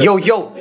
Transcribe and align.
Yo, 0.00 0.18
yo! 0.18 0.52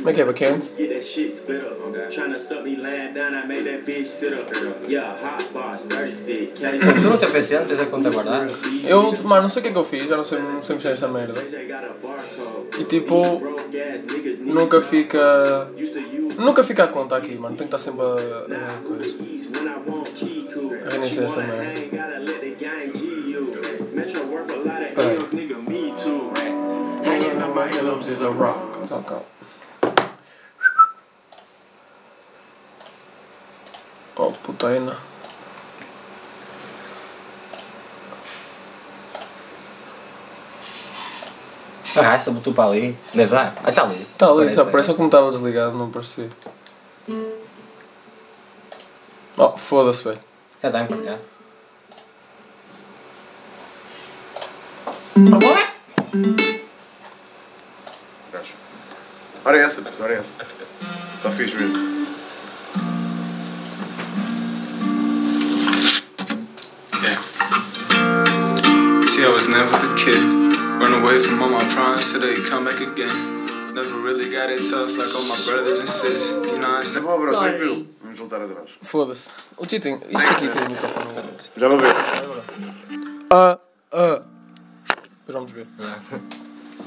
Como 0.00 0.08
é 0.08 0.12
que 0.14 0.20
é, 0.22 0.24
bacanas? 0.24 0.76
Get 0.78 0.88
that 0.88 1.02
shit 1.04 1.30
split 1.30 1.62
up. 1.62 1.80
Tryna 2.10 2.38
suck 2.38 2.64
me 2.64 2.76
laying 2.76 3.12
down, 3.12 3.34
I 3.34 3.46
made 3.46 3.64
that 3.64 3.84
bitch 3.84 4.06
sit 4.06 4.32
up. 4.32 4.50
Yeah, 4.88 5.14
hot 5.22 5.52
box, 5.52 5.84
dirty 5.84 6.10
stick, 6.10 6.54
caddy 6.60 6.78
Tu 6.78 7.08
no 7.08 7.18
teu 7.18 7.30
PC 7.30 7.58
não 7.58 7.66
tens 7.66 7.80
a 7.80 7.86
conta 7.86 8.10
guardada? 8.10 8.50
Eu, 8.84 9.12
mano, 9.24 9.42
não 9.42 9.48
sei 9.48 9.60
o 9.60 9.62
que 9.62 9.68
é 9.68 9.72
que 9.72 9.78
eu 9.78 9.84
fiz, 9.84 10.08
já 10.08 10.16
não 10.16 10.24
sei, 10.24 10.38
não 10.40 10.62
sei 10.62 10.76
mexer 10.76 10.88
nesta 10.88 11.08
merda. 11.08 11.38
A. 11.38 12.80
E 12.80 12.84
tipo, 12.84 13.38
nunca 14.40 14.80
fica. 14.80 15.70
Nunca 16.38 16.64
fica 16.64 16.84
a 16.84 16.88
conta 16.88 17.16
aqui, 17.16 17.36
mano. 17.38 17.56
Tem 17.56 17.68
que 17.68 17.76
estar 17.76 17.78
sempre 17.78 18.02
a. 18.02 18.14
a 18.14 18.78
coisa. 18.82 19.14
cool. 20.54 20.70
Reiniciar 20.90 21.26
esta 21.26 21.42
merda. 21.42 21.99
Earlobes 27.80 28.08
is 28.08 28.20
a 28.20 28.30
rock. 28.30 28.88
Calma, 28.90 29.04
calma. 29.08 29.24
Oh, 34.18 34.30
putaina. 34.42 34.94
Ah, 41.96 42.14
essa 42.14 42.30
botou 42.30 42.52
para 42.52 42.68
ali. 42.68 42.96
Deve 43.14 43.30
dar. 43.30 43.54
Ah, 43.64 43.70
está 43.70 43.84
ali. 43.84 44.06
Tá 44.18 44.26
ali, 44.26 44.52
só 44.52 44.66
Parece. 44.66 44.92
não 44.98 45.06
estava 45.06 45.30
desligado, 45.30 45.78
não 45.78 45.90
parecia. 45.90 46.28
Oh, 49.38 49.56
foda-se, 49.56 50.04
velho. 50.04 50.20
Já 50.62 50.68
está 50.68 50.82
emparelhado. 50.82 51.22
Gajo. 55.16 56.49
Ora 59.50 59.58
é 59.58 59.62
essa, 59.62 59.82
ora 59.98 60.14
é 60.14 60.16
essa. 60.16 60.32
Está 61.16 61.32
fixe 61.32 61.56
mesmo. 61.56 61.74
See, 69.08 69.24
I 69.24 69.28
was 69.34 69.48
never 69.48 69.76
the 69.76 69.92
kid. 69.96 70.22
Run 70.78 71.02
away 71.02 71.18
from 71.18 71.42
all 71.42 71.50
my 71.50 71.64
problems 71.74 72.12
they 72.12 72.36
come 72.48 72.64
back 72.64 72.80
again. 72.80 73.10
Never 73.74 73.98
really 74.00 74.30
got 74.30 74.50
it 74.50 74.62
tough 74.70 74.96
like 74.96 75.12
all 75.16 75.24
my 75.24 75.36
brothers 75.44 75.80
and 75.80 75.88
sis. 75.88 76.30
You 76.30 76.60
know 76.60 76.78
I'm 76.78 76.84
saying? 76.84 77.04
bom, 77.04 77.18
bro, 77.18 77.40
tranquilo. 77.40 77.86
Vamos 78.04 78.20
voltar 78.20 78.42
atrás. 78.42 78.70
Foda-se. 78.82 79.30
O 79.56 79.66
cheating, 79.66 80.00
isso 80.10 80.30
aqui 80.30 80.46
tem 80.46 80.62
o 80.64 80.70
microfone 80.70 81.12
grande. 81.12 81.50
Já 81.56 81.68
vou 81.68 81.76
ver. 81.76 81.92
Ah, 83.32 83.58
ah. 83.90 84.22
Depois 85.26 85.34
vamos 85.34 85.50
ver. 85.50 85.66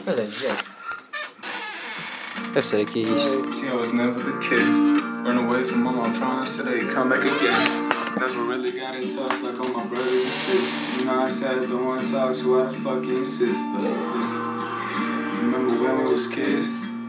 Mas 0.06 0.18
é, 0.18 0.28
jeito. 0.28 0.73
Deve 2.54 2.66
ser 2.66 2.82
aqui 2.82 3.02
isto. 3.02 3.52
See, 3.52 3.68
I 3.68 3.74
was 3.74 3.94
never 3.94 4.22
the 4.22 4.38
kid. 4.38 4.62
Run 5.26 5.40
away 5.40 5.64
from 5.64 5.88
all 5.88 5.94
my 5.94 6.16
problems 6.20 6.56
till 6.56 6.66
they 6.66 6.86
come 6.86 7.10
back 7.10 7.22
again. 7.22 7.90
Never 8.16 8.44
really 8.44 8.72
got 8.72 8.94
it 8.94 9.10
tough 9.10 9.42
like 9.42 9.60
all 9.60 9.74
my 9.74 9.84
brothers 9.88 10.22
and 10.22 10.32
sis. 10.32 11.00
You 11.00 11.06
know 11.08 11.20
I 11.20 11.30
said 11.32 11.68
don't 11.68 11.84
wanna 11.84 12.08
talk, 12.08 12.36
so 12.36 12.52
why 12.52 12.66
the 12.66 12.70
fuck 12.70 13.04
you 13.06 13.18
insist? 13.18 13.60
But, 13.74 13.90
yeah. 13.90 15.40
Remember 15.42 15.82
when 15.82 16.06
we 16.06 16.14
was 16.14 16.28
kids? 16.28 16.68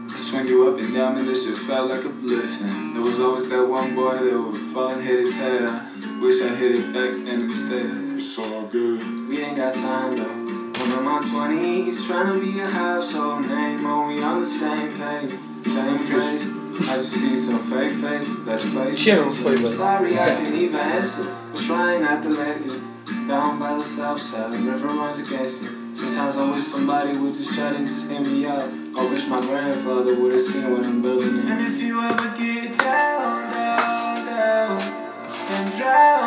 I 0.09 0.17
swing 0.17 0.47
you 0.47 0.67
up 0.67 0.79
and 0.79 0.91
down 0.91 1.17
and 1.17 1.27
this 1.27 1.45
shit 1.45 1.59
felt 1.59 1.91
like 1.91 2.05
a 2.05 2.09
bliss. 2.09 2.61
And 2.61 2.95
there 2.95 3.03
was 3.03 3.19
always 3.19 3.47
that 3.49 3.67
one 3.67 3.93
boy 3.93 4.17
that 4.17 4.33
would 4.33 4.73
fall 4.73 4.89
and 4.89 5.03
hit 5.03 5.19
his 5.19 5.35
head. 5.35 5.61
I 5.61 6.19
wish 6.21 6.41
I 6.41 6.55
hit 6.55 6.71
it 6.71 6.91
back 6.91 7.13
then 7.23 7.41
instead. 7.45 8.17
It's 8.17 8.39
all 8.39 8.63
good. 8.63 9.29
We 9.29 9.43
ain't 9.43 9.57
got 9.57 9.75
time 9.75 10.15
though. 10.15 10.44
I'm 10.85 10.99
in 10.99 11.03
my 11.03 11.19
twenties, 11.29 12.05
trying 12.05 12.33
to 12.33 12.39
be 12.45 12.59
a 12.59 12.67
household 12.67 13.47
name. 13.47 13.85
Are 13.85 14.07
we 14.07 14.21
on 14.21 14.39
the 14.41 14.45
same 14.45 14.89
page? 14.91 15.31
Same 15.65 15.97
face. 15.97 16.45
I 16.89 16.95
just 16.97 17.11
see 17.13 17.35
some 17.35 17.59
fake 17.59 17.93
faces. 17.93 18.39
Let's 18.45 18.69
play 18.69 18.93
Cheering 18.93 19.31
space. 19.31 19.43
for 19.43 19.51
you. 19.51 19.73
Sorry, 19.73 20.17
I 20.19 20.41
didn't 20.43 20.59
even 20.59 20.75
answer. 20.79 21.35
Was 21.51 21.65
trying 21.65 22.01
not 22.01 22.21
to 22.23 22.29
let 22.29 22.63
you 22.63 22.81
down 23.27 23.57
by 23.59 23.77
the 23.77 23.83
south 23.83 24.21
side. 24.21 24.59
Never 24.63 24.87
runs 24.89 25.19
against 25.21 25.63
you. 25.63 25.69
Sometimes 25.95 26.37
I 26.37 26.51
wish 26.51 26.63
somebody 26.63 27.17
would 27.17 27.33
just 27.33 27.55
shut 27.55 27.75
and 27.75 27.87
just 27.87 28.09
hear 28.09 28.19
me 28.21 28.45
out. 28.45 28.69
I 28.95 29.09
wish 29.09 29.25
my 29.27 29.41
grandfather 29.41 30.13
would 30.21 30.33
have 30.33 30.41
seen 30.41 30.69
what 30.71 30.83
I'm 30.85 31.01
building. 31.01 31.39
And 31.49 31.65
if 31.65 31.81
you 31.81 31.99
ever 32.01 32.29
get 32.37 32.77
down, 32.77 33.51
down, 33.51 34.25
down, 34.25 34.81
and 34.81 35.71
drown 35.77 36.24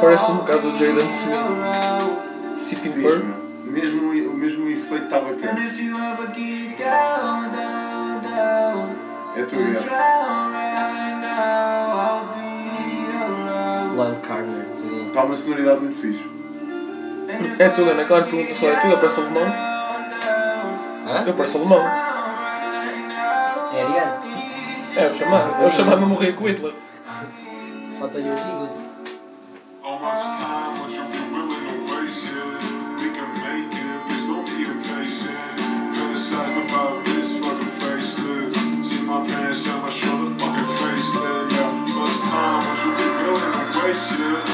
Parece 0.00 0.30
um 0.30 0.36
bocado 0.36 0.68
o 0.68 0.76
Jaden 0.76 1.08
Smith. 1.10 1.38
Sipping 2.56 2.90
meu. 2.90 3.24
Mesmo, 3.64 4.10
o 4.10 4.34
mesmo 4.34 4.70
efeito 4.70 5.04
está 5.04 5.18
And 5.18 5.24
bacana. 5.34 5.64
if 5.66 5.80
you 5.80 5.96
ever 5.98 6.26
get 6.34 6.76
down, 6.78 7.50
down, 7.50 8.20
down, 8.22 8.96
É 9.36 9.42
tu, 9.44 9.56
é. 9.56 9.72
drown 9.72 10.52
right 10.52 11.20
now, 11.20 11.90
I'll 11.98 12.26
be 12.34 13.10
around. 13.16 13.96
Lyle 13.96 14.20
quem. 14.22 15.06
Está 15.06 15.24
uma 15.24 15.34
sonoridade 15.34 15.80
muito 15.80 15.96
fixe. 15.96 16.30
É 17.58 17.68
tudo, 17.70 17.90
Ana 17.90 18.04
Clara 18.04 18.24
pergunta 18.24 18.54
só 18.54 18.68
é 18.68 18.76
tudo, 18.76 18.94
aparece 18.94 19.20
alemão. 19.20 19.73
Hã? 21.14 21.22
Eu 21.24 21.34
pareço 21.34 21.58
alemão. 21.58 21.78
É 23.72 23.82
Ariane. 23.82 24.34
É, 24.96 25.06
o 25.08 25.14
chamado. 25.14 25.62
É 25.62 25.66
o 25.66 25.70
chamado 25.70 26.02
a 26.04 26.06
morrer 26.06 26.32
com 26.32 26.48
Hitler. 26.48 26.74
Falta-lhe 27.98 28.28
o 28.28 28.32
Eagles. 28.32 28.94
How 43.94 44.53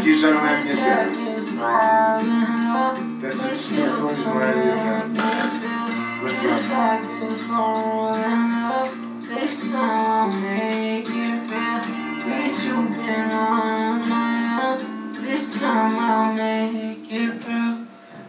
Aqui 0.00 0.14
já 0.14 0.30
não 0.30 0.46
é 0.46 0.56
a 0.56 0.62
minha 0.62 0.76
cena. 0.76 1.10
Destas 3.20 3.50
distorções 3.50 4.24
não 4.24 4.40
é 4.40 4.50
a 4.50 4.56
minha 4.56 4.76
cena. 4.78 5.10
Mas 6.22 6.32
pronto. 6.32 6.60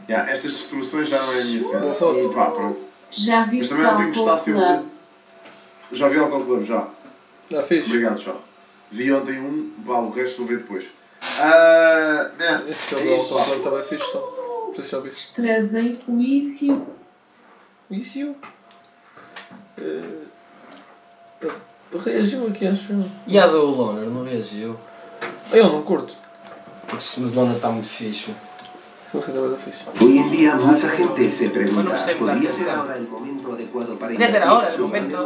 Yeah, 0.10 0.30
estas 0.30 0.52
distorções 0.52 1.08
já 1.08 1.22
não 1.22 1.34
é 1.34 1.40
a 1.42 1.46
minha 1.46 1.62
cena. 1.62 1.86
E 1.86 2.34
pá, 2.34 2.52
pronto. 2.52 2.82
Já 3.10 3.40
Mas 3.40 3.50
viste 3.50 3.70
também 3.70 3.86
não 3.86 3.96
tenho 3.96 4.12
que 4.12 4.20
estar 4.20 4.36
Cálculo 4.36 4.60
sempre. 4.60 4.86
Já 5.94 6.10
vi 6.10 6.18
Alcohol 6.18 6.46
Club, 6.46 6.66
já. 6.66 6.88
Já 7.50 7.64
fiz. 7.64 7.86
Obrigado, 7.86 8.20
tchau. 8.20 8.42
Vi 8.92 9.10
ontem 9.14 9.40
um, 9.40 9.72
pá, 9.86 10.00
o 10.00 10.10
resto 10.10 10.40
vou 10.40 10.48
ver 10.48 10.58
depois. 10.58 11.01
Ah, 11.40 12.32
man, 12.38 12.68
Esse 12.68 12.88
que 12.88 12.96
é 12.96 12.98
o 12.98 13.20
Alcohol 13.22 13.40
pá. 13.40 13.46
Club 13.46 13.64
também 13.64 13.84
fiz 13.84 14.04
só. 14.04 14.20
Não 14.68 14.76
sei 14.76 14.84
se 14.84 14.92
já 14.92 15.00
viste. 15.00 15.20
Estrazei 15.20 15.96
com 16.06 16.20
isso. 16.20 16.88
Isso. 17.90 18.36
Uh, 19.78 20.28
reagiu 22.04 22.48
aqui, 22.48 22.68
acho. 22.68 22.94
E 23.28 23.38
a 23.38 23.48
do 23.48 23.66
Loner, 23.66 24.10
não 24.10 24.24
reagiu. 24.24 24.78
Eu 25.52 25.68
não 25.68 25.84
curto. 25.84 26.16
Mas 26.92 27.18
o 27.18 27.36
Loner 27.36 27.56
está 27.56 27.70
muito 27.70 27.88
fixe. 27.88 28.34
Não 29.14 29.22
sei 29.22 29.34
da 29.34 29.58
fixe. 29.58 29.84
Hoy 30.02 30.20
en 30.20 30.32
día 30.32 30.56
mucha 30.56 30.90
gente 30.90 31.28
se 31.28 31.50
pregunta, 31.50 31.96
¿podría 32.18 32.50
ser 32.50 32.70
ahora 32.70 32.96
el 32.96 33.10
momento 33.10 33.52
adecuado 33.52 33.96
para 34.00 34.14
Podría 34.14 34.30
ser 34.30 34.42
invertir?" 34.42 34.50
ahora 34.50 34.74
el 34.74 34.80
momento. 34.80 35.26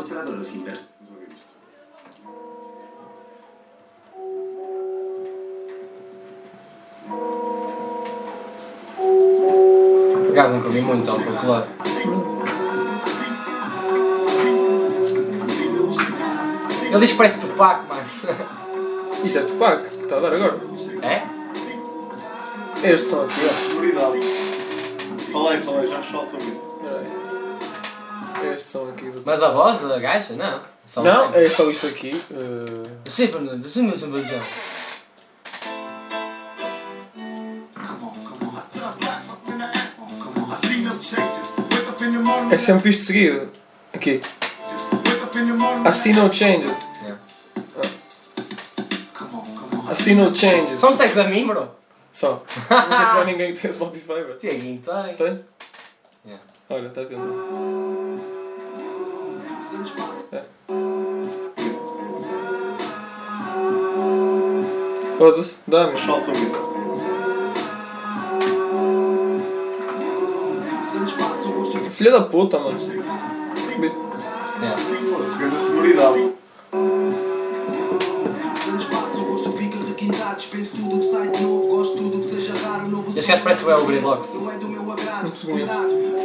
Acaso 10.39 10.55
nunca 10.55 10.69
vi 10.69 10.81
muito 10.81 11.09
ao 11.09 11.19
popular. 11.19 11.67
Ele 16.89 16.99
diz 16.99 17.11
que 17.11 17.17
parece 17.17 17.39
Tupac, 17.41 17.83
mano. 17.87 18.01
Isto 19.23 19.39
é 19.39 19.41
Tupac, 19.41 19.85
está 20.01 20.17
a 20.17 20.19
dar 20.19 20.33
agora. 20.33 20.59
É? 21.01 21.23
É 22.87 22.91
este 22.93 23.07
som 23.09 23.21
aqui, 23.23 23.41
ó. 23.43 23.69
Sonoridade. 23.69 24.19
Falei, 25.31 25.61
falei, 25.61 25.87
já 25.89 26.01
falo 26.01 26.25
sobre 26.25 26.45
isso. 26.45 26.67
Espera 26.67 26.97
aí. 26.99 28.47
É 28.47 28.53
este 28.53 28.69
som 28.69 28.89
aqui 28.89 29.09
do. 29.09 29.21
Mas 29.25 29.41
a 29.41 29.49
voz 29.49 29.81
da 29.81 29.99
gaja? 29.99 30.33
Não. 30.35 30.61
Só 30.85 31.01
Não, 31.01 31.33
é 31.33 31.49
só 31.49 31.67
isto 31.69 31.88
aqui. 31.88 32.11
eh, 32.31 32.89
Eu 33.05 33.11
sei, 33.11 33.27
Fernando, 33.27 33.63
eu 33.63 33.69
sei 33.69 33.81
É 42.55 42.57
sempre 42.57 42.89
isto 42.89 43.03
seguido. 43.03 43.49
Aqui. 43.93 44.21
I 45.85 45.93
see 45.93 46.13
no 46.13 46.33
changes. 46.33 46.77
Yeah. 47.01 47.19
I 49.91 49.93
see 49.93 50.15
no 50.15 50.33
changes. 50.33 50.79
São 50.79 50.93
sex 50.93 51.17
a 51.17 51.25
mim, 51.25 51.45
bro? 51.45 51.69
Só. 52.13 52.45
Não 52.71 52.87
conheço 52.87 53.13
mais 53.13 53.25
ninguém 53.25 53.53
que 53.53 53.59
tenha 53.59 53.73
Spotify, 53.73 54.23
bro. 54.23 54.37
Tiaguinho 54.37 54.81
tem. 54.81 55.15
Tem? 55.17 55.45
Yeah. 56.25 56.43
Olha, 56.69 56.87
estás 56.87 57.09
dentro. 57.09 57.27
É. 60.31 60.43
Foda-se, 65.17 65.57
dá-me. 65.67 65.99
Qual 65.99 66.21
Filha 71.95 72.12
da 72.12 72.21
puta, 72.24 72.59
mano. 72.59 72.77
Yeah. 72.77 74.77
Foda-se, 74.77 75.38
grande 75.38 75.59
sonoridade. 75.59 76.33
Este 83.15 83.31
gajo 83.31 83.44
parece 83.44 83.65
o 83.65 83.71
El 83.71 83.86
Gridlocks. 83.86 84.33
Não 84.33 84.45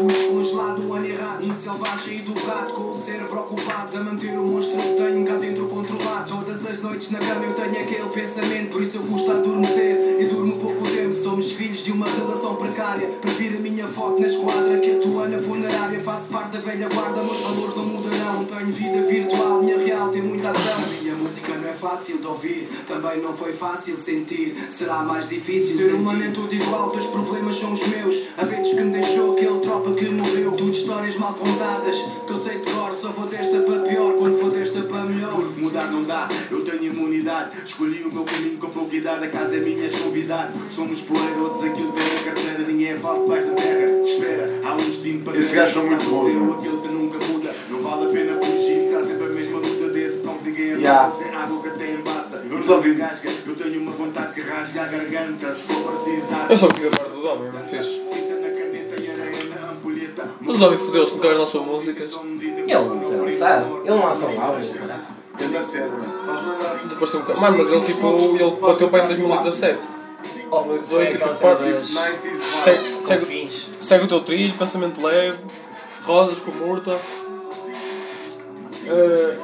Fumas 0.01 0.25
congelado, 0.25 0.89
um 0.89 0.95
ano 0.95 1.07
errado, 1.07 1.45
um 1.45 1.61
selvagem 1.61 2.21
educado, 2.21 2.73
com 2.73 2.89
o 2.89 2.99
cérebro 2.99 3.41
ocupado 3.41 3.99
a 3.99 4.01
manter 4.03 4.39
o 4.39 4.49
monstro 4.49 4.79
que 4.79 4.95
tenho 4.95 5.27
cá 5.27 5.35
dentro 5.35 5.67
controlado. 5.67 6.37
Todas 6.37 6.67
as 6.67 6.81
noites 6.81 7.11
na 7.11 7.19
cama 7.19 7.45
eu 7.45 7.53
tenho 7.53 7.85
aquele 7.85 8.09
pensamento, 8.09 8.71
por 8.71 8.83
isso 8.83 8.97
eu 8.97 9.03
custo 9.03 9.31
adormecer 9.31 10.19
e 10.19 10.25
durmo 10.25 10.57
pouco 10.57 10.89
tempo. 10.89 11.13
Somos 11.13 11.53
filhos 11.53 11.85
de 11.85 11.93
uma 11.93 12.07
relação 12.07 12.57
precária. 12.57 13.09
Prefiro 13.21 13.59
a 13.59 13.61
minha 13.61 13.87
foto 13.87 14.23
na 14.23 14.29
esquadra 14.29 14.79
que 14.79 14.91
a 14.91 15.01
tua 15.01 15.29
na 15.29 15.39
funerária. 15.39 16.01
Faço 16.01 16.29
parte 16.29 16.53
da 16.53 16.61
velha 16.61 16.89
guarda, 16.89 17.23
meus 17.23 17.41
valores 17.41 17.77
não 17.77 17.85
mudarão. 17.85 18.43
Tenho 18.43 18.73
vida 18.73 19.03
virtual, 19.03 19.63
minha 19.63 19.79
real 19.79 20.09
tem 20.09 20.23
muita 20.23 20.49
ação. 20.49 20.81
E 21.03 21.11
a 21.11 21.15
música 21.15 21.59
não 21.59 21.69
é 21.69 21.70
fácil 21.81 22.19
de 22.19 22.27
ouvir, 22.27 22.69
também 22.87 23.23
não 23.23 23.33
foi 23.33 23.55
fácil 23.55 23.97
sentir. 23.97 24.55
Será 24.69 25.03
mais 25.03 25.27
difícil 25.29 25.79
ser 25.79 25.95
humano 25.95 26.23
é 26.23 26.31
tudo 26.31 26.55
igual, 26.55 26.91
teus 26.91 27.07
problemas 27.07 27.57
são 27.57 27.73
os 27.73 27.87
meus. 27.89 28.29
A 28.37 28.45
vezes 28.45 28.75
que 28.75 28.81
me 28.83 28.91
deixou 28.91 29.33
aquele 29.33 29.59
tropa 29.61 29.91
que 29.93 30.05
morreu. 30.11 30.53
Tudo 30.53 30.73
histórias 30.73 31.17
mal 31.17 31.33
contadas, 31.33 31.97
que 32.27 32.31
eu 32.31 32.37
sei 32.37 32.59
de 32.59 32.71
cor. 32.71 32.93
Só 32.95 33.09
vou 33.13 33.27
desta 33.27 33.61
para 33.61 33.81
pior, 33.81 34.13
quando 34.19 34.39
for 34.39 34.51
desta 34.51 34.83
para 34.83 35.07
melhor. 35.07 35.35
Porque 35.35 35.61
mudar 35.61 35.91
não 35.91 36.05
dá, 36.05 36.29
eu 36.51 36.63
tenho 36.65 36.85
imunidade. 36.85 37.57
Escolhi 37.65 38.03
o 38.03 38.13
meu 38.13 38.25
caminho 38.25 38.59
com 38.59 38.69
pouca 38.69 38.95
idade, 38.95 39.25
a 39.25 39.29
casa 39.29 39.57
é 39.57 39.61
minha, 39.61 39.85
és 39.85 39.99
convidado. 39.99 40.53
Somos 40.69 41.01
poeira, 41.01 41.39
outros 41.39 41.65
aquilo 41.65 41.93
tem 41.93 42.05
na 42.05 42.25
carteira, 42.25 42.59
ninguém 42.67 42.89
é 42.89 42.97
falso 42.99 43.25
debaixo 43.25 43.49
da 43.49 43.55
terra. 43.55 44.03
Espera, 44.05 44.47
há 44.65 44.75
um 44.75 44.77
destino 44.77 45.25
para 45.25 45.39
Esses 45.39 45.53
gajos 45.53 45.73
são 45.73 45.87
muito 45.87 46.11
bons, 46.11 46.35
não? 46.35 46.53
aquele 46.53 46.77
que 46.79 46.89
nunca 46.89 47.19
muda. 47.27 47.55
Não 47.71 47.81
vale 47.81 48.07
a 48.07 48.09
pena 48.11 48.39
fugir, 48.43 48.83
será 48.91 49.05
sempre 49.05 49.25
a 49.25 49.29
mesma 49.29 49.59
luta 49.59 49.89
desse 49.89 50.19
pão 50.19 50.37
que 50.39 50.51
ninguém 50.51 50.71
Yeah. 50.81 51.30
Eu 52.67 53.55
tenho 53.57 53.81
uma 53.81 53.91
vontade 53.93 54.35
que 54.35 54.41
rasga 54.43 54.83
a 54.83 54.87
garganta. 54.87 55.55
Se 55.55 55.63
for. 55.63 56.01
Eu 56.49 56.57
só 56.57 56.69
quis 56.69 56.87
a 56.87 56.91
parte 56.91 57.15
dos 57.15 57.25
homens, 57.25 57.55
não 57.55 57.67
fiz. 57.69 57.87
E. 57.87 58.11
Os 60.51 60.61
homens 60.63 60.81
fodeu-se 60.81 61.15
nunca 61.15 61.47
são 61.47 61.65
músicas. 61.65 62.11
Ele 62.13 62.65
não 62.69 63.01
tem 63.01 63.21
lançado. 63.21 63.81
Ele 63.85 63.91
não 63.91 64.05
lança 64.07 64.27
um 64.27 64.41
álbum, 64.41 64.73
caralho. 64.73 65.21
Pareceu 66.99 67.21
um 67.21 67.23
bocado. 67.23 67.41
Mano, 67.41 67.59
mas 67.59 67.71
ele 67.71 67.85
tipo. 67.85 68.37
Ele 68.37 68.51
bateu 68.61 68.89
para 68.89 69.05
em 69.05 69.09
2017. 69.09 69.79
Oh, 70.53 70.63
2018, 70.63 70.89
foi 70.89 71.07
tipo, 71.07 71.17
aquela 71.25 71.35
cena 71.35 71.57
parte- 71.57 71.73
das... 71.73 71.91
90s 71.91 73.03
Segue, 73.03 73.51
segue, 73.81 74.05
o 74.05 74.09
teu 74.09 74.21
trilho, 74.21 74.53
pensamento 74.55 75.01
leve, 75.01 75.39
rosas 76.05 76.39
com 76.41 76.51
murta. 76.51 76.99
Eh, 78.87 79.37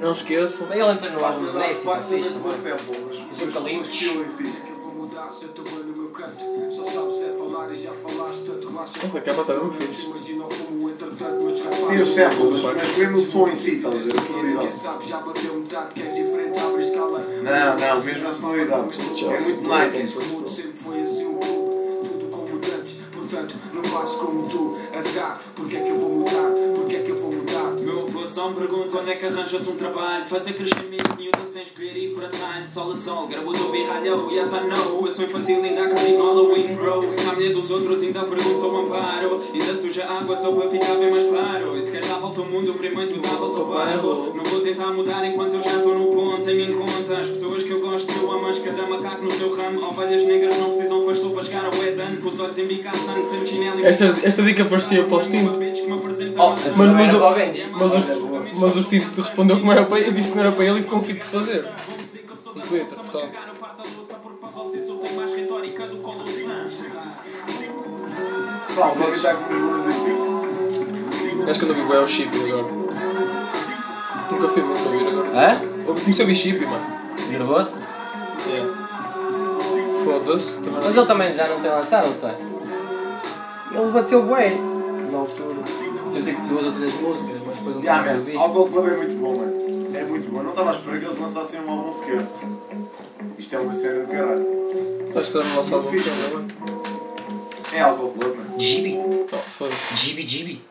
não 0.00 0.12
esqueço. 0.12 0.66
Ele 0.70 0.82
entra 0.82 1.10
no 1.10 1.24
álbum 1.24 1.46
do 1.46 1.52
Messi, 1.54 1.72
está 1.72 2.00
fixe. 2.00 2.28
Os 2.28 3.40
o 3.40 3.44
eucaliptos. 3.44 3.88
estilo 3.90 4.24
em 4.24 4.28
si. 4.28 4.54
Eu 4.68 4.74
vou 4.76 4.92
mudar 4.92 5.30
se 5.30 5.44
eu 5.44 5.48
estou 5.50 5.64
bem 5.64 5.74
no 5.74 6.02
meu 6.02 6.10
canto. 6.10 6.30
Só 6.74 6.84
sabes 6.84 7.22
é 7.22 7.32
falar 7.32 7.70
e 7.72 7.74
já 7.76 7.92
falaste, 7.92 8.44
tanto 8.44 8.68
relaxa. 8.68 8.92
Essa 8.98 9.20
capa 9.20 9.40
está 9.40 9.54
mesmo 9.54 9.72
fixe. 9.72 10.06
Imagina 10.06 10.46
o 10.46 10.50
fumo, 10.50 10.90
entretanto, 10.90 11.44
muitos 11.44 11.62
Sim, 11.62 11.96
os 12.02 12.08
samples, 12.08 12.62
mas 12.62 12.96
mesmo 12.96 13.18
o 13.18 13.22
som 13.22 13.48
em 13.48 13.54
si, 13.54 13.76
estás 13.76 13.94
a 13.94 13.98
ver? 13.98 14.08
A 14.08 14.12
Quem 14.12 14.26
sonoridade. 14.26 14.74
sabe 14.74 15.08
já 15.08 15.20
bateu 15.20 15.54
metade, 15.54 15.94
queres 15.94 16.14
diferente, 16.14 16.58
abre 16.58 16.84
escala. 16.84 17.18
Não, 17.18 17.76
não, 17.96 18.04
mesmo 18.04 18.28
a 18.28 18.32
sonoridade. 18.32 18.98
É 18.98 19.40
muito 19.40 19.68
Nike. 19.68 20.16
O 20.16 20.24
mundo 20.26 20.48
sempre 20.50 20.78
foi 20.78 21.02
assim. 21.02 21.36
Portanto, 23.12 23.56
não 23.74 23.82
faço 23.82 24.18
como 24.20 24.42
tu, 24.48 24.72
azar. 24.96 25.36
Porquê 25.56 25.76
é 25.76 25.80
que 25.80 25.88
eu 25.88 25.96
vou 25.96 26.10
mudar? 26.10 26.52
Porquê 26.76 26.96
é 26.96 27.02
que 27.02 27.10
eu 27.10 27.16
vou 27.16 27.25
só 28.36 28.50
me 28.50 28.54
pergunta 28.56 28.88
quando 28.90 29.08
é 29.08 29.14
que 29.14 29.24
arranjas 29.24 29.66
um 29.66 29.76
trabalho. 29.76 30.26
Fazer 30.26 30.52
crescer 30.52 30.84
miúda 30.90 31.38
sem 31.50 31.62
escolher 31.62 31.96
ir 31.96 32.14
para 32.14 32.28
trás. 32.28 32.66
Sol 32.66 32.90
a 32.90 32.94
sol, 32.94 33.26
garoto 33.26 33.64
ouvi 33.64 33.82
ralhou 33.82 34.30
Yes 34.30 34.52
I 34.52 34.60
know, 34.68 35.00
eu 35.00 35.06
sou 35.06 35.24
infantil 35.24 35.62
ainda 35.64 35.84
acredito 35.84 36.18
no 36.18 36.26
Halloween 36.26 36.74
bro. 36.74 37.14
Na 37.24 37.32
mulher 37.32 37.52
dos 37.54 37.70
outros 37.70 38.02
ainda 38.02 38.24
pergunto 38.24 38.60
sou 38.60 38.78
amparo. 38.78 39.42
Ainda 39.54 39.74
suja 39.80 40.04
água 40.04 40.36
só 40.36 40.50
para 40.50 40.68
ficar 40.68 40.96
bem 40.96 41.10
mais 41.10 41.30
claro. 41.30 41.70
E 41.78 41.80
se 41.80 41.96
a 41.96 42.18
volta 42.18 42.40
ao 42.40 42.46
mundo, 42.46 42.74
primeiro 42.74 43.18
dá 43.22 43.30
a 43.30 43.36
volta 43.36 43.58
ao 43.58 43.66
bairro. 43.68 44.34
Não 44.36 44.44
vou 44.44 44.60
tentar 44.60 44.88
mudar 44.88 45.24
enquanto 45.24 45.54
eu 45.54 45.62
já 45.62 45.76
estou 45.78 45.98
no 45.98 46.06
ponto 46.10 46.42
Tenho 46.44 46.60
em 46.60 46.72
conta. 46.74 47.14
As 47.14 47.28
pessoas 47.28 47.62
que 47.62 47.70
eu 47.70 47.80
gosto 47.80 48.12
que 48.12 48.18
eu 48.18 48.32
amo 48.32 48.42
Mas 48.42 48.58
cada 48.58 48.86
macaco 48.86 49.24
no 49.24 49.30
seu 49.30 49.50
ramo. 49.56 49.82
Ovelhas 49.82 50.24
negras 50.24 50.58
não 50.58 50.72
precisam 50.72 51.06
pastor 51.06 51.32
para 51.32 51.42
chegar 51.42 51.64
ao 51.64 51.72
Edan. 51.72 52.16
Com 52.20 52.28
os 52.28 52.38
olhos 52.38 52.58
em 52.58 52.66
bica 52.66 52.90
sangue, 52.94 53.24
sem 53.24 53.46
chinelo 53.46 53.80
e 53.80 53.86
Esta, 53.86 54.04
esta 54.04 54.42
dica 54.42 54.66
parecia 54.66 55.02
para 55.04 55.14
o. 55.14 55.20
Oh, 56.38 56.50
Mas, 56.50 56.76
mas, 56.76 56.90
mas, 56.90 57.14
o, 57.14 57.18
para 57.18 57.30
o 57.30 57.34
Benji. 57.34 57.66
mas, 57.72 57.92
o, 57.92 58.25
mas 58.56 58.76
o 58.76 58.82
Stinto 58.82 59.20
respondeu 59.22 59.56
que 59.58 59.64
não 59.64 59.72
era 59.72 59.84
para 59.84 60.00
ele, 60.00 60.12
disse 60.12 60.30
que 60.30 60.36
não 60.36 60.44
era 60.44 60.52
para 60.52 60.64
ele 60.64 60.80
e 60.80 60.82
ficou 60.82 60.98
um 60.98 61.02
fit 61.02 61.18
de 61.18 61.24
fazer. 61.24 61.64
No 62.54 62.62
Twitter, 62.62 62.98
portanto. 62.98 63.30
Com. 68.76 68.82
Acho 71.50 71.58
que 71.60 71.64
eu 71.64 71.68
não 71.68 71.74
vi 71.74 71.82
bem 71.92 71.98
o 71.98 72.08
Chip 72.08 72.30
agora. 72.36 72.66
Nunca 74.30 74.48
fui 74.48 74.62
muito 74.62 74.84
ouvir 74.84 75.08
agora. 75.08 75.28
Hã? 75.28 75.60
Eu 75.86 75.94
comecei 75.94 76.24
a 76.24 76.28
ouvir 76.28 76.36
Chip, 76.36 76.64
mano. 76.66 76.84
Nervoso? 77.30 77.76
Yeah. 78.48 78.72
Foda-se. 80.04 80.54
também 80.56 80.72
Mas 80.72 80.84
não- 80.94 81.02
ele 81.02 81.06
também 81.06 81.32
já 81.34 81.48
não 81.48 81.60
tem 81.60 81.70
lançado, 81.70 82.06
não 82.08 82.14
tem? 82.14 82.30
Ele 83.80 83.90
bateu 83.92 84.22
bem. 84.24 84.60
Na 85.10 85.18
altura. 85.18 85.56
Eu 86.14 86.24
tenho 86.24 86.40
duas 86.48 86.66
ou 86.66 86.72
três 86.72 87.00
músicas, 87.00 87.35
depois 87.66 87.82
Yeah, 87.82 88.14
man. 88.14 88.40
Alcohol 88.40 88.68
Club 88.68 88.86
é 88.88 88.96
muito 88.96 89.16
bom, 89.16 89.36
mano. 89.36 89.96
É 89.96 90.04
muito 90.04 90.30
bom. 90.30 90.42
Não 90.42 90.50
estava 90.50 90.70
à 90.70 90.72
espera 90.72 90.98
que 90.98 91.04
eles 91.04 91.18
lançassem 91.18 91.60
um 91.60 91.70
álbum 91.70 91.92
sequer. 91.92 92.26
Isto 93.38 93.56
é 93.56 93.58
uma 93.58 93.72
cena 93.72 94.04
do 94.04 94.12
caralho. 94.12 94.46
Que 95.12 95.18
estava 95.18 95.44
lançado 95.56 95.76
algum 95.76 95.90
não 95.90 96.48
é? 97.72 97.80
Alcohol 97.80 98.12
Club, 98.18 98.36
mano. 98.36 98.60
Gibi. 98.60 98.98
Oh, 99.32 99.36
foda-se. 99.36 99.96
Gibi, 99.96 100.28
gibi. 100.28 100.64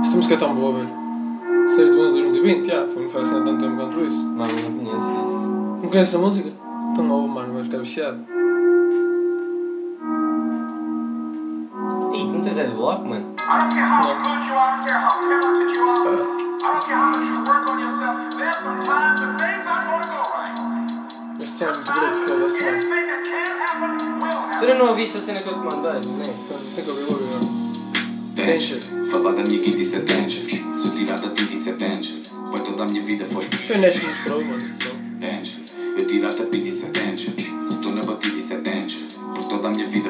Esta 0.00 0.16
música 0.16 0.34
é 0.34 0.36
tão 0.38 0.54
boa, 0.54 0.78
velho. 0.78 1.04
6 1.68 1.90
de 1.90 1.96
11 1.96 2.14
de 2.14 2.22
2020, 2.22 2.66
já. 2.66 2.86
Foi, 2.86 3.02
não 3.02 3.10
foi 3.10 3.22
assim 3.22 3.36
há 3.36 3.44
tanto 3.44 3.64
tempo 3.64 3.76
quanto 3.76 4.06
isso. 4.06 4.24
Mano, 4.24 4.52
não 4.62 4.84
conheço 4.84 5.24
isso. 5.24 5.48
Não 5.82 5.88
conheces 5.88 6.14
a 6.14 6.18
música? 6.18 6.52
Então, 6.92 7.10
oh, 7.10 7.28
mano, 7.28 7.54
vai 7.54 7.64
ficar 7.64 7.78
viciado. 7.78 8.33
Ih, 12.14 12.26
tu 12.26 12.34
não 12.34 12.40
tens 12.40 12.58
é 12.58 12.64
do 12.64 12.76
bloco, 12.76 13.04
mano? 13.08 13.34
I 13.40 13.58
don't 13.58 13.74
care 13.74 13.84
how 13.84 14.00
good 14.00 14.46
you 14.46 14.54
are, 14.54 14.70
I 14.70 14.76
don't 14.76 14.86
care 14.86 15.00
how 15.00 15.10
talented 15.18 15.76
you 15.76 15.82
are, 15.82 15.98
I 15.98 16.70
don't 16.70 16.86
care 16.86 16.96
how 16.96 17.10
much 17.10 17.26
you 17.26 17.38
work 17.42 17.68
on 17.68 17.78
yourself. 17.80 18.16
There's 18.36 18.56
some 18.56 18.82
times 18.84 19.20
that 19.20 19.34
things 19.40 19.66
aren't 19.66 19.86
going 19.90 20.02
to 20.02 20.08
go 20.08 20.22
right. 20.22 20.54
Este 21.40 21.58
som 21.58 21.64
é 21.64 21.74
muito 21.74 21.90
mano. 21.92 22.14
Happen 22.14 22.40
will 24.20 24.30
happen. 24.30 24.58
Tu 24.58 24.64
ainda 24.64 24.74
não 24.78 24.88
ouviste 24.90 25.16
a 25.16 25.20
cena 25.20 25.40
que 25.40 25.48
eu 25.48 25.54
te 25.54 25.58
mandei. 25.58 25.98
Então, 25.98 26.58
Tem 26.76 26.84
que 26.84 26.90
ouvir, 26.90 27.04
ouvir 27.10 27.24
agora. 27.24 27.64
Danger, 28.34 28.80
falar 29.10 29.32
da 29.32 29.42
minha 29.42 29.60
quinta 29.60 29.82
isso 29.82 29.96
é 29.96 30.00
danger 30.00 30.48
Se 30.48 30.86
eu 30.86 30.94
tirar 30.94 31.18
da 31.18 31.28
tinta 31.30 31.54
isso 31.54 31.68
é 31.68 31.72
danger 31.72 32.16
Pois 32.50 32.62
toda 32.62 32.82
a 32.82 32.86
minha 32.86 33.02
vida 33.02 33.24
foi 33.24 33.44
Foi 33.44 33.76
Neste 33.78 34.00
que 34.00 34.06
mostrou, 34.06 34.44
mano, 34.44 34.62
danger 35.20 35.60
Eu 35.96 36.06
tirar 36.06 36.32
da 36.34 36.44
pita 36.44 36.68
isso 36.68 36.86
é 36.86 36.88
danger 36.88 37.32
Se 37.66 37.74
estou 37.74 37.92
na 37.92 38.02
batida 38.02 38.36
isso 38.36 38.52
é 38.52 38.56
danger 38.58 39.02
Por 39.34 39.44
toda 39.48 39.68
a 39.68 39.70
minha 39.70 39.86
vida 39.86 40.03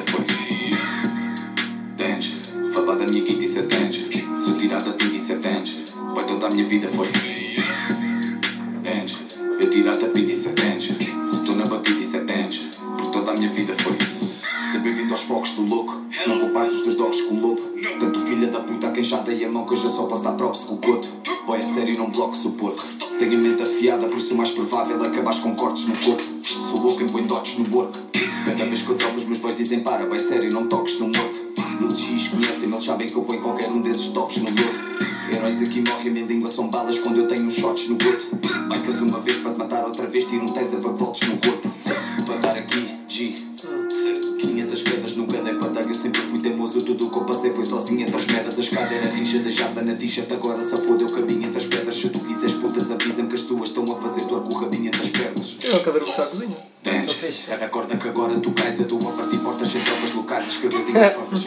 isso 5.25 5.33
é 5.33 5.37
danger 5.37 5.83
Pois 6.13 6.27
toda 6.27 6.45
a 6.45 6.49
minha 6.51 6.67
vida 6.67 6.87
foi 6.87 7.07
danger 8.83 9.17
Eu 9.59 9.69
tirar 9.71 9.97
da 9.97 10.07
pita 10.09 10.31
isso 10.31 10.49
é 10.49 10.51
danger 10.51 10.95
Se 11.29 11.37
estou 11.37 11.55
na 11.55 11.65
batida 11.65 11.99
isso 11.99 12.15
é 12.15 12.19
danger 12.19 12.61
Por 12.95 13.11
toda 13.11 13.31
a 13.31 13.33
minha 13.33 13.49
vida 13.49 13.73
foi 13.79 13.97
Ser 14.71 14.79
bem-vindo 14.79 15.11
aos 15.11 15.23
focos 15.23 15.53
do 15.53 15.63
louco 15.63 15.99
Não 16.27 16.39
compares 16.41 16.75
os 16.75 16.83
teus 16.83 16.95
dogs 16.95 17.23
com 17.23 17.35
o 17.35 17.41
lobo 17.41 17.61
Tanto 17.99 18.19
filha 18.19 18.47
da 18.47 18.59
puta 18.59 18.87
a 18.87 18.91
quem 18.91 19.03
já 19.03 19.19
dei 19.21 19.43
a 19.45 19.49
mão 19.49 19.65
que 19.65 19.73
hoje 19.73 19.85
eu 19.85 19.89
só 19.89 20.03
posso 20.05 20.23
dar 20.23 20.33
props 20.33 20.65
com 20.65 20.75
o 20.75 20.77
coto. 20.77 21.07
Boy, 21.45 21.59
a 21.59 21.61
sério, 21.61 21.97
não 21.97 22.09
bloco 22.09 22.35
suporte. 22.35 22.83
Tenho 23.19 23.37
a 23.37 23.41
mente 23.41 23.61
afiada, 23.61 24.07
por 24.07 24.17
isso 24.17 24.35
mais 24.35 24.51
provável 24.51 25.03
é 25.03 25.07
acabares 25.07 25.39
com 25.39 25.55
cortes 25.55 25.87
no 25.87 25.95
corpo. 25.97 26.23
Sou 26.43 26.81
louco 26.81 26.97
quem 26.97 27.07
põe 27.07 27.23
dotes 27.23 27.57
no 27.57 27.75
work. 27.75 27.97
Cada 28.45 28.65
vez 28.65 28.81
que 28.81 28.89
eu 28.89 28.95
troco, 28.95 29.17
os 29.17 29.25
meus 29.25 29.39
boys 29.39 29.57
dizem 29.57 29.79
para, 29.81 30.05
boy, 30.05 30.19
sério, 30.19 30.51
não 30.51 30.67
toques 30.67 30.99
no 30.99 31.07
são 36.55 36.69
balas 36.69 36.97
quando 36.99 37.17
eu 37.17 37.27
tenho 37.27 37.45
uns 37.45 37.53
shots 37.55 37.89
no 37.89 37.97
goto. 37.97 38.33
Bicas 38.69 39.01
uma 39.01 39.19
vez 39.19 39.39
para 39.39 39.51
te 39.51 39.59
matar, 39.59 39.83
outra 39.83 40.07
vez 40.07 40.25
tiro 40.25 40.45
um 40.45 40.53
taser 40.53 40.79
para 40.79 40.91
voltes 40.91 41.27
no 41.27 41.37
corpo. 41.37 41.69
Para 42.25 42.37
dar 42.37 42.57
aqui, 42.57 42.97
G. 43.09 43.35
500 44.39 44.83
quedas 44.83 45.15
nunca 45.17 45.41
dei 45.41 45.53
para 45.55 45.81
eu 45.81 45.93
sempre 45.93 46.21
fui 46.21 46.39
teimoso. 46.39 46.81
Tudo 46.81 47.07
o 47.07 47.09
que 47.09 47.17
eu 47.17 47.25
passei 47.25 47.51
foi 47.51 47.65
sozinho 47.65 48.01
entre 48.01 48.15
as 48.15 48.27
merdas. 48.27 48.57
A 48.57 48.61
escada 48.61 48.93
era 48.93 49.07
rixa, 49.07 49.39
da 49.39 49.51
jarda 49.51 49.81
na 49.81 49.95
t-shirt. 49.95 50.31
Agora 50.31 50.63
se 50.63 50.77
fodeu 50.77 51.07
o 51.07 51.11
caminho 51.11 51.43
entre 51.43 51.57
as 51.57 51.65
pedras. 51.65 51.95
Se 51.97 52.09
tu 52.09 52.19
quiseres 52.19 52.53
putas, 52.55 52.89
avisa-me 52.89 53.27
que 53.27 53.35
as 53.35 53.43
tuas 53.43 53.69
estão 53.69 53.83
a 53.91 54.01
fazer 54.01 54.21
dor 54.25 54.41
com 54.43 54.53
o 54.53 54.57
rabinho 54.57 54.87
entre 54.87 55.01
as 55.01 55.09
pernas. 55.09 55.55
Eu 55.61 55.75
acabei 55.75 55.99
de 55.99 56.07
buscar 56.07 56.23
a 56.23 56.27
cozinha. 56.27 56.57
Tens, 56.83 57.49
era 57.49 57.65
a 57.65 57.69
corda 57.69 57.97
que 57.97 58.07
agora 58.07 58.39
tu 58.39 58.51
cais, 58.51 58.79
a 58.79 58.83
tua 58.83 59.11
partir 59.11 59.37
portas 59.39 59.67
sem 59.67 59.81
tropas 59.81 60.13
locais, 60.13 60.47
escrever 60.47 60.77
as 61.31 61.45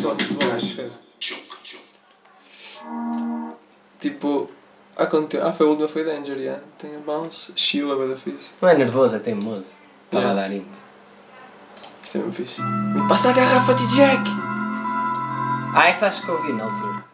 distortas 0.00 0.28
vocais. 0.28 0.76
Tipo, 4.00 4.48
há 4.96 5.06
quanto 5.06 5.28
tempo? 5.28 5.46
Ah, 5.46 5.52
foi 5.52 5.66
a 5.66 5.68
última, 5.70 5.88
foi 5.88 6.04
Danger, 6.04 6.38
yeah. 6.38 6.62
Tem 6.78 6.96
a 6.96 6.98
bounce, 7.00 7.52
chill, 7.54 7.92
é 7.92 7.96
bem 7.96 8.08
da 8.08 8.16
fixe. 8.16 8.46
Não 8.62 8.68
é 8.68 8.74
nervoso, 8.76 9.16
é 9.16 9.18
teimoso. 9.18 9.80
Estava 10.06 10.24
Yeah. 10.26 10.30
a 10.30 10.34
dar 10.48 10.54
int. 10.54 10.66
Isto 12.02 12.16
é 12.16 12.18
mesmo 12.20 12.32
fixe. 12.32 12.62
Me 12.62 13.06
passa 13.08 13.28
a 13.30 13.32
garrafa 13.32 13.74
de 13.74 13.94
Jack! 13.94 14.30
Ah, 15.74 15.86
essa 15.88 16.06
acho 16.08 16.22
que 16.22 16.28
eu 16.30 16.34
ouvi 16.36 16.52
na 16.52 16.64
altura. 16.64 17.04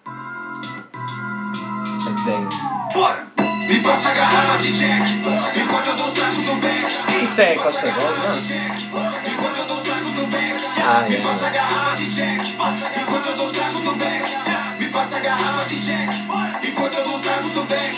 É 2.08 2.14
que 2.14 2.24
tenho. 2.24 2.48
Bora! 2.94 3.26
Me 3.66 3.82
passa 3.82 4.08
a 4.10 4.14
garrafa 4.14 4.58
de 4.58 4.72
Jack, 4.72 5.10
enquanto 5.60 5.86
eu 5.88 5.96
dou 5.96 6.06
os 6.06 6.12
tragos 6.12 6.38
no 6.38 6.54
beck. 6.56 7.22
Isso 7.22 7.40
é 7.40 7.54
Costa 7.56 7.90
Gold, 7.90 8.18
não? 8.92 9.05
Ah, 10.88 11.04
Me 11.08 11.16
é. 11.16 11.20
passa 11.20 11.48
a 11.48 11.50
garrafa 11.50 11.96
de 11.96 12.08
Jack, 12.10 12.48
enquanto 12.48 13.26
eu 13.28 13.36
dou 13.36 13.46
os 13.46 13.52
tragos 13.52 13.82
no 13.82 13.96
beck. 13.96 14.22
Me 14.78 14.86
passa 14.86 15.16
a 15.16 15.18
garrafa 15.18 15.64
de 15.68 15.80
Jack, 15.80 16.08
enquanto 16.62 16.94
eu 16.94 17.04
dou 17.04 17.16
os 17.16 17.22
tragos 17.22 17.52
no 17.56 17.64
beck. 17.64 17.96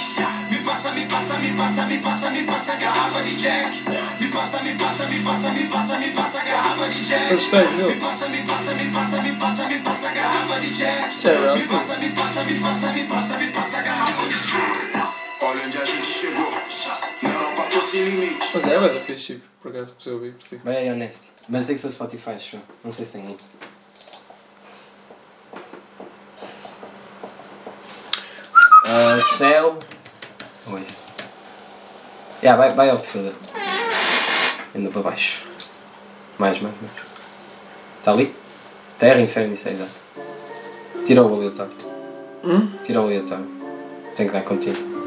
Me 0.51 0.57
passa, 0.61 0.91
me 0.93 1.05
passa, 1.05 1.35
me 1.35 1.53
passa, 1.53 1.85
me 1.85 1.99
passa, 1.99 2.31
me 2.31 2.43
passa 2.45 2.73
a 2.73 2.77
garrafa 2.77 3.23
de 3.25 3.37
Jack. 3.37 3.85
Me 4.19 4.29
passa, 4.29 4.63
me 4.63 4.75
passa, 4.75 5.07
me 5.07 5.21
passa, 5.21 5.51
me 5.51 5.65
passa, 5.67 5.99
me 5.99 6.11
passa 6.13 6.39
a 6.39 6.45
garrafa 6.45 6.89
de 6.89 7.05
Jack. 7.05 7.31
Eu. 7.31 7.89
Me 7.89 7.95
passa, 7.97 8.29
me 8.29 8.39
passa, 8.39 8.73
me 8.73 8.85
passa, 8.87 9.21
me 9.21 9.33
passa, 9.33 9.65
me 9.69 9.79
passa 9.81 10.09
a 10.09 10.13
garrafa 10.15 10.61
de 10.61 10.71
Jack. 10.71 11.27
É 11.29 11.55
Me 11.57 11.67
passa, 11.67 11.99
me 11.99 12.09
passa, 12.09 12.45
me 12.45 12.55
passa, 12.55 12.89
me 12.89 13.05
passa, 13.05 13.37
me 13.37 13.47
passa 13.49 13.79
a 13.79 13.83
garrafa 13.83 14.23
de 14.23 14.35
Jack. 14.35 15.09
Olha 15.43 15.63
onde 15.63 15.77
a 15.77 15.85
gente 15.85 16.07
chegou. 16.07 16.55
Sem 17.99 18.11
limite. 18.11 18.47
Mas 18.55 18.65
é, 18.65 18.79
bem 18.79 18.81
da 18.81 18.95
fixe, 18.95 19.35
tipo, 19.35 19.45
por 19.61 19.73
acaso, 19.73 19.87
comecei 19.95 20.13
a 20.13 20.15
ouvir, 20.15 20.35
ti. 20.35 20.57
Bem 20.63 20.93
honesto. 20.93 21.25
Mas 21.49 21.67
tem 21.67 21.75
que 21.75 21.81
ser 21.81 21.89
o 21.89 21.91
Spotify, 21.91 22.39
show. 22.39 22.61
Não 22.85 22.93
sei 22.93 23.05
se 23.05 23.13
tem 23.13 23.27
aí. 23.27 23.37
Ah, 28.85 29.19
céu. 29.21 29.81
Ou 30.69 30.79
isso. 30.79 31.09
Yeah, 32.41 32.57
vai, 32.57 32.73
vai 32.77 32.89
ao 32.89 32.99
perfil 32.99 33.23
dele. 33.23 33.37
Indo 34.77 34.93
para 34.93 35.03
baixo. 35.03 35.45
Mais, 36.39 36.61
mais, 36.61 36.75
mais. 36.81 36.93
Está 37.99 38.13
ali? 38.13 38.33
Terra, 38.97 39.21
inferno, 39.21 39.55
isso 39.55 39.69
é 39.69 39.73
exato. 39.73 39.91
Tira 41.05 41.25
o 41.25 41.35
aleatório. 41.35 41.73
Hum? 42.45 42.69
Tira 42.85 43.01
o 43.01 43.07
aleatório. 43.07 43.49
Tem 44.15 44.29
que 44.29 44.33
dar 44.33 44.45
contigo. 44.45 44.98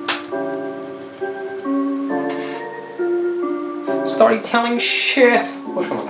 Storytelling 4.21 4.79
shit! 4.79 5.49
Vamos 5.65 5.87
com 5.87 5.95
uma. 5.95 6.05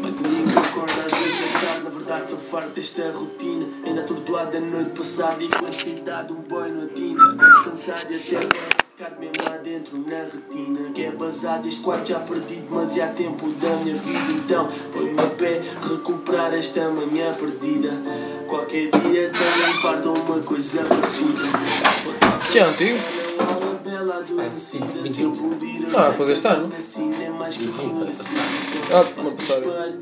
Mas 0.00 0.18
dia 0.20 0.24
que 0.24 1.84
na 1.84 1.90
verdade 1.90 2.22
estou 2.22 2.38
farto 2.38 2.70
desta 2.70 3.10
rotina. 3.10 3.66
Ainda 3.84 4.00
atordoado 4.00 4.56
a 4.56 4.60
noite 4.60 4.90
passada 4.96 5.44
e 5.44 5.48
com 5.48 5.66
a 5.66 5.68
cidade 5.70 6.32
um 6.32 6.40
boy 6.40 6.70
no 6.70 6.84
atina. 6.84 7.36
Cansado 7.62 8.06
e 8.10 8.16
até 8.16 8.36
agora 8.38 8.68
ficar 8.96 9.10
mesmo 9.20 9.34
lá 9.44 9.58
dentro 9.58 9.98
na 9.98 10.16
retina. 10.16 10.92
Que 10.94 11.04
é 11.04 11.10
basado, 11.10 11.68
este 11.68 11.82
quarto 11.82 12.08
já 12.08 12.20
perdi 12.20 12.54
demasiado 12.54 13.14
tempo 13.14 13.50
da 13.50 13.76
minha 13.76 13.96
vida. 13.96 14.32
Então 14.32 14.66
põe-me 14.94 15.20
a 15.20 15.26
pé, 15.26 15.60
recuperar 15.90 16.54
esta 16.54 16.88
manhã 16.88 17.34
perdida. 17.34 17.90
Qualquer 18.48 18.88
dia 18.92 19.30
também 19.30 19.82
parto 19.82 20.10
uma 20.22 20.40
coisa 20.40 20.84
parecida. 20.86 21.42
Isto 22.40 23.67
é 24.18 25.08
antigo? 25.08 25.32
Ah, 25.96 26.14
pois 26.16 26.28
este 26.28 26.46
ano. 26.46 26.70
Ah, 28.92 29.20
uma 29.20 29.30
passada. 29.32 29.98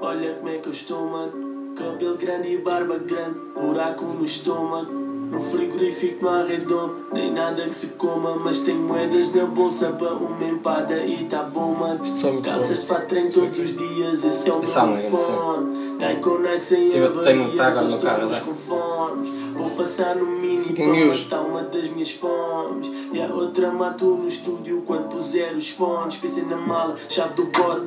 Olha 0.00 0.34
como 0.34 0.48
é 0.48 0.58
que 0.58 0.68
eu 0.68 0.72
estou, 0.72 1.06
mano. 1.08 1.74
Cabelo 1.74 2.16
grande 2.16 2.48
e 2.48 2.58
barba 2.58 2.98
grande, 2.98 3.38
buraco 3.54 4.04
no 4.04 4.24
estômago. 4.24 5.07
No 5.30 5.40
frigorífico 5.40 6.24
não 6.24 6.32
há 6.32 6.42
redondo, 6.44 6.96
nem 7.12 7.32
nada 7.32 7.62
que 7.64 7.74
se 7.74 7.88
coma. 7.88 8.36
Mas 8.36 8.60
tenho 8.60 8.80
moedas 8.80 9.32
na 9.34 9.44
bolsa 9.44 9.92
para 9.92 10.12
uma 10.14 10.44
empada 10.44 11.04
e 11.04 11.24
tá 11.24 11.42
bom, 11.42 11.74
mano. 11.74 12.04
só 12.06 12.28
é 12.28 12.32
muito 12.32 12.48
Calças 12.48 12.80
de 12.80 12.86
fato 12.86 13.06
treino 13.06 13.30
todos 13.30 13.58
os 13.58 13.76
dias, 13.76 14.24
esse 14.24 14.48
é 14.48 14.52
o 14.52 14.56
é 14.56 14.86
meu 14.86 15.10
fone. 15.16 15.88
Nike 15.98 16.20
com 16.22 16.38
Nike 16.38 16.64
sem 16.64 16.88
Tive- 16.88 17.08
tenho 17.22 17.42
um 17.44 17.56
tag 17.56 17.76
no 17.84 18.28
né? 18.28 18.40
conformes. 18.44 19.28
Vou 19.54 19.70
passar 19.70 20.14
no 20.14 20.26
mini 20.26 20.72
para 20.72 20.86
matar 20.86 21.40
uma 21.40 21.62
das 21.62 21.88
minhas 21.88 22.10
fomes. 22.12 22.88
E 23.12 23.20
a 23.20 23.26
outra 23.26 23.70
mato 23.72 24.04
no 24.04 24.28
estúdio 24.28 24.82
quando 24.86 25.08
puser 25.08 25.54
os 25.56 25.68
fones. 25.70 26.16
Pensei 26.16 26.44
na 26.44 26.56
mala, 26.56 26.94
chave 27.08 27.34
do 27.34 27.44
bode. 27.46 27.86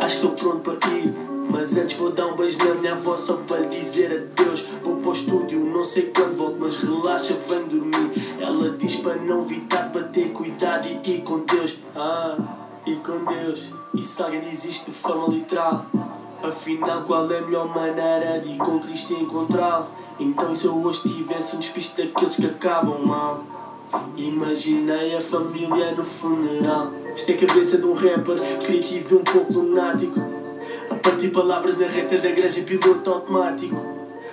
Acho 0.00 0.20
que 0.20 0.26
estou 0.26 0.30
pronto 0.32 0.60
para 0.76 0.90
ir. 0.90 1.27
Mas 1.50 1.76
antes 1.76 1.96
vou 1.96 2.12
dar 2.12 2.26
um 2.26 2.36
beijo 2.36 2.58
na 2.58 2.74
minha 2.74 2.92
avó 2.92 3.16
só 3.16 3.34
para 3.34 3.60
lhe 3.60 3.68
dizer 3.68 4.28
adeus. 4.38 4.66
Vou 4.82 4.96
para 4.96 5.08
o 5.08 5.12
estúdio, 5.12 5.60
não 5.60 5.82
sei 5.82 6.12
quando 6.14 6.36
volto, 6.36 6.56
mas 6.60 6.76
relaxa, 6.76 7.34
vem 7.48 7.64
dormir. 7.64 8.36
Ela 8.40 8.76
diz 8.76 8.96
para 8.96 9.16
não 9.16 9.42
evitar, 9.42 9.90
para 9.90 10.04
ter 10.04 10.30
cuidado 10.32 10.86
e 10.86 11.10
ir 11.10 11.22
com 11.22 11.40
Deus. 11.40 11.78
Ah, 11.96 12.36
e 12.86 12.96
com 12.96 13.24
Deus. 13.24 13.72
Isso 13.94 14.22
alguém 14.22 14.40
diz 14.40 14.64
isto 14.64 14.90
de 14.90 14.96
forma 14.96 15.28
literal. 15.28 15.86
Afinal, 16.42 17.02
qual 17.02 17.30
é 17.32 17.38
a 17.38 17.40
melhor 17.40 17.68
maneira 17.74 18.40
de 18.40 18.50
ir 18.50 18.58
com 18.58 18.78
Cristo 18.78 19.14
e 19.14 19.22
encontrá-lo? 19.22 19.86
Então, 20.20 20.52
e 20.52 20.56
se 20.56 20.66
eu 20.66 20.74
hoje 20.84 21.02
tivesse 21.02 21.56
um 21.56 21.60
despiste 21.60 22.02
daqueles 22.02 22.36
que 22.36 22.46
acabam 22.46 23.04
mal? 23.04 23.42
Imaginei 24.16 25.16
a 25.16 25.20
família 25.20 25.92
no 25.92 26.04
funeral. 26.04 26.92
Isto 27.14 27.30
é 27.30 27.34
a 27.34 27.38
cabeça 27.38 27.78
de 27.78 27.86
um 27.86 27.94
rapper, 27.94 28.36
criativo 28.58 29.14
e 29.14 29.18
um 29.18 29.24
pouco 29.24 29.52
lunático. 29.52 30.20
A 30.90 30.94
partir 30.94 31.28
palavras 31.28 31.78
na 31.78 31.86
reta 31.86 32.16
da 32.16 32.30
em 32.30 32.64
piloto 32.64 33.10
automático. 33.10 33.76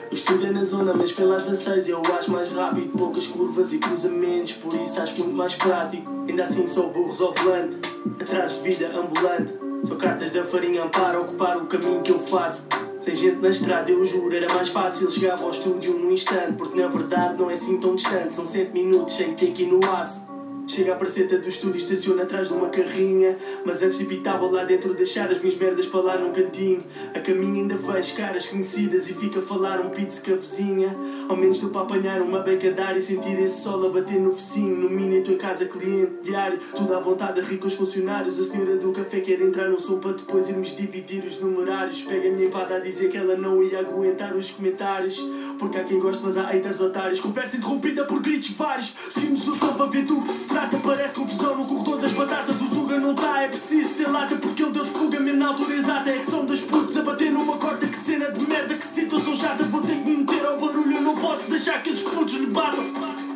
O 0.09 0.13
estudo 0.13 0.45
é 0.45 0.51
na 0.51 0.63
zona, 0.63 0.93
mas 0.93 1.11
pelas 1.11 1.43
16 1.43 1.89
eu 1.89 2.01
acho 2.17 2.31
mais 2.31 2.49
rápido. 2.49 2.97
Poucas 2.97 3.27
curvas 3.27 3.73
e 3.73 3.77
cruzamentos, 3.77 4.53
por 4.53 4.73
isso 4.73 5.01
acho 5.01 5.17
muito 5.19 5.35
mais 5.35 5.55
prático. 5.55 6.09
Ainda 6.27 6.43
assim 6.43 6.65
sou 6.65 6.89
burros 6.89 7.19
ao 7.19 7.33
volante, 7.33 7.77
atrás 8.21 8.61
de 8.61 8.69
vida 8.69 8.87
ambulante. 8.97 9.53
Sou 9.83 9.97
cartas 9.97 10.31
da 10.31 10.45
farinha 10.45 10.85
para 10.87 11.19
ocupar 11.19 11.57
o 11.57 11.65
caminho 11.65 12.01
que 12.01 12.11
eu 12.11 12.19
faço. 12.19 12.67
Sem 13.01 13.13
gente 13.13 13.37
na 13.37 13.49
estrada, 13.49 13.91
eu 13.91 14.05
juro, 14.05 14.35
era 14.35 14.51
mais 14.53 14.69
fácil. 14.69 15.11
Chegava 15.11 15.43
ao 15.43 15.51
estúdio 15.51 15.93
num 15.93 16.11
instante, 16.11 16.53
porque 16.53 16.79
na 16.79 16.87
verdade 16.87 17.37
não 17.37 17.49
é 17.49 17.53
assim 17.53 17.79
tão 17.79 17.95
distante. 17.95 18.33
São 18.33 18.45
7 18.45 18.71
minutos 18.71 19.15
sem 19.15 19.33
ter 19.35 19.51
que 19.51 19.63
ir 19.63 19.67
no 19.67 19.79
aço. 19.91 20.24
Chega 20.67 20.93
a 20.93 20.95
praceta 20.95 21.37
do 21.37 21.47
estúdio, 21.47 21.77
estaciona 21.77 22.23
atrás 22.23 22.47
de 22.47 22.53
uma 22.53 22.69
carrinha. 22.69 23.37
Mas 23.63 23.83
antes 23.83 23.99
de 23.99 24.05
pitar, 24.05 24.39
vou 24.39 24.51
lá 24.51 24.63
dentro 24.63 24.93
deixar 24.93 25.29
as 25.29 25.39
minhas 25.39 25.57
merdas 25.57 25.85
para 25.85 25.99
lá 26.01 26.17
num 26.17 26.33
cantinho. 26.33 26.83
A 27.13 27.19
caminho 27.19 27.61
ainda 27.61 27.75
vejo 27.75 28.15
caras 28.15 28.47
conhecidas 28.47 29.07
e 29.07 29.13
fica 29.13 29.39
a 29.39 29.41
falar 29.41 29.79
um 29.79 29.89
pizza 29.89 30.21
com 30.21 30.33
a 30.33 30.35
vizinha. 30.35 30.95
Ao 31.29 31.37
menos 31.37 31.57
estou 31.57 31.69
para 31.69 31.81
apanhar 31.81 32.21
uma 32.21 32.39
beca 32.39 32.71
de 32.71 32.81
ar 32.81 32.97
e 32.97 33.01
sentir 33.01 33.39
esse 33.39 33.61
sol 33.61 33.85
a 33.85 33.89
bater 33.89 34.19
no 34.19 34.31
focinho. 34.31 34.75
No 34.75 34.89
mini, 34.89 35.19
estou 35.19 35.35
em 35.35 35.37
casa, 35.37 35.65
cliente 35.65 36.23
diário. 36.23 36.57
Tudo 36.75 36.95
à 36.95 36.99
vontade, 36.99 37.41
com 37.57 37.67
os 37.67 37.73
funcionários. 37.75 38.39
A 38.39 38.43
senhora 38.43 38.75
do 38.75 38.91
café 38.91 39.19
quer 39.19 39.41
entrar 39.41 39.69
no 39.69 39.79
som 39.79 39.99
para 39.99 40.13
depois 40.13 40.49
irmos 40.49 40.75
dividir 40.75 41.23
os 41.23 41.39
numerários. 41.41 42.01
Pega 42.01 42.27
a 42.27 42.31
minha 42.31 42.47
empada 42.47 42.77
a 42.77 42.79
dizer 42.79 43.11
que 43.11 43.17
ela 43.17 43.35
não 43.37 43.61
ia 43.61 43.79
aguentar 43.79 44.35
os 44.35 44.49
comentários. 44.51 45.19
Porque 45.59 45.77
há 45.77 45.83
quem 45.83 45.99
goste, 45.99 46.23
mas 46.25 46.37
há 46.37 46.47
haters 46.47 46.81
otários. 46.81 47.19
Conversa 47.19 47.57
interrompida 47.57 48.03
por 48.05 48.19
gritos 48.19 48.49
vários. 48.51 48.93
Seguimos 49.13 49.47
o 49.47 49.55
som 49.55 49.73
para 49.73 49.85
ver 49.85 50.05
do 50.05 50.21
que 50.21 50.29
se 50.29 50.54
trata. 50.55 50.77
Parece 50.77 51.13
confusão 51.13 51.57
no 51.57 51.65
corredor 51.65 51.99
das 51.99 52.11
batatas. 52.13 52.61
O 52.61 52.67
Zuga 52.67 52.97
não 52.97 53.13
tá, 53.13 53.41
é 53.41 53.47
preciso 53.49 53.89
ter 53.89 54.09
lata. 54.09 54.35
Porque 54.37 54.63
ele 54.63 54.71
deu 54.71 54.85
de 54.85 54.91
fuga 54.91 55.19
mesmo 55.19 55.39
na 55.39 55.49
altura 55.49 55.75
exata. 55.75 56.09
É 56.09 56.19
que 56.19 56.31
são 56.31 56.45
dos 56.45 56.61
putos 56.61 56.95
a 56.95 57.01
bater 57.01 57.31
numa 57.31 57.57
corda. 57.57 57.85
Que 57.85 57.97
cena 57.97 58.31
de 58.31 58.39
merda, 58.41 58.75
que 58.75 58.85
situação 58.85 59.35
chata. 59.35 59.65
Vou 59.65 59.81
ter 59.81 59.95
que 59.97 60.09
me 60.09 60.17
meter 60.17 60.45
ao 60.45 60.57
barulho. 60.57 60.95
Eu 60.95 61.01
não 61.01 61.15
posso 61.17 61.49
deixar 61.49 61.83
que 61.83 61.89
esses 61.89 62.03
putos 62.03 62.35
lhe 62.35 62.47
batam. 62.47 62.85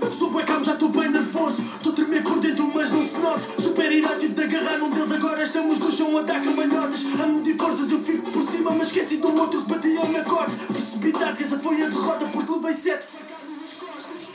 Eu 0.01 0.11
sou 0.13 0.31
bué 0.31 0.43
calmo, 0.43 0.63
já 0.63 0.73
estou 0.73 0.88
bem 0.89 1.09
nervoso. 1.09 1.61
Estou 1.61 1.91
a 1.91 1.95
tremer 1.95 2.23
por 2.23 2.39
dentro, 2.39 2.71
mas 2.73 2.91
não 2.91 3.05
se 3.05 3.17
nota. 3.17 3.61
Super 3.61 3.91
irativo 3.91 4.33
de 4.33 4.43
agarrar 4.43 4.77
num 4.77 4.89
deles, 4.89 5.11
agora 5.11 5.43
estamos 5.43 5.77
no 5.77 5.91
chão, 5.91 6.17
ataca 6.17 6.49
malhotas. 6.51 7.05
A 7.21 7.27
medir 7.27 7.57
forças, 7.57 7.91
eu 7.91 7.99
fico 7.99 8.31
por 8.31 8.49
cima, 8.49 8.71
mas 8.71 8.88
esqueci 8.88 9.17
do 9.17 9.38
outro 9.38 9.61
que 9.61 9.73
batia 9.73 10.05
na 10.05 10.23
corda. 10.23 10.55
Percebi 10.71 11.11
tarde 11.11 11.38
que 11.39 11.43
essa 11.43 11.59
foi 11.59 11.83
a 11.83 11.89
derrota, 11.89 12.25
porque 12.31 12.51
levei 12.51 12.73
sete 12.73 13.05
facadas 13.05 13.61
nas 13.61 13.73
costas. 13.73 14.29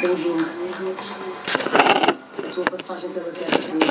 Bem-vindo. 0.00 0.48
A 2.38 2.54
tua 2.54 2.64
passagem 2.64 3.10
pela 3.10 3.30
Terra 3.32 3.58
terminou. 3.58 3.86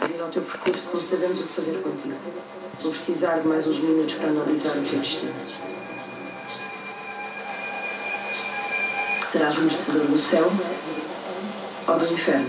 Devido 0.00 0.22
ao 0.22 0.28
teu 0.30 0.42
percurso, 0.42 0.94
não 0.94 1.00
sabemos 1.02 1.40
o 1.40 1.42
que 1.42 1.48
fazer 1.48 1.82
contigo. 1.82 2.14
Vou 2.78 2.90
precisar 2.90 3.40
de 3.40 3.46
mais 3.46 3.66
uns 3.66 3.80
minutos 3.80 4.14
para 4.14 4.28
analisar 4.28 4.78
o 4.78 4.82
teu 4.82 4.98
destino. 4.98 5.34
Serás 9.14 9.58
merecedor 9.58 10.06
do 10.06 10.16
céu 10.16 10.50
ou 11.86 11.96
do 11.98 12.12
inferno? 12.12 12.48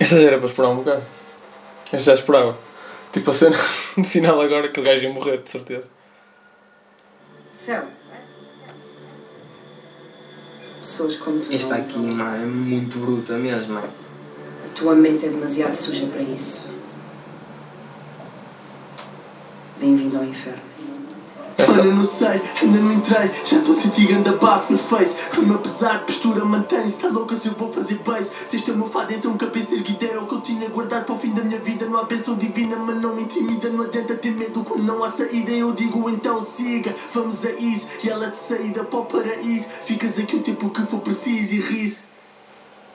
Esta 0.00 0.20
já 0.20 0.26
era 0.26 0.38
para 0.38 0.48
esperar 0.48 0.68
um 0.70 0.76
bocado. 0.76 1.04
Esta 1.92 2.10
já 2.10 2.14
esperava. 2.14 2.58
Tipo 3.12 3.30
a 3.30 3.34
cena 3.34 3.56
de 3.96 4.08
final 4.08 4.40
agora, 4.40 4.66
aquele 4.66 4.84
gajo 4.84 5.04
ia 5.04 5.12
morrer, 5.12 5.38
de 5.38 5.50
certeza. 5.50 5.88
Céu. 7.52 7.84
Pessoas 10.86 11.16
como 11.16 11.40
tu. 11.40 11.52
Esta 11.52 11.78
não- 11.78 11.82
aqui, 11.84 11.96
é 11.96 12.46
muito 12.46 12.96
bruta 13.00 13.36
mesmo. 13.36 13.76
A 13.76 13.82
tua 14.72 14.94
mente 14.94 15.26
é 15.26 15.28
demasiado 15.30 15.72
suja 15.72 16.06
para 16.06 16.22
isso. 16.22 16.70
Bem-vindo 19.80 20.16
ao 20.16 20.24
inferno. 20.24 20.65
Olha, 21.58 21.84
não 21.84 22.04
sei, 22.04 22.40
ainda 22.60 22.78
não 22.78 22.92
entrei. 22.92 23.30
Já 23.44 23.58
estou 23.58 23.74
a 23.74 23.78
sentir 23.78 24.08
ganda 24.08 24.32
bafo 24.32 24.72
no 24.72 24.78
face. 24.78 25.30
Clima 25.30 25.58
pesado, 25.58 26.04
postura 26.04 26.44
mantém-se. 26.44 26.96
Tá 26.96 27.08
louca 27.08 27.34
se 27.36 27.48
eu 27.48 27.54
vou 27.54 27.72
fazer 27.72 27.96
base. 27.98 28.30
Se 28.50 28.56
este 28.56 28.70
é 28.70 28.74
o 28.74 28.76
meu 28.76 28.88
fado, 28.88 29.14
então 29.14 29.36
cabeça 29.36 29.74
era 29.74 30.20
o 30.22 30.26
que 30.26 30.34
eu 30.34 30.40
tinha 30.40 30.68
guardado 30.68 31.04
para 31.04 31.14
o 31.14 31.18
fim 31.18 31.32
da 31.32 31.42
minha 31.42 31.58
vida. 31.58 31.86
Não 31.86 31.98
há 31.98 32.04
bênção 32.04 32.34
divina, 32.34 32.76
mas 32.76 33.00
não 33.00 33.14
me 33.14 33.22
intimida. 33.22 33.70
Não 33.70 33.84
adianta 33.84 34.14
ter 34.14 34.32
medo 34.32 34.62
quando 34.64 34.84
não 34.84 35.02
há 35.02 35.10
saída. 35.10 35.50
Eu 35.50 35.72
digo 35.72 36.10
então 36.10 36.40
siga, 36.40 36.94
vamos 37.14 37.44
a 37.44 37.52
isso. 37.52 37.86
E 38.04 38.08
ela 38.10 38.28
de 38.28 38.36
saída 38.36 38.84
para 38.84 38.98
o 38.98 39.04
paraíso. 39.06 39.66
Ficas 39.86 40.18
aqui 40.18 40.36
o 40.36 40.42
tempo 40.42 40.70
que 40.70 40.82
for 40.82 41.00
preciso 41.00 41.54
e 41.54 41.60
ri 41.60 42.06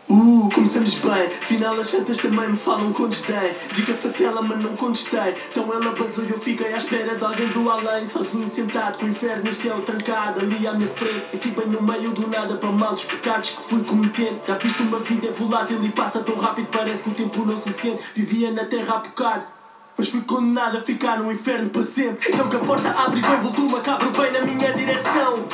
Uh, 0.09 0.49
começamos 0.53 0.95
bem, 0.95 1.29
final 1.29 1.79
as 1.79 1.87
santas 1.87 2.17
também 2.17 2.49
me 2.49 2.57
falam 2.57 2.91
com 2.91 3.07
desdém 3.07 3.55
Diga 3.73 3.93
fatela 3.93 4.41
mas 4.41 4.59
não 4.59 4.75
contestei. 4.75 5.35
Então 5.49 5.71
ela 5.71 5.95
basou 5.95 6.25
e 6.25 6.31
eu 6.31 6.39
fiquei 6.39 6.73
à 6.73 6.77
espera 6.77 7.15
de 7.15 7.23
alguém 7.23 7.47
do 7.49 7.69
além. 7.69 8.05
Sozinho 8.05 8.47
sentado 8.47 8.97
com 8.97 9.05
o 9.05 9.09
inferno 9.09 9.45
no 9.45 9.53
céu 9.53 9.81
trancado 9.81 10.41
Ali 10.41 10.67
à 10.67 10.73
minha 10.73 10.89
frente, 10.89 11.27
aqui 11.33 11.51
bem 11.51 11.67
no 11.67 11.81
meio 11.81 12.11
do 12.11 12.27
nada 12.27 12.55
Para 12.57 12.71
mal 12.71 12.93
dos 12.93 13.05
pecados 13.05 13.51
que 13.51 13.61
fui 13.61 13.83
cometendo. 13.83 14.41
Já 14.47 14.57
viste 14.57 14.81
uma 14.81 14.99
vida 14.99 15.31
volátil 15.31 15.83
e 15.83 15.89
passa 15.89 16.21
tão 16.21 16.35
rápido 16.35 16.67
Parece 16.71 17.03
que 17.03 17.09
o 17.09 17.13
tempo 17.13 17.45
não 17.45 17.55
se 17.55 17.71
sente. 17.71 18.03
Vivia 18.15 18.51
na 18.51 18.65
terra 18.65 18.95
há 18.95 18.99
bocado 18.99 19.60
mas 20.01 20.09
fui 20.09 20.21
condenado 20.21 20.79
a 20.79 20.81
ficar 20.81 21.19
no 21.19 21.31
inferno 21.31 21.69
para 21.69 21.83
sempre. 21.83 22.33
Então 22.33 22.49
que 22.49 22.55
a 22.55 22.59
porta 22.61 22.89
abre 22.89 23.19
e 23.19 23.21
vem 23.21 23.39
vulto 23.39 23.69
macabro 23.69 24.09
bem 24.09 24.31
na 24.31 24.41
minha 24.41 24.73
direção. 24.73 25.45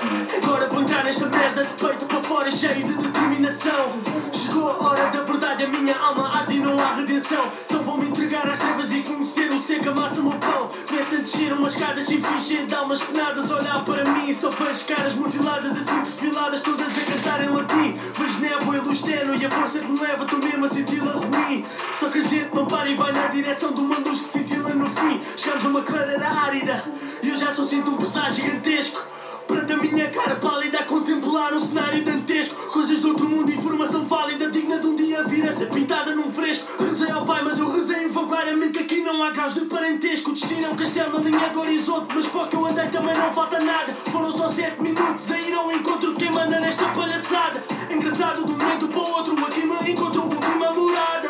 Agora 0.42 0.70
vou 0.70 0.84
entrar 0.84 1.04
nesta 1.04 1.25
merda 1.25 1.66
de 1.66 1.74
peito 1.74 2.06
para 2.06 2.22
fora 2.22 2.50
cheio 2.50 2.88
de 2.88 2.94
determinação. 2.94 4.00
Chegou 4.32 4.70
a 4.70 4.88
hora 4.88 5.10
da 5.10 5.22
verdade, 5.24 5.66
a 5.66 5.68
minha 5.68 5.98
alma 5.98 6.34
arde 6.34 6.56
e 6.56 6.60
não 6.62 6.80
há 6.80 6.94
redenção. 6.94 7.51
Então 7.66 7.84
vou-me 7.84 8.08
entregar 8.08 8.48
às 8.48 8.58
trevas 8.58 8.89
e 8.89 9.01
conhecer 9.01 9.51
o 9.51 9.62
seco 9.62 9.89
amassa 9.89 10.22
o 10.22 10.24
meu 10.24 10.39
pão. 10.39 10.70
Começa 10.88 11.16
a 11.16 11.20
descer 11.20 11.51
umas 11.51 11.74
escadas 11.74 12.06
sem 12.06 12.22
fim, 12.22 12.39
cheio 12.39 12.68
de 12.68 12.74
almas 12.74 13.01
penadas. 13.01 13.51
Olhar 13.51 13.84
para 13.84 14.06
mim, 14.06 14.34
só 14.34 14.50
vejo 14.50 14.86
caras 14.86 15.13
mutiladas 15.13 15.75
assim 15.75 16.01
perfiladas 16.04 16.62
Todas 16.62 16.98
a 16.98 17.12
cantar 17.12 17.44
em 17.44 17.50
latim. 17.50 17.98
Vejo 18.18 18.39
névoa 18.39 18.77
e 18.77 18.80
luz 18.80 19.01
tenue 19.01 19.38
e 19.38 19.45
a 19.45 19.50
força 19.50 19.80
que 19.80 19.91
me 19.91 20.00
leva 20.00 20.24
Estou 20.24 20.39
mesmo 20.39 20.65
a 20.65 20.69
senti-la 20.69 21.12
ruim. 21.12 21.65
Só 22.00 22.10
que 22.10 22.19
a 22.19 22.21
gente 22.21 22.56
não 22.56 22.65
para 22.65 22.89
e 22.89 22.95
vai 22.95 23.12
na 23.12 23.28
direção 23.28 23.74
de 23.74 23.82
uma 23.82 23.98
luz 23.98 24.21
que 24.21 24.37
senti-la 24.38 24.69
no 24.69 24.89
fim. 24.89 25.19
Chegamos 25.36 25.65
a 25.65 25.69
uma 25.69 25.82
clareira 25.82 26.28
árida 26.28 26.84
E 27.23 27.30
eu 27.30 27.38
já 27.38 27.54
só 27.54 27.65
sinto 27.67 27.91
um 27.91 27.97
pesar 27.97 28.32
gigantesco. 28.32 29.02
Perante 29.47 29.71
a 29.71 29.78
minha 29.78 30.10
cara 30.10 30.36
pálida 30.36 30.80
a 30.80 30.84
contemplar 30.84 31.54
um 31.54 31.60
cenário 31.60 32.04
dantesco. 32.04 32.69
Coisas 32.71 33.00
do 33.00 33.10
outro 33.10 33.30
mundo, 33.30 33.52
informação 33.52 34.04
válida 34.06 34.52
Digna 34.52 34.78
de 34.78 34.88
um 34.88 34.95
dia 34.95 35.23
vir 35.23 35.47
a 35.47 35.54
ser 35.54 35.69
pintada 35.69 36.13
num 36.13 36.32
fresco. 36.32 36.84
Rezei 36.84 37.10
ao 37.10 37.26
pai, 37.26 37.41
mas 37.43 37.58
eu 37.58 37.71
rezei 37.71 38.04
em 38.04 38.10
vão 38.10 38.28
claramente 38.28 38.73
Que 38.73 38.80
aqui 38.84 39.02
não 39.02 39.23
há 39.23 39.32
graus 39.32 39.54
de 39.54 39.62
parentesco. 39.62 40.32
O 40.32 40.34
destino 40.34 40.67
é 40.67 40.69
um 40.69 40.76
castelo 40.76 41.19
na 41.19 41.30
linha 41.30 41.50
do 41.50 41.62
horizonte 41.62 42.13
Mas 42.13 42.26
para 42.28 42.47
que 42.47 42.56
eu 42.56 42.65
andei 42.65 42.88
também 42.89 43.17
não 43.17 43.32
falta 43.32 43.60
nada. 43.60 43.93
Foram 43.93 44.32
só 44.32 44.50
sete 44.50 44.82
minutos 44.82 45.32
a 45.32 45.39
ir 45.39 45.54
ao 45.54 45.71
encontro 45.71 46.12
de 46.12 46.17
quem 46.17 46.32
manda 46.32 46.60
nesta 46.60 46.86
palhaçada. 46.89 47.63
Engraçado 47.89 48.45
de 48.45 48.52
um 48.52 48.58
momento 48.58 48.88
para 48.88 49.00
o 49.00 49.12
outro 49.12 49.45
Aqui 49.47 49.65
me 49.65 49.91
encontro 49.91 50.23
última 50.23 50.71
morada. 50.71 51.30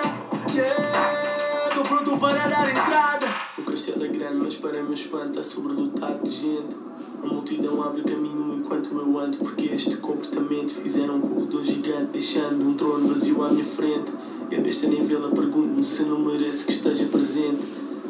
Yeah, 0.53 1.26
grande, 3.85 4.35
mas 4.35 4.55
para 4.55 4.81
meu 4.81 4.93
espanto 4.93 5.39
Está 5.39 5.43
sobredotado 5.43 6.23
de 6.23 6.31
gente 6.31 6.87
a 7.21 7.25
multidão 7.25 7.81
abre 7.81 8.03
caminho 8.03 8.53
enquanto 8.59 8.95
eu 8.95 9.19
ando 9.19 9.37
Porque 9.37 9.65
este 9.73 9.97
comportamento 9.97 10.71
fizeram 10.71 11.17
um 11.17 11.21
corredor 11.21 11.63
gigante 11.63 12.11
Deixando 12.13 12.63
um 12.63 12.75
trono 12.75 13.07
vazio 13.07 13.43
à 13.43 13.49
minha 13.49 13.65
frente. 13.65 14.11
Eu 14.51 14.61
nesta 14.61 14.87
nem 14.87 15.01
vê-la 15.01 15.29
pergunto-me 15.29 15.83
se 15.83 16.03
não 16.03 16.19
merece 16.19 16.65
que 16.65 16.71
esteja 16.71 17.05
presente. 17.05 17.57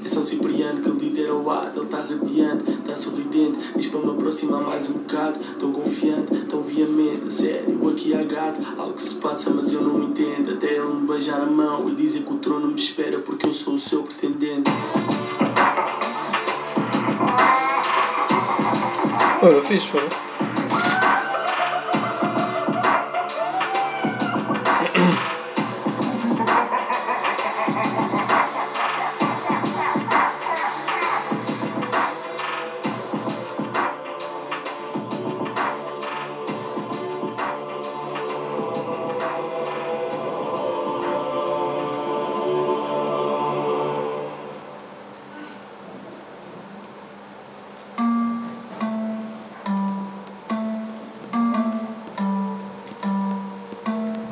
É 0.04 0.08
São 0.08 0.26
Cipriano 0.26 0.82
que 0.82 0.90
lidera 0.90 1.34
o 1.34 1.50
ato 1.50 1.80
Ele 1.80 1.86
está 1.86 2.02
radiante, 2.02 2.70
está 2.70 2.96
sorridente 2.96 3.58
Diz 3.76 3.88
para 3.88 4.00
me 4.02 4.12
aproximar 4.12 4.62
mais 4.62 4.90
um 4.90 4.94
bocado. 4.94 5.40
Tão 5.58 5.72
confiante, 5.72 6.36
tão 6.50 6.62
viamente 6.62 7.28
A 7.28 7.32
sério, 7.32 7.90
aqui 7.90 8.14
há 8.14 8.24
gato 8.24 8.62
Algo 8.78 9.02
se 9.02 9.16
passa 9.16 9.50
mas 9.52 9.72
eu 9.72 9.82
não 9.82 10.04
entendo. 10.04 10.52
Até 10.52 10.76
ele 10.76 10.94
me 10.94 11.08
beijar 11.08 11.42
a 11.42 11.46
mão 11.46 11.90
e 11.90 11.96
dizer 11.96 12.24
que 12.24 12.34
o 12.34 12.38
trono 12.38 12.68
me 12.68 12.76
espera 12.76 13.20
Porque 13.20 13.48
eu 13.48 13.54
sou 13.54 13.76
o 13.76 13.80
seu 13.80 14.04
pretendente 14.04 14.70
Olha, 19.42 19.64
fixe, 19.64 19.98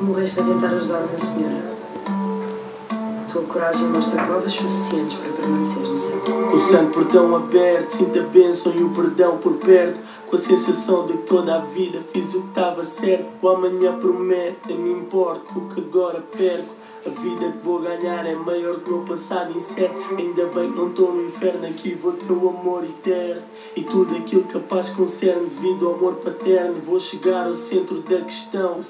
Morreste 0.06 0.38
a 0.38 0.44
tentar 0.44 0.68
ajudar 0.68 1.00
uma 1.00 1.16
senhora. 1.16 1.76
A 2.08 3.24
tua 3.28 3.42
coragem 3.42 3.88
mostra 3.88 4.24
provas 4.24 4.52
suficientes 4.52 5.18
para 5.18 5.32
permaneceres 5.32 5.88
no 5.88 5.98
céu. 5.98 6.20
O 6.54 6.58
santo 6.58 6.92
portão 6.92 7.34
aberto, 7.34 7.90
sinto 7.90 8.16
a 8.20 8.22
bênção 8.22 8.72
e 8.72 8.84
o 8.84 8.90
perdão 8.90 9.38
por 9.38 9.54
perto. 9.54 10.00
Com 10.28 10.36
a 10.36 10.38
sensação 10.38 11.06
de 11.06 11.14
que 11.14 11.24
toda 11.24 11.56
a 11.56 11.58
vida 11.58 11.98
fiz 12.12 12.34
o 12.34 12.42
que 12.42 12.48
estava 12.50 12.84
certo. 12.84 13.26
O 13.42 13.48
amanhã 13.48 13.98
promete, 13.98 14.58
nem 14.68 14.78
me 14.78 14.92
importo 14.92 15.58
o 15.58 15.68
que 15.68 15.80
agora 15.80 16.22
perco. 16.36 16.72
A 17.06 17.08
vida 17.08 17.52
que 17.52 17.58
vou 17.58 17.80
ganhar 17.80 18.26
é 18.26 18.34
maior 18.34 18.80
que 18.80 18.90
o 18.90 18.96
meu 18.96 19.06
passado 19.06 19.56
incerto. 19.56 19.94
Ainda 20.18 20.46
bem 20.46 20.72
que 20.72 20.76
não 20.76 20.88
estou 20.88 21.14
no 21.14 21.24
inferno, 21.24 21.64
aqui 21.64 21.94
vou 21.94 22.14
ter 22.14 22.32
o 22.32 22.48
amor 22.48 22.82
eterno. 22.82 23.42
E 23.76 23.84
tudo 23.84 24.16
aquilo 24.16 24.42
que 24.42 24.56
a 24.56 24.60
paz 24.60 24.90
concerne, 24.90 25.48
devido 25.48 25.86
ao 25.86 25.94
amor 25.94 26.16
paterno. 26.16 26.74
Vou 26.82 26.98
chegar 26.98 27.46
ao 27.46 27.54
centro 27.54 28.00
da 28.00 28.22
questão. 28.22 28.80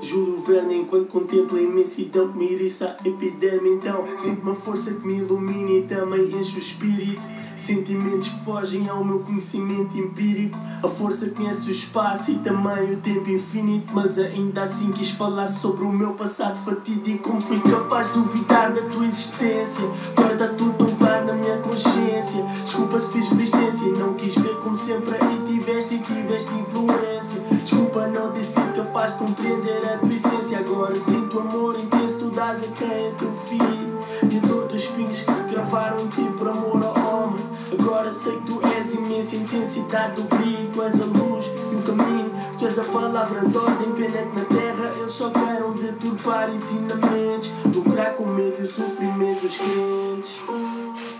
Juro 0.00 0.32
o 0.32 0.38
verno 0.38 0.72
enquanto 0.72 1.08
contemplo 1.08 1.58
a 1.58 1.60
imensidão 1.60 2.32
que 2.32 2.38
me 2.38 2.50
eriça 2.50 2.96
a 2.98 3.06
epiderme. 3.06 3.68
Então 3.74 4.06
sinto 4.16 4.40
uma 4.40 4.54
força 4.54 4.94
que 4.94 5.06
me 5.06 5.18
ilumina 5.18 5.72
e 5.72 5.82
também 5.82 6.34
enche 6.34 6.56
o 6.56 6.58
espírito. 6.58 7.20
Sentimentos 7.56 8.28
que 8.28 8.44
fogem 8.44 8.88
ao 8.88 9.04
meu 9.04 9.20
conhecimento 9.20 9.96
empírico. 9.98 10.58
A 10.82 10.88
força 10.88 11.28
conhece 11.28 11.68
o 11.68 11.70
espaço 11.70 12.30
e 12.30 12.38
também 12.38 12.92
o 12.92 12.96
tempo 12.98 13.30
infinito. 13.30 13.92
Mas 13.92 14.18
ainda 14.18 14.62
assim 14.62 14.92
quis 14.92 15.10
falar 15.10 15.46
sobre 15.46 15.84
o 15.84 15.92
meu 15.92 16.12
passado 16.12 16.58
fatídico. 16.58 17.30
Como 17.30 17.40
fui 17.40 17.60
capaz 17.60 18.08
de 18.08 18.14
duvidar 18.14 18.72
da 18.72 18.82
tua 18.82 19.06
existência. 19.06 19.84
Agora 20.16 20.48
tudo 20.48 20.72
tão 20.74 20.96
claro 20.96 21.26
na 21.26 21.32
minha 21.32 21.58
consciência. 21.58 22.42
Desculpa 22.62 22.98
se 23.00 23.10
fiz 23.12 23.28
resistência. 23.30 23.88
Não 23.92 24.14
quis 24.14 24.34
ver 24.34 24.56
como 24.62 24.76
sempre 24.76 25.14
aí 25.14 25.42
tiveste 25.46 25.94
e 25.94 25.98
tiveste 25.98 26.54
influência. 26.54 27.40
Desculpa 27.62 28.06
não 28.06 28.30
ter 28.32 28.44
sido 28.44 28.74
capaz 28.74 29.12
de 29.12 29.18
compreender 29.18 29.84
a 29.92 29.98
tua 29.98 30.12
essência. 30.12 30.58
Agora 30.58 30.94
sinto 30.94 31.40
amor 31.40 31.78
intenso, 31.78 32.18
tu 32.18 32.30
dás 32.30 32.62
a 32.62 32.66
quem 32.68 32.88
é 32.88 33.14
teu 33.18 33.32
filho. 33.32 33.98
E 34.30 34.38
a 34.38 34.40
dor 34.46 34.66
dos 34.68 34.82
espinhos 34.82 35.22
que 35.22 35.32
se 35.32 35.42
gravaram 35.44 35.96
aqui 35.96 36.24
por 36.38 36.48
amor. 36.48 36.85
Agora 37.96 38.12
sei 38.12 38.36
que 38.36 38.42
tu 38.42 38.60
és 38.62 38.92
imensa 38.92 39.36
intensidade 39.36 40.20
do 40.20 40.28
brilho, 40.28 40.82
és 40.82 41.00
a 41.00 41.04
luz 41.06 41.46
e 41.46 41.76
o 41.76 41.82
caminho 41.82 42.30
palavra 42.92 43.48
de 43.48 43.56
ordem, 43.56 43.92
pena 43.92 44.22
que 44.22 44.38
na 44.38 44.44
terra 44.44 44.92
eles 44.96 45.10
só 45.12 45.30
queiram 45.30 45.72
deturpar 45.72 46.52
ensinamentos. 46.52 47.50
Lucrar 47.74 48.12
com 48.16 48.26
medo 48.26 48.56
e 48.58 48.62
o 48.62 48.66
sofrimento 48.66 49.40
dos 49.40 49.56
crentes. 49.56 50.42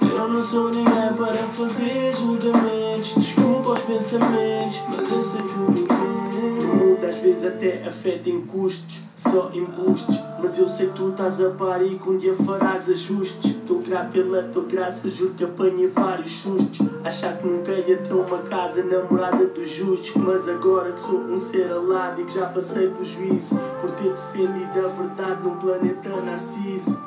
Eu 0.02 0.28
não 0.28 0.42
sou 0.42 0.68
ninguém 0.68 1.14
para 1.16 1.46
fazer 1.46 2.14
julgamentos. 2.14 3.14
Desculpa 3.14 3.70
os 3.70 3.80
pensamentos, 3.80 4.82
mas 4.88 5.10
eu 5.10 5.22
sei 5.22 5.40
que 5.40 5.54
o 5.54 5.70
meu 5.70 6.85
às 7.04 7.18
vezes 7.18 7.44
até 7.44 7.84
afeta 7.84 8.30
em 8.30 8.40
custos, 8.46 9.02
só 9.16 9.50
embustes. 9.52 10.18
Mas 10.40 10.56
eu 10.58 10.68
sei 10.68 10.88
que 10.88 10.94
tu 10.94 11.10
estás 11.10 11.40
a 11.40 11.50
par 11.50 11.84
e 11.84 11.98
que 11.98 12.08
um 12.08 12.16
dia 12.16 12.34
farás 12.34 12.88
ajustes. 12.88 13.50
Estou 13.50 13.80
grato 13.80 14.12
pela 14.12 14.42
tua 14.44 14.64
graça, 14.64 15.08
juro 15.08 15.34
que 15.34 15.44
apanhei 15.44 15.86
vários 15.88 16.30
sustos. 16.30 16.86
Achar 17.04 17.36
que 17.36 17.46
nunca 17.46 17.72
ia 17.72 17.96
ter 17.96 18.14
uma 18.14 18.38
casa 18.38 18.84
namorada 18.84 19.46
dos 19.46 19.68
justos. 19.68 20.14
Mas 20.22 20.48
agora 20.48 20.92
que 20.92 21.00
sou 21.00 21.20
um 21.20 21.36
ser 21.36 21.70
alado 21.70 22.20
e 22.20 22.24
que 22.24 22.34
já 22.34 22.46
passei 22.46 22.88
por 22.88 23.04
juízo, 23.04 23.58
por 23.80 23.90
ter 23.92 24.12
defendido 24.12 24.86
a 24.86 24.88
verdade 24.88 25.42
num 25.42 25.56
planeta 25.56 26.08
narciso. 26.20 26.98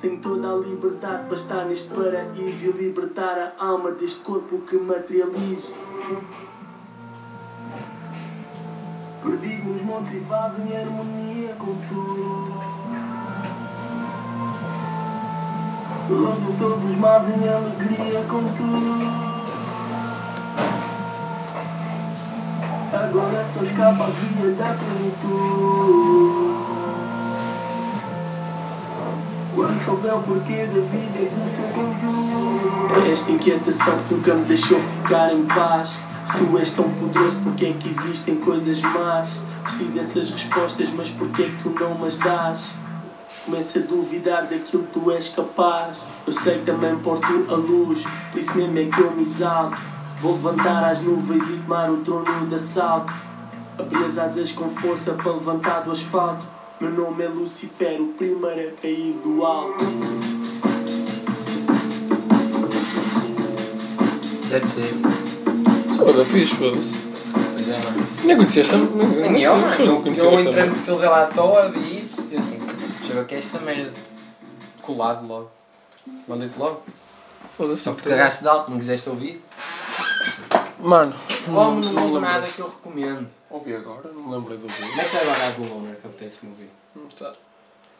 Tenho 0.00 0.18
toda 0.20 0.52
a 0.52 0.56
liberdade 0.56 1.24
para 1.24 1.34
estar 1.34 1.64
neste 1.64 1.88
paraíso 1.88 2.66
e 2.66 2.72
libertar 2.72 3.54
a 3.58 3.66
alma 3.66 3.92
deste 3.92 4.20
corpo 4.20 4.58
que 4.58 4.76
materializo. 4.76 5.72
Perdidos, 9.26 9.82
motivados 9.82 10.60
em 10.60 10.76
harmonia 10.76 11.56
com 11.58 11.74
tudo. 11.88 12.60
Longe 16.08 16.56
todos 16.60 16.96
mas 16.96 17.28
em 17.28 17.48
alegria 17.48 18.22
com 18.28 18.44
tudo. 18.56 19.26
Agora 22.92 23.46
só 23.52 23.64
escapa 23.64 24.04
a 24.04 24.10
via 24.10 24.52
da 24.52 24.74
plenitude. 24.74 26.06
Quando 29.56 29.84
souber 29.84 30.14
porquê 30.24 30.66
da 30.66 30.80
vida 30.82 31.18
e 31.18 31.28
do 31.32 31.56
seu 31.56 31.68
conjunto. 31.74 32.94
É 33.04 33.10
esta 33.10 33.32
inquietação 33.32 33.98
que 34.06 34.14
nunca 34.14 34.34
me 34.34 34.44
deixou 34.44 34.78
ficar 34.78 35.34
em 35.34 35.44
paz. 35.46 35.98
Se 36.26 36.32
tu 36.38 36.58
és 36.58 36.70
tão 36.72 36.90
poderoso, 36.90 37.36
porque 37.36 37.66
é 37.66 37.72
que 37.72 37.88
existem 37.88 38.34
coisas 38.36 38.82
más? 38.82 39.38
Preciso 39.62 39.92
dessas 39.92 40.30
respostas, 40.32 40.90
mas 40.90 41.08
porquê 41.08 41.44
é 41.44 41.50
que 41.50 41.62
tu 41.62 41.70
não 41.70 42.04
as 42.04 42.18
dás? 42.18 42.64
Começo 43.44 43.78
a 43.78 43.82
duvidar 43.82 44.42
daquilo 44.42 44.82
que 44.82 44.98
tu 44.98 45.12
és 45.12 45.28
capaz. 45.28 45.98
Eu 46.26 46.32
sei 46.32 46.58
que 46.58 46.66
também 46.66 46.98
porto 46.98 47.46
a 47.48 47.54
luz, 47.54 48.04
por 48.32 48.40
isso 48.40 48.56
mesmo 48.56 48.76
é 48.76 48.84
que 48.86 49.00
eu 49.00 49.12
me 49.12 49.22
exalto. 49.22 49.76
Vou 50.20 50.32
levantar 50.32 50.90
as 50.90 51.00
nuvens 51.00 51.48
e 51.48 51.58
tomar 51.58 51.90
o 51.90 51.98
trono 51.98 52.46
de 52.48 52.56
assalto. 52.56 53.14
Abri 53.78 54.04
as 54.04 54.18
asas 54.18 54.50
com 54.50 54.68
força 54.68 55.12
para 55.12 55.30
levantar 55.30 55.80
do 55.84 55.92
asfalto. 55.92 56.44
Meu 56.80 56.90
nome 56.90 57.22
é 57.22 57.28
Lucifer, 57.28 58.00
o 58.02 58.08
primeiro 58.08 58.70
a 58.70 58.72
cair 58.80 59.12
do 59.22 59.44
alto. 59.44 59.84
That's 64.50 64.78
it. 64.78 65.15
Só 65.96 66.04
da 66.04 66.24
fixe, 66.24 66.54
foda-se. 66.54 66.96
Pois 67.52 67.68
é, 67.68 67.78
mano. 67.78 68.06
Nem 68.24 68.36
conhecias 68.36 68.66
esta. 68.66 68.76
Nem, 68.78 69.06
nem, 69.08 69.30
Nem 69.32 69.42
eu, 69.42 69.52
sei- 69.52 69.60
mano. 69.60 69.76
sei- 69.76 69.86
Eu, 69.86 70.04
eu 70.04 70.12
esta 70.38 70.48
entrei 70.50 70.64
no 70.66 70.74
perfil 70.74 70.94
dele 70.98 71.14
à 71.14 71.26
toa, 71.26 71.68
vi 71.70 72.00
isso, 72.00 72.28
e 72.30 72.34
eu 72.34 72.38
assim, 72.38 72.58
deixa 72.58 73.12
eu 73.12 73.14
ver 73.16 73.20
o 73.22 73.24
que 73.24 73.34
é 73.34 73.38
esta 73.38 73.58
merda. 73.58 73.92
Colado 74.82 75.26
logo. 75.26 75.50
Mandei-te 76.28 76.58
logo. 76.58 76.82
Foda-se. 77.56 77.82
Só 77.82 77.92
que 77.94 78.02
tu 78.02 78.08
cagaste 78.08 78.42
de 78.42 78.48
alto, 78.48 78.70
não 78.70 78.78
quiseste 78.78 79.08
ouvir. 79.08 79.42
Mano. 80.78 81.14
Como 81.44 81.54
não 81.80 81.88
houve 82.02 82.04
lembro. 82.14 82.20
nada 82.20 82.46
que 82.46 82.60
eu 82.60 82.68
recomendo. 82.68 83.26
Ouvi 83.50 83.74
agora, 83.74 84.10
não 84.12 84.30
lembrei 84.30 84.58
do 84.58 84.68
vídeo. 84.68 84.96
Mete 84.96 85.16
agora 85.16 85.46
a 85.46 85.50
Google, 85.52 85.80
né, 85.80 85.96
que 86.00 86.06
apetece-me 86.06 86.52
ouvir. 86.52 86.70
Não 86.94 87.06
está. 87.08 87.32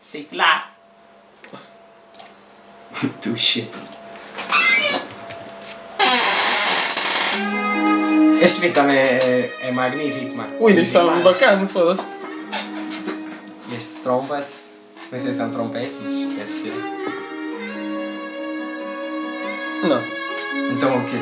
Stick 0.02 0.32
lá. 0.32 0.70
Tuxa. 3.22 3.62
Este 8.46 8.60
beat 8.60 8.74
também 8.74 8.96
é, 8.96 9.50
é 9.60 9.72
magnífico, 9.72 10.36
mano. 10.36 10.54
O 10.60 10.70
início 10.70 11.00
estava 11.00 11.18
bacana, 11.18 11.66
foda-se. 11.66 12.12
Este 13.76 13.98
trompete, 14.02 14.52
não 15.10 15.18
sei 15.18 15.32
se 15.32 15.40
é 15.40 15.44
um 15.46 15.50
trompete, 15.50 15.98
mas 16.00 16.14
deve 16.14 16.46
ser. 16.46 16.72
Não. 19.82 20.00
Então 20.70 20.96
o 20.96 21.04
quê? 21.06 21.16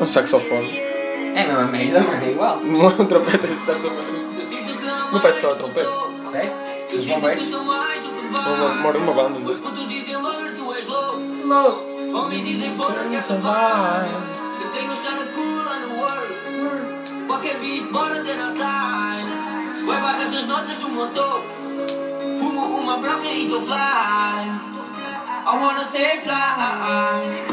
Um 0.00 0.06
saxofone. 0.06 0.78
É 1.34 1.42
a 1.42 1.46
mesma 1.46 1.64
merda, 1.64 2.00
mano, 2.00 2.24
é 2.24 2.30
igual. 2.30 2.60
Não 2.60 2.84
é 2.90 2.94
um 3.02 3.04
trompete, 3.04 3.46
é 3.46 3.56
saxofone. 3.56 4.22
Meu 5.10 5.20
pai 5.20 5.32
tocava 5.32 5.56
trompete. 5.56 5.88
Sério? 6.30 6.52
Os 6.94 7.04
bombeiros? 7.04 7.48
Mora 8.80 8.98
numa 9.00 9.12
banda. 9.12 9.40
Não 9.40 9.52
sei. 11.82 11.97
Homens 12.12 12.44
dizem 12.44 12.74
foda-se 12.76 13.10
que 13.10 13.16
essa 13.16 13.34
vai. 13.36 14.08
Eu 14.62 14.70
tenho 14.70 14.92
estar 14.92 15.16
cool 15.34 15.64
lá 15.64 15.78
no 15.78 16.00
world. 16.00 17.26
Qualquer 17.26 17.58
beat, 17.58 17.90
bora 17.92 18.22
ter 18.24 18.34
na 18.36 18.50
slide. 18.50 19.84
Vai 19.86 20.00
barras 20.00 20.34
as 20.34 20.46
notas 20.46 20.76
do 20.78 20.88
motor. 20.88 21.42
Fumo 22.38 22.78
uma 22.78 22.96
broca 22.98 23.26
e 23.26 23.48
tô 23.48 23.60
fly. 23.60 23.76
I 25.46 25.56
wanna 25.56 25.80
stay 25.80 26.20
fly. 26.20 27.46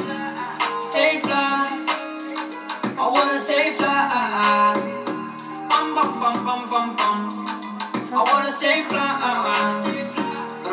Stay 0.90 1.20
fly. 1.20 1.86
I 2.98 3.10
wanna 3.10 3.38
stay 3.38 3.76
fly. 3.76 4.74
Bum 5.70 5.94
bum 5.96 6.20
bum 6.20 6.46
bum 6.46 6.66
bum 6.66 6.96
bum. 6.96 7.30
I 8.12 8.32
wanna 8.32 8.52
stay 8.52 8.84
fly. 8.84 9.20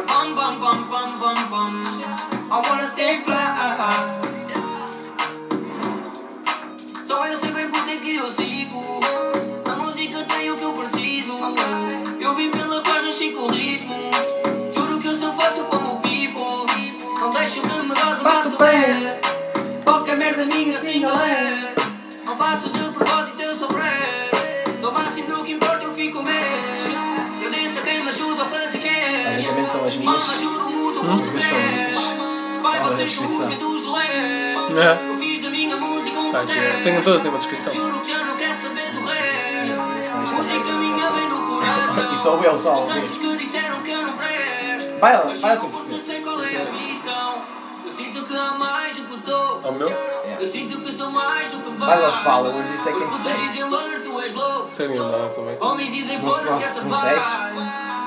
Bum 0.07 0.35
bum 0.35 0.61
bum 0.61 0.89
bum 0.89 1.19
bum 1.19 1.49
bum. 1.51 1.92
disseram 43.37 43.81
que 43.83 43.91
eu 43.91 44.03
não 44.03 44.13
presto. 44.17 44.99
Vai, 45.01 45.17
ó, 45.17 45.25
Mas 45.27 45.41
vai 45.41 45.51
ao 45.53 45.57
chego 45.61 45.71
teu 45.73 45.81
porque 45.81 45.95
perfil. 45.95 46.07
sei 46.15 46.23
qual 46.23 46.43
é 46.43 46.47
a 46.47 46.73
missão. 46.73 47.43
Eu 47.85 47.93
sinto 47.93 48.23
que 48.25 48.37
há 48.37 48.53
mais 48.53 48.97
do 48.97 49.03
que 49.05 49.17
dou. 49.19 49.61
Ao 49.65 49.73
meu? 49.73 49.91
Eu 50.41 50.47
sinto 50.47 50.81
que 50.81 50.93
sou 50.93 51.11
mais 51.11 51.49
do 51.51 51.59
que 51.59 51.71
Vais 51.79 52.03
aos 52.05 52.15
followers, 52.17 52.71
isso 52.71 52.89
é 52.89 52.93
quem 52.93 53.11
segue. 53.11 53.49
tu. 54.33 54.69
Sei 54.73 54.89
minha 54.89 55.03
irmã 55.03 55.29
também. 55.35 55.57
Não- 56.23 56.31
não- 56.45 56.61
não 56.83 56.91
vai. 56.91 57.15
segues? 57.15 57.29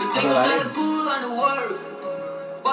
Eu 0.02 1.95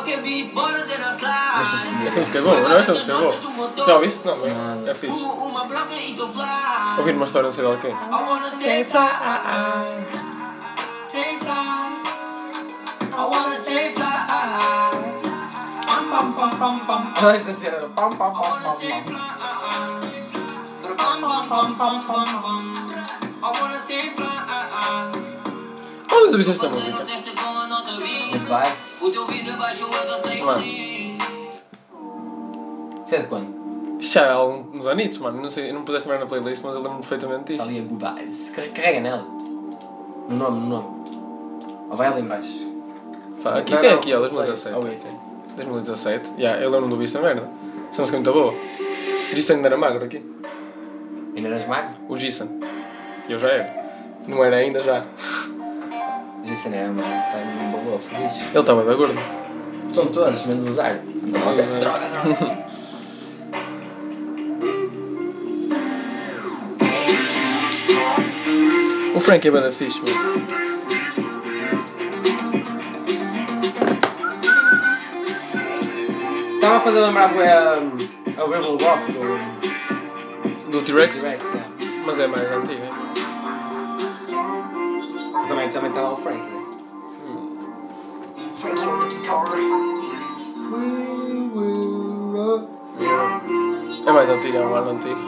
tenho 0.02 0.16
Tá 0.16 0.22
a 0.22 0.22
bem. 0.22 0.40
estar 0.40 0.54
cool 0.54 0.62
lá 0.62 0.72
no 0.72 0.78
world. 0.78 0.82
Qualquer 0.82 0.82
beat, 0.82 0.82
bora 0.82 0.82
ter 0.84 0.98
na 0.98 1.12
slide. 1.12 1.56
Deixa 1.56 1.76
seguir. 1.78 2.06
Essa 2.06 2.20
música 2.20 2.38
é 2.38 2.42
boa, 2.42 2.60
não? 2.60 2.76
Essa 2.76 2.92
música 2.94 3.12
é 3.12 3.16
boa. 3.16 3.86
Já 3.86 3.94
ouviste? 3.94 4.26
Não, 4.26 4.34
é, 4.46 4.90
é 4.90 4.94
fixe. 4.94 5.18
Fumo 5.18 5.46
uma 5.46 5.64
broca 5.64 5.94
e 5.94 6.14
tô 6.14 6.28
fly. 6.28 6.98
Ouvir 6.98 7.14
uma 7.14 7.24
história, 7.24 7.46
não 7.46 7.52
sei 7.52 7.64
de 7.64 7.76
quem. 7.80 7.90
I 7.90 7.94
wanna 8.10 8.50
stay 8.50 8.84
fly. 8.84 9.08
Stay 11.06 11.36
fly. 11.38 12.02
I 13.02 13.14
wanna 13.14 13.56
stay 13.56 13.92
fly. 13.92 14.26
Pam 15.86 16.32
pam 16.32 16.32
pam 16.32 16.50
pam 16.58 16.78
pam. 16.80 17.12
Olha 17.26 17.36
esta 17.36 17.52
cena. 17.54 17.76
Pam, 17.94 18.10
pam, 18.10 18.32
pam, 18.32 18.42
pam, 18.42 18.60
pam. 18.60 18.82
Pam 20.86 20.96
pam 20.96 21.48
pam 21.48 21.74
pam 21.74 21.94
pam 22.04 22.24
pam. 22.42 22.58
I 23.42 23.60
wanna 23.60 23.78
stay 23.78 24.10
fly. 24.10 24.28
Onde 26.14 26.30
você 26.30 26.36
viste 26.36 26.52
esta 26.52 26.68
música? 26.68 27.02
Testa 28.52 28.52
com 28.52 28.56
a 28.56 28.58
nota 28.58 28.60
Good 28.60 28.60
20. 28.60 28.62
vibes. 28.64 29.02
O 29.02 29.10
teu 29.10 29.26
vídeo 29.26 29.56
baixo 29.56 29.84
eu 29.84 29.88
dancei 30.10 30.42
Mano. 30.42 30.60
Isso 33.04 33.14
é 33.14 33.18
de 33.18 33.26
quando? 33.26 33.62
Já 34.00 34.30
há 34.30 34.34
alguns 34.34 34.86
anitos, 34.86 35.18
mano. 35.18 35.40
Não 35.40 35.50
sei, 35.50 35.72
não 35.72 35.82
puseste 35.84 36.08
mais 36.08 36.20
na 36.20 36.26
playlist, 36.26 36.62
mas 36.64 36.74
eu 36.74 36.82
lembro 36.82 36.98
perfeitamente 36.98 37.52
Está 37.52 37.64
disso. 37.64 37.76
ali 37.76 37.78
a 37.80 37.82
Good 37.82 38.20
Vibes. 38.20 38.50
Car- 38.50 38.68
Carrega 38.72 39.00
nela. 39.00 39.22
No 40.28 40.36
nome, 40.36 40.60
no 40.60 40.66
nome. 40.68 40.88
Ou 41.90 41.96
vai 41.96 42.08
ali 42.08 42.20
em 42.22 42.26
baixo. 42.26 42.72
Pá, 43.42 43.58
aqui 43.58 43.72
Não, 43.74 43.80
tem 43.80 43.90
não. 43.90 43.96
aqui, 43.98 44.14
ó, 44.14 44.18
2017. 44.20 44.76
Oh, 44.76 44.92
isso, 44.92 45.06
é 45.06 45.10
isso. 45.10 45.36
2017. 45.56 46.32
Já, 46.38 46.56
eu 46.58 46.70
lembro 46.70 46.86
de 46.88 46.92
ouvir 46.94 47.04
esta 47.04 47.20
merda. 47.20 47.48
Esta 47.90 48.02
música 48.02 48.16
é 48.16 48.20
muito 48.20 48.32
boa. 48.32 48.54
Jason 49.34 49.54
ainda 49.54 49.68
era 49.68 49.76
magro 49.76 50.04
aqui. 50.04 50.24
Ainda 51.36 51.48
eras 51.48 51.66
magro? 51.66 51.94
O 52.08 52.16
Jason. 52.16 52.48
Eu 53.28 53.38
já 53.38 53.48
era. 53.48 53.82
Não 54.26 54.42
era 54.44 54.56
ainda 54.56 54.82
já. 54.82 55.04
Jason 56.44 56.70
era, 56.74 56.90
mano, 56.90 57.22
está 57.24 57.38
um 57.38 57.72
balão 57.72 57.98
feliz. 57.98 58.40
Ele 58.40 58.58
estava 58.58 58.84
da 58.84 58.94
gordo. 58.94 59.20
Estão 59.88 60.06
todos, 60.06 60.44
menos 60.46 60.66
usar. 60.66 60.98
Droga, 60.98 61.44
Mas, 61.44 61.80
droga, 61.80 62.08
droga. 62.08 62.58
O 69.14 69.20
Frank 69.20 69.46
é 69.46 69.50
bada 69.50 69.70
fixe, 69.72 70.00
mano. 70.00 70.42
Estava 76.54 76.76
a 76.76 76.80
fazer 76.80 77.00
lembrar 77.00 77.28
bué 77.28 77.52
a, 77.52 77.72
a 77.72 78.44
Rebel 78.46 78.78
Rock 78.78 79.12
do 79.12 80.70
Do 80.70 80.82
T-Rex? 80.82 81.20
T-Rex, 81.20 81.42
yeah. 81.42 81.68
Mas 82.06 82.18
é 82.18 82.26
mais 82.26 83.11
antiga. 85.42 85.48
Também 85.48 85.70
também 85.70 85.90
estava 85.90 86.12
o 86.12 86.16
Frank, 86.16 86.38
né? 86.38 86.62
Frankie 88.56 88.86
on 88.86 88.98
the 89.00 89.08
guitar. 89.08 89.44
É 94.06 94.12
mais 94.12 94.28
antiga, 94.28 94.58
é 94.58 94.66
um 94.66 94.74
ano 94.74 94.90
antigo. 94.90 95.20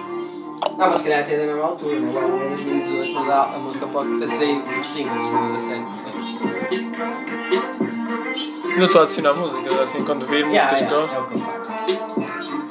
Não, 0.76 0.88
mas 0.88 0.98
se 0.98 1.04
calhar 1.04 1.20
até 1.20 1.36
da 1.38 1.46
mesma 1.46 1.64
altura, 1.68 2.00
né? 2.00 2.08
Agora 2.10 2.44
é 2.44 2.48
2018, 2.48 3.14
mas 3.14 3.30
a, 3.30 3.42
a 3.42 3.58
música 3.58 3.86
pode 3.86 4.18
ter 4.18 4.28
saído 4.28 4.62
tipo 4.68 4.84
5 4.84 5.16
em 5.16 5.46
2017, 5.48 5.80
não. 5.80 5.88
Ainda 8.72 8.86
estou 8.86 9.00
a 9.00 9.04
adicionar 9.04 9.34
músicas, 9.34 9.80
assim, 9.80 10.04
quando 10.04 10.26
vir 10.26 10.44
músicas 10.44 10.80
yeah, 10.80 11.06
que 11.06 11.14
é 11.14 11.18
o 11.20 11.26
que 11.26 11.34
eu 11.34 11.38
faço. 11.38 11.62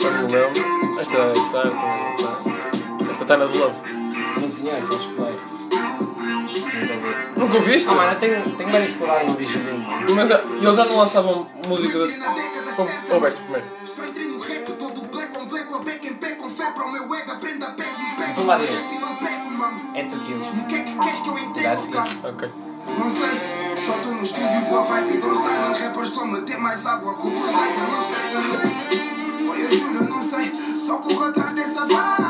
Quando 0.02 0.26
me 0.26 0.32
lembro. 0.34 0.74
Esta 1.00 1.18
é 1.18 1.28
está, 1.32 1.64
está. 1.64 1.82
Esta 3.10 3.24
está 3.24 3.38
na 3.38 3.46
do 3.46 3.58
Love. 3.58 3.80
Não 3.94 4.72
vai. 4.72 5.13
Nunca 7.44 7.54
vi. 7.54 7.58
Nunca 7.58 7.58
ouviste? 7.58 7.90
Ah, 7.90 7.94
mano, 7.96 8.12
eu 8.12 8.20
tenho, 8.20 8.42
tenho 8.58 8.70
bem 8.72 8.82
dificuldade 8.82 9.26
em 9.26 9.30
ouvir. 9.30 9.48
Mas 10.16 10.32
ah, 10.32 10.42
eles 10.62 10.76
já 10.76 10.86
não 10.86 10.98
lançavam 10.98 11.48
músicas 11.68 12.02
assim. 12.02 12.22
Como- 12.76 12.90
Ouveste 13.12 13.42
primeiro? 13.42 13.68
Só 13.86 14.06
entrei 14.06 14.28
no 14.28 14.40
rap 14.40 14.72
todo 14.74 15.02
black 15.08 15.38
on 15.38 15.46
black, 15.46 15.68
com 15.68 15.80
back 15.80 16.08
em 16.08 16.14
pé, 16.16 16.30
com 16.32 16.50
fé 16.50 16.72
para 16.72 16.86
o 16.86 16.92
meu 16.92 17.16
ego, 17.16 17.32
aprenda 17.32 17.68
back 17.68 17.92
me 17.92 18.18
back. 18.18 18.32
Então 18.32 18.46
lá 18.46 18.58
direito. 18.58 18.94
E 18.94 19.00
não 19.00 19.16
peco, 19.18 19.50
mano. 19.52 19.92
É 19.96 20.04
tu 20.06 20.20
que 20.20 20.34
O 20.34 20.66
que 20.68 20.76
é 20.76 20.80
que 20.84 20.98
queres 20.98 21.20
que 21.20 21.30
eu 21.30 21.38
entenda, 21.38 21.70
That's 21.70 21.86
cara? 21.88 22.10
good. 22.10 22.28
Ok. 22.28 22.52
Não 22.86 23.10
sei, 23.10 23.30
só 23.78 23.94
tô 24.00 24.10
no 24.10 24.24
estúdio, 24.24 24.62
boa 24.68 24.84
vibe, 24.84 25.18
don't 25.20 25.38
silent 25.38 25.80
Rappers 25.80 26.10
estão 26.10 26.24
a 26.24 26.28
meter 26.28 26.58
mais 26.58 26.86
água 26.86 27.14
com 27.14 27.30
o 27.30 27.32
eu 27.32 27.40
não 27.40 28.02
sei 28.04 28.24
também 28.34 29.50
Oi, 29.50 29.66
eu 29.66 29.72
juro, 29.72 29.96
eu 30.04 30.10
não 30.10 30.22
sei, 30.22 30.54
só 30.54 30.98
corro 30.98 31.26
atrás 31.30 31.54
dessa 31.54 31.80
vibe 31.86 32.23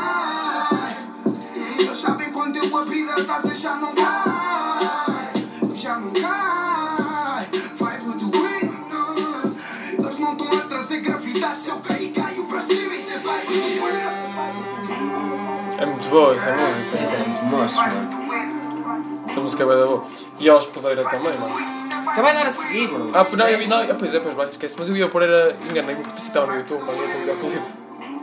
boa 16.14 16.34
essa 16.36 16.52
música. 16.52 17.02
Isso 17.02 17.14
é 17.14 17.18
muito 17.18 17.44
monstro, 17.44 17.82
mano. 17.82 19.24
Essa 19.28 19.40
música 19.40 19.62
é 19.64 19.66
bem 19.66 19.76
da 19.76 19.86
boa. 19.86 20.02
E 20.38 20.48
a 20.48 20.54
hospedeira 20.54 21.04
também, 21.04 21.34
mano. 21.36 21.84
Que 22.14 22.22
vai 22.22 22.32
dar 22.32 22.46
a 22.46 22.50
seguir, 22.52 22.86
bro. 22.86 23.10
Ah, 23.12 23.26
não, 23.32 23.48
eu, 23.48 23.68
não, 23.68 23.80
ah, 23.80 23.96
pois 23.98 24.14
é, 24.14 24.20
pois 24.20 24.34
vai, 24.34 24.48
esquece. 24.48 24.76
Mas 24.78 24.88
eu 24.88 24.96
ia 24.96 25.08
pôr, 25.08 25.24
era. 25.24 25.52
Enganei-me, 25.68 26.02
porque 26.02 26.20
estava 26.20 26.46
no 26.46 26.58
YouTube, 26.58 26.84
mano, 26.84 27.02
eu 27.02 27.36
com 27.36 27.46
o 27.46 27.50
videoclipe. 27.50 27.74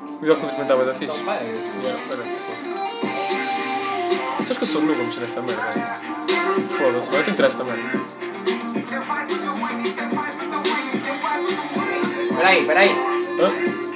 O 0.10 0.20
videoclipe 0.22 0.52
também 0.52 0.62
estava 0.62 0.86
da 0.86 0.94
fixe. 0.94 1.14
Então 1.14 1.26
vai, 1.26 1.44
eu 1.44 1.62
Yeah. 1.82 2.00
Mas 4.38 4.46
sabes 4.46 4.58
que 4.58 4.64
eu 4.64 4.68
sou 4.68 4.82
noob 4.82 5.00
a 5.00 5.04
mexer 5.04 5.20
nesta 5.20 5.42
merda? 5.42 5.62
mano? 5.62 6.62
Foda-se, 6.70 7.12
mano, 7.12 7.18
eu 7.18 7.24
tenho 7.24 7.24
que 7.26 7.34
tirar 7.34 7.50
esta 7.50 7.64
merda. 7.66 7.92
Peraí, 12.38 12.66
peraí. 12.66 12.90
Hã? 13.42 13.91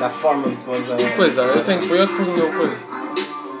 Essa 0.00 0.08
forma 0.08 0.48
depois 0.48 0.90
a. 0.90 0.96
Pois 1.14 1.36
é, 1.36 1.44
eu 1.44 1.62
tenho 1.62 1.78
que 1.78 1.86
pôr, 1.86 1.98
eu 1.98 2.06
depois 2.06 2.26
o 2.26 2.32
meu 2.32 2.50
coisa. 2.52 2.86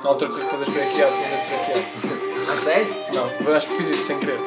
Na 0.02 0.08
altura 0.08 0.32
que 0.32 0.40
fazer 0.40 0.64
foi 0.64 0.80
aqui, 0.80 1.02
em 1.02 1.28
vez 1.28 1.38
de 1.38 1.46
ser 1.46 1.54
aqui. 1.54 2.50
A 2.50 2.56
sério? 2.56 2.96
Não, 3.14 3.30
eu 3.46 3.54
acho 3.54 3.68
que 3.68 3.74
fiz 3.74 3.90
isso 3.90 4.06
sem 4.06 4.18
querer. 4.18 4.40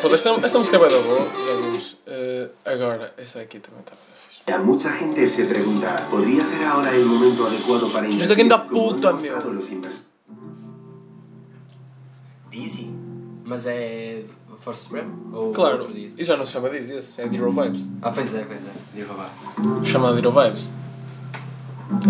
Pronto, 0.00 0.14
esta, 0.14 0.30
esta 0.30 0.58
música 0.58 0.76
é 0.76 0.80
bem 0.80 0.88
da 0.88 0.98
boa, 0.98 1.20
já 1.20 1.54
vimos. 1.56 1.96
Eh, 2.06 2.48
agora, 2.64 3.12
esta 3.18 3.40
aqui 3.40 3.58
também 3.58 3.80
está 3.80 3.92
bem 3.92 4.14
fixe. 4.30 4.64
Mucha 4.64 4.90
gente 4.92 5.26
se 5.26 5.44
pregunta, 5.44 6.06
¿podría 6.10 6.42
ser 6.42 6.64
ahora 6.64 6.90
el 6.94 7.04
momento 7.04 7.46
adecuado 7.46 7.92
para 7.92 8.08
Isto 8.08 8.32
aqui 8.32 8.48
da 8.48 8.60
como 8.60 8.94
puta, 8.94 9.12
meu. 9.12 9.38
Dizzy. 12.48 13.04
Mas 13.44 13.66
é. 13.66 14.24
Force 14.64 14.84
Supreme? 14.84 15.10
Ou 15.32 15.52
Claro, 15.52 15.76
outro 15.78 15.92
Dizzy? 15.92 16.14
e 16.16 16.24
já 16.24 16.36
não 16.36 16.46
se 16.46 16.52
chama 16.52 16.70
Dizzy 16.70 16.94
esse, 16.94 17.20
é 17.20 17.28
Zero 17.28 17.52
Vibes. 17.52 17.90
Ah, 18.00 18.10
pois 18.10 18.34
é, 18.34 18.44
pois 18.46 18.62
é. 18.66 18.70
De 18.94 19.02
roubar. 19.02 19.30
Chama 19.84 20.14
Zero 20.14 20.30
Vibes. 20.32 20.70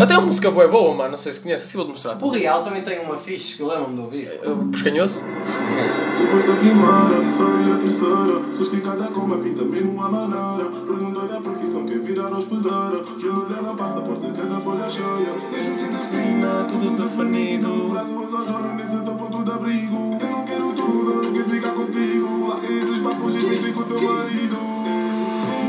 Até 0.00 0.14
a 0.14 0.20
música 0.20 0.50
boa 0.52 0.64
é 0.64 0.68
boa, 0.68 0.94
mano, 0.94 1.10
não 1.10 1.18
sei 1.18 1.32
se 1.32 1.40
conheces, 1.40 1.68
se 1.68 1.76
vou-te 1.76 1.88
mostrar. 1.88 2.16
O 2.22 2.30
Real 2.30 2.62
também 2.62 2.80
tem 2.80 3.00
uma 3.00 3.16
fixe 3.16 3.56
que 3.56 3.62
lembro-me 3.64 3.94
de 3.96 4.00
ouvir. 4.00 4.26
Eh, 4.28 4.40
Pescanhoso? 4.70 5.22
Tu 6.16 6.22
foste 6.28 6.48
a 6.50 6.54
primeira, 6.54 7.32
sou 7.32 7.48
eu 7.48 7.74
a 7.74 7.78
terceira. 7.78 8.52
Sou 8.52 8.62
esticada 8.62 9.04
como 9.08 9.34
a 9.34 9.38
pinta, 9.38 9.62
mesmo 9.64 9.90
uma 9.92 10.08
maneira. 10.08 10.70
Perguntei 10.70 11.36
a 11.36 11.40
profissão 11.40 11.84
que 11.84 11.98
virar 11.98 12.32
hospedeira. 12.32 13.02
Juro 13.18 13.46
dela, 13.46 13.74
passaporte, 13.74 14.20
cada 14.30 14.60
folha 14.60 14.88
cheia. 14.88 15.34
Deixo 15.50 15.74
que 15.74 15.88
defina, 15.88 16.64
tudo 16.68 17.02
definido. 17.02 17.88
Braços 17.90 18.32
aos 18.32 18.50
olhos 18.50 18.74
nesse 18.76 19.00
teu 19.02 19.14
ponto 19.14 19.42
de 19.42 19.50
abrigo. 19.50 20.18
Eu 20.20 20.30
não 20.30 20.44
quero 20.44 20.72
tudo, 20.84 21.22
não 21.22 21.32
quero 21.32 21.48
ficar 21.48 21.70
contigo. 21.72 22.48
Larga 22.48 22.66
esses 22.66 22.98
papos 23.00 23.34
e 23.34 23.38
vem 23.38 23.72
com 23.72 23.82
teu 23.84 24.02
marido. 24.02 24.56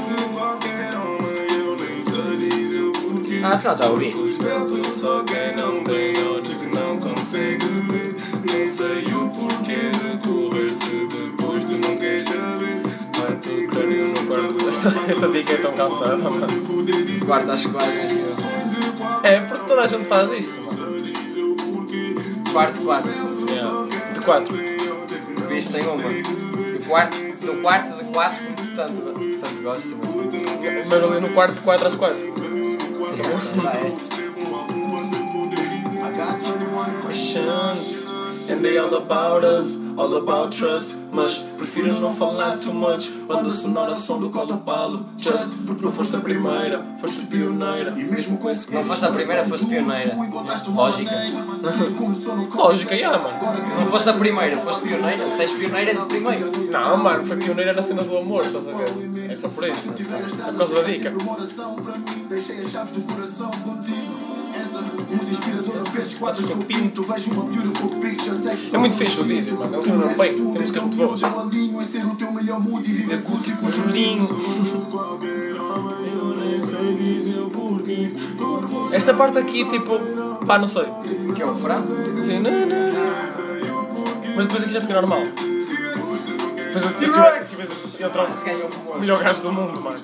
De 0.07 0.23
qualquer 0.33 0.93
homem, 0.95 1.47
eu 1.51 1.77
nem 1.77 2.01
sei 2.01 2.49
dizer 2.49 2.81
o 2.81 2.91
porquê. 2.91 3.41
Ah, 3.43 3.53
afinal 3.53 3.77
já 3.77 3.89
ouvi. 3.89 4.05
Respeito 4.05 4.91
só 4.91 5.23
quem 5.23 5.55
não 5.55 5.83
tem 5.83 6.13
olhos 6.25 6.57
que 6.57 6.67
não 6.67 6.97
consegue 6.97 7.65
ver. 7.65 8.15
Nem 8.45 8.67
sei 8.67 9.05
o 9.13 9.29
porquê 9.29 9.91
de 9.91 10.17
correr 10.27 10.73
se 10.73 11.07
depois 11.07 11.65
tu 11.65 11.73
não 11.73 11.97
queres 11.97 12.23
saber. 12.23 12.81
Vai 13.17 13.35
ter 13.37 13.67
crânio 13.67 14.07
no 14.07 14.27
quarto. 14.27 14.69
Esta, 14.69 15.11
esta 15.11 15.27
dica 15.29 15.53
é 15.53 15.57
tão 15.57 15.73
cansada, 15.73 16.17
mano. 16.17 16.47
Quarto 17.25 17.51
acho 17.51 17.67
que 17.67 17.73
vai. 17.73 18.25
É, 19.23 19.39
porque 19.41 19.65
toda 19.65 19.81
a 19.81 19.87
gente 19.87 20.05
faz 20.05 20.31
isso, 20.31 20.61
mano. 20.61 20.75
Quarto, 22.51 22.79
quatro. 22.81 23.11
Yeah. 23.49 23.87
De 24.13 24.21
4. 24.21 24.74
O 25.55 25.57
Bispo 25.57 25.71
tem 25.71 25.87
uma. 25.87 26.03
Do 26.03 26.85
quarto, 26.85 27.17
do 27.17 27.61
quarto 27.61 28.03
de 28.03 28.11
quatro, 28.11 28.43
portanto, 28.57 29.01
portanto 29.01 29.61
gosto 29.63 29.87
assim. 29.87 29.97
Mas 30.89 30.93
ali 30.93 31.21
no 31.21 31.29
quarto 31.29 31.55
de 31.55 31.61
4 31.61 31.87
às 31.87 31.95
4. 31.95 32.17
Dá 33.63 33.73
essa. 33.79 34.15
questions 37.07 38.09
And 38.49 38.65
they 38.65 38.77
all 38.77 38.95
about 38.95 39.45
us, 39.45 39.77
all 39.97 40.15
about 40.17 40.55
trust 40.55 40.95
Mas 41.11 41.39
prefiro 41.57 41.99
não 41.99 42.13
falar 42.13 42.57
too 42.57 42.73
much 42.73 43.09
Banda 43.27 43.49
sonora 43.49 43.95
som 43.95 44.19
do 44.19 44.29
Cotapalo 44.29 45.05
Just 45.17 45.49
porque 45.65 45.83
não 45.83 45.91
foste 45.91 46.15
a 46.15 46.19
primeira, 46.19 46.85
foste 46.99 47.25
pioneira 47.25 47.93
E 47.97 48.03
mesmo 48.03 48.37
com 48.37 48.49
esse 48.49 48.71
Não 48.71 48.83
foste 48.83 49.05
a 49.05 49.11
primeira, 49.11 49.43
foste 49.43 49.67
pioneira. 49.67 50.15
Lógica. 50.73 51.11
Lógica, 52.55 52.95
yeah, 52.95 53.17
mano. 53.17 53.79
Não 53.79 53.85
foste 53.87 54.09
a 54.09 54.13
primeira, 54.13 54.57
foste 54.57 54.87
pioneira. 54.87 55.29
Se 55.31 55.41
és 55.41 55.51
pioneira, 55.51 55.91
és 55.91 56.01
o 56.01 56.05
primeiro. 56.05 56.51
Não, 56.69 56.97
mano, 56.97 57.25
foi 57.25 57.37
pioneira 57.37 57.73
na 57.73 57.83
cena 57.83 58.03
do 58.03 58.17
amor, 58.17 58.45
estás 58.45 58.67
a 58.67 58.71
ver? 58.71 59.31
É 59.31 59.35
só 59.35 59.49
por 59.49 59.67
isso. 59.69 59.89
É 59.89 60.51
por 60.51 60.57
causa 60.57 60.75
da 60.75 60.83
dica. 60.83 61.13
Deixei 62.29 62.61
as 62.61 62.71
chaves 62.71 62.91
do 62.91 63.01
coração 63.01 63.51
contigo 63.51 64.34
É 68.73 68.77
muito 68.77 68.97
fixe 68.97 69.19
o 69.19 69.23
Dizzy, 69.23 69.51
mano. 69.51 69.81
Ele 69.81 69.91
lembra 69.91 70.07
bem, 70.15 70.33
tem 70.33 70.41
músicas 70.41 70.83
muito 70.83 70.97
boas. 70.97 71.21
Eu 71.21 71.39
alinho 71.39 71.81
em 71.81 71.85
ser 71.85 72.05
o 72.05 72.15
teu 72.15 72.31
melhor 72.31 72.59
mood 72.59 72.89
e 72.89 72.93
viver 72.93 73.21
curto 73.23 73.49
e 73.49 73.53
com 73.53 73.65
o 73.65 73.69
Julinho. 73.69 74.27
Dizer 76.95 77.45
Esta 78.91 79.13
parte 79.13 79.37
aqui, 79.37 79.65
tipo, 79.65 79.99
pá, 80.45 80.57
não 80.57 80.67
sei. 80.67 80.85
Que 81.35 81.41
é 81.41 81.45
o 81.45 81.55
frase? 81.55 81.87
Sim, 82.23 82.39
não, 82.39 82.51
não. 82.51 83.05
Mas 84.35 84.45
depois 84.45 84.63
aqui 84.63 84.73
já 84.73 84.81
fica 84.81 84.93
normal. 84.93 85.21
Depois 85.21 86.85
eu 86.85 86.93
tiro 86.97 87.13
e 87.13 88.45
ganhou 88.45 88.69
O 88.93 88.99
melhor 88.99 89.23
gajo 89.23 89.41
do 89.41 89.51
mundo, 89.51 89.81
mano. 89.81 89.97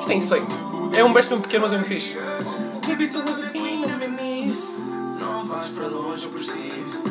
Isto 0.00 0.12
é 0.12 0.14
insane. 0.14 0.46
É 0.94 1.04
um 1.04 1.12
best 1.12 1.34
pequeno, 1.34 1.62
mas 1.62 1.72
é 1.72 1.76
muito 1.76 1.88
fixe. 1.88 2.16
Baby, 2.86 3.08
todas 3.08 3.38
aqui 3.38 3.69
miss 3.86 4.80
Não 5.18 5.44
vais 5.44 5.68
para 5.68 5.86
longe, 5.86 6.24
eu 6.24 6.30
preciso 6.30 7.02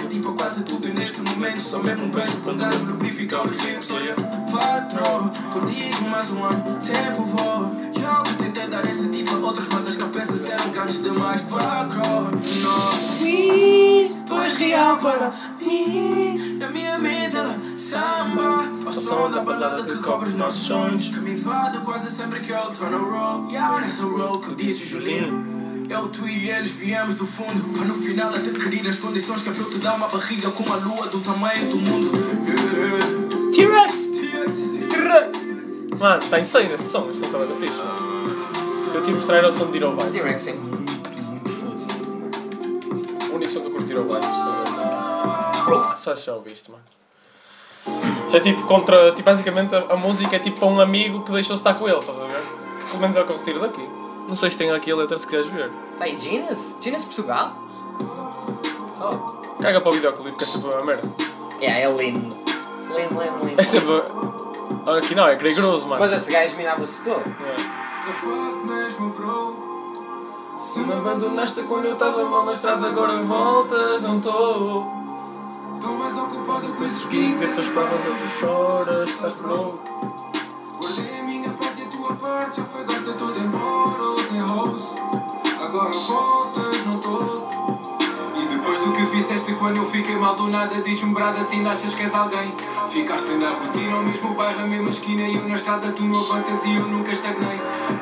De 0.00 0.08
ti 0.08 0.20
para 0.20 0.32
quase 0.32 0.62
tudo 0.62 0.88
neste 0.88 1.20
momento. 1.20 1.60
Só 1.60 1.78
mesmo 1.82 2.04
um 2.04 2.10
beijo 2.10 2.36
para 2.38 2.54
gajo 2.54 2.84
lubrificar 2.84 3.44
os 3.44 3.56
lips. 3.56 3.90
Olha, 3.90 4.14
patrão, 4.50 5.32
contigo 5.52 6.08
mais 6.08 6.30
um 6.30 6.44
ano, 6.44 6.80
tempo 6.80 7.24
voa. 7.24 7.86
Eu 8.06 8.36
tentei 8.36 8.68
dar 8.68 8.84
esse 8.84 9.08
tipo 9.08 9.34
a 9.34 9.38
outros, 9.38 9.68
mas 9.72 9.86
as 9.86 9.96
cabeças 9.96 10.44
eram 10.46 10.70
grandes 10.70 11.02
demais 11.02 11.40
para 11.42 11.84
Não, 11.84 13.20
me, 13.20 14.10
tu 14.24 14.40
és 14.40 14.54
real 14.54 14.96
para 14.98 15.32
mim. 15.60 16.56
Na 16.58 16.70
minha 16.70 16.98
mente 16.98 17.36
ela 17.36 17.58
samba. 17.76 18.64
Ao 18.86 18.92
som 18.92 19.30
da 19.30 19.42
balada 19.42 19.82
que 19.82 19.96
cobre 19.98 20.28
os 20.28 20.34
nossos 20.34 20.66
sonhos. 20.66 21.08
Que 21.08 21.18
me 21.18 21.32
invade 21.32 21.78
quase 21.80 22.10
sempre 22.10 22.40
que 22.40 22.52
eu 22.52 22.70
tô 22.70 22.86
no 22.86 23.10
roll. 23.10 23.50
E 23.50 23.56
há 23.56 23.80
nessa 23.80 24.04
roll 24.04 24.38
que 24.38 24.54
disse 24.54 24.84
o 24.84 24.86
Julinho. 24.86 25.65
Eu, 25.88 26.08
tu 26.08 26.28
e 26.28 26.50
eles 26.50 26.72
viemos 26.72 27.14
do 27.14 27.26
fundo 27.26 27.72
Para 27.72 27.84
no 27.86 27.94
final 27.94 28.30
até 28.30 28.50
querer 28.50 28.88
as 28.88 28.98
condições 28.98 29.42
Que 29.42 29.50
é 29.50 29.52
para 29.52 29.62
eu 29.62 29.70
te 29.70 29.78
dar 29.78 29.94
uma 29.94 30.08
barriga 30.08 30.50
com 30.50 30.62
uma 30.64 30.76
lua 30.76 31.06
do 31.06 31.20
tamanho 31.20 31.68
do 31.70 31.76
mundo 31.76 32.10
T-Rex! 33.52 34.10
T-Rex! 34.90 35.46
Mano, 35.98 36.22
está 36.22 36.38
insano 36.38 36.74
este 36.74 36.88
som, 36.90 37.08
este 37.08 37.20
som 37.20 37.26
está 37.26 37.38
bem 37.38 37.56
fixe, 37.56 37.78
mano. 37.78 38.36
Eu 38.94 39.02
tive 39.02 39.16
mostrar 39.16 39.38
era 39.38 39.48
o 39.48 39.52
som 39.52 39.66
de 39.66 39.72
Tiro 39.72 39.92
Vibes. 39.92 40.10
T-Rex 40.10 40.46
é 40.48 40.52
muito, 40.52 40.92
muito 41.24 41.52
foda. 41.52 43.32
O 43.32 43.34
único 43.36 43.50
som 43.50 43.60
que 43.60 43.66
eu 43.66 43.70
curto 43.70 43.86
Tiro 43.86 44.02
Vibes 44.02 44.26
só 44.26 44.62
este. 44.62 46.02
Só 46.02 46.14
se 46.14 46.26
já 46.26 46.34
ouviste, 46.34 46.70
mano. 46.70 46.82
Já 48.30 48.36
é 48.36 48.40
tipo 48.40 48.62
contra. 48.66 49.12
Tipo, 49.12 49.22
basicamente 49.22 49.74
a, 49.74 49.94
a 49.94 49.96
música 49.96 50.36
é 50.36 50.38
tipo 50.38 50.58
para 50.58 50.68
um 50.68 50.80
amigo 50.80 51.22
que 51.24 51.32
deixou-se 51.32 51.60
estar 51.60 51.72
com 51.74 51.88
ele, 51.88 51.98
estás 51.98 52.18
a 52.20 52.26
ver? 52.26 52.42
Pelo 52.90 53.00
menos 53.00 53.16
é 53.16 53.22
o 53.22 53.24
que 53.24 53.32
eu 53.32 53.38
retiro 53.38 53.60
daqui. 53.60 54.05
Não 54.28 54.36
sei 54.36 54.50
se 54.50 54.56
tem 54.56 54.70
aqui 54.70 54.90
a 54.90 54.96
letra 54.96 55.18
se 55.18 55.26
quiseres 55.26 55.48
ver. 55.48 55.70
Tá 55.98 56.08
em 56.08 56.18
Genius? 56.18 56.74
Genius 56.80 57.04
Portugal? 57.04 57.52
Caga 59.60 59.80
para 59.80 59.90
o 59.90 59.92
videoclipe 59.92 60.36
que 60.36 60.44
é 60.44 60.46
sempre 60.46 60.68
a 60.68 60.76
mesma 60.76 60.86
merda. 60.86 61.08
É, 61.60 61.82
é 61.82 61.92
lindo. 61.92 62.18
Lindo, 62.18 63.22
lindo, 63.22 63.46
lindo. 63.46 63.60
É 63.60 63.64
sempre. 63.64 64.02
Olha 64.86 64.98
aqui 64.98 65.14
não, 65.14 65.28
é 65.28 65.34
grego 65.34 65.60
mano. 65.60 65.96
Mas 65.98 66.12
esse 66.12 66.30
gajo 66.30 66.56
mirava-se 66.56 67.02
todo. 67.02 67.22
Bro. 69.16 69.66
Se 70.56 70.78
me 70.80 70.92
abandonaste 70.92 71.62
quando 71.62 71.86
eu 71.86 71.94
estava 71.94 72.24
mal 72.24 72.44
na 72.44 72.52
estrada, 72.52 72.86
agora 72.86 73.22
voltas, 73.22 74.02
não 74.02 74.18
estou. 74.18 74.86
Estou 75.74 75.94
mais 75.94 76.16
ocupado 76.16 76.72
com 76.74 76.84
esses 76.84 77.02
gigs, 77.10 77.42
essas 77.42 77.68
provas 77.68 78.00
hoje 78.06 78.28
choras, 78.40 79.08
estás 79.08 79.34
bro. 79.34 79.78
Fizeste 89.26 89.54
quando 89.54 89.78
eu 89.78 89.86
fiquei 89.86 90.16
mal 90.16 90.36
do 90.36 90.48
nada, 90.48 90.74
brada 91.06 91.40
assim, 91.40 91.66
achas 91.66 91.94
que 91.94 92.02
és 92.04 92.14
alguém. 92.14 92.46
Ficaste 92.90 93.32
na 93.32 93.50
rotina, 93.50 93.96
ao 93.96 94.02
mesmo 94.02 94.34
bairro, 94.34 94.60
a 94.60 94.66
mesma 94.66 94.88
esquina, 94.88 95.22
e 95.22 95.34
eu 95.34 95.48
na 95.48 95.56
estrada, 95.56 95.90
tu 95.92 96.04
não 96.04 96.20
avanças 96.20 96.64
e 96.64 96.76
eu 96.76 96.86
nunca 96.86 97.12
estagnei. 97.12 97.58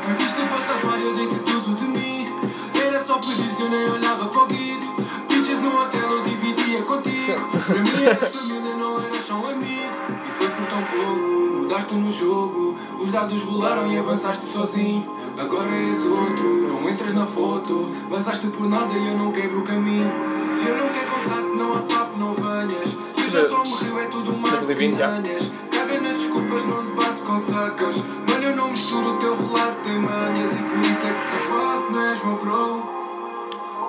Pediste 0.06 0.42
para 0.42 0.58
safar, 0.58 1.00
eu 1.00 1.14
dei-te 1.14 1.38
tudo 1.40 1.74
de 1.74 1.84
mim. 1.84 2.26
Era 2.74 3.02
só 3.02 3.18
pedir 3.18 3.58
eu 3.58 3.70
nem 3.70 3.90
olhava 3.90 4.26
para 4.26 4.42
o 4.42 4.46
guito. 4.46 4.86
Bitches 5.28 5.58
no 5.60 5.80
hotel 5.80 6.10
eu 6.10 6.22
dividia 6.22 6.82
contigo. 6.82 7.48
Para 7.66 7.80
mim 7.80 8.04
eras 8.04 8.34
família, 8.34 8.76
não 8.76 9.02
eras 9.02 9.24
só 9.24 9.34
um 9.34 9.46
amigo. 9.46 9.92
E 10.26 10.30
foi 10.30 10.48
por 10.48 10.66
tão 10.66 10.82
pouco, 10.82 11.62
mudaste 11.62 11.94
no 11.94 12.12
jogo. 12.12 12.76
Os 13.00 13.10
dados 13.10 13.42
rolaram 13.42 13.90
e 13.90 13.98
avançaste 13.98 14.44
sozinho. 14.44 15.04
Agora 15.38 15.70
és 15.70 16.04
outro, 16.04 16.68
não 16.68 16.88
entras 16.88 17.14
na 17.14 17.24
foto. 17.24 17.88
Vazaste 18.10 18.46
por 18.48 18.68
nada 18.68 18.92
e 18.92 19.06
eu 19.08 19.16
não 19.16 19.32
quebro 19.32 19.60
o 19.60 19.62
caminho. 19.62 20.43
Eu 20.66 20.76
não 20.76 20.88
quero 20.88 21.10
contato, 21.10 21.46
não 21.56 21.74
há 21.74 21.78
papo, 21.82 22.18
não 22.18 22.34
venhas. 22.34 22.88
Eu 23.16 23.30
já 23.30 23.48
só 23.48 23.64
morreu, 23.64 23.98
é 23.98 24.06
tudo 24.06 24.32
uma 24.32 24.48
2020 24.50 24.96
já. 24.96 25.08
Caga 25.08 26.00
nas 26.00 26.18
desculpas, 26.18 26.64
não 26.64 26.82
debate 26.82 27.20
com 27.22 27.40
sacas. 27.40 27.96
Mano, 28.28 28.44
eu 28.44 28.56
não 28.56 28.70
misturo 28.70 29.14
o 29.14 29.18
teu 29.18 29.36
relato, 29.36 29.76
tem 29.84 29.98
manhas. 29.98 30.52
E 30.52 30.56
por 30.56 30.78
isso 30.78 31.06
é 31.06 31.12
que 31.12 31.26
se 31.30 31.48
foto, 31.48 31.92
não 31.92 32.00
és 32.00 32.24
meu 32.24 32.36
bro. 32.36 32.94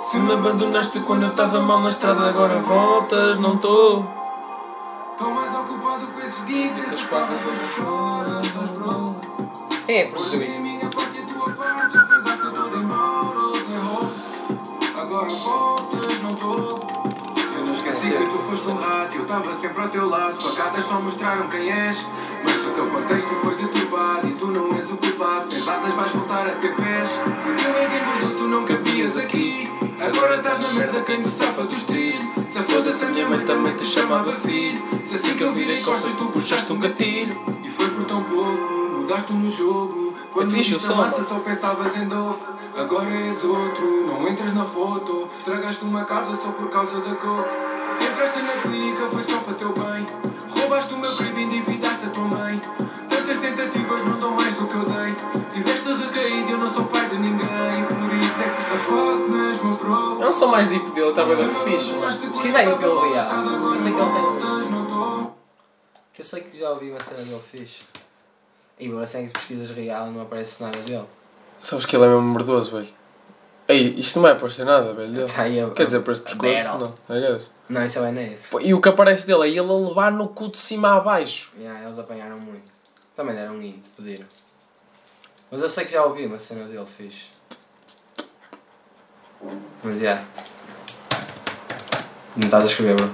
Se 0.05 0.19
me 0.19 0.33
abandonaste 0.33 0.99
quando 0.99 1.23
eu 1.23 1.29
estava 1.29 1.61
mal 1.61 1.79
na 1.81 1.89
estrada, 1.89 2.29
agora 2.29 2.59
voltas, 2.59 3.39
não 3.39 3.55
estou. 3.55 4.05
Estou 5.11 5.31
mais 5.31 5.55
ocupado 5.55 6.05
com 6.07 6.19
esses 6.19 6.45
gigs, 6.45 6.79
essas 6.79 7.01
pagas 7.07 7.39
hoje 7.45 7.73
choras, 7.75 8.45
mas 8.53 8.69
bro. 8.77 9.15
É 9.87 10.05
produziu 10.07 10.41
isso? 10.43 10.61
minha 10.61 10.89
parte 10.89 11.19
e 11.19 11.23
a 11.23 11.25
tua 11.25 11.53
parte, 11.53 11.93
já 11.93 12.05
foi 12.05 12.21
gasta 12.21 12.51
tudo 12.51 12.75
em 12.75 12.85
moros, 12.85 13.61
em 13.69 13.77
hoes. 13.77 14.99
Agora 14.99 15.29
voltas, 15.29 16.21
não 16.21 16.33
estou. 16.33 16.64
Esqueci 17.95 18.11
que 18.11 18.25
tu 18.25 18.37
foste 18.39 18.67
um 18.67 18.75
rato, 18.75 19.15
eu 19.15 19.21
estava 19.21 19.53
sempre 19.53 19.81
ao 19.81 19.87
teu 19.87 20.09
lado. 20.09 20.35
Facadas 20.35 20.83
só 20.83 20.99
mostraram 20.99 21.47
quem 21.47 21.71
és. 21.71 22.05
Mas 22.43 22.57
se 22.57 22.67
o 22.67 22.71
teu 22.71 22.87
contexto 22.87 23.29
foi 23.35 23.55
deturbado 23.55 24.27
e 24.27 24.31
tu 24.33 24.47
não 24.47 24.75
és 24.75 24.91
o 24.91 24.97
culpado, 24.97 25.49
sem 25.49 25.61
asas 25.61 25.93
vais 25.93 26.11
voltar 26.11 26.45
a 26.45 26.51
ter 26.55 26.75
pés. 26.75 27.09
Porque 27.41 27.65
eu 27.65 27.69
entendo 27.69 28.35
tu 28.35 28.43
não 28.47 28.65
cabias 28.65 29.15
aqui. 29.15 29.71
Agora 30.01 30.35
estás 30.35 30.59
na 30.59 30.73
merda 30.73 31.01
quem 31.03 31.23
te 31.23 31.29
safa 31.29 31.63
dos 31.63 31.83
trilhos. 31.83 32.25
Se 32.49 32.59
foda-se 32.63 33.05
a 33.05 33.07
minha 33.07 33.29
mãe 33.29 33.45
também 33.45 33.73
te 33.77 33.85
chamava 33.85 34.33
filho. 34.33 34.83
Se 35.05 35.15
assim 35.15 35.33
que 35.35 35.43
eu 35.43 35.53
virei 35.53 35.81
costas 35.81 36.11
tu 36.15 36.25
puxaste 36.25 36.73
um 36.73 36.79
gatilho. 36.79 37.33
E 37.63 37.69
foi 37.69 37.89
por 37.91 38.03
tão 38.03 38.21
pouco, 38.23 38.97
mudaste 38.97 39.31
no 39.31 39.49
jogo. 39.49 40.13
Quando 40.33 40.49
É 40.49 40.57
me 40.57 40.59
o 40.59 40.63
chamasse 40.65 41.21
mano. 41.21 41.27
só 41.29 41.39
pensavas 41.39 41.95
em 41.95 42.09
dope. 42.09 42.43
Agora 42.77 43.09
és 43.09 43.41
outro, 43.41 44.05
não 44.05 44.27
entras 44.27 44.53
na 44.53 44.65
foto. 44.65 45.29
Estragaste 45.39 45.85
uma 45.85 46.03
casa 46.03 46.35
só 46.35 46.49
por 46.51 46.69
causa 46.69 46.99
da 46.99 47.15
coke. 47.15 47.74
Entraste 48.15 48.41
na 48.43 48.53
clínica, 48.61 49.01
foi 49.07 49.23
só 49.23 49.39
para 49.41 49.53
teu 49.55 49.73
bem. 49.73 50.05
Roubaste 50.49 50.93
o 50.93 50.97
meu 50.99 51.17
crime 51.17 51.37
e 51.37 51.43
endividaste 51.43 52.05
a 52.05 52.09
tua 52.11 52.23
mãe. 52.23 52.61
Tantas 53.09 53.37
tentativas 53.39 54.05
não 54.05 54.17
dão 54.21 54.31
mais 54.31 54.53
do 54.53 54.65
que 54.67 54.73
eu 54.73 54.85
dei. 54.85 55.13
Tiveste 55.49 55.89
recaído, 55.89 56.51
eu 56.51 56.57
não 56.57 56.73
sou 56.73 56.85
pai 56.85 57.09
de 57.09 57.17
ninguém. 57.17 57.85
Por 57.89 58.15
isso 58.15 58.41
é 58.41 58.49
que 58.55 58.63
se 58.63 59.31
mesmo, 59.31 59.75
bro. 59.75 60.23
É 60.23 60.29
um 60.29 60.31
som 60.31 60.47
mais 60.47 60.69
deep 60.69 60.89
dele, 60.91 61.09
está 61.09 61.25
bem 61.25 61.35
fixe. 61.35 61.91
Pesquisa 62.31 62.59
aí 62.59 62.71
o 62.71 62.77
que 62.77 62.85
ele 62.85 62.93
real. 62.93 63.43
Eu 63.43 63.77
sei 63.77 63.91
que 63.91 63.99
ele 63.99 64.11
tem. 64.39 65.31
Eu 66.17 66.23
sei 66.23 66.41
que 66.43 66.57
já 66.57 66.69
ouvi 66.69 66.91
uma 66.91 67.01
cena 67.01 67.21
dele 67.21 67.41
fixe. 67.51 67.83
E 68.79 68.87
agora 68.87 69.05
sei 69.05 69.25
que 69.25 69.33
pesquisas 69.33 69.71
real 69.71 70.07
não 70.07 70.21
aparece 70.21 70.63
nada 70.63 70.79
dele. 70.79 71.03
Sabes 71.59 71.85
que 71.85 71.93
ele 71.93 72.05
é 72.05 72.07
mesmo 72.07 72.33
merdoso, 72.33 72.71
velho. 72.71 72.87
Ei, 73.67 73.93
isto 73.97 74.15
não 74.15 74.23
vai 74.23 74.31
aparecer 74.31 74.65
nada, 74.65 74.93
velho. 74.93 75.11
dele. 75.11 75.27
Tá 75.27 75.73
Quer 75.75 75.83
dizer, 75.83 75.99
para 75.99 76.13
este 76.13 76.21
a 76.21 76.37
pescoço, 76.37 76.95
não. 77.09 77.13
É. 77.13 77.54
Não, 77.67 77.83
isso 77.83 77.99
é 77.99 78.01
o. 78.01 78.37
Pô, 78.51 78.59
E 78.59 78.73
o 78.73 78.81
que 78.81 78.89
aparece 78.89 79.25
dele 79.25 79.43
é 79.43 79.49
ele 79.49 79.59
a 79.59 79.63
levar 79.63 80.11
no 80.11 80.27
cu 80.29 80.49
de 80.49 80.57
cima 80.57 80.95
a 80.95 80.99
baixo. 80.99 81.53
Yeah, 81.57 81.83
eles 81.83 81.97
apanharam 81.97 82.37
muito. 82.37 82.71
Também 83.15 83.35
deram 83.35 83.55
um 83.55 83.61
int, 83.61 83.83
pediram. 83.97 84.25
Mas 85.49 85.61
eu 85.61 85.69
sei 85.69 85.85
que 85.85 85.91
já 85.91 86.03
ouvi 86.03 86.25
uma 86.25 86.37
cena 86.37 86.65
dele 86.65 86.85
fixe. 86.85 87.25
Mas 89.83 89.99
já. 89.99 90.23
Não 92.35 92.45
estás 92.45 92.63
a 92.63 92.67
escrever, 92.67 92.95
bro. 92.95 93.11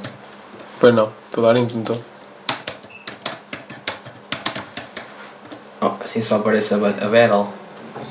Pois 0.80 0.96
não, 0.96 1.14
estou 1.28 1.46
a 1.46 1.54
dar 1.54 1.60
então. 1.60 2.04
Oh, 5.80 6.04
assim 6.04 6.22
só 6.22 6.38
aparece 6.38 6.74
a, 6.74 6.78
a 6.78 7.08
battle. 7.08 7.48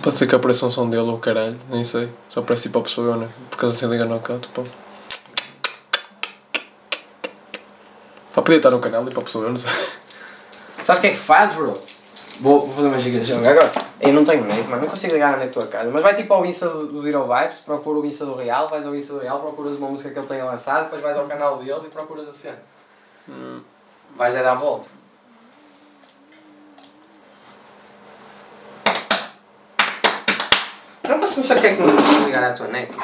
Pode 0.02 0.16
ser 0.16 0.26
que 0.26 0.34
apareça 0.34 0.66
um 0.66 0.70
som 0.70 0.88
dele 0.88 1.02
ou 1.02 1.18
caralho, 1.18 1.58
nem 1.68 1.84
sei. 1.84 2.08
Só 2.28 2.40
aparece 2.40 2.64
tipo 2.64 2.78
a 2.78 2.82
pessoa, 2.82 3.16
né? 3.16 3.28
Por 3.50 3.58
causa 3.58 3.76
se 3.76 3.86
liga 3.86 4.04
no 4.04 4.20
canto, 4.20 4.48
pô. 4.50 4.62
Pá, 8.32 8.42
podia 8.42 8.58
estar 8.58 8.70
no 8.70 8.78
canal 8.78 9.04
e 9.04 9.10
para 9.10 9.20
a 9.20 9.24
pessoa, 9.24 9.48
não 9.48 9.58
sei. 9.58 9.70
Sabes 10.84 10.98
o 10.98 11.00
que 11.00 11.06
é 11.08 11.10
que 11.10 11.16
faz, 11.16 11.52
bro? 11.52 11.76
Vou, 12.40 12.60
vou 12.60 12.72
fazer 12.72 12.88
uma 12.88 12.98
giga 12.98 13.20
de 13.20 13.26
jogo 13.26 13.46
agora. 13.46 13.70
Eu 14.00 14.12
não 14.12 14.24
tenho 14.24 14.44
net, 14.44 14.66
mano. 14.68 14.82
Não 14.82 14.88
consigo 14.88 15.12
ligar 15.12 15.38
na 15.38 15.46
tua 15.48 15.66
casa. 15.66 15.90
Mas 15.92 16.02
vai 16.02 16.14
tipo 16.14 16.32
ao 16.32 16.46
Insta 16.46 16.68
do, 16.68 16.86
do 16.86 17.02
Vibes, 17.02 17.60
procura 17.60 17.98
o 17.98 18.06
Insta 18.06 18.24
do 18.24 18.34
Real, 18.34 18.68
vais 18.70 18.86
ao 18.86 18.94
Insta 18.94 19.12
do 19.12 19.18
Real, 19.18 19.40
procuras 19.40 19.76
uma 19.76 19.88
música 19.88 20.10
que 20.10 20.18
ele 20.18 20.26
tenha 20.26 20.44
lançado, 20.44 20.84
depois 20.84 21.02
vais 21.02 21.16
ao 21.16 21.26
canal 21.26 21.58
dele 21.58 21.80
e 21.84 21.88
procuras 21.90 22.28
a 22.28 22.32
cena. 22.32 22.58
Vais 24.16 24.34
é 24.34 24.42
dar 24.42 24.52
a 24.52 24.54
volta. 24.54 24.88
Eu 31.02 31.10
não 31.10 31.18
consigo 31.18 31.40
não 31.40 31.46
sei 31.46 31.56
porque 31.56 31.66
é 31.66 31.76
que 31.76 31.82
não 31.82 31.96
consigo 31.96 32.24
ligar 32.24 32.44
à 32.44 32.52
tua 32.52 32.68
net. 32.68 32.96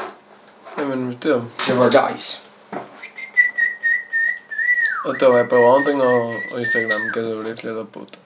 É 0.79 0.83
mesmo 0.83 1.15
tempo. 1.17 1.47
Never 1.69 1.91
dies. 1.91 2.46
Então 5.09 5.39
é 5.39 5.45
para 5.45 5.61
ontem 5.61 5.95
ou 6.01 6.31
o 6.53 6.61
Instagram, 6.61 7.13
queres 7.13 7.33
abrir, 7.33 7.57
filha 7.57 7.75
da 7.75 7.85
puta? 7.85 8.19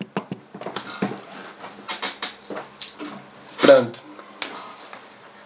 Pronto. 3.61 4.01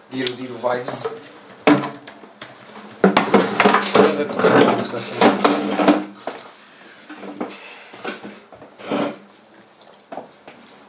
Diro, 0.09 0.33
diro 0.33 0.55
vibes. 0.55 1.17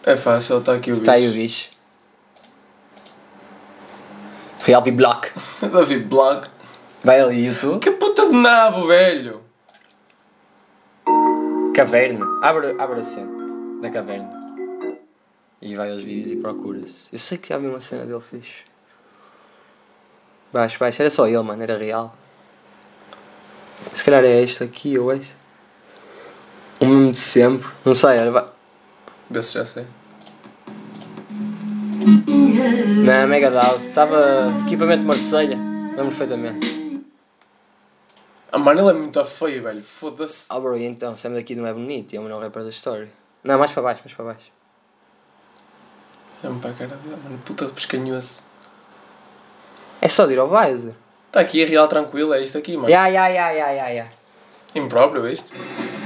O. 0.05 0.11
É 0.11 0.17
fácil, 0.17 0.59
está 0.59 0.75
aqui 0.75 0.93
o 0.93 0.95
bicho. 0.95 1.03
Está 1.03 1.13
aí 1.15 1.29
o 1.29 1.33
bicho. 1.33 1.71
Reality 4.63 4.93
Block. 4.93 5.33
David 5.61 6.05
Block. 6.05 6.49
Vai 7.03 7.21
ali, 7.21 7.47
YouTube. 7.47 7.81
Que 7.81 7.91
puta 7.91 8.29
de 8.29 8.33
nabo, 8.33 8.87
velho! 8.87 9.46
Caverna. 11.77 12.25
Abre, 12.43 12.75
abre 12.79 13.01
a 13.01 13.05
cena 13.05 13.29
da 13.83 13.91
caverna. 13.91 14.31
E 15.61 15.75
vai 15.75 15.91
aos 15.93 16.03
vídeos 16.03 16.33
e 16.33 16.37
procura-se. 16.37 17.09
Eu 17.13 17.19
sei 17.19 17.37
que 17.37 17.49
já 17.51 17.59
vi 17.59 17.67
uma 17.67 17.81
cena 17.81 18.07
dele 18.07 18.23
fixe. 18.31 18.65
Baixo, 20.53 20.79
baixo. 20.79 21.03
Era 21.03 21.11
só 21.11 21.27
ele, 21.27 21.43
mano. 21.43 21.63
Era 21.63 21.77
real. 21.77 22.17
Se 23.95 24.03
calhar 24.03 24.25
é 24.25 24.43
este 24.43 24.65
aqui 24.65 24.99
ou 24.99 25.13
este. 25.13 25.35
O 26.81 26.87
mesmo 26.87 27.11
de 27.13 27.19
sempre. 27.19 27.69
Não 27.85 27.95
sei, 27.95 28.31
vai- 28.31 28.49
Vê 29.29 29.43
se 29.43 29.53
já 29.55 29.65
sei. 29.67 29.87
Na 33.05 33.27
Mega 33.27 33.51
Doubt. 33.51 33.83
Estava 33.83 34.51
equipamento 34.67 35.01
de 35.03 35.07
Marselha. 35.07 35.57
Lembro 35.57 36.07
perfeitamente. 36.07 36.76
Ah, 38.57 38.59
mano, 38.59 38.81
ele 38.81 38.89
é 38.89 38.93
muito 38.95 39.23
feio, 39.27 39.63
velho. 39.63 39.83
Foda-se. 39.83 40.47
Ah, 40.49 40.59
bro, 40.59 40.79
e 40.79 40.85
então, 40.87 41.15
Sam 41.15 41.33
daqui 41.33 41.55
não 41.55 41.67
é 41.67 41.75
bonito 41.75 42.15
e 42.15 42.17
é 42.17 42.21
o 42.21 42.23
melhor 42.23 42.41
rapper 42.41 42.63
da 42.63 42.71
história. 42.71 43.07
Não, 43.45 43.59
mais 43.59 43.71
para 43.71 43.83
baixo, 43.83 44.01
mais 44.03 44.17
para 44.17 44.25
baixo. 44.25 44.51
É-me 46.43 46.59
para 46.59 46.71
a 46.71 46.73
cara 46.73 46.97
dele, 46.97 47.19
mano. 47.23 47.39
Puta 47.45 47.67
de 47.67 47.73
pescanhoso. 47.73 48.43
É 50.01 50.09
só 50.09 50.25
de 50.25 50.33
ir 50.33 50.39
ao 50.39 50.49
Weiser. 50.49 50.95
Está 51.27 51.41
aqui 51.41 51.63
a 51.63 51.67
real 51.67 51.87
tranquilo, 51.87 52.33
é 52.33 52.43
isto 52.43 52.57
aqui, 52.57 52.79
mano. 52.79 52.89
Ya, 52.89 53.07
ya, 53.09 53.29
ya, 53.29 53.51
ya, 53.51 53.73
ya, 53.73 53.89
ya. 53.89 54.07
Impróprio, 54.75 55.27
é 55.27 55.33
isto? 55.33 55.53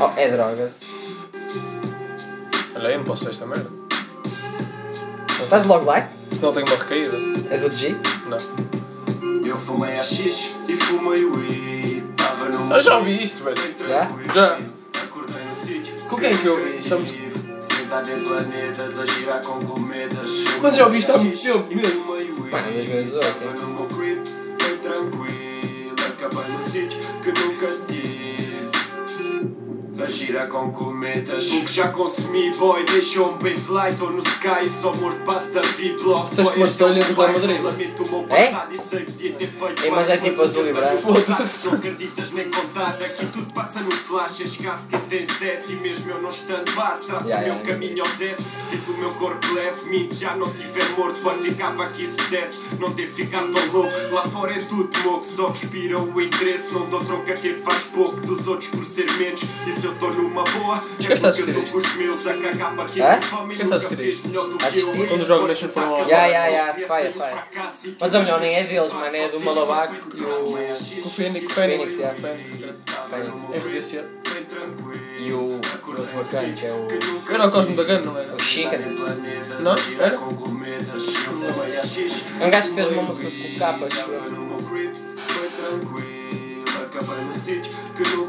Oh, 0.00 0.10
é 0.18 0.28
drogas. 0.28 0.82
Olha 2.74 2.88
aí, 2.88 2.96
não 2.96 3.04
posso 3.04 3.26
ver 3.26 3.30
esta 3.30 3.46
merda. 3.46 3.70
Estás 5.40 5.64
logo 5.66 5.84
lá? 5.84 6.08
Senão 6.32 6.52
tenho 6.52 6.66
uma 6.66 6.74
recaída. 6.74 7.16
És 7.48 7.62
o 7.62 7.72
G? 7.72 7.94
Não. 8.26 9.46
Eu 9.46 9.56
fumei 9.56 10.00
a 10.00 10.02
X 10.02 10.56
e 10.66 10.76
fumei 10.76 11.24
o 11.24 11.40
I. 11.44 12.09
Eu 12.52 12.80
já 12.80 12.98
ouvi 12.98 13.22
isto, 13.22 13.44
velho. 13.44 13.56
Já? 13.86 14.10
Já. 14.34 14.58
Com 16.08 16.16
quem 16.16 16.30
é 16.30 16.36
que 16.36 16.46
eu 16.46 16.58
ouvi? 16.58 16.78
Estamos... 16.78 17.12
Cometas. 19.66 20.44
Mas 20.62 20.76
já 20.76 20.84
ouvi 20.84 20.98
isto 20.98 21.12
há 21.12 21.18
muito 21.18 21.36
tempo 21.40 21.74
mesmo. 21.74 22.04
fumei 22.04 22.30
o 22.30 22.46
I. 22.46 22.50
Mano, 22.50 22.68
em 22.70 22.74
2018, 22.74 23.20
Tava 23.20 23.44
hein? 23.44 23.52
no 23.60 23.66
meu 23.68 23.86
crib, 23.86 24.18
bem 24.58 24.78
tranquilo. 24.78 25.96
Acabei 26.08 26.52
no 26.52 26.70
sítio 26.70 26.98
que 27.22 27.32
nunca 27.40 27.66
tive. 27.88 28.09
A 30.02 30.06
girar 30.08 30.48
com 30.48 30.70
cometas. 30.72 31.50
O 31.52 31.60
que 31.64 31.72
já 31.72 31.88
consumi, 31.88 32.50
boy, 32.56 32.84
deixou-me 32.84 33.38
bem 33.42 33.56
fly. 33.56 33.94
Tô 33.98 34.06
no 34.10 34.20
sky, 34.20 34.68
só 34.70 34.94
morto 34.96 35.20
passo 35.24 35.50
da 35.52 35.60
V-Block. 35.60 36.30
Disseste 36.30 36.58
Marselha 36.58 37.04
do 37.04 37.14
Real 37.14 37.32
Madrid. 37.32 37.62
Lamento 37.62 38.02
o 38.04 38.08
meu 38.26 38.36
É? 38.36 38.46
passado 38.46 38.74
e 38.74 38.78
sei 38.78 39.04
que 39.04 39.12
podia 39.12 39.32
ter 39.34 39.46
feito 39.46 39.84
É, 39.84 39.90
mas 39.90 40.08
é 40.08 40.16
tipo 40.16 40.42
azul 40.42 40.66
e 40.68 40.72
branco. 40.72 41.12
passado, 41.22 41.70
Não 41.72 41.78
acreditas 41.78 42.30
nem 42.30 42.50
contar, 42.50 42.88
aqui 42.88 43.26
tudo 43.26 43.52
passa 43.52 43.80
no 43.80 43.90
flash. 43.90 44.40
Escasso 44.40 44.88
quem 44.88 45.00
tem 45.00 45.24
sucesso 45.24 45.72
e 45.72 45.76
mesmo 45.76 46.10
eu 46.10 46.22
não 46.22 46.30
estando 46.30 46.70
base, 46.72 47.06
traço 47.06 47.26
Yeah, 47.28 47.52
o 47.52 47.56
meu 47.56 47.64
caminho 47.64 48.02
aos 48.02 48.20
S. 48.20 48.42
Sinto 48.62 48.92
o 48.92 48.96
meu 48.96 49.10
corpo 49.10 49.52
leve, 49.52 49.88
minto, 49.90 50.14
já 50.14 50.34
não 50.34 50.48
tiver 50.50 50.88
morto. 50.96 51.20
Boy, 51.20 51.38
ficava 51.42 51.82
aqui 51.82 52.06
se 52.06 52.16
pudesse, 52.16 52.60
não 52.78 52.90
ter 52.92 53.06
ficado 53.06 53.52
tão 53.52 53.66
louco. 53.72 53.92
Lá 54.12 54.22
fora 54.22 54.54
é 54.54 54.58
tudo 54.58 54.90
louco, 55.04 55.24
só 55.26 55.48
respira 55.48 55.98
o 56.00 56.20
interesse. 56.20 56.72
Não 56.72 56.88
dou 56.88 57.00
troca 57.00 57.32
a 57.32 57.36
quem 57.36 57.54
faz 57.54 57.84
pouco 57.84 58.18
dos 58.22 58.46
outros 58.46 58.70
por 58.70 58.84
ser 58.84 59.10
menos. 59.18 59.42
E 59.66 59.72
se 59.72 59.89
eu 59.90 59.98
tô 59.98 60.08
numa 60.10 60.44
boa, 60.44 60.76
é 60.76 61.06
que 61.06 61.12
estás 61.12 61.38
a 61.38 61.42
porque 61.42 61.50
eu 61.50 61.96
meus 61.96 62.26
a 62.26 62.34
fome 63.20 63.54
e 63.54 63.56
Que 63.56 63.62
estás 63.64 63.84
a 63.84 63.88
que 63.88 63.94
eu. 64.34 65.08
Quando 65.08 65.20
os 65.20 65.26
jogos 65.26 65.46
deixam 65.46 65.68
foram 65.68 65.94
ao 65.94 66.08
Ya, 66.08 66.26
ya, 66.26 66.46
ya, 66.46 66.74
faia, 66.86 67.12
faia. 67.12 67.44
Mas 67.98 68.14
a 68.14 68.20
melhor 68.20 68.40
nem 68.40 68.54
é 68.54 68.64
deles, 68.64 68.92
mano. 68.92 69.16
É 69.16 69.28
do 69.28 69.40
Malabac 69.40 69.94
e 70.14 70.22
o. 70.22 70.44
O 71.04 71.10
Fênix. 71.10 71.52
Fênix, 71.52 71.98
yeah. 71.98 72.18
Fênix. 72.20 72.50
Fênix. 72.50 73.28
RBC. 73.64 74.04
E 75.18 75.32
o. 75.32 75.36
o 75.38 75.52
outro 75.52 76.16
bacana, 76.16 76.52
que 76.52 76.66
é 76.66 76.72
o. 76.72 76.86
Era 77.32 77.46
o 77.46 77.50
Cosmo 77.50 77.76
Gun, 77.76 78.00
não 78.04 78.18
era? 78.18 78.32
O 78.32 78.40
Chicken. 78.40 78.78
Não? 79.60 79.74
Era? 79.98 80.14
É 82.40 82.46
um 82.46 82.50
gajo 82.50 82.68
que 82.68 82.74
fez 82.74 82.92
uma 82.92 83.02
música 83.02 83.30
com 83.30 83.36
o 83.36 83.58
capa, 83.58 83.86
acho 83.86 84.10
eu. 84.10 84.20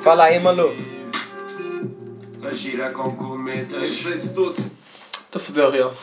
Fala 0.01 0.26
aí, 0.26 0.39
Malu. 0.39 1.01
A 2.44 2.54
gira 2.54 2.89
com 2.92 3.16
cometas. 3.16 4.00
Vezes 4.00 4.30
doce. 4.30 4.72
Estou 5.26 5.39
a 5.42 5.46
foder 5.46 5.66
o 5.66 5.70
real. 5.70 5.94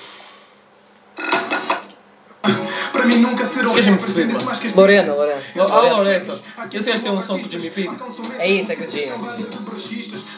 Para 2.93 3.05
mim 3.07 3.17
nunca 3.17 3.45
serão 3.47 3.69
Esqueci-me 3.69 3.99
de 3.99 4.05
rappers, 4.05 4.13
foder, 4.13 4.27
vendes 4.29 4.45
mano. 4.45 4.61
que 4.61 4.69
Lorena, 4.69 5.15
Lorena. 5.15 5.43
Ah, 5.57 5.97
Loreta. 5.97 6.41
Esse 6.73 6.91
gajo 6.91 7.03
tem 7.03 7.13
um 7.13 7.21
som 7.21 7.39
com 7.39 7.47
o 7.47 7.51
Jimmy 7.51 7.71
P. 7.71 7.91
É 8.39 8.51
isso, 8.51 8.73
é 8.73 8.77
que 8.77 8.85
o. 8.85 8.89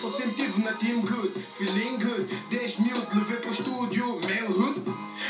Eu 0.02 0.10
sempre 0.10 0.34
tive 0.34 0.62
na 0.62 0.72
team 0.72 1.00
good, 1.02 1.32
feeling 1.58 1.98
good. 1.98 2.44
10 2.50 2.78
mil 2.78 3.00
te 3.02 3.16
levei 3.16 3.36
para 3.36 3.50
o 3.50 3.52
estúdio, 3.52 4.20
meu 4.26 4.50
hood. 4.50 4.82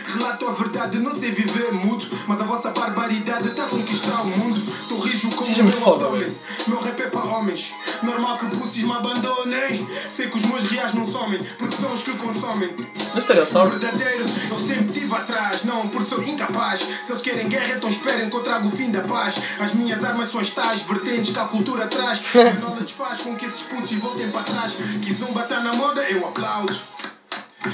Relato 0.05 0.47
a 0.47 0.53
verdade, 0.53 0.99
não 0.99 1.18
sei 1.18 1.31
viver 1.31 1.73
mudo. 1.73 2.07
Mas 2.27 2.41
a 2.41 2.45
vossa 2.45 2.71
barbaridade 2.71 3.49
está 3.49 3.64
a 3.64 3.68
conquistar 3.68 4.23
o 4.23 4.27
mundo. 4.27 4.61
Rijo 5.01 5.31
como 5.31 5.47
Seja 5.47 5.62
muito 5.62 5.79
foda, 5.79 6.09
velho. 6.11 6.35
Meu 6.67 6.79
rap 6.81 7.01
é 7.01 7.07
para 7.07 7.21
homens. 7.21 7.73
Normal 8.03 8.39
que 8.39 8.47
pussies 8.57 8.85
me 8.85 8.93
abandonem. 8.93 9.87
Sei 10.09 10.29
que 10.29 10.37
os 10.37 10.45
meus 10.45 10.63
reais 10.71 10.95
não 10.95 11.07
somem, 11.07 11.43
porque 11.59 11.77
são 11.77 11.93
os 11.93 12.03
que 12.03 12.13
consomem. 12.13 12.71
Só. 13.47 13.67
Verdadeiro, 13.67 14.25
eu 14.51 14.59
sempre 14.59 14.93
estive 14.93 15.15
atrás, 15.15 15.65
não 15.65 15.89
por 15.89 16.05
sou 16.05 16.23
incapaz. 16.23 16.81
Se 16.81 17.13
eles 17.13 17.23
querem 17.23 17.49
guerra, 17.49 17.75
então 17.77 17.91
esperem 17.91 18.31
que 18.31 18.37
eu 18.37 18.43
trago 18.43 18.69
o 18.69 18.71
fim 18.71 18.91
da 18.91 19.01
paz. 19.01 19.41
As 19.59 19.75
minhas 19.75 20.03
armas 20.05 20.31
são 20.31 20.41
as 20.41 20.51
tais 20.51 20.83
vertentes 20.83 21.33
que 21.33 21.39
a 21.39 21.45
cultura 21.45 21.87
traz. 21.87 22.21
A 22.35 22.61
knowledge 22.61 22.95
faz 22.95 23.21
com 23.21 23.35
que 23.35 23.47
esses 23.47 23.63
pulsos 23.63 23.99
voltem 23.99 24.31
para 24.31 24.43
trás. 24.43 24.77
Que 25.03 25.13
zumba 25.13 25.43
tá 25.43 25.61
na 25.61 25.73
moda, 25.73 26.03
eu 26.03 26.27
aplaudo. 26.27 26.79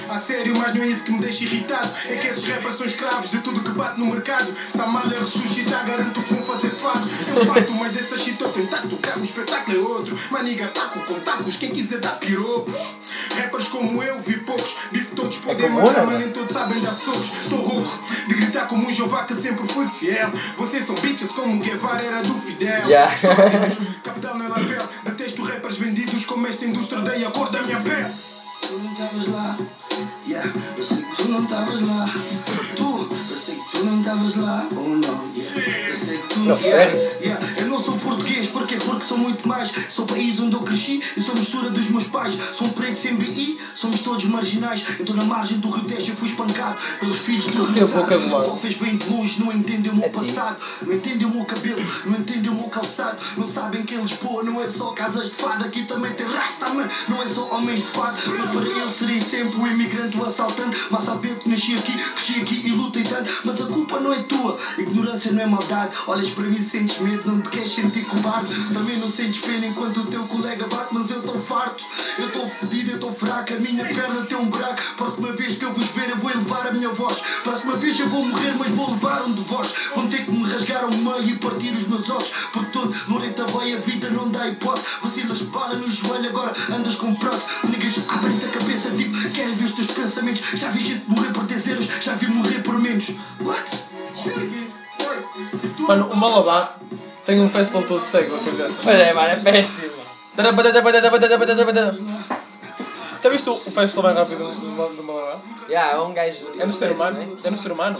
A 0.09 0.19
sério, 0.21 0.57
mas 0.57 0.75
não 0.75 0.83
é 0.83 0.89
isso 0.89 1.05
que 1.05 1.13
me 1.13 1.21
deixa 1.21 1.45
irritado. 1.45 1.93
É 2.07 2.17
que 2.17 2.27
esses 2.27 2.45
rappers 2.45 2.75
são 2.75 2.87
escravos 2.87 3.31
de 3.31 3.39
tudo 3.39 3.61
que 3.61 3.71
bate 3.71 4.01
no 4.01 4.07
mercado. 4.07 4.53
Se 4.71 4.81
a 4.81 4.87
malha 4.87 5.19
ressuscitar, 5.19 5.87
garanto 5.87 6.23
que 6.23 6.35
vão 6.35 6.43
fazer 6.43 6.71
fado. 6.71 7.09
Eu 7.29 7.47
fato, 7.47 7.73
mas 7.75 7.93
dessa 7.93 8.17
shit 8.17 8.41
eu 8.41 8.49
tô 8.51 8.61
intacto. 8.61 8.97
Cago, 8.97 9.21
o 9.21 9.25
espetáculo 9.25 9.77
é 9.77 9.81
outro. 9.81 10.19
Maniga, 10.31 10.67
taco 10.69 11.01
com 11.07 11.21
tacos, 11.21 11.57
quem 11.57 11.71
quiser 11.71 12.01
dar 12.01 12.19
piropos. 12.19 12.97
Rappers 13.37 13.69
como 13.69 14.03
eu, 14.03 14.21
vi 14.21 14.39
poucos. 14.39 14.75
Bife 14.91 15.15
todos 15.15 15.37
podem 15.37 15.69
como 15.69 15.81
mandar, 15.81 16.01
eu, 16.01 16.07
mas 16.07 16.19
né? 16.19 16.25
nem 16.25 16.33
todos 16.33 16.53
sabem 16.53 16.81
dar 16.81 16.93
socos. 16.93 17.31
Tô 17.49 17.57
rouco 17.57 17.99
de 18.27 18.35
gritar 18.35 18.67
como 18.67 18.89
um 18.89 18.93
Jeová 18.93 19.25
que 19.25 19.35
sempre 19.35 19.69
fui 19.69 19.87
fiel. 19.89 20.31
Vocês 20.57 20.85
são 20.85 20.97
bitches 20.97 21.31
como 21.31 21.57
o 21.57 21.59
Guevara 21.61 22.03
era 22.03 22.23
do 22.23 22.35
Fidel. 22.41 22.89
Yeah. 22.89 23.15
Capital 24.03 24.37
na 24.37 24.49
lapel. 24.49 24.89
Detesto 25.05 25.43
rappers 25.43 25.77
vendidos 25.79 26.25
como 26.25 26.47
esta 26.47 26.65
indústria 26.65 27.03
dei 27.03 27.25
a 27.25 27.31
cor 27.31 27.51
da 27.51 27.63
minha 27.63 27.79
pele. 27.81 28.36
Tu 28.67 28.73
não 28.73 28.93
estavas 28.93 29.29
lá, 29.29 29.57
yeah. 30.29 30.53
Eu 30.77 30.85
sei 30.85 30.99
que 30.99 31.17
tu 31.17 31.29
não 31.29 31.43
estavas 31.43 31.81
lá. 31.83 32.11
Tu, 32.75 33.09
eu 33.31 33.37
sei 33.37 33.55
que 33.55 33.71
tu 33.71 33.85
não 33.85 34.01
estavas 34.01 34.37
lá. 34.37 34.67
Oh 34.73 34.89
não, 34.89 35.31
yeah. 35.35 35.89
Eu 35.89 35.95
sei 35.95 36.19
que 36.19 36.29
tu 36.29 36.41
Não, 36.41 36.59
yeah. 36.59 36.93
yeah. 37.21 37.47
Eu 37.59 37.69
não 37.69 37.79
sou 37.79 37.97
português, 37.99 38.49
porquê? 38.49 38.77
Porque 38.77 39.05
sou 39.05 39.19
muito 39.19 39.47
mais. 39.47 39.71
Sou 39.89 40.05
o 40.05 40.09
país 40.09 40.39
onde 40.41 40.55
eu 40.55 40.61
cresci 40.61 41.03
e 41.17 41.21
sou 41.21 41.35
mistura 41.35 41.71
dos 41.71 41.89
meus 41.89 42.05
pais. 42.05 42.37
Sou 42.53 42.67
um 42.67 42.71
preto 42.71 42.99
sem 42.99 43.15
BI, 43.17 43.59
somos 43.75 44.01
todos 44.01 44.25
marginais. 44.25 44.83
Eu 44.99 45.01
estou 45.01 45.17
na 45.17 45.25
margem 45.25 45.59
do 45.59 45.71
Rio 45.71 45.85
Tejo 45.85 46.13
e 46.13 46.17
fui 46.17 46.29
espancado 46.29 46.77
pelos 47.01 47.19
filhos 47.19 47.47
do 47.47 47.65
Rio. 47.65 47.87
Vocês 47.87 48.75
vêm 48.75 48.97
de 48.97 49.09
longe, 49.09 49.41
não 49.41 49.53
entendem 49.53 49.93
o 49.93 49.97
meu 49.97 50.11
passado. 50.11 50.57
Não 50.83 50.95
entendem 50.95 51.27
o 51.27 51.31
meu 51.31 51.45
cabelo, 51.45 51.85
não 52.05 52.19
entendem 52.19 52.51
o 52.51 52.55
meu 52.55 52.69
calçado. 52.69 53.19
Não 53.37 53.47
sabem 53.47 53.83
que 53.83 53.95
em 53.95 54.01
Lisboa 54.01 54.43
não 54.43 54.61
é 54.61 54.69
só 54.69 54.93
casas 54.93 55.27
de 55.27 55.37
fado. 55.37 55.65
Aqui 55.65 55.85
também 55.85 56.13
tem 56.13 56.27
rasta, 56.27 56.69
man. 56.71 56.89
Não 57.09 57.23
é 57.23 57.29
só 57.29 57.49
homens 57.55 57.81
de 57.81 57.89
fado. 57.89 58.17
Mas 58.39 58.51
para 58.51 58.69
eles 58.69 58.95
serei 58.95 59.21
sempre 59.21 59.61
o 59.61 59.67
imigrante, 59.67 60.16
o 60.21 60.25
assaltante. 60.25 60.77
Mas 60.91 61.05
saber 61.05 61.39
que 61.39 61.49
nasci 61.49 61.75
aqui, 61.75 61.93
cresci 61.93 62.41
aqui 62.41 62.69
e 62.69 62.73
lutei 62.73 63.05
tanto. 63.05 63.31
Mas 63.45 63.61
a 63.61 63.67
culpa 63.67 64.01
não 64.01 64.13
é 64.13 64.23
tua, 64.23 64.59
ignorância 64.79 65.33
não 65.33 65.43
é 65.43 65.47
maldade. 65.47 65.97
Olhas 66.07 66.31
para 66.31 66.45
mim, 66.45 66.59
sentes 66.59 66.99
medo, 66.99 67.31
não 67.31 67.41
te 67.41 67.49
queres 67.51 67.73
sentir 67.73 68.05
cobarde. 68.05 68.55
Também 68.73 68.99
não 68.99 69.09
sentes 69.09 69.41
pena 69.41 69.67
enquanto 69.67 70.01
o 70.01 70.07
teu 70.07 70.25
colega 70.25 70.67
bate, 70.67 70.95
mas 70.95 71.11
eu 71.11 71.21
estou 71.21 71.41
farto. 71.41 71.85
Eu 72.19 72.27
estou 72.27 72.49
fodido, 72.49 72.91
eu 72.91 72.95
estou 72.97 73.15
fraco, 73.15 73.53
a 73.53 73.57
minha 73.57 73.85
perna 73.85 74.25
tem 74.27 74.37
um 74.37 74.47
buraco. 74.47 74.81
Próxima 74.97 75.33
vez 75.33 75.57
que 75.57 75.65
eu 75.65 75.73
vos 75.73 75.87
ver, 75.87 76.11
eu 76.11 76.17
vou 76.17 76.31
elevar 76.31 76.67
a 76.69 76.73
minha 76.73 76.89
voz. 76.91 77.19
Próxima 77.43 77.77
vez 77.77 77.99
eu 77.99 78.09
vou 78.09 78.25
morrer, 78.25 78.55
mas 78.59 78.71
vou 78.71 78.91
levar 78.91 79.23
um 79.25 79.33
de 79.33 79.43
vós. 79.43 79.73
Vão 79.95 80.07
ter 80.09 80.25
que 80.25 80.31
me 80.31 80.43
rasgar 80.51 80.85
ao 80.85 80.91
meio 80.91 81.23
e 81.23 81.37
partir 81.37 81.75
os 81.75 81.87
meus 81.89 82.09
ossos. 82.09 82.31
Porque 82.53 82.71
todo 82.71 82.95
Loreta 83.09 83.47
vai, 83.47 83.73
a 83.73 83.79
vida 83.79 84.11
não 84.11 84.31
dá 84.31 84.49
hipótese. 84.49 84.87
Vacilas 85.03 85.43
bala 85.43 85.75
no 85.75 85.91
joelho, 85.91 86.29
agora 86.29 86.53
andas 86.75 86.97
com 86.97 87.15
prótese. 87.15 87.47
Niggas 87.65 87.99
abrem-te 88.09 88.47
a 88.47 88.49
cabeça, 88.49 88.91
tipo, 88.91 89.31
querem 89.31 89.55
ver 89.55 89.65
os 89.65 89.76
pensamentos. 90.07 90.43
Já 90.55 90.71
vi 90.71 90.85
gente 90.85 91.11
morrer 91.11 91.33
por 91.33 91.45
10 91.45 91.67
euros, 91.69 91.87
já 92.01 92.15
vi 92.15 92.29
morrer 92.29 92.63
por 92.63 92.79
menos. 92.79 93.11
What? 93.41 93.71
Mano, 95.81 96.07
o 96.11 96.17
Malabar 96.17 96.79
tem 97.25 97.41
um 97.41 97.51
festival 97.51 97.83
todo 97.83 98.03
cego 98.03 98.37
a 98.37 98.39
cabeça. 98.39 98.79
Pois 98.83 98.97
é, 98.97 99.13
mano, 99.13 99.29
é 99.29 99.37
péssimo. 99.37 99.91
Já 103.23 103.31
viste 103.31 103.49
o 103.49 103.53
o 103.55 103.57
festival 103.57 104.05
mais 104.05 104.17
rápido 104.17 104.39
do, 104.39 104.55
do, 104.55 104.97
do 104.97 105.03
Malabar? 105.03 105.39
Já, 105.69 105.87
é 105.89 105.99
um 105.99 106.13
gajo. 106.13 106.47
É 106.59 106.67
no 106.67 106.73
ser 106.73 106.93
humano? 106.93 107.39
É 107.43 107.51
no 107.51 107.59
ser 107.59 107.73
humano? 107.73 107.99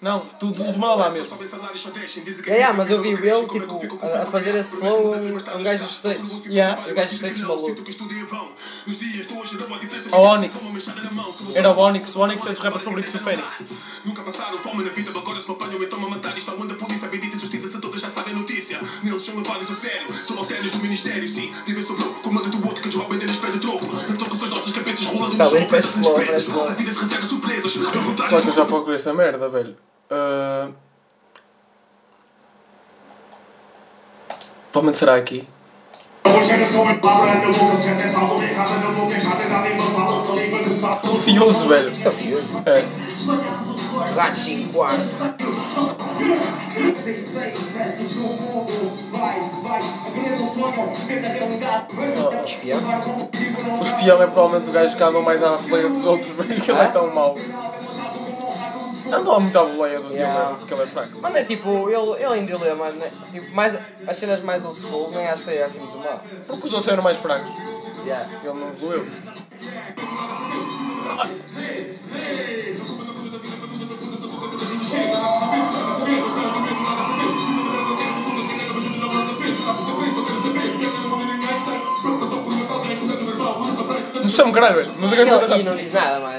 Não, 0.00 0.20
tudo 0.20 0.62
de 0.62 0.78
manda 0.78 0.94
lá 0.94 1.10
mesmo. 1.10 1.36
É, 2.46 2.52
yeah, 2.52 2.76
mas 2.76 2.88
eu 2.88 3.02
vi 3.02 3.08
ele 3.08 3.46
tipo, 3.48 3.98
a, 4.00 4.22
a 4.22 4.26
fazer 4.26 4.54
esse 4.54 4.76
flow 4.76 5.12
a 5.12 5.56
um, 5.56 5.62
gajo 5.62 5.84
dos 5.84 5.96
States. 5.96 6.46
Yeah. 6.46 6.88
E 6.88 6.92
o 6.92 6.94
gajo 6.94 7.08
dos 7.08 7.18
States 7.18 7.40
maluco. 7.40 7.82
O 10.12 10.16
Onyx. 10.16 10.54
Era 11.54 11.70
o 11.70 11.78
Onyx. 11.78 12.14
O 12.14 12.20
Onyx 12.20 12.46
é 12.46 12.52
dos 12.52 12.60
rappers 12.60 12.84
favoritos 12.84 13.12
do 13.12 13.18
Fênix. 13.18 13.54
Nunca 14.04 14.22
passaram 14.22 14.58
fome 14.58 14.84
na 14.84 14.90
vida, 14.90 15.10
agora 15.10 15.40
se 15.40 15.48
me 15.48 15.54
apanham 15.54 15.82
então 15.82 16.06
a 16.06 16.10
matar. 16.10 16.38
Isto 16.38 16.52
é 16.52 16.54
onde 16.54 16.72
a 16.74 16.76
polícia, 16.76 17.08
bendita 17.08 17.36
e 17.36 17.40
justiça, 17.40 17.68
se 17.68 17.80
todas 17.80 18.00
já 18.00 18.08
sabem 18.08 18.34
notícia. 18.34 18.80
Neles 19.02 19.22
são 19.22 19.36
levados 19.36 19.68
a 19.68 19.74
sério, 19.74 20.06
são 20.26 20.38
halteres 20.38 20.70
do 20.70 20.78
ministério, 20.78 21.28
sim. 21.28 21.52
Vivem 21.66 21.84
sobre 21.84 22.04
o 22.04 22.14
comando 22.20 22.50
do 22.50 22.66
outro 22.66 22.82
que 22.82 22.88
lhes 22.88 22.96
roubem 22.96 23.18
deles 23.18 23.36
Tá 25.38 25.44
no 25.44 25.50
bem, 25.50 25.68
parece 25.68 25.88
suspeitas. 25.88 26.48
parece 26.48 26.50
Claro 28.28 28.42
que 28.42 28.48
eu 28.48 28.52
já 28.54 28.64
procurei 28.64 28.96
esta 28.96 29.14
merda, 29.14 29.48
velho. 29.48 29.76
Ah, 30.10 30.68
Provavelmente 34.72 34.98
será 34.98 35.14
aqui. 35.16 35.46
Fioso, 41.24 41.68
velho. 41.68 41.90
Isso 41.90 42.08
é 42.08 42.12
fioso. 42.12 42.62
É. 42.66 42.84
Gato 44.14 44.38
5 44.38 44.72
quarto. 44.72 45.16
Espião? 52.44 52.78
O 53.78 53.82
espião 53.82 54.22
é 54.22 54.26
provavelmente 54.26 54.70
o 54.70 54.72
gajo 54.72 54.96
que 54.96 55.02
anda 55.02 55.20
mais 55.20 55.42
à 55.42 55.56
boleia 55.56 55.88
dos 55.88 56.04
outros, 56.06 56.30
velho, 56.36 56.60
que 56.60 56.70
ele 56.70 56.80
é 56.80 56.84
Ah? 56.84 56.88
tão 56.88 57.12
mau. 57.14 57.36
Andou 59.10 59.40
muito 59.40 59.58
à 59.58 59.64
boleia 59.64 60.00
dos 60.00 60.12
Yeah. 60.12 60.34
yeah. 60.34 60.56
porque 60.58 60.74
ele 60.74 60.82
é 60.82 60.86
fraco. 60.86 61.18
Mano, 61.20 61.36
é 61.38 61.44
tipo, 61.44 61.88
ele, 61.88 62.22
ele 62.22 62.34
ainda 62.34 62.58
lê, 62.58 62.74
mano. 62.74 62.96
né? 62.96 63.10
Tipo, 63.32 63.54
mais, 63.54 63.78
as 64.06 64.16
cenas 64.16 64.40
mais 64.42 64.64
old 64.64 64.78
school, 64.78 65.10
nem 65.14 65.26
acho 65.28 65.44
que 65.44 65.50
é 65.52 65.64
assim 65.64 65.80
muito 65.80 65.96
mal. 65.98 66.22
Porque 66.46 66.66
os 66.66 66.72
outros 66.72 66.92
eram 66.92 67.02
mais 67.02 67.16
fracos. 67.16 67.50
Yeah. 68.04 68.26
Ele 68.44 68.52
não 68.54 68.70
doeu. 68.74 69.06
Não 84.14 84.22
percebe 84.22 84.48
um 84.48 84.52
caralho, 84.52 84.76
velho. 84.76 84.92
Mas 84.98 85.12
o 85.12 85.16
gajo 85.16 85.30
manda 85.30 85.44
Ele, 85.44 85.46
e 85.46 85.50
rápido. 85.50 85.64
não 85.70 85.76
diz 85.76 85.92
nada, 85.92 86.20
mano. 86.20 86.38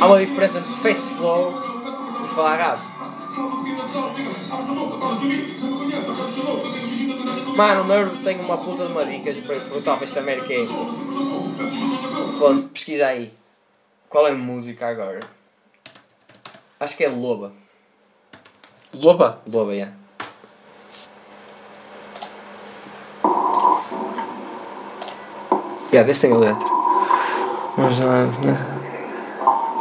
Há 0.00 0.06
uma 0.06 0.18
diferença 0.18 0.58
entre 0.58 0.72
face 0.74 1.14
flow 1.14 1.54
e 2.24 2.28
falar 2.28 2.56
rápido. 2.56 2.90
Mano, 7.56 7.82
o 7.82 7.86
Nerd 7.86 8.16
tem 8.22 8.40
uma 8.40 8.56
puta 8.58 8.86
de 8.86 8.92
uma 8.92 9.04
dica 9.04 9.32
brutal 9.68 9.96
para 9.96 10.04
esta 10.04 10.20
merda 10.22 10.46
que 10.46 10.54
é. 10.54 10.64
Foda-se, 12.38 12.62
pesquisa 12.62 13.06
aí. 13.06 13.32
Qual 14.08 14.26
é 14.26 14.32
a 14.32 14.34
música 14.34 14.88
agora? 14.88 15.20
Acho 16.78 16.96
que 16.96 17.04
é 17.04 17.08
Loba. 17.08 17.52
Loba? 18.94 19.38
Loba, 19.46 19.72
yeah. 19.74 19.92
Yeah, 25.92 26.06
vê 26.06 26.14
se 26.14 26.20
tem 26.22 26.32
a 26.32 26.38
letra. 26.38 26.68
Mas 27.76 27.98
não 27.98 28.12
é. 28.12 28.24
né? 28.26 28.66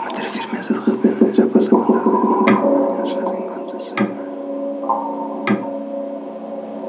Manter 0.03 0.26
a 0.26 0.30
firmeza 0.30 0.74
de 0.74 0.80
repente 0.80 1.36
já 1.38 1.45
passa 1.47 1.76
a 1.76 1.78
mandar. 1.78 2.97
Eles 2.97 3.12
fazem 3.12 3.41
contas 3.47 3.76
assim. 3.76 3.95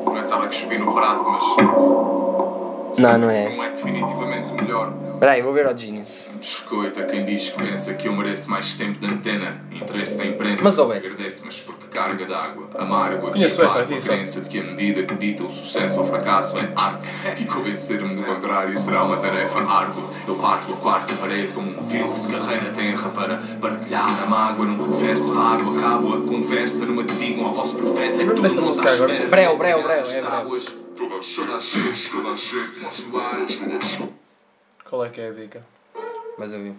Não 0.06 0.16
é 0.16 0.20
estar 0.24 0.42
a 0.42 0.46
cuspir 0.46 0.80
no 0.80 0.92
prato, 0.92 1.24
mas. 1.30 2.98
Não, 2.98 3.18
não 3.18 3.30
é 3.30 3.42
Não 3.44 3.48
essa. 3.48 3.62
é 3.64 3.70
definitivamente 3.70 4.52
o 4.52 4.56
melhor. 4.56 4.92
Peraí, 5.20 5.42
vou 5.42 5.52
ver 5.52 5.66
o 5.66 5.76
Genius. 5.76 6.32
Biscoito 6.36 6.98
a 6.98 7.02
quem 7.02 7.26
diz 7.26 7.50
que 7.50 7.62
pensa 7.62 7.92
que 7.92 8.08
eu 8.08 8.16
mereço 8.16 8.50
mais 8.50 8.74
tempo 8.78 8.98
de 8.98 9.06
antena. 9.06 9.62
Interesse 9.70 10.16
da 10.16 10.24
imprensa. 10.24 10.64
Mas 10.64 10.78
houvesse. 10.78 11.12
Agradeço, 11.12 11.42
mas 11.44 11.60
porque 11.60 11.88
carga 11.88 12.24
d'água. 12.24 12.70
Amargo 12.74 13.26
aqui 13.26 13.32
Conheço 13.34 13.62
esta 13.62 13.80
a 13.80 13.82
aqui, 13.82 14.00
crença 14.00 14.40
de 14.40 14.48
que 14.48 14.58
a 14.58 14.62
medida 14.62 15.02
que 15.02 15.14
dita 15.16 15.44
o 15.44 15.50
sucesso 15.50 16.00
ou 16.00 16.06
fracasso 16.06 16.56
é 16.58 16.72
arte. 16.74 17.06
E 17.38 17.44
convencer-me 17.44 18.16
do 18.16 18.22
contrário 18.22 18.78
será 18.78 19.04
uma 19.04 19.18
tarefa 19.18 19.58
árdua. 19.60 20.10
Eu 20.26 20.36
parto 20.36 20.72
a 20.72 20.76
quarta 20.78 21.14
parede 21.16 21.52
como 21.52 21.68
um 21.68 21.86
filho 21.86 22.10
de 22.10 22.32
carreira 22.32 22.70
tenra 22.70 23.08
para 23.10 23.42
partilhar 23.60 24.22
a 24.22 24.26
mágoa 24.26 24.64
num 24.64 24.90
verso 24.94 25.34
vago. 25.34 25.76
Acabo 25.76 26.14
a 26.14 26.20
conversa 26.22 26.86
numa 26.86 27.04
digam 27.04 27.44
ao 27.44 27.52
vosso 27.52 27.76
profeta. 27.76 28.12
que 28.12 28.16
Lembro 28.16 28.40
desta 28.40 28.62
música 28.62 28.90
agora. 28.90 29.28
Breu, 29.28 29.58
breu, 29.58 29.82
breu, 29.82 29.98
é 29.98 30.22
breu. 30.22 30.60
Toda 30.96 31.16
a 31.16 31.60
gente, 31.60 32.10
toda 32.10 32.32
a 32.32 32.36
gente, 32.36 32.80
mostrar. 32.80 34.20
Qual 34.90 35.04
é 35.04 35.08
que 35.08 35.20
é 35.20 35.28
a 35.28 35.32
dica? 35.32 35.62
Mas 36.36 36.52
eu 36.52 36.64
vi. 36.64 36.74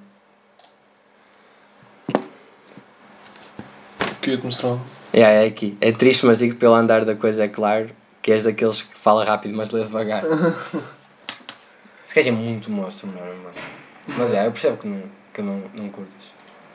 Que 4.22 4.32
ia-te 4.32 4.44
mostrar. 4.44 4.78
Yeah, 5.16 5.46
é 5.46 5.48
aqui. 5.48 5.78
É 5.80 5.94
triste, 5.94 6.26
mas 6.26 6.40
digo 6.40 6.58
pelo 6.58 6.74
andar 6.74 7.06
da 7.06 7.16
coisa, 7.16 7.46
é 7.46 7.48
claro 7.48 7.90
que 8.22 8.34
és 8.34 8.44
daqueles 8.44 8.82
que 8.82 8.98
fala 8.98 9.24
rápido, 9.24 9.56
mas 9.56 9.70
lê 9.70 9.82
devagar. 9.82 10.24
Esse 12.06 12.14
gajo 12.14 12.28
é 12.28 12.32
muito 12.34 12.70
monstro, 12.70 13.08
é, 13.08 13.12
mano? 13.14 13.56
Mas 14.06 14.34
é, 14.34 14.46
eu 14.46 14.52
percebo 14.52 14.76
que 14.76 14.88
não, 14.90 15.04
que 15.34 15.42
não, 15.42 15.64
não 15.74 15.88
curtas. 15.88 16.34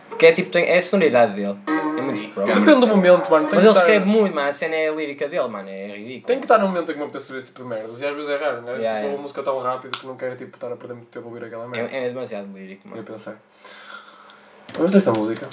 Porque 0.09 0.27
é 0.27 0.33
tipo, 0.33 0.51
tem, 0.51 0.65
é 0.65 0.79
a 0.79 0.83
sonoridade 0.83 1.35
dele. 1.35 1.57
É 1.67 2.03
muito 2.03 2.29
próprio. 2.35 2.55
Depende 2.55 2.81
do 2.81 2.87
momento, 2.87 3.31
mano. 3.31 3.49
Tem 3.49 3.55
Mas 3.57 3.59
que 3.59 3.59
ele 3.59 3.69
estar- 3.69 3.81
escreve 3.81 4.05
muito, 4.07 4.35
mano. 4.35 4.49
A 4.49 4.53
cena 4.53 4.75
é 4.75 4.89
a 4.89 4.93
lírica 4.93 5.29
dele, 5.29 5.49
mano. 5.49 5.69
É 5.69 5.87
ridículo. 5.97 6.27
Tem 6.27 6.39
que 6.39 6.45
estar 6.45 6.59
num 6.59 6.69
momento 6.69 6.91
em 6.91 6.95
que 6.95 6.99
me 6.99 7.05
apetece 7.05 7.33
ouvir 7.33 7.39
esse 7.39 7.47
tipo 7.49 7.63
de 7.63 7.69
merdas. 7.69 8.01
E 8.01 8.07
às 8.07 8.15
vezes 8.15 8.31
é 8.31 8.37
raro, 8.37 8.63
né? 8.63 8.73
Yeah, 8.73 8.77
tipo, 8.77 8.87
yeah. 9.05 9.19
a 9.19 9.23
música 9.23 9.43
tão 9.43 9.59
rápido 9.61 9.99
que 9.99 10.07
não 10.07 10.17
quero 10.17 10.37
tipo, 10.37 10.57
estar 10.57 10.73
a 10.73 10.77
perder 10.77 10.95
muito 10.95 11.09
tempo 11.09 11.27
a 11.27 11.29
ouvir 11.31 11.45
aquela 11.45 11.67
merda. 11.69 11.95
É, 11.95 12.07
é 12.07 12.09
demasiado 12.09 12.49
lírico, 12.53 12.89
mano. 12.89 13.03
pensar. 13.03 13.41
Vamos 14.75 14.95
esta 14.95 15.13
música. 15.13 15.49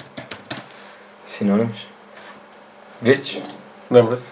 Sinónimos? 1.24 1.86
Virtus? 3.00 3.40
Lembra-te? 3.90 4.22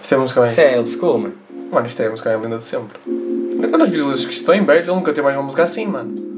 Isto 0.00 0.14
é 0.14 0.16
a 0.16 0.20
música 0.20 0.40
bem. 0.40 0.50
Isso 0.50 0.60
é 0.60 0.76
old 0.76 0.88
school, 0.88 1.18
mano. 1.18 1.34
Mano, 1.70 1.86
isto 1.86 2.02
é 2.02 2.06
a 2.06 2.10
música 2.10 2.30
mais 2.30 2.42
linda 2.42 2.58
de 2.58 2.64
sempre. 2.64 2.98
Quando 3.70 3.82
as 3.82 3.88
visualizações 3.90 4.26
que 4.28 4.34
isto 4.34 4.50
tem, 4.50 4.64
velho, 4.64 4.80
ele 4.80 4.86
nunca 4.88 5.12
tem 5.12 5.22
mais 5.22 5.36
uma 5.36 5.42
música 5.42 5.62
assim, 5.62 5.86
mano. 5.86 6.31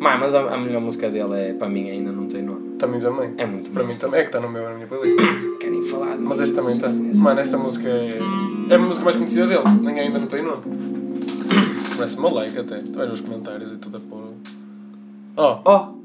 Mano, 0.00 0.20
mas 0.20 0.34
a, 0.34 0.54
a 0.54 0.56
melhor 0.56 0.80
música 0.80 1.10
dele 1.10 1.34
é, 1.34 1.52
para 1.52 1.68
mim, 1.68 1.90
ainda 1.90 2.10
não 2.10 2.26
tem 2.26 2.42
nome. 2.42 2.78
Também 2.78 2.98
também. 3.02 3.34
É 3.36 3.44
muito 3.44 3.68
Para 3.70 3.84
mim 3.84 3.92
também 3.92 4.20
é 4.20 4.22
que 4.22 4.28
está 4.30 4.40
no 4.40 4.48
meu, 4.48 4.64
na 4.64 4.74
minha 4.74 4.86
playlist. 4.86 5.14
Querem 5.60 5.82
falar 5.82 6.16
de 6.16 6.22
Mas 6.22 6.40
este 6.40 6.54
também 6.54 6.72
está. 6.72 6.88
Mano, 6.88 7.38
esta 7.38 7.58
música 7.58 7.86
é. 7.86 8.18
É 8.70 8.74
a 8.76 8.78
música 8.78 9.04
mais 9.04 9.16
conhecida 9.16 9.46
dele. 9.46 9.62
Ninguém 9.82 10.06
ainda 10.06 10.18
não 10.18 10.26
tem 10.26 10.42
nome. 10.42 10.62
Parece 11.98 12.16
uma 12.16 12.32
like 12.32 12.58
até. 12.58 12.78
Tu 12.78 12.92
vais 12.94 13.10
nos 13.10 13.20
comentários 13.20 13.72
e 13.72 13.76
tudo 13.76 13.98
a 13.98 14.00
pôr. 14.00 14.32
Oh, 15.36 15.58
Oh! 15.66 16.00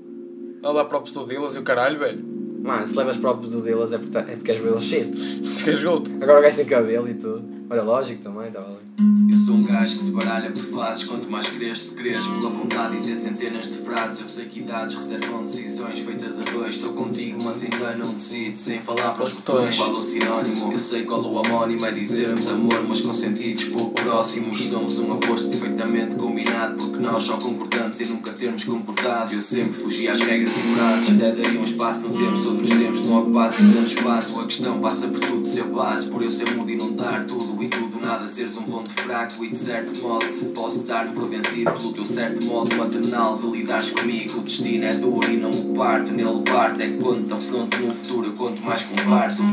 olha 0.61 0.73
lá 0.73 0.83
próprios 0.83 1.13
do 1.13 1.25
Dillas 1.25 1.55
e 1.55 1.59
o 1.59 1.63
caralho, 1.63 1.97
velho. 1.97 2.21
Mano, 2.63 2.85
se 2.85 2.97
levas 2.97 3.15
próprios 3.15 3.53
do 3.53 3.61
Dillas 3.61 3.93
é 3.93 3.97
porque, 3.97 4.17
é 4.17 4.21
porque 4.21 4.51
és 4.51 4.61
real 4.61 4.77
shit. 4.77 5.15
Fiquei 5.15 5.75
esgoto. 5.75 6.11
Agora 6.21 6.39
o 6.39 6.41
gajo 6.41 6.57
tem 6.57 6.65
cabelo 6.65 7.07
e 7.07 7.13
tudo. 7.13 7.54
Olha, 7.67 7.81
lógico 7.81 8.21
também, 8.21 8.47
estava 8.47 8.67
ali. 8.67 9.05
Eu 9.27 9.37
sou 9.37 9.55
um 9.55 9.63
gajo 9.63 9.97
que 9.97 10.03
se 10.03 10.11
baralha 10.11 10.51
por 10.51 10.61
fases. 10.61 11.03
Quanto 11.05 11.29
mais 11.29 11.49
cresces, 11.49 11.87
te 11.87 11.95
cresces 11.95 12.27
Pela 12.27 12.49
vontade 12.49 12.95
de 12.95 13.01
dizer 13.01 13.15
centenas 13.15 13.65
de 13.65 13.77
frases. 13.77 14.21
Eu 14.21 14.27
sei 14.27 14.45
que 14.45 14.59
idades 14.59 14.95
reservam 14.95 15.43
decisões 15.43 15.99
feitas 15.99 16.39
a 16.39 16.43
dois. 16.51 16.75
Estou 16.75 16.93
contigo, 16.93 17.43
mas 17.43 17.63
ainda 17.63 17.95
não 17.95 18.13
decido 18.13 18.55
Sem 18.55 18.81
falar 18.81 19.15
para 19.15 19.25
os 19.25 19.33
botões. 19.33 19.75
Qual 19.77 19.91
o 19.91 20.03
sinónimo? 20.03 20.71
Eu 20.71 20.79
sei 20.79 21.05
qual 21.05 21.21
o 21.21 21.33
homónimo 21.33 21.85
É 21.85 21.91
dizermos 21.91 22.47
amor, 22.47 22.85
mas 22.87 23.01
com 23.01 23.13
sentidos 23.13 23.65
pouco 23.65 23.99
próximos. 23.99 24.61
Somos 24.61 24.99
um 24.99 25.13
aposto 25.13 25.49
perfeitamente 25.49 26.15
combinado 26.15 26.77
Porque 26.77 26.99
nós 26.99 27.23
só 27.23 27.37
concordamos 27.37 27.99
em 27.99 28.05
nunca 28.05 28.31
termos 28.33 28.63
concordado. 28.63 29.33
Eu 29.33 29.41
sempre 29.41 29.73
fugi 29.73 30.07
às 30.07 30.21
regras 30.21 30.53
e 30.55 30.75
frases 30.75 31.09
Até 31.09 31.31
daria 31.31 31.59
um 31.59 31.63
espaço 31.63 32.01
no 32.01 32.15
tempo 32.15 32.37
sobre 32.37 32.63
os 32.63 32.69
tempos 32.69 33.05
Não 33.07 33.23
ocupasse 33.23 33.63
e 33.63 33.65
dando 33.65 33.87
espaço 33.87 34.39
A 34.39 34.45
questão 34.45 34.79
passa 34.79 35.07
por 35.07 35.19
tudo 35.19 35.45
ser 35.45 35.63
base. 35.63 36.07
Por 36.07 36.21
eu 36.21 36.29
ser 36.29 36.49
mudo 36.51 36.69
e 36.69 36.75
não 36.75 36.93
dar 36.93 37.25
tudo 37.25 37.54
e 37.63 37.67
tudo 37.67 37.99
nada 37.99 38.27
Seres 38.27 38.57
um 38.57 38.63
ponto 38.63 38.91
fraco 38.91 39.43
e 39.43 39.49
de 39.49 39.57
certo 39.57 40.01
modo 40.01 40.25
Posso 40.53 40.79
dar-me 40.79 41.13
por 41.13 41.29
vencido 41.29 41.71
pelo 41.71 41.93
teu 41.93 42.05
certo 42.05 42.43
modo 42.45 42.75
maternal 42.75 43.37
De 43.37 43.47
lidares 43.47 43.91
comigo, 43.91 44.39
o 44.39 44.43
destino 44.43 44.85
é 44.85 44.93
duro 44.93 45.31
e 45.31 45.37
não 45.37 45.51
me 45.51 45.77
parto 45.77 46.11
Nele 46.11 46.41
parto 46.43 46.81
é 46.81 46.87
que 46.87 46.97
quando 46.97 47.27
te 47.27 47.33
afronto 47.33 47.77
no 47.79 47.93
futuro 47.93 48.27
eu 48.27 48.33
conto 48.33 48.61
mais 48.61 48.83
com 48.83 48.95
parto 49.09 49.43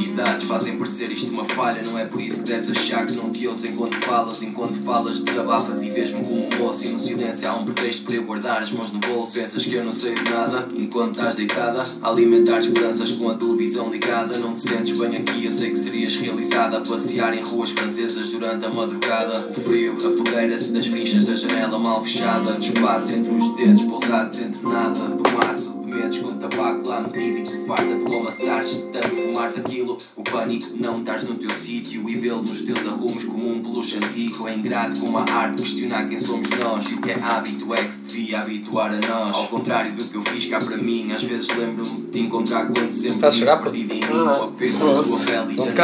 Idades 0.00 0.44
fazem 0.44 0.76
parecer 0.76 1.10
isto 1.10 1.30
uma 1.32 1.44
falha 1.44 1.82
Não 1.82 1.98
é 1.98 2.06
por 2.06 2.20
isso 2.20 2.38
que 2.38 2.44
deves 2.44 2.70
achar 2.70 3.06
que 3.06 3.12
não 3.14 3.30
te 3.30 3.46
ouço 3.46 3.66
enquanto 3.66 3.94
falas 3.96 4.42
Enquanto 4.42 4.74
falas 4.84 5.20
desabafas 5.20 5.82
e 5.82 5.90
vês-me 5.90 6.24
como 6.24 6.46
um 6.46 6.58
moço 6.58 6.84
E 6.84 6.88
no 6.88 6.98
silêncio 6.98 7.48
há 7.48 7.56
um 7.56 7.64
pretexto 7.64 8.04
para 8.04 8.14
eu 8.14 8.24
guardar 8.24 8.62
as 8.62 8.70
mãos 8.72 8.92
no 8.92 8.98
bolso. 8.98 9.32
Pensas 9.32 9.64
que 9.64 9.74
eu 9.74 9.84
não 9.84 9.92
sei 9.92 10.14
de 10.14 10.24
nada, 10.24 10.68
enquanto 10.76 11.16
estás 11.16 11.34
deitada, 11.34 11.84
alimentar 12.02 12.58
esperanças 12.58 13.12
com 13.12 13.28
a 13.28 13.34
televisão 13.34 13.90
ligada. 13.90 14.38
Não 14.38 14.54
te 14.54 14.62
sentes 14.62 14.98
bem 14.98 15.16
aqui, 15.16 15.44
eu 15.44 15.52
sei 15.52 15.70
que 15.70 15.78
serias 15.78 16.16
realizada 16.16 16.78
a 16.78 16.80
passear 16.80 17.36
em 17.36 17.42
ruas 17.50 17.70
francesas 17.70 18.28
durante 18.30 18.64
a 18.64 18.68
madrugada. 18.70 19.48
O 19.50 19.54
frio 19.54 19.96
apodera-se 20.06 20.68
das 20.70 20.86
frinchas 20.86 21.24
da 21.26 21.34
janela 21.36 21.78
mal 21.78 22.02
fechada, 22.02 22.56
espaço 22.58 23.12
entre 23.12 23.32
os 23.34 23.54
dedos 23.56 23.82
pousados 23.82 24.40
entre 24.40 24.62
nada, 24.66 24.98
do 25.00 25.22
maço 25.36 25.70
de 25.70 25.90
mentes 25.96 26.18
com 26.18 26.34
tabaco 26.38 26.86
lá 26.88 27.00
metido 27.00 27.38
e 27.38 27.42
tu 27.42 27.66
farta 27.66 27.96
de 27.96 28.14
amassar-te 28.16 28.74
de 28.76 28.82
tanto 28.92 29.08
fumares 29.08 29.58
aquilo. 29.58 29.98
O 30.16 30.22
pânico 30.22 30.68
não 30.78 31.00
estás 31.00 31.24
no 31.24 31.34
teu 31.34 31.50
sítio 31.50 32.08
e 32.08 32.14
vê-lo 32.16 32.42
nos 32.42 32.62
teus 32.62 32.78
arrumos 32.86 33.24
como 33.24 33.50
um 33.52 33.60
peluche 33.62 33.96
antigo. 33.96 34.46
É 34.46 34.54
ingrato 34.54 34.98
como 35.00 35.18
a 35.18 35.22
arte 35.22 35.60
questionar 35.62 36.08
quem 36.08 36.18
somos 36.18 36.48
nós 36.50 36.88
e 36.90 36.94
o 36.94 37.00
que 37.00 37.10
é 37.10 37.20
hábito 37.20 37.74
é 37.74 37.82
que 37.82 37.90
se 37.90 37.98
devia 38.16 38.40
habituar 38.40 38.92
a 38.92 38.98
nós. 39.06 39.34
Ao 39.34 39.48
contrário 39.48 39.92
do 39.92 40.04
que 40.04 40.14
eu 40.16 40.22
fiz 40.22 40.44
cá 40.46 40.60
para 40.60 40.76
mim, 40.76 41.10
às 41.12 41.24
vezes 41.24 41.48
lembro-me 41.56 41.90
de 42.02 42.06
te 42.08 42.20
encontrar 42.20 42.66
quando 42.66 42.92
sempre 42.92 43.16
Estás 43.16 43.34
a 43.34 43.38
chorar, 43.38 43.56
tive 43.58 43.70
perdido 43.88 43.92
em 43.94 44.00
puto? 44.00 44.14
mim. 44.14 44.26
Ah, 44.28 44.38
O 44.40 44.44
apego 44.44 44.72
da 44.78 44.84
tua 44.94 45.04
foda-se. 45.04 45.26
pele 45.26 45.52
e 45.52 45.56
Não 45.56 45.66
te 45.66 45.74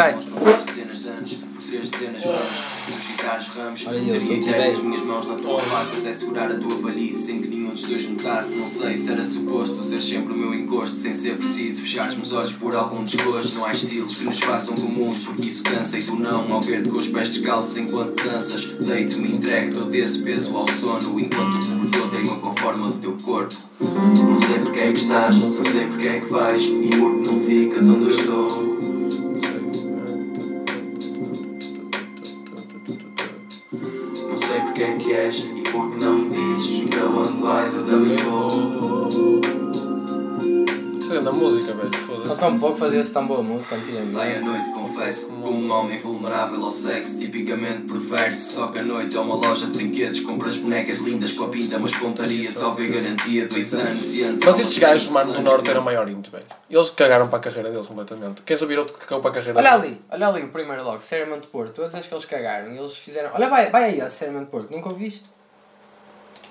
Vamos 2.12 2.56
suscitar 2.86 3.38
os 3.38 3.48
ramos. 3.48 3.86
Olha, 3.86 3.96
eu 3.96 4.04
Ser 4.04 4.20
sou 4.20 4.34
inteiro 4.36 4.58
tirei. 4.58 4.72
as 4.72 4.80
minhas 4.80 5.02
mãos 5.02 5.26
na 5.26 5.34
tua 5.36 5.58
face 5.58 5.96
até 5.96 6.12
segurar 6.12 6.50
a 6.50 6.58
tua 6.58 6.76
velhice 6.76 7.22
sem 7.22 7.40
que 7.40 7.48
nenhum 7.48 7.70
dos 7.70 7.82
dois 7.84 8.08
notasse. 8.08 8.54
Não 8.54 8.66
sei 8.66 8.96
se 8.96 9.10
era 9.10 9.24
suposto 9.24 9.82
ser 9.82 10.00
sempre 10.00 10.32
o 10.32 10.36
meu 10.36 10.54
encosto, 10.54 10.96
sem 10.96 11.14
ser 11.14 11.36
preciso 11.36 11.82
fechares 11.82 12.14
meus 12.14 12.32
olhos 12.32 12.52
por 12.52 12.74
algum 12.74 13.04
desgosto. 13.04 13.56
Não 13.56 13.64
há 13.64 13.72
estilos 13.72 14.14
que 14.14 14.24
nos 14.24 14.38
façam 14.40 14.74
comuns, 14.76 15.18
porque 15.18 15.42
isso 15.46 15.62
cansa 15.64 15.98
e 15.98 16.02
tu 16.02 16.16
não. 16.16 16.52
Ao 16.52 16.60
ver-te 16.60 16.88
com 16.88 16.98
os 16.98 17.08
pés 17.08 17.30
descalços 17.30 17.76
enquanto 17.76 18.22
danças, 18.24 18.64
deito-me 18.64 19.28
e 19.28 19.32
entrego 19.34 19.74
todo 19.74 19.94
esse 19.94 20.18
peso 20.22 20.56
ao 20.56 20.68
sono, 20.68 21.18
enquanto 21.18 21.56
o 21.56 22.08
teima 22.08 22.36
com 22.36 22.50
a 22.50 22.54
forma 22.56 22.88
do 22.88 22.98
teu 22.98 23.12
corpo. 23.22 23.54
Não 23.80 24.36
sei 24.36 24.58
porque 24.60 24.80
é 24.80 24.92
que 24.92 24.98
estás, 25.00 25.38
não 25.38 25.52
sei 25.52 25.86
porque 25.86 26.08
é 26.08 26.20
que 26.20 26.26
vais, 26.26 26.62
e 26.62 26.88
porque 26.98 27.28
não 27.28 27.40
ficas 27.40 27.88
onde 27.88 28.04
eu 28.04 28.10
estou. 28.10 28.65
Porque 35.26 35.32
é 35.32 35.32
que 35.32 35.34
és 35.34 35.38
e 35.38 35.62
porque 35.72 36.04
não 36.04 36.18
me 36.18 36.28
dizes 36.30 36.88
que 36.88 36.98
aonde 36.98 37.40
vais 37.40 37.74
eu 37.74 37.84
também 37.84 38.16
vou. 38.16 39.25
Isso 41.06 41.14
é 41.14 41.20
da 41.20 41.30
música, 41.30 41.72
velho. 41.72 41.94
Foda-se. 41.94 42.26
Falta 42.26 42.46
um 42.48 42.58
pouco 42.58 42.76
fazer-se 42.78 43.12
tão 43.12 43.28
boa 43.28 43.40
música 43.40 43.76
antigamente. 43.76 44.08
Sai 44.08 44.38
à 44.38 44.40
noite, 44.40 44.72
confesso, 44.72 45.28
como 45.28 45.52
um 45.52 45.70
homem 45.70 45.96
vulnerável 45.98 46.60
ao 46.64 46.68
sexo, 46.68 47.20
tipicamente 47.20 47.82
perverso. 47.82 48.54
Só 48.54 48.66
que 48.66 48.80
a 48.80 48.82
noite 48.82 49.16
é 49.16 49.20
uma 49.20 49.36
loja 49.36 49.66
de 49.66 49.72
brinquedos, 49.72 50.18
compras 50.18 50.56
bonecas 50.56 50.98
lindas 50.98 51.30
com 51.30 51.44
a 51.44 51.48
pinta, 51.48 51.78
mas 51.78 51.96
pontaria 51.96 52.50
só 52.50 52.70
vê 52.70 52.88
garantia, 52.88 53.46
dois 53.46 53.72
anos 53.72 54.14
e 54.14 54.24
antes. 54.24 54.44
Mas 54.44 54.58
estes 54.58 54.78
gajos, 54.78 55.08
mano, 55.10 55.32
do 55.32 55.42
Norte 55.42 55.70
eram 55.70 55.80
maior 55.80 56.08
índio, 56.08 56.32
velho. 56.32 56.44
Eles 56.68 56.90
cagaram 56.90 57.28
para 57.28 57.38
a 57.38 57.40
carreira 57.42 57.70
deles 57.70 57.86
completamente. 57.86 58.42
Queres 58.42 58.62
ouvir 58.62 58.76
outro 58.76 58.94
que 58.94 59.06
cagou 59.06 59.20
para 59.20 59.30
a 59.30 59.34
carreira 59.34 59.60
Olha 59.60 59.74
ali, 59.74 60.00
olha 60.10 60.26
ali 60.26 60.42
o 60.42 60.48
primeiro 60.48 60.82
logo, 60.82 61.00
Seriamente 61.00 61.46
Porto. 61.46 61.72
Todas 61.72 61.94
as 61.94 62.04
que 62.04 62.12
eles 62.12 62.24
cagaram 62.24 62.72
eles 62.72 62.98
fizeram. 62.98 63.30
Olha, 63.32 63.48
vai, 63.48 63.70
vai 63.70 63.84
aí, 63.84 64.02
ó, 64.02 64.08
Seriamente 64.08 64.50
Porto. 64.50 64.72
Nunca 64.72 64.88
ouviste? 64.88 65.35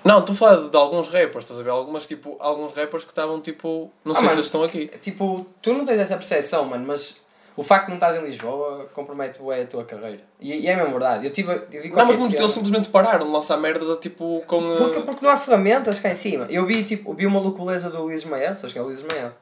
Não, 0.04 0.20
estou 0.20 0.32
a 0.32 0.36
falar 0.36 0.68
de, 0.68 0.76
alguns 0.76 1.08
rappers, 1.08 1.44
estás 1.44 1.58
a 1.60 1.62
ver? 1.62 1.70
Algumas, 1.70 2.06
tipo, 2.06 2.36
alguns 2.40 2.72
rappers 2.72 3.04
que 3.04 3.10
estavam 3.10 3.40
tipo. 3.40 3.90
Não 4.04 4.12
Ah, 4.12 4.14
sei 4.14 4.20
se 4.20 4.26
mano, 4.26 4.36
eles 4.36 4.46
estão 4.46 4.62
aqui. 4.62 4.86
Tipo, 5.00 5.46
tu 5.62 5.72
não 5.72 5.84
tens 5.84 5.98
essa 5.98 6.16
percepção, 6.16 6.64
mano, 6.64 6.84
mas 6.86 7.20
o 7.56 7.62
facto 7.62 7.84
de 7.86 7.90
não 7.90 7.96
estás 7.96 8.14
em 8.16 8.24
Lisboa 8.24 8.88
compromete 8.92 9.38
bué 9.40 9.62
a 9.62 9.66
tua 9.66 9.84
carreira. 9.84 10.20
E, 10.40 10.52
e 10.54 10.66
é 10.68 10.76
mesmo 10.76 10.90
verdade. 10.90 11.26
Eu, 11.26 11.32
tive, 11.32 11.50
eu 11.72 11.82
vi 11.82 11.88
Não, 11.90 12.06
mas 12.06 12.16
muitos 12.16 12.36
deles 12.36 12.50
simplesmente 12.50 12.88
pararam 12.88 13.26
de 13.26 13.32
lançar 13.32 13.56
merdas 13.56 13.88
a 13.90 13.96
tipo 13.96 14.42
com. 14.46 14.58
uh, 14.58 14.76
Porque, 14.76 15.00
porque 15.00 15.24
não 15.24 15.32
há 15.32 15.36
ferramentas 15.36 15.98
cá 15.98 16.10
em 16.10 16.16
cima. 16.16 16.46
Eu 16.50 16.66
vi, 16.66 16.84
tipo, 16.84 17.14
vi 17.14 17.26
uma 17.26 17.40
louculeza 17.40 17.88
do 17.90 18.02
Luís 18.02 18.24
Maia, 18.24 18.56
sabes 18.56 18.72
que 18.72 18.78
é 18.78 18.82
o 18.82 18.84
Luís 18.86 19.02
Maia? 19.02 19.32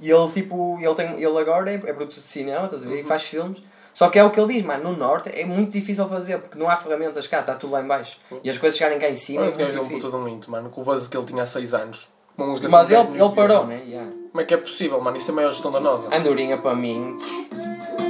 E 0.00 0.10
ele, 0.10 0.28
tipo, 0.32 0.76
ele, 0.80 0.94
tem, 0.94 1.12
ele 1.14 1.38
agora 1.38 1.70
é, 1.70 1.74
é 1.74 1.78
produtor 1.78 2.08
de 2.08 2.20
cinema, 2.20 2.64
estás 2.64 2.84
a 2.84 2.88
ver? 2.88 3.00
E 3.00 3.04
faz 3.04 3.22
filmes. 3.22 3.62
Só 3.94 4.08
que 4.10 4.18
é 4.18 4.24
o 4.24 4.30
que 4.30 4.40
ele 4.40 4.54
diz, 4.54 4.64
mano, 4.64 4.90
no 4.90 4.96
Norte 4.96 5.30
é 5.32 5.46
muito 5.46 5.70
difícil 5.70 6.06
fazer, 6.08 6.38
porque 6.40 6.58
não 6.58 6.68
há 6.68 6.76
ferramentas 6.76 7.26
cá, 7.28 7.40
está 7.40 7.54
tudo 7.54 7.72
lá 7.72 7.80
em 7.80 7.86
baixo. 7.86 8.18
E 8.42 8.50
as 8.50 8.58
coisas 8.58 8.76
chegarem 8.76 8.98
cá 8.98 9.08
em 9.08 9.14
cima 9.14 9.42
Olha, 9.42 9.52
é 9.52 9.56
muito 9.56 9.76
é 9.76 9.80
um 9.80 9.86
difícil. 9.88 10.16
um 10.18 10.28
into, 10.28 10.50
mano. 10.50 10.68
Com 10.68 10.80
o 10.80 10.84
buzz 10.84 11.06
que 11.06 11.16
ele 11.16 11.24
tinha 11.24 11.44
há 11.44 11.46
6 11.46 11.72
anos. 11.74 12.08
Uma 12.36 12.48
música 12.48 12.68
Mas 12.68 12.90
ele, 12.90 12.98
10 12.98 13.10
milhões 13.10 13.26
ele 13.28 13.36
parou, 13.36 13.66
né? 13.66 13.82
Yeah. 13.86 14.10
Como 14.10 14.40
é 14.40 14.44
que 14.44 14.52
é 14.52 14.56
possível, 14.56 15.00
mano? 15.00 15.16
Isso 15.16 15.30
é 15.30 15.32
a 15.32 15.36
maior 15.36 15.50
gestão 15.50 15.70
danosa. 15.70 16.08
Andorinha 16.12 16.58
para 16.58 16.74
mim 16.74 17.16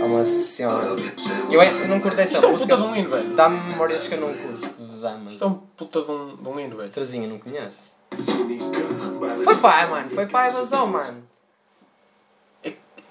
é 0.00 0.04
uma 0.04 0.24
senhora. 0.24 0.96
Eu, 1.50 1.60
essa, 1.60 1.82
eu 1.82 1.88
não 1.88 2.00
curto 2.00 2.18
essa 2.18 2.32
Isto 2.32 2.46
é 2.46 2.48
um 2.48 2.52
música. 2.52 2.74
puta 2.76 2.88
de 2.88 2.92
um 2.92 2.96
hino, 2.96 3.10
velho. 3.10 3.34
Dá-me 3.34 3.60
memórias 3.68 4.08
que 4.08 4.14
eu 4.14 4.20
não 4.22 4.32
curto 4.32 4.66
damas. 5.02 5.34
Isto 5.34 5.44
é 5.44 5.48
um 5.48 5.54
puta 5.76 6.00
de 6.00 6.10
um, 6.10 6.36
de 6.36 6.48
um 6.48 6.60
hino, 6.60 6.76
velho. 6.78 6.88
Terezinha, 6.90 7.28
não 7.28 7.38
conhece? 7.38 7.92
Foi 9.44 9.56
pai, 9.56 9.86
mano. 9.90 10.08
Foi 10.08 10.26
pai 10.26 10.50
vazão, 10.50 10.86
mano. 10.86 11.23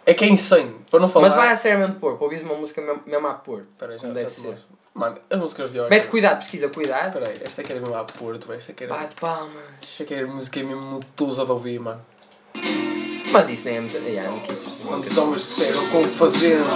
É 0.06 0.14
que 0.14 0.26
é 0.26 0.28
insane. 0.30 0.76
Para 0.90 1.00
não 1.00 1.08
falar. 1.10 1.30
Mas 1.30 1.38
vai 1.38 1.50
a 1.52 1.56
seriamente 1.56 1.94
pôr, 2.00 2.16
para 2.16 2.24
ouvires 2.24 2.44
uma 2.44 2.56
música 2.56 2.82
mesmo, 2.82 3.02
mesmo 3.06 3.28
a 3.28 3.34
Porto. 3.34 3.68
Peraí, 3.80 3.98
já, 3.98 4.08
deve 4.10 4.30
ser. 4.30 4.48
mostro. 4.50 4.68
Mano, 4.94 5.18
as 5.30 5.40
músicas 5.40 5.72
de 5.72 5.80
hoje. 5.80 5.90
Mete 5.90 6.08
cuidado, 6.08 6.38
pesquisa, 6.38 6.70
cuidado. 6.70 7.14
Peraí, 7.14 7.36
esta 7.44 7.62
aqui 7.62 7.72
era 7.72 7.82
mesmo 7.82 7.96
a 7.96 8.04
Porto, 8.04 8.48
velho. 8.48 8.60
Esta 8.60 8.72
aqui 8.74 8.84
era. 8.84 8.94
Bate 8.96 9.16
palmas. 9.16 9.64
Esta 9.82 10.04
aqui 10.04 10.14
era 10.14 10.28
música 10.28 10.60
mesmo 10.64 10.82
mutusa 10.84 11.46
de 11.46 11.52
ouvir, 11.52 11.80
mano. 11.80 12.02
Mas 13.32 13.50
isso 13.50 13.66
nem 13.66 13.78
é 13.78 13.82
muito. 13.82 13.98
Yeah, 13.98 14.30
não 14.30 14.40
quis. 14.42 14.58
Quando 14.86 15.04
os 15.06 15.18
homens 15.18 15.42
disseram 15.42 15.88
como 15.90 16.12
fazemos, 16.14 16.70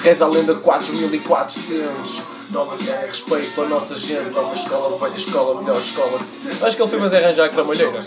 reza 0.00 0.24
a 0.24 0.28
lenda 0.28 0.54
4400. 0.54 2.38
Novas 2.50 2.80
guerra, 2.80 3.04
respeito 3.04 3.54
pela 3.54 3.68
nossa 3.68 3.94
gente, 3.94 4.30
nova 4.30 4.54
escola, 4.54 4.96
velha 4.96 5.16
escola, 5.16 5.60
melhor 5.60 5.76
escola. 5.78 6.18
de 6.18 6.24
se- 6.26 6.64
Acho 6.64 6.76
que 6.76 6.82
ele 6.82 6.88
foi 6.90 6.98
mas 6.98 7.12
arranjar 7.12 7.44
a 7.44 7.48
cramalheira. 7.50 8.00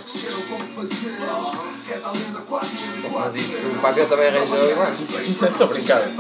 Mas 3.14 3.36
isso 3.36 3.68
o 3.68 3.82
Pablo 3.82 4.06
também 4.08 4.28
arranjou 4.28 4.58
e 4.72 4.76
mais. 4.76 5.00
Estou 5.02 5.66
a 5.66 5.70
brincar. 5.70 6.02
É 6.02 6.12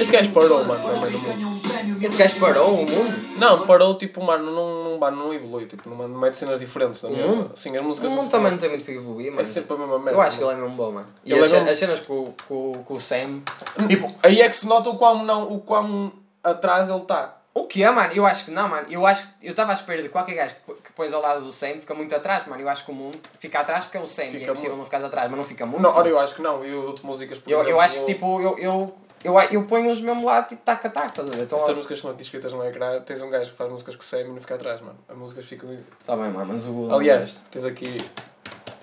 Este 0.00 0.12
gajo 0.12 0.30
parou, 0.30 0.64
mano, 0.64 0.82
também 0.82 1.10
no 1.12 1.18
mundo. 1.18 2.04
Esse 2.04 2.16
gajo 2.16 2.36
parou 2.40 2.72
o 2.72 2.76
mundo? 2.78 3.38
Não, 3.38 3.66
parou, 3.66 3.94
tipo, 3.96 4.22
mano, 4.22 4.50
não, 4.50 4.84
não, 4.84 4.98
mano, 4.98 5.16
não 5.24 5.34
evolui, 5.34 5.66
tipo, 5.66 5.88
não, 5.88 6.08
não 6.08 6.18
mete 6.20 6.36
cenas 6.36 6.60
diferentes 6.60 7.02
na 7.02 7.08
O 7.08 7.12
mesa. 7.16 7.28
mundo? 7.28 7.50
Sim, 7.54 7.76
as 7.76 7.82
O 7.82 7.86
músicas. 7.86 8.10
mundo 8.12 8.28
também 8.30 8.50
não 8.52 8.58
tem 8.58 8.68
muito 8.68 8.84
para 8.84 8.94
evoluir, 8.94 9.28
É 9.28 9.30
mas. 9.30 9.48
sempre 9.48 9.74
a 9.74 9.78
mesma 9.78 9.98
merda. 9.98 10.18
Eu 10.18 10.22
acho 10.22 10.38
que 10.38 10.44
ele 10.44 10.52
é 10.52 10.56
mesmo 10.56 10.76
bom, 10.76 10.92
mano. 10.92 11.06
E 11.24 11.34
as, 11.34 11.52
é 11.52 11.70
as 11.70 11.78
cenas 11.78 12.00
com, 12.00 12.32
com, 12.48 12.72
com 12.84 12.94
o 12.94 13.00
Sam. 13.00 13.40
Tipo, 13.86 14.08
aí 14.22 14.40
é 14.40 14.48
que 14.48 14.56
se 14.56 14.66
nota 14.66 14.88
o 14.90 14.96
quão, 14.96 15.24
não, 15.24 15.52
o 15.52 15.60
quão 15.60 16.12
atrás 16.42 16.88
ele 16.88 16.98
está. 16.98 17.36
O 17.54 17.66
que 17.66 17.82
é, 17.82 17.90
mano? 17.90 18.12
Eu 18.14 18.24
acho 18.24 18.46
que 18.46 18.50
não, 18.50 18.66
mano. 18.68 18.86
Eu 18.88 19.06
acho 19.06 19.28
que 19.28 19.46
eu 19.46 19.50
estava 19.50 19.72
à 19.72 19.74
espera 19.74 20.02
de 20.02 20.08
qualquer 20.08 20.34
gajo 20.34 20.54
que, 20.82 20.92
pões 20.92 21.12
ao 21.12 21.20
lado 21.20 21.44
do 21.44 21.52
Sam 21.52 21.78
fica 21.78 21.94
muito 21.94 22.14
atrás, 22.14 22.46
mano. 22.46 22.62
Eu 22.62 22.68
acho 22.68 22.84
que 22.84 22.90
o 22.90 22.94
mundo 22.94 23.18
fica 23.38 23.60
atrás 23.60 23.84
porque 23.84 23.98
é 23.98 24.00
o 24.00 24.06
Sam 24.06 24.24
e 24.24 24.26
é 24.26 24.30
Fica 24.30 24.44
impossível 24.44 24.70
muito. 24.70 24.78
não 24.78 24.84
ficar 24.86 25.04
atrás, 25.04 25.28
mas 25.28 25.38
não 25.38 25.44
fica 25.44 25.66
muito. 25.66 25.82
Não, 25.82 25.90
ora, 25.90 26.08
eu 26.08 26.18
acho 26.18 26.34
que 26.34 26.42
não. 26.42 26.64
E 26.64 26.70
eu 26.70 26.82
dou-te 26.82 27.04
músicas, 27.04 27.38
por 27.38 27.50
eu, 27.50 27.58
exemplo, 27.58 27.72
eu 27.72 27.80
acho 27.80 27.98
que 27.98 28.04
tipo, 28.06 28.40
eu, 28.40 28.58
eu, 28.58 28.94
eu, 29.22 29.38
eu 29.50 29.62
ponho-os 29.64 30.00
mesmo 30.00 30.24
lá, 30.24 30.42
tipo, 30.42 30.62
tac 30.62 30.86
a 30.86 30.90
tac, 30.90 31.08
estás 31.08 31.28
a 31.28 31.30
ver? 31.30 31.42
Então, 31.42 31.58
Estas 31.58 31.76
músicas 31.76 31.98
estão 31.98 32.10
aqui 32.10 32.22
escritas 32.22 32.52
no 32.54 32.64
ecrã. 32.64 33.00
Tens 33.02 33.20
um 33.20 33.28
gajo 33.28 33.50
que 33.50 33.56
faz 33.56 33.70
músicas 33.70 33.96
com 33.96 34.02
o 34.02 34.04
Sam 34.04 34.20
e 34.20 34.28
não 34.28 34.40
fica 34.40 34.54
atrás, 34.54 34.80
mano. 34.80 34.98
As 35.06 35.16
músicas 35.16 35.44
ficam. 35.44 35.68
Tá 36.06 36.16
bem, 36.16 36.30
mano, 36.30 36.46
mas 36.52 36.66
o. 36.66 36.90
Aliás, 36.90 37.42
tens 37.50 37.66
aqui. 37.66 37.98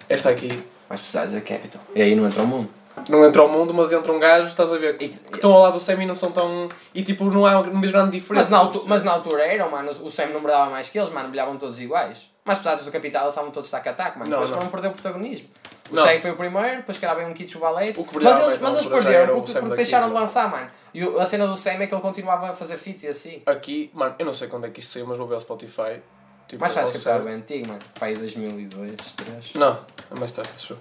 Esta 0.07 0.30
aqui. 0.30 0.47
Vais 0.88 1.01
precisar 1.01 1.26
dizer 1.26 1.41
Capital. 1.41 1.82
E 1.95 2.01
aí 2.03 2.15
não 2.15 2.26
entra 2.28 2.43
o 2.43 2.47
mundo. 2.47 2.70
Não 3.07 3.23
entra 3.25 3.41
ao 3.41 3.47
mundo, 3.49 3.73
mas 3.73 3.91
entra 3.91 4.11
um 4.11 4.19
gajo, 4.19 4.47
estás 4.47 4.73
a 4.73 4.77
ver? 4.77 4.97
Que, 4.97 5.09
que 5.09 5.35
estão 5.35 5.53
ao 5.53 5.61
lado 5.61 5.73
do 5.73 5.79
Sam 5.79 6.03
e 6.03 6.05
não 6.05 6.15
são 6.15 6.31
tão. 6.31 6.67
E 6.93 7.03
tipo, 7.03 7.25
não 7.25 7.45
há 7.45 7.59
uma 7.61 7.81
grande 7.87 8.11
diferença. 8.19 8.49
Mas 8.49 8.51
na, 8.51 8.57
altu 8.57 8.83
mas 8.87 9.03
na 9.03 9.11
altura 9.11 9.45
eram, 9.45 9.69
mano, 9.69 9.91
o 9.91 10.09
Sam 10.09 10.27
não 10.27 10.41
brilhava 10.41 10.69
mais 10.69 10.89
que 10.89 10.97
eles, 10.97 11.09
mano, 11.09 11.29
brilhavam 11.29 11.57
todos 11.57 11.79
iguais. 11.79 12.29
Mas 12.43 12.57
apesar 12.57 12.75
dos 12.75 12.85
do 12.85 12.91
Capital, 12.91 13.21
eles 13.23 13.33
estavam 13.33 13.51
todos 13.51 13.69
tac 13.69 13.87
a 13.87 13.93
tac, 13.93 14.17
mano. 14.17 14.29
Não, 14.31 14.37
Depois 14.39 14.49
não. 14.49 14.57
foram 14.57 14.71
perder 14.71 14.87
o 14.87 14.91
protagonismo. 14.91 15.47
O 15.91 15.95
Não. 15.95 16.03
Shaq 16.03 16.19
foi 16.21 16.31
o 16.31 16.35
primeiro, 16.35 16.77
depois 16.77 16.97
que 16.97 17.05
era 17.05 17.15
bem 17.15 17.25
um 17.25 17.33
Kitsch 17.33 17.55
Ballet. 17.57 17.93
Que 17.93 18.19
Mas 18.19 18.37
eles, 18.39 18.59
mais 18.59 18.59
mas 18.61 18.73
eles 18.75 18.85
altura 18.85 19.01
perderam 19.03 19.35
porque, 19.41 19.53
porque 19.59 19.75
deixaram 19.75 20.07
de 20.07 20.13
mano. 20.13 20.21
lançar, 20.25 20.49
mano. 20.49 20.67
E 20.93 21.03
a 21.03 21.25
cena 21.25 21.47
do 21.47 21.57
Sam 21.57 21.71
é 21.71 21.87
que 21.87 21.93
ele 21.93 22.01
continuava 22.01 22.49
a 22.49 22.53
fazer 22.53 22.77
feats 22.77 23.03
e 23.03 23.07
assim. 23.07 23.41
Aqui, 23.45 23.89
mano, 23.93 24.15
eu 24.19 24.25
não 24.25 24.33
sei 24.33 24.47
quando 24.47 24.65
é 24.65 24.69
que 24.69 24.79
isto 24.79 24.93
saiu, 24.93 25.07
mas 25.07 25.17
vou 25.17 25.27
ver 25.27 25.35
o 25.35 25.41
Spotify. 25.41 26.01
Tipo, 26.47 26.61
Mas 26.61 26.73
faz 26.73 26.87
ao 26.87 26.93
Capital 26.93 27.13
é 27.13 27.17
certo. 27.17 27.25
bem 27.25 27.33
antigo, 27.35 27.67
mano. 27.67 27.79
Pai 27.99 28.13
2002, 28.13 28.95
2003. 28.95 29.53
Não, 29.55 29.79
é 30.15 30.19
mais 30.19 30.31
tarde, 30.31 30.49
acho. 30.55 30.75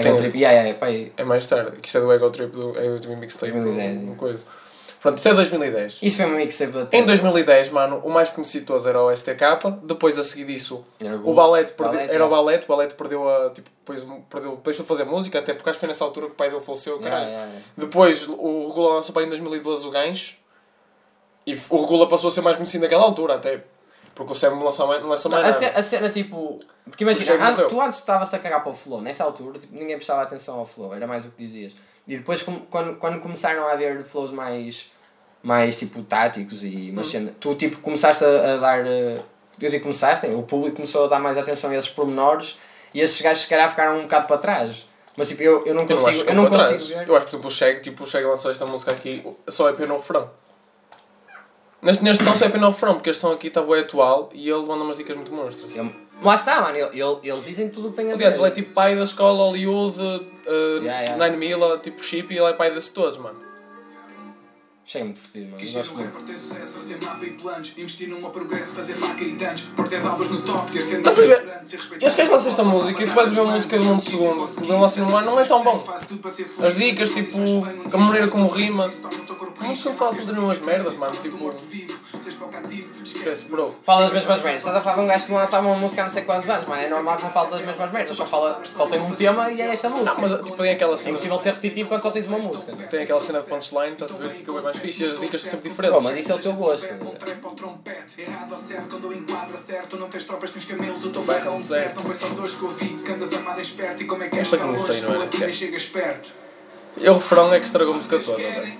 É 0.00 0.08
Ego 0.08 0.16
Trip, 0.16 0.36
yeah, 0.38 0.58
yeah, 0.60 0.78
pai. 0.78 1.12
É 1.16 1.24
mais 1.24 1.46
tarde, 1.46 1.76
que 1.78 1.86
isto 1.86 1.98
é 1.98 2.00
do 2.00 2.12
Ego 2.12 2.30
Trip, 2.30 2.50
do 2.52 2.78
Ego 2.78 2.98
Trip 3.00 3.16
Mixtape, 3.16 3.52
2010, 3.52 4.02
uma 4.02 4.14
coisa. 4.16 4.44
Pronto, 5.00 5.16
isto 5.16 5.28
é 5.30 5.32
2010. 5.34 5.98
Isso 6.02 6.16
foi 6.18 6.26
uma 6.26 6.36
mixtape 6.36 6.72
da 6.72 6.82
Em 6.82 6.86
Terra. 6.86 7.06
2010, 7.06 7.70
mano, 7.70 8.02
o 8.04 8.10
mais 8.10 8.28
conhecido 8.28 8.60
de 8.60 8.66
todos 8.66 8.86
era 8.86 9.00
o 9.02 9.10
STK, 9.10 9.78
depois 9.82 10.18
a 10.18 10.22
seguir 10.22 10.44
disso 10.44 10.84
Era 11.02 11.16
o 11.16 11.32
Balete, 11.32 11.72
perde- 11.72 11.94
Balete, 11.96 12.14
era 12.14 12.24
o 12.24 12.26
é. 12.26 12.30
Balete, 12.30 12.64
o 12.64 12.68
Balete 12.68 12.94
perdeu 12.94 13.26
a, 13.26 13.48
tipo, 13.48 13.70
depois 13.80 14.06
perdeu, 14.28 14.60
deixou 14.62 14.82
de 14.84 14.88
fazer 14.88 15.04
música, 15.04 15.38
até 15.38 15.54
porque 15.54 15.70
acho 15.70 15.78
que 15.78 15.80
foi 15.80 15.88
nessa 15.88 16.04
altura 16.04 16.26
que 16.26 16.32
o 16.32 16.34
pai 16.34 16.50
dele 16.50 16.60
faleceu, 16.60 16.96
Yeah, 16.96 17.08
caralho. 17.16 17.30
yeah, 17.30 17.46
yeah. 17.50 17.66
Depois 17.78 18.28
o 18.28 18.68
Regula 18.68 18.96
lançou 18.96 19.14
para 19.14 19.22
aí 19.22 19.26
em 19.26 19.30
2012 19.30 19.86
o 19.86 19.90
Gancho, 19.90 20.34
e 21.46 21.54
o 21.70 21.76
Regula 21.80 22.06
passou 22.06 22.28
a 22.28 22.30
ser 22.30 22.42
mais 22.42 22.56
conhecido 22.56 22.82
naquela 22.82 23.02
altura, 23.04 23.36
até, 23.36 23.64
porque 24.24 24.32
o 24.32 24.36
Sam 24.36 24.50
não 24.50 24.64
lança 24.64 24.86
mais, 24.86 25.00
não 25.02 25.08
lança 25.08 25.28
mais 25.28 25.42
A, 25.44 25.48
nada. 25.48 25.58
ce- 25.58 25.78
a 25.78 25.82
cena 25.82 26.08
tipo. 26.10 26.60
Porque 26.84 27.04
O 27.04 27.06
imagina, 27.08 27.48
antes- 27.48 27.66
tu 27.68 27.80
antes 27.80 27.98
estavas-te 27.98 28.36
a 28.36 28.38
cagar 28.38 28.62
para 28.62 28.72
o 28.72 28.74
flow, 28.74 29.00
nessa 29.00 29.24
altura 29.24 29.58
tipo, 29.58 29.74
ninguém 29.74 29.96
prestava 29.96 30.22
atenção 30.22 30.58
ao 30.58 30.66
flow, 30.66 30.92
era 30.94 31.06
mais 31.06 31.24
o 31.24 31.30
que 31.30 31.42
dizias. 31.42 31.74
E 32.06 32.16
depois 32.18 32.42
com- 32.42 32.60
quando, 32.70 32.96
quando 32.96 33.18
começaram 33.20 33.66
a 33.66 33.72
haver 33.72 34.04
flows 34.04 34.30
mais 34.30 34.90
mais 35.42 35.78
tipo 35.78 36.02
táticos 36.02 36.62
e 36.64 36.90
umas 36.90 37.06
Hum. 37.06 37.10
cenas. 37.10 37.34
Tu 37.40 37.54
tipo 37.54 37.78
começaste 37.78 38.24
a, 38.24 38.54
a 38.54 38.56
dar. 38.58 38.86
eh, 38.86 39.18
Eu 39.60 39.70
digo 39.70 39.82
começaste, 39.82 40.26
o 40.26 40.42
público 40.42 40.76
começou 40.76 41.04
a 41.04 41.08
dar 41.08 41.18
mais 41.18 41.36
atenção 41.36 41.70
a 41.70 41.76
esses 41.76 41.90
pormenores 41.90 42.58
e 42.94 43.00
esses 43.00 43.20
gajos 43.20 43.42
se 43.42 43.48
calhar 43.48 43.68
ficaram 43.68 43.98
um 43.98 44.02
bocado 44.02 44.26
para 44.26 44.38
trás. 44.38 44.88
Mas 45.16 45.28
tipo, 45.28 45.42
eu, 45.42 45.66
eu 45.66 45.74
não 45.74 45.82
Eu 45.82 45.88
consigo. 45.88 46.28
Eu 46.30 46.34
não 46.34 46.44
ficou 46.44 46.58
para 46.58 46.72
consigo 46.72 46.98
ver. 46.98 47.08
Eu 47.08 47.14
acho 47.16 47.26
que, 47.26 47.30
por 47.32 47.36
exemplo, 47.36 47.46
o 47.46 47.50
Cheg, 47.50 47.80
tipo, 47.80 48.02
o 48.04 48.06
Cheg 48.06 48.24
lançou 48.24 48.50
esta 48.50 48.64
música 48.64 48.90
aqui, 48.92 49.22
só 49.48 49.68
é 49.68 49.72
no 49.86 49.96
refrão. 49.96 50.30
Neste, 51.82 52.04
neste 52.04 52.22
som 52.24 52.32
é 52.32 52.58
no 52.58 52.68
refrão, 52.68 52.94
porque 52.94 53.10
este 53.10 53.20
som 53.20 53.32
aqui 53.32 53.48
está 53.48 53.62
bem 53.62 53.80
atual 53.80 54.28
e 54.34 54.48
ele 54.48 54.62
manda 54.66 54.84
umas 54.84 54.96
dicas 54.96 55.16
muito 55.16 55.32
monstras. 55.32 55.70
Lá 56.22 56.34
está, 56.34 56.60
mano, 56.60 56.76
ele- 56.76 57.00
ele- 57.00 57.18
eles 57.24 57.44
dizem 57.46 57.70
tudo 57.70 57.88
o 57.88 57.90
que 57.92 57.96
têm 57.96 58.10
a 58.10 58.14
Aliás, 58.14 58.34
dizer. 58.34 58.44
ele 58.44 58.52
é 58.52 58.54
tipo 58.54 58.74
pai 58.74 58.94
da 58.94 59.04
escola 59.04 59.38
Hollywood, 59.44 59.98
uh, 59.98 60.82
Yeah, 60.82 61.00
yeah. 61.02 61.16
Nine 61.16 61.36
Mila, 61.38 61.78
tipo 61.78 62.02
Chip, 62.04 62.32
e 62.34 62.36
ele 62.36 62.46
é 62.46 62.52
pai 62.52 62.70
desses 62.70 62.90
todos, 62.90 63.16
mano. 63.16 63.38
Chega 64.90 65.04
muito 65.04 65.20
fodido, 65.20 65.46
mano. 65.46 65.58
Quis 65.58 65.70
ser 65.70 65.92
um 65.92 65.96
rapper, 65.98 66.22
ter 66.22 66.36
sucesso, 66.36 66.72
fazer 66.72 67.00
mapa 67.00 67.24
e 67.24 67.30
planos 67.30 67.78
Investir 67.78 68.08
numa 68.08 68.30
progresso, 68.30 68.74
fazer 68.74 68.96
marca 68.98 69.22
e 69.22 69.36
danos 69.36 69.60
Pôr 69.60 69.88
10 69.88 70.04
álbuns 70.04 70.30
no 70.30 70.42
top, 70.42 70.72
ter 70.72 70.82
sendo 70.82 71.08
Estás 71.08 71.18
a 71.20 71.22
ver? 71.22 71.60
Estes 71.62 72.14
gajos 72.16 72.30
lançam 72.30 72.48
esta 72.48 72.64
música 72.64 73.04
e 73.04 73.06
tu 73.06 73.14
vais 73.14 73.30
ver 73.30 73.38
a 73.38 73.44
música 73.44 73.78
do 73.78 73.84
Mundo 73.84 74.02
Segundo, 74.02 74.48
que 74.48 74.64
ele 74.64 74.72
lança 74.72 75.00
no 75.00 75.16
ar, 75.16 75.24
não 75.24 75.38
é 75.38 75.44
tão 75.44 75.62
bom. 75.62 75.86
As 76.66 76.74
dicas, 76.74 77.10
tipo, 77.12 77.38
a 77.92 77.96
maneira 77.96 78.26
como 78.26 78.48
rima. 78.48 78.90
O 79.60 79.64
Mundo 79.64 79.76
Segundo 79.76 79.96
fala 79.96 80.12
sempre 80.12 80.26
das 80.26 80.38
mesmas 80.38 80.58
merdas, 80.58 80.98
mano. 80.98 81.16
Tipo, 81.18 81.54
esquece, 83.04 83.44
bro. 83.46 83.76
Fala 83.84 84.02
das 84.02 84.12
mesmas 84.12 84.42
merdas. 84.42 84.62
Estás 84.62 84.76
a 84.76 84.80
falar 84.80 84.96
de 84.96 85.02
um 85.02 85.06
gajo 85.06 85.24
que 85.26 85.30
não 85.32 85.38
lançava 85.38 85.66
uma 85.68 85.76
música 85.76 86.02
há 86.02 86.04
não 86.04 86.10
sei 86.10 86.22
quantos 86.22 86.48
anos, 86.48 86.66
mano. 86.66 86.82
É 86.82 86.88
normal 86.88 87.16
que 87.16 87.22
não 87.22 87.30
fale 87.30 87.50
das 87.50 87.62
mesmas 87.62 87.92
merdas. 87.92 88.16
Só, 88.16 88.26
fala, 88.26 88.60
só 88.64 88.86
tem 88.86 89.00
um 89.00 89.12
tema 89.12 89.50
e 89.50 89.60
é 89.60 89.72
esta 89.72 89.88
música. 89.88 90.20
Não, 90.20 90.28
mas 90.28 90.44
tipo, 90.44 90.62
tem 90.62 90.72
aquela 90.72 90.94
É 90.94 90.96
cena. 90.96 91.10
impossível 91.10 91.38
ser 91.38 91.50
repetitivo 91.50 91.88
quando 91.88 92.02
só 92.02 92.10
tens 92.10 92.26
uma 92.26 92.38
música. 92.38 92.72
Tem 92.72 93.02
aquela 93.02 93.20
cena 93.20 93.40
de 93.40 93.46
punchline, 93.46 93.92
estás 93.92 94.12
a 94.12 94.16
ver? 94.16 94.30
Fica 94.30 94.52
bem 94.52 94.62
mais 94.62 94.76
fixe 94.80 95.04
as 95.04 95.20
dicas 95.20 95.40
são 95.42 95.50
sempre 95.50 95.70
diferentes. 95.70 96.02
mas 96.02 96.16
isso 96.16 96.32
é 96.32 96.34
o 96.34 96.38
teu 96.38 96.52
gosto. 96.54 96.94
Trap 97.18 97.44
ao 97.44 97.50
trompete, 97.52 98.20
errado 98.22 98.52
ou 98.52 98.58
certo, 98.58 98.88
quando 98.88 99.04
eu 99.04 99.12
enquadro 99.12 99.54
acerto 99.54 99.96
Não 99.96 100.08
tens 100.08 100.24
tropas, 100.24 100.50
tens 100.50 100.64
camelos, 100.64 101.04
o 101.04 101.10
teu 101.10 101.22
bairro 101.22 101.50
bairro 101.50 101.56
é 101.74 101.88
que 101.88 102.02
que 104.04 104.24
é 104.24 104.28
que 104.28 104.38
Esta 104.38 104.56
que 104.56 104.62
tão 104.62 104.72
não 104.72 104.78
sei, 104.78 105.00
não 105.02 105.14
é, 105.14 105.18
neste 105.18 105.68
E 106.96 107.08
o 107.08 107.14
refrão 107.14 107.52
é 107.54 107.60
que 107.60 107.66
estragou 107.66 107.92
a 107.92 107.96
música 107.96 108.18
toda, 108.18 108.36
velho. 108.36 108.72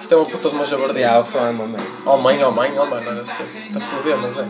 Isto 0.00 0.14
é 0.14 0.16
uma 0.16 0.26
puta 0.26 0.48
de 0.48 0.54
uma 0.54 0.64
jabardice. 0.64 0.98
Yeah, 0.98 1.20
o 1.20 1.22
refrão 1.22 1.46
é 1.46 1.50
uma 1.50 1.66
merda. 1.66 1.86
Oh 2.04 2.16
mãe, 2.16 2.42
oh 2.42 2.50
mãe, 2.50 2.76
oh 2.78 2.86
mano, 2.86 3.12
não 3.12 3.22
esquece. 3.22 3.58
Está 3.68 3.78
a 3.78 3.82
foder, 3.82 4.16
mas 4.16 4.36
é. 4.38 4.48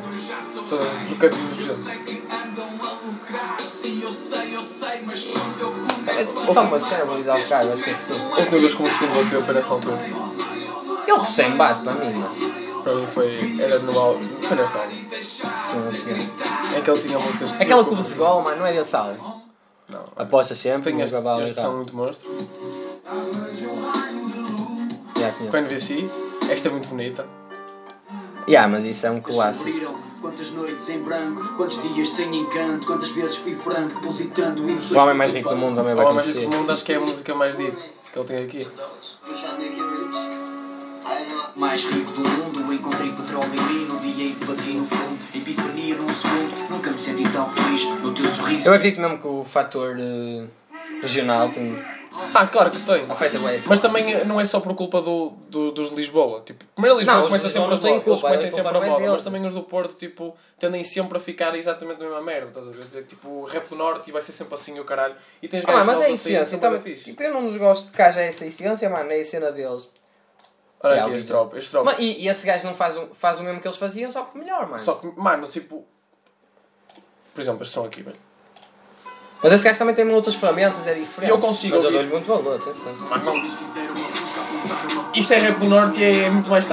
Todo 4.11 4.27
um 4.27 4.61
trocadilho 4.61 5.07
nojento. 5.07 6.11
É 6.11 6.53
só 6.53 6.63
uma 6.63 6.81
cena, 6.81 7.05
vou 7.05 7.15
avisar 7.15 7.39
o 7.39 7.49
cara, 7.49 7.65
eu 7.67 7.75
esqueci. 7.75 8.13
A 8.13 8.39
última 8.39 8.59
vez 8.59 8.75
que 8.75 8.83
o 8.83 8.91
segundo 8.91 9.25
bateu 9.25 9.43
foi 9.43 9.55
nesta 9.55 9.73
altura. 9.73 9.99
Ele 11.07 11.25
sem 11.25 11.57
bate 11.57 11.83
para 11.83 11.93
mim, 11.95 12.13
mano. 12.13 12.83
Para 12.83 12.95
mim 12.95 13.07
foi. 13.07 13.61
Era 13.61 13.79
no 13.81 13.99
álbum. 13.99 14.25
Foi 14.25 14.57
neste 14.57 14.77
álbum. 14.77 15.61
Sim, 15.61 15.89
assim. 15.89 16.31
Em 16.77 16.83
que 16.83 16.91
ele 16.91 17.03
tinha 17.03 17.19
músicas. 17.19 17.53
Aquela 17.53 17.85
com 17.85 17.93
o 17.93 17.97
Bezegol, 17.97 18.43
mano, 18.43 18.59
não 18.59 18.67
é 18.67 18.73
desse 18.73 18.97
álbum. 18.97 19.41
Não. 19.89 20.05
Aposta 20.17 20.55
sempre, 20.55 20.85
Tem 20.85 20.95
no 20.95 21.03
este, 21.03 21.15
Gabal 21.15 21.41
e 21.41 21.45
este 21.45 21.57
som 21.57 21.63
tal. 21.63 21.73
muito 21.77 21.97
monstro. 21.97 22.29
Já 25.19 25.33
Com 25.33 25.49
conheço. 25.49 25.93
NVC. 25.93 26.11
Esta 26.49 26.69
é 26.69 26.71
muito 26.71 26.89
bonita. 26.89 27.27
Yeah, 28.49 28.69
mas 28.69 28.85
isso 28.85 29.07
é 29.07 29.11
um 29.11 29.21
clássico. 29.21 29.99
Quantas 30.21 30.51
noites 30.51 30.89
em 30.91 30.99
branco, 30.99 31.57
quantos 31.57 31.83
dias 31.83 32.09
sem 32.11 32.35
encanto, 32.37 32.87
quantas 32.87 33.11
vezes 33.12 33.37
fui 33.37 33.55
franco, 33.55 34.01
depositando 34.01 34.68
emoções. 34.68 34.93
O 34.93 34.99
homem 34.99 35.14
mais 35.14 35.33
rico 35.33 35.49
do 35.49 35.57
mundo 35.57 35.77
também 35.77 35.95
vai 35.95 36.05
O 36.05 36.09
Homem 36.09 36.16
Mais 36.16 36.27
conhecer. 36.27 36.41
Rico 36.41 36.51
do 36.51 36.59
Mundo 36.59 36.73
acho 36.73 36.85
que 36.85 36.93
é 36.93 36.97
a 36.97 37.01
música 37.01 37.35
mais 37.35 37.55
deep 37.55 37.77
que 38.12 38.18
ele 38.18 38.27
tem 38.27 38.45
aqui. 38.45 38.68
Mais 41.57 41.85
rico 41.85 42.12
do 42.12 42.29
mundo, 42.29 42.73
encontrei 42.73 43.11
petróleo 43.12 43.55
em 43.55 43.75
mim, 43.75 43.85
num 43.87 43.99
dia 43.99 44.25
e 44.25 44.33
bati 44.45 44.73
no 44.73 44.85
fundo. 44.85 45.21
Epifania 45.35 45.95
num 45.97 46.12
segundo, 46.12 46.71
nunca 46.71 46.91
me 46.91 46.99
senti 46.99 47.29
tão 47.31 47.49
feliz 47.49 47.85
no 48.01 48.12
teu 48.12 48.27
sorriso. 48.27 48.68
Eu 48.68 48.75
acredito 48.75 49.01
mesmo 49.01 49.18
que 49.18 49.27
o 49.27 49.45
fator 49.45 49.97
eh, 49.99 50.45
regional 51.01 51.49
tem. 51.49 52.00
Ah, 52.35 52.47
claro 52.47 52.71
que 52.71 52.79
tem. 52.81 53.05
Afeta 53.11 53.39
bem. 53.39 53.61
Mas 53.67 53.81
também 53.81 54.25
não 54.25 54.41
é 54.41 54.45
só 54.45 54.61
por 54.61 54.75
culpa 54.75 55.01
do, 55.01 55.31
do- 55.49 55.73
dos 55.73 55.91
de 55.91 55.97
Lisboa. 55.97 56.41
Tipo, 56.43 56.65
primeiro 56.75 56.99
Lisboa 56.99 57.17
Não, 57.19 57.27
começa 57.27 57.49
sempre 57.49 57.69
Lisboa 57.71 57.73
a 57.73 57.75
não 57.75 57.81
têm 57.83 57.91
bola, 57.99 58.07
eles 58.11 58.21
começam 58.23 58.51
sempre 58.51 58.69
a 58.79 58.81
é 58.87 58.97
deles. 58.97 59.11
mas 59.13 59.23
também 59.23 59.47
os 59.47 59.53
do 59.53 59.63
Porto, 59.63 59.95
tipo, 59.95 60.37
tendem 60.59 60.83
sempre 60.85 61.19
a 61.19 61.21
ficar 61.21 61.55
exatamente 61.57 62.01
a 62.01 62.05
mesma 62.05 62.21
merda, 62.23 62.49
estás 62.49 62.69
a 62.69 62.71
ver? 62.71 62.85
Dizer, 62.85 63.05
tipo, 63.05 63.45
rap 63.47 63.69
do 63.69 63.77
Norte 63.77 64.09
e 64.11 64.13
vai 64.13 64.23
ser 64.23 64.33
sempre 64.33 64.55
assim 64.55 64.79
o 64.79 64.85
caralho. 64.85 65.15
E 65.43 65.49
tens 65.49 65.65
Ah, 65.67 65.85
mas 65.85 66.01
é 66.01 66.05
a 66.05 66.07
assim, 66.07 66.15
essência. 66.35 66.59
são 66.59 66.81
fixe. 66.81 67.05
tipo, 67.05 67.23
eu 67.23 67.33
não 67.35 67.43
nos 67.43 67.57
gosto 67.57 67.87
de 67.87 67.93
cá 67.93 68.11
já 68.11 68.21
essa 68.23 68.47
essência, 68.47 68.89
mano. 68.89 69.11
É 69.11 69.21
a 69.21 69.25
cena 69.25 69.51
deles. 69.53 69.91
Olha 70.83 70.93
Yeah, 70.93 71.07
aqui 71.07 71.17
este 71.17 71.29
drop, 71.29 71.57
este 71.59 71.73
drop. 71.73 71.95
E, 71.99 72.23
e 72.25 72.29
esse 72.29 72.47
gajo 72.47 72.67
não 72.67 72.75
faz, 72.75 72.97
o- 72.97 73.09
faz 73.13 73.39
o 73.39 73.43
mesmo 73.43 73.61
que 73.61 73.67
eles 73.69 73.77
faziam, 73.77 74.11
só 74.11 74.23
que 74.23 74.39
melhor, 74.39 74.67
mano. 74.69 74.83
Só 74.83 74.95
que, 74.95 75.07
mano, 75.17 75.47
tipo... 75.49 75.85
Por 77.35 77.41
exemplo, 77.41 77.63
este 77.63 77.75
som 77.75 77.85
aqui, 77.85 78.03
velho. 78.03 78.17
Mas 79.43 79.53
esse 79.55 79.64
gajo 79.64 79.78
também 79.78 79.95
tem 79.95 80.09
outras 80.11 80.34
ferramentas, 80.34 80.86
é 80.86 80.95
diferente. 80.95 81.30
E 81.30 81.32
eu 81.32 81.38
consigo 81.38 81.74
Mas 81.74 81.84
eu 81.84 81.91
ouvir. 81.91 82.09
dou-lhe 82.09 82.12
muito 82.12 82.26
valor, 82.26 82.57
atenção. 82.57 82.93
Isto 85.14 85.32
é 85.32 85.38
rap 85.38 85.59
do 85.59 85.68
Norte 85.68 85.99
e 85.99 86.05
é, 86.05 86.24
é 86.24 86.30
muito 86.30 86.51
mais. 86.51 86.66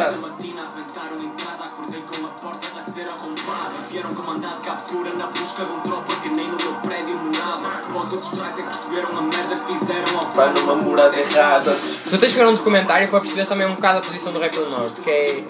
Vieram 3.89 4.13
comandar 4.13 4.59
captura 4.59 5.13
na 5.15 5.28
busca 5.28 5.63
de 5.63 5.72
um 5.72 5.80
tropa 5.80 6.13
que 6.22 6.30
nem 6.30 6.47
no 6.47 6.57
meu 6.57 6.74
prédio 6.82 7.15
morava. 7.18 7.80
Os 8.03 8.13
é 8.13 8.51
que 8.51 8.61
perceberam 8.98 9.18
a 9.18 9.22
merda 9.22 9.56
que 9.56 9.80
fizeram 9.80 10.20
ao 10.20 10.30
Vai 10.30 10.54
numa 10.54 10.76
morada 10.76 11.16
errada. 11.20 11.76
Tu 12.10 12.18
tens 12.18 12.32
que 12.32 12.38
ver 12.38 12.48
um 12.48 12.54
documentário 12.56 13.08
para 13.10 13.20
perceber 13.20 13.45
também 13.45 13.68
um 13.68 13.76
bocado 13.76 14.00
a 14.00 14.02
posição 14.02 14.34
do 14.34 14.39
rap 14.39 14.56
do 14.56 14.70
Norte, 14.70 15.02
que 15.02 15.10
é. 15.10 15.43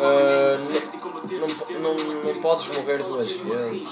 eh, 0.00 0.58
não, 1.30 1.48
não, 1.80 1.94
não, 1.94 2.22
não 2.22 2.40
podes 2.40 2.68
morrer 2.68 2.98
duas 3.02 3.30
vezes. 3.30 3.88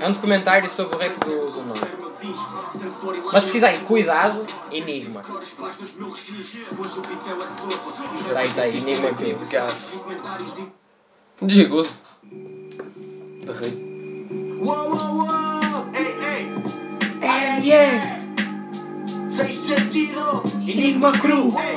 É 0.00 0.08
um 0.08 0.12
documentário 0.12 0.68
sobre 0.68 0.96
o 0.96 0.98
rap 0.98 1.18
do, 1.24 1.46
do 1.50 1.62
Norte. 1.62 1.86
Mas 3.32 3.44
pesquisa 3.44 3.68
aí, 3.68 3.78
cuidado, 3.80 4.46
Enigma. 4.70 5.22
Está 8.26 8.40
aí, 8.40 8.48
está 8.48 8.62
aí, 8.62 8.78
Enigma 8.78 9.08
aqui. 9.10 9.34
de 9.34 9.44
garfo. 9.46 10.04
Desgosto. 11.40 12.06
De 12.22 13.52
rei. 13.52 13.92
Uou, 14.60 14.90
uou, 14.90 15.26
uou! 15.26 15.86
Ei, 15.92 16.06
ei! 16.06 16.61
É, 17.22 17.60
yeah! 17.60 18.18
Sem 19.28 19.52
sentido! 19.52 20.42
Enigma 20.66 21.12
cru! 21.12 21.52
Ei, 21.56 21.76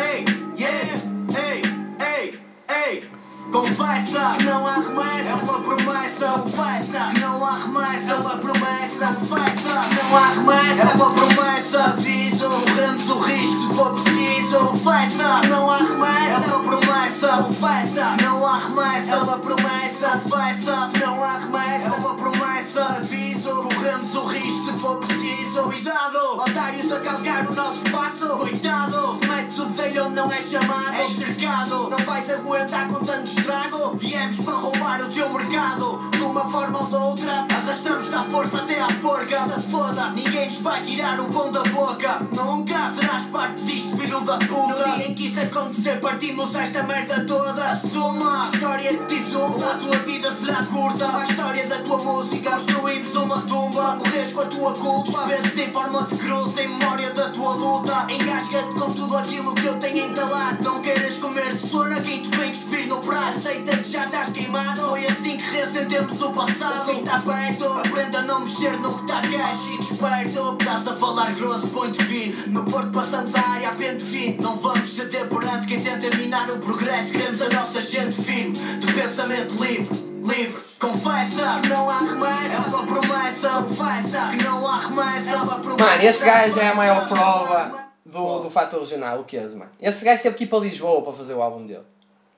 ei, 0.00 0.24
yeah! 0.58 0.88
Ei, 1.36 1.62
ei, 2.00 2.40
ei! 2.68 3.10
Confessa 3.52 4.36
não 4.44 4.66
há 4.66 4.74
remessa, 4.74 5.28
é 5.28 5.34
uma 5.34 5.60
promessa. 5.60 6.26
Confessa 6.26 7.12
não 7.20 7.44
há 7.44 7.58
remessa, 7.58 8.12
é 8.12 8.14
uma 8.16 8.36
promessa. 8.38 9.06
Confessa 9.14 9.80
não 9.94 10.16
há 10.16 10.28
remessa, 10.28 10.82
é 10.82 10.94
uma 10.94 11.10
promessa. 11.10 11.84
Aviso, 11.84 12.48
corremos 12.48 13.08
o 13.08 13.18
risco 13.20 13.68
se 13.68 13.74
for 13.74 13.92
preciso. 13.92 14.58
Confessa 14.66 15.40
não 15.48 15.70
há 15.70 15.78
remessa, 15.78 16.56
uma 16.56 16.64
promessa. 16.64 17.28
Confessa 17.44 18.16
não 18.22 18.46
há 18.46 18.58
remessa, 18.58 19.22
uma 19.22 19.38
promessa. 19.38 20.20
Confessa 20.22 20.90
não 21.00 21.24
há 21.24 21.38
remessa, 21.38 21.94
uma 21.94 22.14
promessa. 22.14 22.84
Aviso, 22.84 23.62
corremos 23.62 24.14
o 24.14 24.24
risco 24.26 24.66
se 24.66 24.72
for 24.78 24.96
preciso. 24.98 25.62
Cuidado, 25.62 26.18
otários 26.36 26.92
a 26.92 27.00
calcar 27.00 27.46
o 27.48 27.54
nosso 27.54 27.86
espaço. 27.86 28.28
Coitado, 28.36 29.18
se 29.18 29.26
metes 29.28 29.58
o 29.58 29.66
bedelho 29.66 30.10
não 30.10 30.30
é 30.30 30.40
chamado, 30.40 30.94
é 30.94 31.06
cercado. 31.06 31.90
Não 31.90 31.98
vais 31.98 32.30
aguentar 32.30 32.88
com 32.88 33.04
tanto 33.04 33.35
estrago. 33.38 33.96
Viemos 33.96 34.40
para 34.40 34.54
roubar 34.54 35.02
o 35.02 35.08
teu 35.08 35.28
mercado. 35.30 36.10
De 36.10 36.22
uma 36.22 36.50
forma 36.50 36.78
ou 36.78 36.86
de 36.86 36.94
outra, 36.94 37.46
arrastamos 37.50 38.08
da 38.08 38.22
força 38.24 38.58
até 38.58 38.80
à 38.80 38.88
forca. 38.88 39.48
Se 39.48 39.70
foda, 39.70 40.10
ninguém 40.10 40.46
nos 40.46 40.60
vai 40.60 40.82
tirar 40.82 41.20
o 41.20 41.28
pão 41.32 41.52
da 41.52 41.62
boca. 41.64 42.20
Nunca 42.34 42.92
serás 42.98 43.24
parte 43.24 43.45
filho 43.72 44.20
da 44.20 44.38
puta. 44.38 44.86
No 44.86 44.96
dia 44.96 45.08
em 45.08 45.14
que 45.14 45.26
isso 45.26 45.40
acontecer, 45.40 46.00
partimos 46.00 46.54
esta 46.54 46.82
merda 46.82 47.24
toda. 47.24 47.64
Assuma, 47.72 48.48
história 48.52 48.96
que 48.96 49.04
te 49.06 49.14
insulta. 49.14 49.72
A 49.72 49.74
tua 49.74 49.96
vida 49.98 50.30
será 50.34 50.64
curta. 50.64 51.16
A 51.16 51.24
história 51.24 51.66
da 51.66 51.78
tua 51.78 51.98
música, 51.98 52.50
construímos 52.50 53.14
uma 53.16 53.42
tumba. 53.42 53.96
Morres 53.96 54.32
com 54.32 54.40
a 54.40 54.46
tua 54.46 54.74
culpa. 54.74 55.26
Vezes 55.26 55.58
em 55.58 55.72
forma 55.72 56.02
de 56.04 56.16
cruz, 56.16 56.58
em 56.58 56.68
memória 56.68 57.12
da 57.14 57.30
tua 57.30 57.54
luta. 57.54 58.06
Engasga-te 58.08 58.74
com 58.74 58.92
tudo 58.92 59.16
aquilo 59.16 59.54
que 59.54 59.66
eu 59.66 59.78
tenho 59.80 60.10
entalado. 60.10 60.62
Não 60.62 60.80
queiras 60.80 61.18
comer 61.18 61.54
de 61.54 61.68
sono 61.68 62.00
quem 62.02 62.22
te 62.22 62.36
vem 62.36 62.50
cuspir 62.50 62.86
no 62.86 62.98
prato. 63.00 63.38
Aceita 63.38 63.76
que 63.76 63.88
já 63.88 64.06
estás 64.06 64.30
queimado. 64.30 64.80
Foi 64.82 65.06
assim 65.06 65.36
que 65.36 65.50
ressentemos 65.50 66.22
o 66.22 66.32
passado. 66.32 66.86
Fim 66.86 67.00
está 67.00 67.18
perto. 67.20 67.64
Aprenda 67.64 68.18
a 68.18 68.22
não 68.22 68.40
mexer 68.40 68.78
no 68.80 68.94
que 68.94 69.00
está 69.02 69.20
cá. 69.22 69.52
Chico 69.52 69.82
esperto. 69.82 70.56
Estás 70.60 70.88
a 70.88 70.96
falar 70.96 71.32
grosso, 71.34 71.66
põe-te 71.68 72.02
fino. 72.04 72.46
No 72.48 72.64
Porto 72.64 72.90
passamos 72.90 73.34
a 73.34 73.55
área 73.56 73.70
a 73.70 73.74
pente 73.74 74.04
fino. 74.04 74.42
Não 74.42 74.56
vamos 74.56 74.86
ceder 74.86 75.26
perante 75.28 75.66
quem 75.66 75.82
tenta 75.82 76.14
minar 76.16 76.50
o 76.50 76.58
progresso. 76.58 77.12
Queremos 77.12 77.40
a 77.40 77.48
nossa 77.48 77.80
gente 77.80 78.22
firme. 78.22 78.52
De 78.52 78.92
pensamento 78.92 79.62
livre. 79.62 80.06
Livre, 80.22 80.62
confessa 80.78 81.60
que 81.62 81.68
não 81.68 81.88
há 81.88 81.98
remessa, 81.98 82.54
é 82.54 82.68
uma 82.68 82.86
promessa. 82.86 83.48
Confessa 83.62 84.30
que 84.30 84.44
não 84.44 84.68
há 84.68 84.78
remessa, 84.78 85.30
é 85.30 85.36
uma 85.36 85.58
promessa. 85.60 85.84
Mano, 85.84 86.02
este 86.02 86.24
gajo 86.24 86.60
é 86.60 86.68
a 86.68 86.74
maior 86.74 87.08
prova 87.08 87.86
do, 88.04 88.40
do 88.40 88.50
fator 88.50 88.80
regional, 88.80 89.20
o 89.20 89.24
Kies, 89.24 89.54
mano. 89.54 89.70
Esse 89.80 90.04
gajo 90.04 90.22
teve 90.22 90.36
que 90.36 90.44
ir 90.44 90.46
para 90.48 90.58
Lisboa 90.58 91.02
para 91.02 91.12
fazer 91.12 91.34
o 91.34 91.42
álbum 91.42 91.64
dele. 91.64 91.84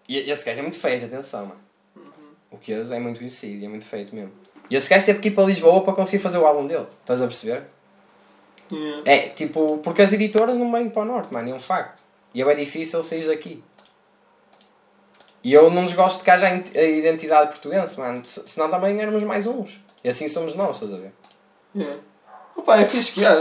E 0.06 0.18
esse 0.30 0.44
gajo 0.44 0.60
é 0.60 0.62
muito 0.62 0.78
feito, 0.78 1.06
atenção, 1.06 1.46
mano. 1.46 1.60
O 2.50 2.58
Kies 2.58 2.90
é 2.90 2.98
muito 2.98 3.18
conhecido 3.18 3.62
e 3.62 3.64
é 3.64 3.68
muito 3.68 3.86
feito 3.86 4.14
mesmo. 4.14 4.32
E 4.70 4.76
esse 4.76 4.88
gajo 4.88 5.06
teve 5.06 5.18
que 5.20 5.28
ir 5.28 5.30
para 5.30 5.44
Lisboa 5.44 5.82
para 5.82 5.94
conseguir 5.94 6.22
fazer 6.22 6.36
o 6.36 6.46
álbum 6.46 6.66
dele. 6.66 6.86
Estás 7.00 7.22
a 7.22 7.26
perceber? 7.26 7.64
É, 9.04 9.18
tipo, 9.28 9.78
porque 9.78 10.02
as 10.02 10.12
editoras 10.12 10.56
não 10.56 10.70
vêm 10.72 10.88
para 10.90 11.02
o 11.02 11.04
norte, 11.04 11.32
mano, 11.32 11.48
é 11.50 11.54
um 11.54 11.58
facto. 11.58 12.02
E 12.34 12.42
é 12.42 12.54
difícil 12.54 13.02
sair 13.02 13.26
daqui. 13.26 13.62
E 15.42 15.52
eu 15.52 15.70
não 15.70 15.84
desgosto 15.84 16.18
de 16.18 16.24
que 16.24 16.30
haja 16.30 16.48
a 16.48 16.82
identidade 16.82 17.50
portuguesa, 17.50 18.00
mano. 18.00 18.24
se- 18.24 18.42
Senão 18.46 18.68
também 18.68 19.00
éramos 19.00 19.22
mais 19.22 19.46
uns. 19.46 19.80
E 20.02 20.08
assim 20.08 20.28
somos 20.28 20.54
nós, 20.54 20.76
estás 20.76 20.92
a 20.92 20.96
ver? 20.98 21.12
É. 21.78 21.96
Opa, 22.56 22.76
é 22.76 22.84
fixe 22.84 23.12
que 23.12 23.24
há, 23.24 23.34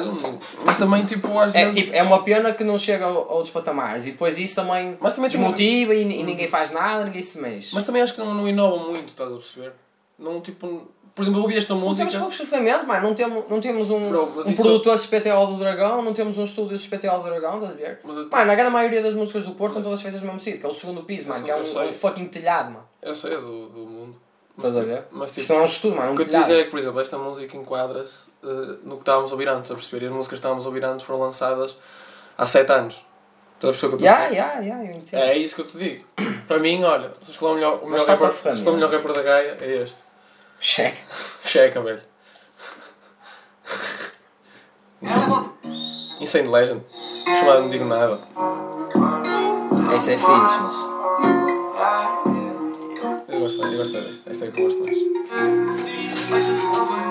mas 0.63 0.77
também 0.77 1.03
tipo 1.03 1.27
às 1.39 1.53
É, 1.55 1.65
vezes. 1.65 1.75
tipo, 1.83 1.95
é 1.95 2.03
uma 2.03 2.21
pena 2.23 2.53
que 2.53 2.63
não 2.63 2.77
chega 2.77 3.05
a 3.05 3.09
outros 3.09 3.49
patamares. 3.49 4.05
E 4.05 4.11
depois 4.11 4.37
isso 4.37 4.55
também, 4.55 4.95
Mas 4.99 5.15
também 5.15 5.29
uma- 5.31 5.37
desmotiva 5.49 5.95
e, 5.95 6.01
e 6.03 6.23
ninguém 6.23 6.47
faz 6.47 6.69
nada, 6.69 7.03
ninguém 7.05 7.23
se 7.23 7.39
mexe. 7.39 7.73
Mas 7.73 7.83
também 7.83 8.03
acho 8.03 8.13
que 8.13 8.19
não, 8.19 8.31
não 8.33 8.47
inovam 8.47 8.91
muito, 8.91 9.09
estás 9.09 9.31
a 9.31 9.35
perceber? 9.35 9.73
Não 10.19 10.39
tipo. 10.39 10.87
Por 11.17 11.23
exemplo, 11.23 11.39
eu 11.39 11.43
ouvi 11.43 11.57
esta 11.57 11.73
Não 11.73 11.81
música. 11.81 12.05
temos 12.05 12.15
poucos 12.15 12.37
sofrimentos, 12.37 12.85
mano. 12.87 13.07
Não 13.07 13.13
temos, 13.15 13.43
não 13.49 13.59
temos 13.59 13.89
um, 13.89 14.07
Bro, 14.07 14.31
mas 14.35 14.45
um 14.45 14.51
isso- 14.51 14.61
produtor 14.61 14.93
SPTO 14.97 15.45
do 15.47 15.57
Dragão, 15.57 16.01
não 16.01 16.13
temos 16.13 16.37
um 16.37 16.43
estúdio 16.45 16.77
SPTO 16.77 17.17
do 17.17 17.23
Dragão, 17.23 17.55
estás 17.55 17.71
a 17.73 17.75
ver? 17.75 17.99
Mano, 18.03 18.51
a 18.51 18.55
grande 18.55 18.71
maioria 18.71 19.01
das 19.01 19.13
músicas 19.15 19.43
do 19.43 19.51
Porto 19.53 19.73
são 19.73 19.81
todas 19.83 19.99
feitas 20.01 20.21
no 20.21 20.27
mesmo 20.27 20.39
sítio, 20.39 20.59
que 20.61 20.65
é 20.65 20.69
o 20.69 20.73
segundo 20.73 21.03
piso, 21.03 21.27
mano, 21.27 21.43
que 21.43 21.49
é 21.51 21.55
um, 21.55 21.61
um 21.87 21.91
fucking 21.91 22.27
telhado, 22.27 22.71
mano. 22.71 22.85
Eu 23.01 23.13
sei, 23.13 23.33
é 23.33 23.37
do, 23.37 23.67
do 23.69 23.79
mundo. 23.79 24.21
Estás 24.55 24.77
a 24.77 24.81
ver? 24.81 25.03
Mas, 25.11 25.31
tipo, 25.31 25.41
Isso 25.41 25.53
não 25.53 25.59
é 25.59 25.63
um 25.63 25.65
estudo, 25.65 25.95
mano, 25.95 26.09
é 26.09 26.11
O 26.13 26.15
que 26.15 26.21
eu 26.21 26.25
te 26.29 26.37
dizer 26.39 26.59
é 26.59 26.63
que, 26.63 26.69
por 26.71 26.79
exemplo, 26.79 26.99
esta 27.01 27.17
música 27.17 27.57
enquadra-se 27.57 28.29
eh, 28.43 28.47
no 28.83 28.95
que 28.95 29.01
estávamos 29.01 29.29
a 29.31 29.33
ouvir 29.33 29.49
antes, 29.49 29.69
a 29.71 29.75
perceber? 29.75 30.05
E 30.05 30.07
as 30.07 30.13
músicas 30.13 30.29
que 30.35 30.39
estávamos 30.39 30.65
a 30.65 30.67
ouvir 30.67 30.83
antes 30.85 31.05
foram 31.05 31.19
lançadas 31.19 31.77
há 32.37 32.45
7 32.45 32.71
anos. 32.71 33.05
Estás 33.55 33.69
a 33.69 33.71
perceber 33.73 33.95
o 33.95 33.97
que 33.97 34.03
eu 34.05 34.09
estou 34.09 34.23
a 34.23 34.29
Ya, 34.29 34.59
dizer? 34.61 34.69
eu 34.85 34.91
entendo. 34.95 35.19
É 35.19 35.37
isso 35.37 35.55
que 35.55 35.61
eu 35.61 35.67
te 35.67 35.77
digo. 35.79 36.05
Para 36.47 36.59
mim, 36.59 36.83
olha, 36.83 37.11
se 37.23 37.31
escolher 37.31 37.51
o 37.51 37.55
melhor, 37.55 37.79
o 37.83 37.87
Mas 37.89 38.01
melhor, 38.01 38.19
rapper, 38.19 38.55
se 38.55 38.67
o 38.69 38.73
melhor 38.73 38.91
rapper 38.91 39.13
da 39.13 39.21
Gaia, 39.23 39.57
é 39.61 39.75
este. 39.83 40.06
Checa. 40.59 40.97
Checa, 41.43 41.81
velho. 41.81 42.01
Insane 46.19 46.47
Legend. 46.47 46.83
Chamado 47.39 47.61
Não 47.61 47.69
Digo 47.69 47.85
Nada. 47.85 48.19
Esse 49.95 50.13
é 50.13 50.17
fixe, 50.17 50.29
mano. 50.29 50.87
Eu 53.27 53.39
gosto, 53.41 53.63
eu 53.63 53.77
gosto 53.77 53.93
desta. 54.01 54.29
Esta 54.31 54.45
é 54.45 54.51
que 54.51 54.59
eu 54.59 54.63
gosto 54.65 54.83
mais. 54.83 54.97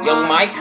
Young 0.06 0.26
Mike. 0.28 0.58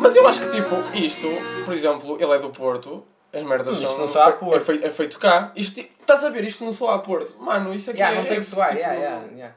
Mas 0.00 0.16
eu 0.16 0.26
acho 0.26 0.40
que, 0.40 0.50
tipo, 0.50 0.74
isto, 0.96 1.28
por 1.64 1.74
exemplo, 1.74 2.16
ele 2.20 2.32
é 2.32 2.38
do 2.38 2.50
Porto. 2.50 3.04
As 3.32 3.42
merdas 3.42 3.74
Mas 3.74 3.82
isto 3.82 3.90
são. 3.92 4.00
não 4.00 4.08
soa 4.08 4.24
a 4.24 4.32
fe- 4.32 4.38
Porto. 4.38 4.56
É 4.56 4.60
feito, 4.60 4.86
é 4.86 4.90
feito 4.90 5.18
cá. 5.18 5.52
Isto, 5.54 5.74
tipo, 5.74 5.92
estás 6.00 6.24
a 6.24 6.30
ver? 6.30 6.44
Isto 6.44 6.64
não 6.64 6.72
soa 6.72 6.94
a 6.94 6.98
Porto. 6.98 7.34
Mano, 7.42 7.74
isso 7.74 7.90
aqui 7.90 8.00
Ya, 8.00 8.12
é. 8.12 8.14
não 8.14 8.24
tem 8.24 8.36
é, 8.36 8.40
que 8.40 8.42
soar, 8.46 8.68
tipo, 8.70 8.80
ya, 8.80 8.92
ya, 8.94 9.20
ya. 9.36 9.50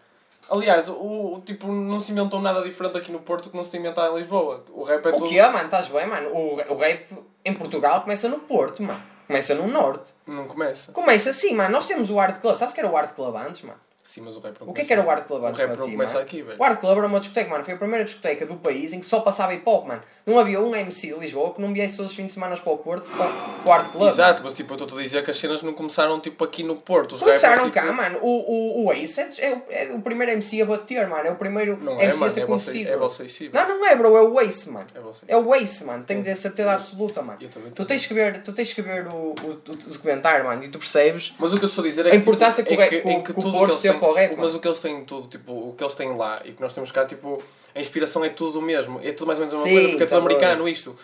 Aliás, 0.49 0.89
o, 0.89 0.93
o- 0.93 1.41
tipo, 1.45 1.67
não 1.67 2.01
se 2.01 2.11
inventou 2.11 2.41
nada 2.41 2.61
diferente 2.61 2.97
aqui 2.97 3.11
no 3.11 3.19
Porto 3.19 3.49
que 3.49 3.55
não 3.55 3.63
se 3.63 3.71
tem 3.71 3.79
inventado 3.79 4.13
em 4.15 4.19
Lisboa. 4.19 4.63
O 4.73 4.83
rap 4.83 5.05
é 5.05 5.09
O 5.09 5.13
tudo. 5.17 5.29
que 5.29 5.39
é, 5.39 5.49
mano? 5.49 5.65
Estás 5.65 5.87
bem, 5.87 6.05
mano? 6.07 6.29
O, 6.29 6.55
o 6.73 6.75
rap 6.75 7.05
em 7.45 7.53
Portugal 7.53 8.01
começa 8.01 8.27
no 8.27 8.39
Porto, 8.39 8.83
mano. 8.83 9.01
Começa 9.27 9.53
no 9.55 9.67
Norte. 9.67 10.13
Não 10.27 10.45
começa. 10.47 10.91
Começa 10.91 11.29
assim, 11.29 11.53
mano. 11.55 11.71
Nós 11.71 11.85
temos 11.85 12.09
o 12.09 12.19
Art 12.19 12.41
Club. 12.41 12.55
Sabes 12.55 12.73
que 12.73 12.79
era 12.81 12.89
o 12.89 12.97
Art 12.97 13.13
Club 13.15 13.33
antes, 13.35 13.61
mano? 13.61 13.79
Sim, 14.03 14.21
mas 14.21 14.35
o 14.35 14.39
rap 14.39 14.55
não 14.59 14.69
O 14.69 14.73
que 14.73 14.81
é 14.81 14.85
que 14.85 14.91
era 14.91 15.01
o 15.05 15.09
Art 15.09 15.25
Club 15.25 15.43
O 15.43 15.45
antes 15.45 15.59
rap 15.59 15.69
não 15.77 15.85
ti, 15.85 15.91
começa 15.91 16.13
mano? 16.15 16.25
aqui, 16.25 16.41
velho. 16.41 16.59
O 16.59 16.63
Art 16.63 16.79
Club 16.79 16.97
era 16.97 17.07
uma 17.07 17.19
discoteca, 17.19 17.49
mano. 17.49 17.63
Foi 17.63 17.73
a 17.73 17.77
primeira 17.77 18.03
discoteca 18.03 18.45
do 18.45 18.55
país 18.55 18.91
em 18.93 18.99
que 18.99 19.05
só 19.05 19.19
passava 19.21 19.53
hip 19.53 19.63
hop, 19.65 19.87
mano. 19.87 20.01
Não 20.25 20.37
havia 20.39 20.59
um 20.59 20.75
MC 20.75 21.13
de 21.13 21.19
Lisboa 21.19 21.53
que 21.53 21.61
não 21.61 21.73
viesse 21.73 21.95
todos 21.97 22.11
os 22.11 22.17
fins 22.17 22.25
de 22.25 22.31
semana 22.31 22.57
para 22.57 22.73
o 22.73 22.77
Porto 22.77 23.09
para, 23.11 23.31
o 23.65 23.71
Art 23.71 23.91
Club. 23.91 24.09
Exato, 24.09 24.41
mas 24.43 24.53
tipo, 24.53 24.73
eu 24.73 24.77
estou 24.77 24.97
a 24.99 25.01
dizer 25.01 25.23
que 25.23 25.31
as 25.31 25.37
cenas 25.37 25.61
não 25.63 25.73
começaram 25.73 26.19
tipo 26.19 26.43
aqui 26.43 26.63
no 26.63 26.75
Porto. 26.75 27.13
Os 27.13 27.19
Começaram 27.19 27.65
rappers, 27.65 27.73
cá, 27.73 27.81
tipo, 27.83 27.93
mano. 27.95 28.19
O, 28.21 28.81
o, 28.81 28.85
o 28.87 28.93
Ace 28.93 29.21
é, 29.21 29.29
é 29.39 29.53
o- 29.53 29.63
é 29.69 29.91
o 29.95 30.01
primeiro 30.01 30.31
MC 30.33 30.61
a 30.61 30.65
bater, 30.65 31.07
mano. 31.07 31.27
É 31.27 31.31
o 31.31 31.35
primeiro 31.35 31.77
Não 31.81 31.99
é, 31.99 32.05
MC 32.05 32.19
mano, 32.19 32.25
a 32.25 32.29
ser 32.31 32.41
é 32.41 32.45
você- 32.45 32.71
conhecido. 32.71 32.89
é 32.91 32.97
bro. 32.97 33.09
você 33.09 33.29
sim, 33.29 33.49
Não, 33.53 33.67
não 33.67 33.85
é, 33.87 33.95
bro. 33.95 34.17
É 34.17 34.21
o 34.21 34.39
Ace, 34.41 34.69
mano. 34.69 34.87
É 34.95 34.99
você 34.99 35.25
É 35.27 35.37
o 35.37 35.55
Ace, 35.55 35.85
mano. 35.85 36.03
Tenho 36.03 36.21
de 36.21 36.29
ter 36.29 36.35
certeza 36.35 36.71
absoluta, 36.73 37.21
mano. 37.21 37.39
Tu 37.75 37.85
tens 37.85 38.05
que 38.05 38.13
ver, 38.13 38.41
tu 38.41 38.51
tens 38.51 38.73
que 38.73 38.81
ver 38.81 39.07
o, 39.07 39.33
o, 39.43 39.49
o 39.51 39.75
documentário, 39.91 40.45
mano, 40.45 40.63
e 40.63 40.67
tu 40.67 40.79
percebes 40.79 41.33
Mas 41.39 41.53
o 41.53 41.57
que 41.57 41.63
eu 41.65 41.67
estou 41.67 41.83
a 41.83 41.87
dizer 41.87 42.05
é 42.05 42.09
a 42.09 42.11
que, 42.11 42.17
importância 42.17 42.63
tipo, 42.63 42.75
que, 42.75 42.81
o 42.81 42.85
é 42.85 42.89
rap- 42.89 43.01
que 43.01 43.07
o- 43.07 43.11
em 43.11 43.21
que 43.23 43.31
o 43.31 43.33
tudo 43.35 43.51
Porto 43.51 43.73
têm- 43.99 44.35
Mas 44.37 44.55
o 44.55 44.59
que 44.59 44.67
eles 44.67 44.79
têm 44.79 45.03
tudo, 45.05 45.27
tipo, 45.27 45.51
o 45.51 45.73
que 45.77 45.83
eles 45.83 45.95
têm 45.95 46.15
lá 46.15 46.41
e 46.45 46.51
que 46.53 46.61
nós 46.61 46.73
temos 46.73 46.91
cá, 46.91 47.05
tipo, 47.05 47.41
a 47.75 47.79
inspiração 47.79 48.23
é 48.25 48.29
tudo 48.29 48.59
o 48.59 48.61
mesmo. 48.61 48.99
É 49.03 49.11
tudo 49.11 49.27
mais 49.27 49.39
ou 49.39 49.45
menos 49.45 49.53
a 49.61 49.63
mesma 49.65 49.69
Sim, 49.69 49.73
coisa, 49.73 49.89
porque 49.89 50.03
é 50.03 50.05
tudo 50.07 50.15
tá 50.21 50.25
bem. 50.27 50.35
americano 50.35 50.67
isto. 50.69 50.95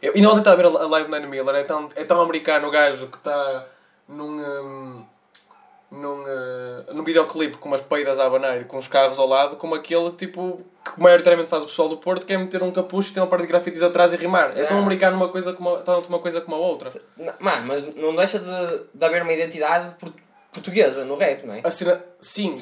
Eu, 0.00 0.12
e 0.14 0.20
não 0.20 0.30
ontem 0.30 0.40
estava 0.40 0.54
a 0.60 0.70
ver 0.70 0.78
a 0.78 0.86
live 0.86 1.08
do 1.10 1.14
Nine 1.16 1.26
Miller, 1.28 1.54
é 1.56 1.62
tão, 1.64 1.88
é 1.96 2.04
tão 2.04 2.20
americano 2.20 2.68
o 2.68 2.70
gajo 2.70 3.08
que 3.08 3.16
está 3.16 3.66
num. 4.08 4.38
hum, 4.40 5.04
num, 5.90 6.20
uh, 6.22 6.92
num 6.92 7.02
videoclipe 7.02 7.56
com 7.56 7.66
umas 7.68 7.80
peidas 7.80 8.20
a 8.20 8.26
abanar 8.26 8.60
e 8.60 8.64
com 8.66 8.76
os 8.76 8.86
carros 8.86 9.18
ao 9.18 9.26
lado, 9.26 9.56
como 9.56 9.74
aquele 9.74 10.10
que, 10.10 10.16
tipo, 10.26 10.60
que 10.84 11.00
maioritariamente 11.02 11.48
faz 11.48 11.62
o 11.62 11.66
pessoal 11.66 11.88
do 11.88 11.96
Porto, 11.96 12.26
que 12.26 12.32
é 12.34 12.36
meter 12.36 12.62
um 12.62 12.70
capucho 12.70 13.10
e 13.10 13.14
ter 13.14 13.20
uma 13.20 13.26
parte 13.26 13.40
de 13.42 13.48
grafites 13.48 13.82
atrás 13.82 14.12
e 14.12 14.16
rimar. 14.16 14.52
É 14.54 14.64
tão 14.66 14.76
Ah. 14.76 14.82
americano 14.82 15.16
uma 15.16 15.30
coisa 15.30 15.54
como 15.54 15.76
a, 15.76 15.78
tanto 15.80 16.10
uma 16.10 16.18
coisa 16.18 16.42
como 16.42 16.56
a 16.56 16.58
outra. 16.58 16.90
Mano, 17.40 17.66
mas 17.66 17.94
não 17.96 18.14
deixa 18.14 18.38
de, 18.38 18.80
de 18.92 19.02
haver 19.04 19.22
uma 19.22 19.32
identidade 19.32 19.94
por- 19.94 20.12
portuguesa 20.52 21.04
no 21.04 21.16
rap, 21.16 21.44
não 21.46 21.54
é? 21.54 21.60
A 21.64 21.70
cena, 21.70 22.04
sim. 22.20 22.54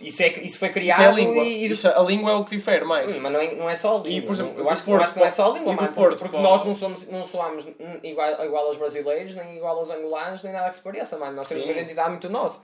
Isso, 0.00 0.22
é, 0.22 0.28
isso 0.40 0.58
foi 0.58 0.68
Isso 0.68 0.72
criado 0.74 1.02
é 1.02 1.06
a 1.06 1.10
língua. 1.12 1.44
e... 1.44 1.66
e 1.66 1.70
Isso 1.70 1.86
é- 1.86 1.94
a 1.94 2.00
língua 2.00 2.30
é 2.30 2.34
o 2.34 2.44
que 2.44 2.56
difere 2.56 2.82
mais. 2.86 3.12
Hum, 3.14 3.18
Mas 3.20 3.30
não 3.32 3.40
é, 3.40 3.54
não 3.54 3.68
é 3.68 3.74
só 3.74 3.90
a 3.96 3.98
língua. 3.98 4.10
E, 4.10 4.22
por 4.22 4.32
exemplo, 4.32 4.54
eu, 4.58 4.70
acho, 4.70 4.82
que- 4.82 4.88
eu 4.88 4.92
Porto 4.94 5.04
acho 5.04 5.12
que 5.12 5.18
não 5.20 5.26
é 5.26 5.30
só 5.30 5.50
a 5.50 5.54
língua, 5.54 5.72
e 5.72 5.76
mano, 5.76 5.88
Porto 5.92 6.08
porque, 6.16 6.24
porque 6.30 6.38
nós 6.38 6.64
não, 6.64 6.74
somos, 6.74 7.06
não 7.08 7.26
soamos 7.26 7.68
igual, 8.02 8.42
igual 8.44 8.66
aos 8.68 8.78
brasileiros, 8.78 9.34
nem 9.34 9.56
igual 9.58 9.76
aos 9.76 9.90
angolanos, 9.90 10.42
nem 10.42 10.52
nada 10.54 10.70
que 10.70 10.76
se 10.76 10.80
pareça, 10.82 11.18
mano. 11.18 11.36
Nós 11.36 11.46
temos 11.48 11.62
Sim. 11.64 11.68
uma 11.70 11.78
identidade 11.78 12.08
muito 12.10 12.28
nossa. 12.30 12.62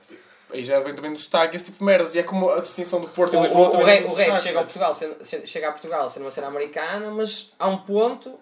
Aí 0.51 0.65
já 0.65 0.81
vem 0.81 0.95
também 0.95 1.13
do 1.13 1.19
sotaque, 1.19 1.55
esse 1.57 1.67
tipo 1.67 1.79
de 1.79 1.85
merdas. 1.85 2.15
E 2.15 2.19
é 2.19 2.23
como 2.23 2.49
a 2.51 2.61
distinção 2.61 3.01
do 3.01 3.09
Porto 3.09 3.35
e 3.35 3.37
O, 3.39 3.43
Lisboa 3.43 3.67
o, 3.67 3.69
o 3.69 3.71
também 3.73 3.87
rap, 3.87 4.01
vem 4.01 4.11
o 4.11 4.15
rap 4.15 4.27
sotaque, 4.27 4.43
chega, 4.43 4.59
ao 4.59 4.63
né? 4.63 4.65
Portugal, 4.65 4.95
sendo, 4.95 5.17
se- 5.25 5.47
chega 5.47 5.69
a 5.69 5.73
Portugal 5.73 6.09
sendo 6.09 6.23
uma 6.25 6.31
cena 6.31 6.47
americana, 6.47 7.11
mas 7.11 7.53
há 7.59 7.69
um 7.69 7.77
ponto 7.79 8.39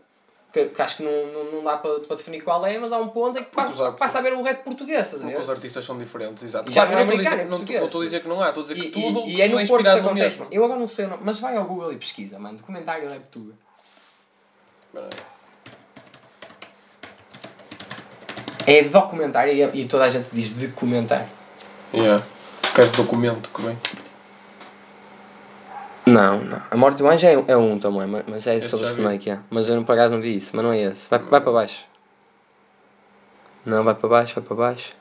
que, 0.52 0.66
que 0.66 0.82
acho 0.82 0.96
que 0.96 1.02
não, 1.02 1.26
não, 1.32 1.52
não 1.52 1.64
dá 1.64 1.76
para, 1.76 2.00
para 2.00 2.16
definir 2.16 2.40
qual 2.42 2.64
é, 2.66 2.78
mas 2.78 2.92
há 2.92 2.98
um 2.98 3.08
ponto 3.08 3.38
em 3.38 3.44
que 3.44 3.50
passa, 3.50 3.92
passa 3.92 4.18
a 4.18 4.22
ver 4.22 4.32
o 4.32 4.42
rap 4.42 4.64
português, 4.64 5.02
estás 5.02 5.22
a 5.22 5.26
ver? 5.26 5.32
Porque 5.32 5.44
os 5.44 5.50
artistas 5.50 5.84
são 5.84 5.96
diferentes, 5.98 6.42
exato. 6.42 6.70
Já 6.72 6.86
Claro, 6.86 6.90
não 6.96 6.98
é 7.02 7.04
não 7.16 7.22
dizer- 7.22 7.38
é 7.40 7.44
não 7.44 7.58
não 7.58 7.86
estou 7.86 8.00
a 8.00 8.04
dizer 8.04 8.20
que 8.22 8.28
não 8.28 8.42
há, 8.42 8.48
estou 8.48 8.62
a 8.62 8.66
dizer 8.66 8.80
que 8.80 8.86
E, 8.86 8.90
tudo, 8.90 9.20
e, 9.26 9.36
e 9.36 9.42
é 9.42 9.48
no 9.48 9.58
é 9.60 9.66
Porto 9.66 9.82
que 9.84 9.88
acontece. 9.90 10.38
mesmo. 10.40 10.46
Eu 10.50 10.64
agora 10.64 10.80
não 10.80 10.86
sei 10.86 11.04
o 11.04 11.08
nome, 11.08 11.22
mas 11.24 11.38
vai 11.38 11.56
ao 11.56 11.64
Google 11.64 11.92
e 11.92 11.96
pesquisa, 11.96 12.38
mano. 12.38 12.56
Documentário 12.58 13.08
Rap 13.08 13.22
Tuga. 13.30 13.54
É 18.66 18.82
documentário 18.82 19.52
e, 19.52 19.80
e 19.80 19.84
toda 19.86 20.04
a 20.04 20.10
gente 20.10 20.28
diz 20.32 20.52
documentário. 20.52 21.28
Yeah. 21.92 22.24
Quero 22.74 22.88
documento, 22.90 23.48
bem. 23.60 23.76
Não, 26.10 26.42
não. 26.44 26.62
A 26.70 26.76
Morte 26.76 26.98
do 26.98 27.08
Anjo 27.08 27.26
é, 27.26 27.32
é 27.52 27.56
um 27.56 27.78
também, 27.78 28.06
mas- 28.26 28.46
é 28.46 28.56
Esse 28.56 28.68
sobre 28.68 28.86
vi. 28.86 28.92
Snake, 28.92 29.30
é. 29.30 29.38
Mas 29.50 29.68
eu 29.68 29.76
não, 29.76 29.84
por 29.84 29.92
acaso 29.92 30.14
não 30.14 30.20
vi 30.22 30.36
isso, 30.36 30.54
mas 30.54 30.64
não 30.64 30.72
é 30.72 30.78
esse. 30.80 31.08
Vai, 31.10 31.18
vai 31.18 31.40
para 31.40 31.52
baixo. 31.52 31.84
Não, 33.64 33.84
vai 33.84 33.94
para 33.94 34.08
baixo, 34.08 34.34
vai 34.34 34.44
para 34.44 34.56
baixo. 34.56 34.96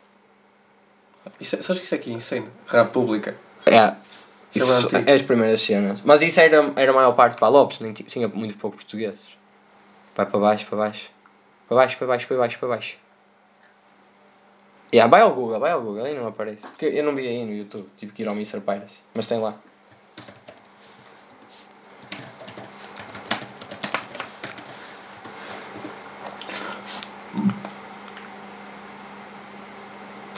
Isso, 1.39 1.55
é- 1.55 1.61
sabes 1.61 1.79
que 1.79 1.85
isso 1.85 1.95
aqui 1.95 2.11
é 2.11 2.13
insane? 2.13 2.47
República. 2.67 3.35
É. 3.65 3.93
Isso 4.53 4.71
é 4.73 4.77
Isso 4.77 4.87
antigo. 4.95 5.09
é 5.09 5.13
as 5.13 5.21
primeiras 5.21 5.61
cenas. 5.61 6.01
Mas 6.03 6.21
isso 6.21 6.39
era, 6.39 6.71
era 6.75 6.91
a 6.91 6.95
maior 6.95 7.11
parte 7.13 7.37
para 7.37 7.47
Lopes, 7.47 7.79
nem 7.79 7.93
ti- 7.93 8.03
tinha 8.03 8.27
muito 8.27 8.57
pouco 8.57 8.75
portugueses. 8.77 9.37
Vai 10.15 10.25
para 10.25 10.39
baixo, 10.39 10.65
para 10.65 10.77
baixo. 10.77 11.09
Para 11.67 11.75
baixo, 11.77 11.97
para 11.97 12.07
baixo, 12.07 12.27
para 12.27 12.37
baixo, 12.37 12.59
para 12.59 12.67
baixo. 12.69 12.97
Yeah, 14.91 15.09
vai 15.09 15.21
ao 15.21 15.33
Google, 15.35 15.59
vai 15.59 15.71
ao 15.71 15.81
Google, 15.81 16.03
aí 16.03 16.15
não 16.15 16.25
aparece. 16.27 16.65
Porque 16.65 16.87
eu 16.87 17.03
não 17.03 17.13
vi 17.15 17.27
aí 17.27 17.45
no 17.45 17.53
YouTube, 17.53 17.87
tive 17.95 18.11
que 18.11 18.23
ir 18.23 18.27
ao 18.27 18.33
Mr. 18.33 18.59
Piracy. 18.59 19.01
Mas 19.13 19.27
tem 19.27 19.37
lá. 19.39 19.53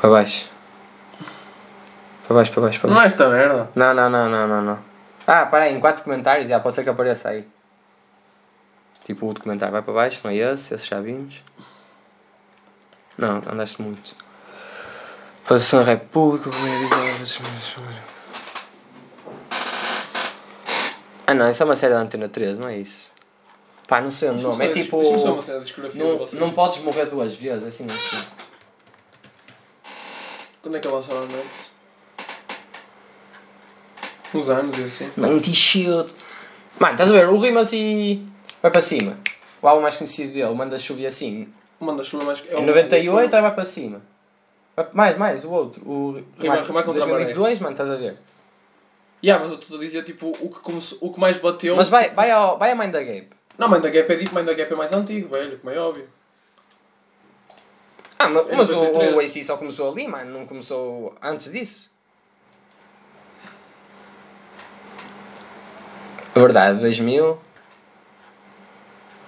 Para 0.02 0.10
baixo. 0.10 0.50
Para 2.28 2.36
baixo, 2.36 2.52
para 2.52 2.62
baixo, 2.62 2.80
para 2.80 2.90
baixo. 2.90 2.90
Não 2.90 3.02
é 3.02 3.06
esta 3.06 3.30
merda. 3.30 3.70
Não, 3.76 3.94
não, 3.94 4.10
não, 4.10 4.28
não, 4.28 4.48
não, 4.48 4.62
não. 4.62 4.80
Ah, 5.28 5.46
para 5.46 5.66
aí, 5.66 5.76
em 5.76 5.80
quatro 5.80 6.04
comentários, 6.04 6.50
já 6.50 6.60
pode 6.60 6.76
ser 6.76 6.84
que 6.84 6.90
apareça 6.90 7.30
aí. 7.30 7.48
Tipo 9.06 9.30
o 9.30 9.34
documentário 9.34 9.72
vai 9.72 9.84
para 9.84 9.94
baixo, 9.94 10.22
não 10.24 10.32
é 10.32 10.36
esse, 10.36 10.74
esse 10.74 10.90
já 10.90 11.00
vimos. 11.00 11.44
Não, 13.16 13.42
andaste 13.52 13.80
muito. 13.80 14.16
Posição 15.48 15.84
República, 15.84 16.50
Ah 21.28 21.34
não, 21.36 21.50
isso 21.50 21.62
é 21.62 21.66
uma 21.66 21.76
série 21.76 21.94
da 21.94 22.00
Antena 22.00 22.28
3, 22.28 22.58
não 22.58 22.68
é 22.68 22.78
isso? 22.78 23.12
Pá, 23.88 24.02
não 24.02 24.10
sei 24.10 24.30
o 24.30 24.34
nome, 24.34 24.66
é 24.66 24.70
tipo. 24.70 25.02
não 25.04 25.40
de 25.62 26.38
Não, 26.40 26.52
podes 26.52 26.80
morrer 26.80 27.06
duas 27.06 27.36
vezes, 27.36 27.68
assim 27.68 27.86
assim. 27.86 28.41
Quando 30.62 30.78
é 30.78 30.80
que 30.80 30.88
lançaram 30.88 31.22
merdas? 31.22 31.72
Uns 34.34 34.50
anos 34.50 34.78
e 34.78 34.84
assim. 34.84 35.12
Mighty 35.18 35.54
Shield. 35.54 36.14
Mano, 36.80 36.94
estás 36.94 37.10
a 37.10 37.14
ver? 37.14 37.28
O 37.30 37.38
Rimas 37.40 37.74
e. 37.74 38.26
Vai 38.62 38.72
para 38.72 38.82
cima. 38.82 39.18
O 39.62 39.68
álbum 39.68 39.82
mais 39.82 39.96
conhecido 39.96 40.34
dele, 40.34 40.54
Manda 40.54 40.78
Chover 40.78 41.08
Assim. 41.08 41.52
O 41.80 41.86
manda-chuva 41.86 42.24
mais. 42.26 42.44
É 42.48 42.54
Em 42.54 42.64
o- 42.64 42.66
98 42.66 43.36
aí 43.36 43.42
vai 43.42 43.54
para 43.54 43.66
cima. 43.66 44.02
Mais, 44.94 45.18
mais, 45.18 45.44
o 45.44 45.52
outro. 45.52 45.82
O 45.88 46.24
Rimar- 46.40 46.64
rimar 46.64 46.84
contra 46.84 47.04
a 47.04 47.08
maré. 47.08 47.26
2002, 47.26 47.60
mano, 47.60 47.74
estás 47.74 47.90
a 47.90 47.96
ver? 47.96 48.18
Yeah, 49.24 49.44
mas 49.44 49.52
eu 49.54 49.60
estou 49.60 49.78
a 49.78 49.80
dizer 49.82 50.04
tipo 50.04 50.28
o 50.30 50.50
que, 50.50 50.60
começou- 50.60 50.98
o 51.02 51.12
que 51.14 51.20
mais 51.20 51.38
bateu. 51.38 51.76
Mas 51.76 51.90
vai, 51.90 52.12
vai, 52.14 52.32
ao, 52.32 52.58
vai 52.58 52.72
a 52.72 52.76
Mind 52.76 52.92
the 52.92 53.04
Gap. 53.04 53.28
Não, 53.58 53.68
Mind 53.70 53.82
the 53.82 53.90
Gap 53.92 54.12
é 54.12 54.16
tipo, 54.16 54.36
Mind 54.36 54.48
the 54.48 54.54
Gap 54.56 54.74
é 54.74 54.76
mais 54.76 54.94
antigo, 54.94 55.28
velho, 55.30 55.60
como 55.60 55.72
é 55.74 55.78
óbvio. 55.80 56.08
Ah, 58.24 58.30
mas, 58.30 58.58
mas 58.58 58.70
o, 58.70 58.74
93. 58.76 59.16
o 59.16 59.20
AC 59.20 59.44
só 59.46 59.58
começou 59.58 59.92
ali, 59.92 60.08
mano, 60.08 60.32
não 60.40 60.46
começou 60.46 61.16
antes 61.22 61.52
disso. 61.52 61.90
A 66.36 66.40
verdade, 66.40 66.80
2000. 66.80 67.38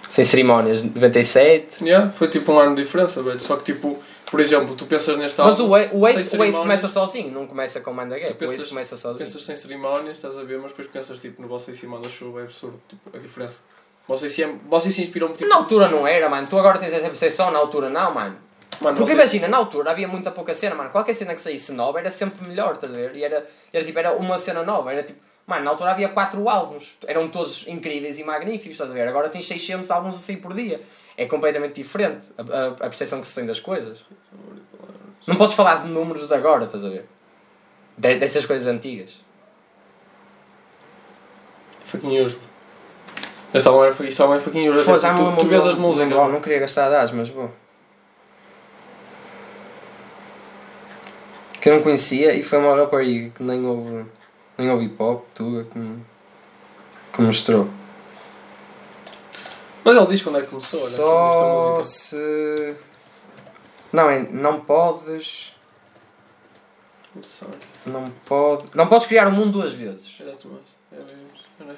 Sem 0.09 0.23
cerimónias, 0.23 0.83
97. 0.83 1.83
Yeah, 1.83 2.11
foi 2.11 2.27
tipo 2.27 2.51
um 2.51 2.59
ano 2.59 2.75
de 2.75 2.83
diferença, 2.83 3.21
velho. 3.23 3.39
Só 3.41 3.57
que 3.57 3.63
tipo, 3.63 3.99
por 4.29 4.39
exemplo, 4.39 4.75
tu 4.75 4.85
pensas 4.85 5.17
neste 5.17 5.41
Mas 5.41 5.59
álbum. 5.59 5.71
o, 5.71 5.75
Ace- 5.77 5.89
o, 5.91 6.07
sem 6.07 6.15
Ace, 6.21 6.37
o 6.37 6.43
Ace 6.43 6.57
começa 6.59 6.87
sozinho, 6.87 7.31
não 7.31 7.47
começa 7.47 7.81
com 7.81 7.91
tu 7.91 8.17
Gap. 8.19 8.45
O 8.45 8.51
Ace 8.51 8.69
começa 8.69 8.95
sozinho. 8.95 9.25
Pensas 9.25 9.43
sem 9.43 9.55
cerimónias, 9.55 10.17
estás 10.17 10.37
a 10.37 10.43
ver, 10.43 10.59
mas 10.59 10.67
depois 10.71 10.87
pensas 10.87 11.19
tipo 11.19 11.41
no 11.41 11.47
Você 11.47 11.71
em 11.71 11.73
cima 11.73 11.99
da 11.99 12.09
chuva, 12.09 12.41
é 12.41 12.43
absurdo, 12.43 12.79
tipo, 12.87 13.09
a 13.15 13.19
diferença. 13.19 13.61
Você 14.07 14.29
se, 14.29 14.43
é, 14.43 14.53
você 14.69 14.91
se 14.91 15.01
inspiram 15.01 15.31
tipo. 15.33 15.49
Na 15.49 15.55
altura 15.55 15.87
não 15.87 16.05
era, 16.05 16.29
mano. 16.29 16.45
Tu 16.47 16.57
agora 16.59 16.77
tens 16.77 16.93
essa 16.93 17.07
percepção, 17.07 17.49
na 17.49 17.57
altura 17.57 17.89
não, 17.89 18.13
mano. 18.13 18.37
Mano, 18.81 18.97
Porque 18.97 19.11
vocês- 19.11 19.33
imagina, 19.33 19.47
na 19.47 19.57
altura 19.57 19.91
havia 19.91 20.07
muita 20.07 20.31
pouca 20.31 20.53
cena, 20.53 20.75
mano. 20.75 20.89
Qualquer 20.89 21.13
cena 21.13 21.33
que 21.33 21.41
saísse 21.41 21.71
nova 21.73 21.99
era 21.99 22.09
sempre 22.09 22.47
melhor, 22.47 22.73
estás 22.75 22.91
a 22.93 22.95
ver? 22.95 23.15
E 23.15 23.23
era, 23.23 23.45
era 23.71 23.83
tipo, 23.85 23.97
era 23.99 24.13
uma 24.13 24.37
cena 24.39 24.63
nova. 24.63 24.91
Era 24.91 25.03
tipo, 25.03 25.19
mano, 25.47 25.63
na 25.65 25.71
altura 25.71 25.91
havia 25.91 26.09
4 26.09 26.47
álbuns. 26.49 26.97
Eram 27.07 27.29
todos 27.29 27.67
incríveis 27.67 28.19
e 28.19 28.23
magníficos, 28.23 28.71
estás 28.71 28.89
a 28.89 28.93
ver? 28.93 29.07
Agora 29.07 29.29
tens 29.29 29.45
600 29.45 29.89
álbuns 29.91 30.15
a 30.15 30.19
sair 30.19 30.37
por 30.37 30.53
dia. 30.53 30.81
É 31.15 31.25
completamente 31.25 31.75
diferente 31.75 32.29
a, 32.37 32.41
a, 32.41 32.67
a 32.69 32.71
percepção 32.89 33.21
que 33.21 33.27
se 33.27 33.35
tem 33.35 33.45
das 33.45 33.59
coisas. 33.59 34.03
Não 35.27 35.35
podes 35.35 35.55
falar 35.55 35.83
de 35.83 35.89
números 35.89 36.27
de 36.27 36.33
agora, 36.33 36.65
estás 36.65 36.83
a 36.83 36.89
ver? 36.89 37.05
De- 37.97 38.15
dessas 38.17 38.45
coisas 38.45 38.67
antigas. 38.67 39.23
Fucking 41.85 42.07
news. 42.09 42.37
Este 43.53 43.67
álbum 43.67 43.83
era 43.83 44.07
este 44.07 44.21
álbum 44.21 44.33
é 44.33 44.39
fucking 44.39 44.73
já 44.75 45.13
tu, 45.15 45.35
tu 45.37 45.47
vês 45.47 45.65
as 45.65 45.75
músicas. 45.75 46.09
lembro- 46.09 46.31
Não 46.31 46.41
queria 46.41 46.59
gastar 46.59 46.89
dados, 46.89 47.11
mas 47.11 47.29
bom. 47.29 47.49
Que 51.63 51.69
eu 51.69 51.75
não 51.75 51.81
conhecia 51.81 52.35
e 52.35 52.43
foi 52.43 52.59
uma 52.59 52.75
rapariga 52.75 53.29
que 53.29 53.41
nem 53.41 53.65
ouve, 53.65 54.05
nem 54.57 54.69
ouve 54.69 54.83
hip 54.83 55.01
hop, 55.01 55.23
tu, 55.33 55.65
que 55.71 55.79
me, 55.79 56.05
que 57.13 57.21
me 57.21 57.27
mostrou. 57.27 57.69
Mas 59.81 59.95
ele 59.95 60.05
diz 60.07 60.21
quando 60.21 60.39
é 60.39 60.41
que 60.41 60.47
começou, 60.47 60.77
olha, 60.81 60.89
Só 60.89 61.79
esta 61.79 61.83
se. 61.89 62.75
Não, 63.93 64.09
é, 64.09 64.19
não 64.19 64.59
podes. 64.59 65.53
Não 67.85 68.11
pode. 68.25 68.65
Não 68.75 68.87
podes 68.87 69.07
criar 69.07 69.29
o 69.29 69.31
mundo 69.31 69.53
duas 69.53 69.71
vezes. 69.71 70.19
Exato, 70.19 70.49
mas. 70.51 70.99
É 70.99 71.05
mesmo. 71.05 71.77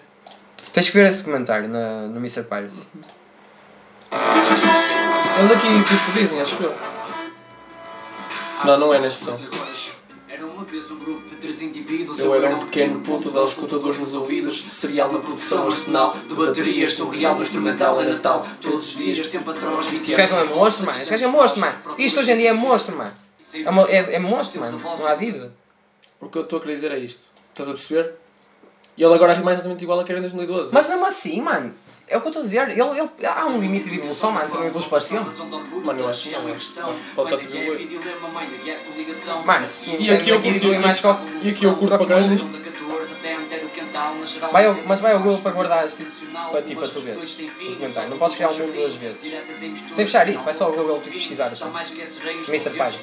Tens 0.73 0.89
que 0.89 0.97
ver 0.97 1.07
esse 1.07 1.23
comentário 1.23 1.69
na, 1.69 2.07
no 2.07 2.17
Mr. 2.17 2.41
Piracy. 2.45 2.87
Mas 4.09 5.51
aqui 5.51 5.67
tipo 5.83 6.11
dizem, 6.19 6.41
acho 6.41 6.63
eu. 6.63 6.73
Não, 8.65 8.79
não 8.79 8.93
é 8.93 8.99
neste 8.99 9.23
som. 9.25 9.37
Era 10.27 10.45
uma 10.45 10.63
vez 10.63 10.89
um 10.89 10.97
grupo 10.97 11.29
de 11.29 11.35
três 11.35 11.61
indivíduos. 11.61 12.17
Eu 12.17 12.33
era 12.33 12.49
um 12.49 12.59
pequeno 12.59 12.99
puto 13.01 13.29
de 13.29 13.39
escutadores 13.45 13.99
nos 13.99 14.13
ouvidos, 14.13 14.65
serial 14.69 15.13
na 15.13 15.19
produção, 15.19 15.65
arsenal 15.65 16.15
de 16.27 16.33
baterias, 16.33 16.93
surreal 16.93 17.35
no 17.35 17.43
instrumental 17.43 18.01
é 18.01 18.05
Natal. 18.05 18.45
Todos 18.61 18.89
os 18.89 18.97
dias, 18.97 19.27
tempo 19.27 19.51
atrás, 19.51 19.85
20 19.85 20.01
Esse 20.01 20.17
gajo 20.17 20.33
não 20.33 20.41
é 20.41 20.45
monstro, 20.45 20.85
mano. 20.85 21.01
Esse 21.01 21.11
gajo 21.11 21.25
é 21.25 21.27
monstro, 21.27 21.61
mano. 21.61 21.75
Isto 21.97 22.19
hoje 22.19 22.31
em 22.31 22.37
dia 22.37 22.49
é 22.49 22.53
monstro, 22.53 22.97
mano. 22.97 23.11
É, 23.53 23.95
é, 23.95 24.15
é 24.15 24.19
monstro, 24.19 24.59
mano. 24.59 24.79
Não 24.79 25.07
há 25.07 25.13
vida. 25.13 25.53
O 26.19 26.27
que 26.27 26.37
eu 26.37 26.41
estou 26.41 26.57
a 26.57 26.61
querer 26.61 26.75
dizer 26.75 26.91
é 26.91 26.97
isto. 26.97 27.21
Estás 27.51 27.69
a 27.69 27.73
perceber? 27.73 28.15
E 28.97 29.03
ele 29.03 29.13
agora 29.13 29.33
rima 29.33 29.53
exatamente 29.53 29.83
igual 29.83 29.99
a 29.99 30.03
que 30.03 30.11
era 30.11 30.19
em 30.19 30.23
2012. 30.23 30.73
Mas 30.73 30.87
mesmo 30.87 31.05
assim, 31.05 31.41
mano. 31.41 31.73
É 32.07 32.17
o 32.17 32.21
que 32.21 32.27
eu 32.27 32.29
estou 32.29 32.41
a 32.41 32.45
dizer. 32.45 32.69
Ele, 32.69 32.81
ele, 32.81 33.25
há 33.25 33.45
um 33.45 33.59
limite 33.59 33.89
de 33.89 33.97
evolução, 33.97 34.31
mano. 34.31 34.49
Também 34.49 34.69
dos 34.69 34.85
para 34.85 35.01
sempre. 35.01 35.31
Mano, 35.83 35.99
eu 35.99 36.07
acho 36.07 36.29
que 36.29 36.31
não 36.31 36.47
é. 36.47 36.55
Pode 37.15 37.33
estar 37.33 37.35
a 37.35 37.37
saber 37.37 37.71
o 37.71 39.45
Mano, 39.45 39.65
se 39.65 39.95
E 39.97 40.11
aqui 40.11 40.29
eu 40.29 40.41
curto, 40.41 40.67
e 41.41 41.49
aqui 41.49 41.65
eu 41.65 41.75
curto 41.75 41.97
para 41.97 42.05
caralho 42.05 42.29
disto. 42.29 42.65
Vai 44.51 44.65
ao, 44.65 44.75
mas 44.85 44.99
vai 44.99 45.13
ao 45.13 45.19
Google 45.19 45.39
para 45.39 45.51
guardar 45.51 45.87
tipo, 45.87 46.11
para 46.51 46.61
ti, 46.61 46.75
para 46.75 46.87
tu 46.87 47.01
comentários. 47.01 48.09
Não 48.09 48.17
podes 48.17 48.35
criar 48.35 48.49
um 48.49 48.57
mundo 48.57 48.73
duas 48.73 48.95
vezes. 48.95 49.21
Sem 49.89 50.05
fechar 50.05 50.27
isso, 50.27 50.43
vai 50.43 50.53
só 50.53 50.65
ao 50.65 50.73
Google 50.73 50.99
tipo, 50.99 51.13
pesquisar 51.13 51.47
assim. 51.47 51.71
Missa 52.49 52.69
Paz. 52.71 52.97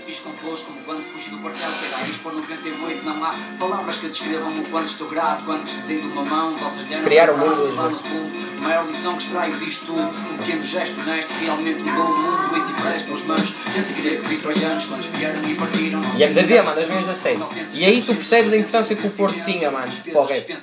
Palavras 3.58 3.96
que 3.96 4.08
descrevam 4.08 4.52
o 4.54 4.68
quanto 4.70 4.90
estou 4.90 5.08
grato, 5.08 5.44
quando 5.44 5.62
precisei 5.62 6.00
de 6.00 6.08
uma 6.08 6.24
mão, 6.24 6.56
vocês 6.56 6.88
deram 6.88 7.04
Criar 7.04 7.30
um 7.30 7.34
o 7.34 7.38
mundo 7.38 7.54
duas 7.54 7.74
vezes. 7.74 8.52
A 8.58 8.62
maior 8.62 8.86
lição 8.86 9.16
que 9.16 9.24
extraio 9.24 9.58
disto 9.58 9.86
tudo, 9.86 10.02
um 10.02 10.36
pequeno 10.38 10.64
gesto 10.64 11.00
honesto 11.00 11.32
realmente 11.40 11.82
mudou 11.82 12.04
o 12.04 12.18
mundo. 12.18 12.56
Esse 12.56 12.72
pelas 13.04 13.22
mãos, 13.22 13.54
entre 13.76 14.02
gregos 14.02 14.30
e 14.30 14.36
troianos, 14.36 14.84
quantos 14.84 15.06
vieram 15.06 15.48
e 15.48 15.54
partiram. 15.54 16.00
E 16.16 16.24
MDB, 16.26 16.46
bem, 16.46 16.62
mano, 16.62 16.74
2017. 16.74 17.40
E 17.74 17.84
aí 17.84 18.02
tu 18.02 18.14
percebes 18.14 18.52
a 18.52 18.56
importância 18.56 18.96
que 18.96 19.06
o 19.06 19.10
Porto 19.10 19.42
tinha, 19.44 19.70
mano, 19.70 19.90
para 19.90 20.20
o 20.20 20.24
rap. 20.24 20.56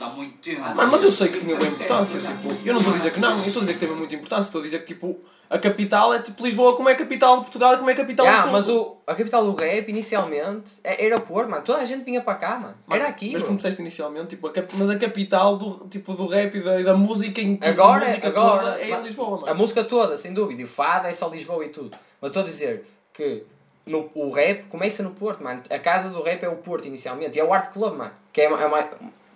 Há 0.00 0.06
muito 0.08 0.36
tempo. 0.38 0.60
Mano, 0.60 0.90
mas 0.92 1.02
eu 1.04 1.12
sei 1.12 1.28
que 1.28 1.38
tinha 1.38 1.56
boa 1.56 1.68
importância, 1.68 2.18
tipo, 2.18 2.48
eu 2.66 2.72
não 2.72 2.78
estou 2.80 2.92
a 2.92 2.96
dizer 2.96 3.12
que 3.12 3.20
não, 3.20 3.30
eu 3.30 3.36
estou 3.46 3.56
a 3.58 3.60
dizer 3.60 3.74
que 3.74 3.78
teve 3.80 3.92
muita 3.92 4.14
importância, 4.14 4.48
estou 4.48 4.60
a 4.60 4.64
dizer 4.64 4.80
que 4.80 4.86
tipo, 4.94 5.18
a 5.48 5.58
capital 5.58 6.14
é 6.14 6.20
tipo 6.22 6.44
Lisboa 6.44 6.76
como 6.76 6.88
é 6.88 6.92
a 6.92 6.96
capital 6.96 7.36
de 7.36 7.42
Portugal 7.42 7.74
e 7.74 7.76
como 7.78 7.90
é 7.90 7.92
a 7.92 7.96
capital 7.96 8.26
Ah, 8.26 8.30
de 8.36 8.42
tudo. 8.42 8.52
mas 8.52 8.68
o, 8.68 8.96
a 9.06 9.14
capital 9.14 9.44
do 9.44 9.54
rap, 9.54 9.88
inicialmente, 9.88 10.72
é- 10.84 11.04
era 11.06 11.18
Porto, 11.20 11.48
mano. 11.50 11.62
Toda 11.64 11.80
a 11.80 11.84
gente 11.84 12.04
vinha 12.04 12.20
para 12.20 12.34
cá, 12.36 12.58
mano. 12.58 12.74
Era 12.90 13.08
aqui, 13.08 13.32
Mas 13.32 13.42
como 13.42 13.56
disseste 13.56 13.80
inicialmente, 13.80 14.28
tipo, 14.28 14.46
a 14.46 14.52
cap- 14.52 14.72
mas 14.76 14.90
a 14.90 14.96
capital 14.98 15.56
do, 15.56 15.88
tipo, 15.88 16.14
do 16.14 16.26
rap 16.26 16.54
e 16.56 16.62
da, 16.62 16.80
e 16.80 16.84
da 16.84 16.94
música 16.94 17.40
em 17.40 17.54
tipo, 17.54 17.66
Agora, 17.66 18.06
música 18.06 18.28
agora, 18.28 18.72
toda 18.72 18.80
é 18.82 18.90
em 18.90 19.02
Lisboa, 19.02 19.30
mano. 19.40 19.48
A 19.48 19.54
música 19.54 19.82
toda, 19.84 20.16
sem 20.16 20.32
dúvida. 20.32 20.60
E 20.60 20.64
o 20.64 20.68
fado 20.68 21.06
é 21.08 21.12
só 21.12 21.28
Lisboa 21.28 21.64
e 21.64 21.68
tudo. 21.68 21.96
Mas 22.20 22.30
estou 22.30 22.42
a 22.42 22.46
dizer 22.46 22.84
que 23.12 23.42
no, 23.86 24.08
o 24.14 24.30
rap 24.30 24.64
começa 24.68 25.02
no 25.02 25.10
Porto, 25.10 25.42
mano. 25.42 25.62
A 25.68 25.78
casa 25.80 26.10
do 26.10 26.22
rap 26.22 26.42
é 26.44 26.48
o 26.48 26.56
Porto, 26.56 26.86
inicialmente. 26.86 27.36
E 27.38 27.40
é 27.40 27.44
o 27.44 27.52
Art 27.52 27.72
Club, 27.72 27.96
mano. 27.96 28.12
Que 28.32 28.42
é, 28.42 28.44
é 28.44 28.48
uma... 28.66 28.88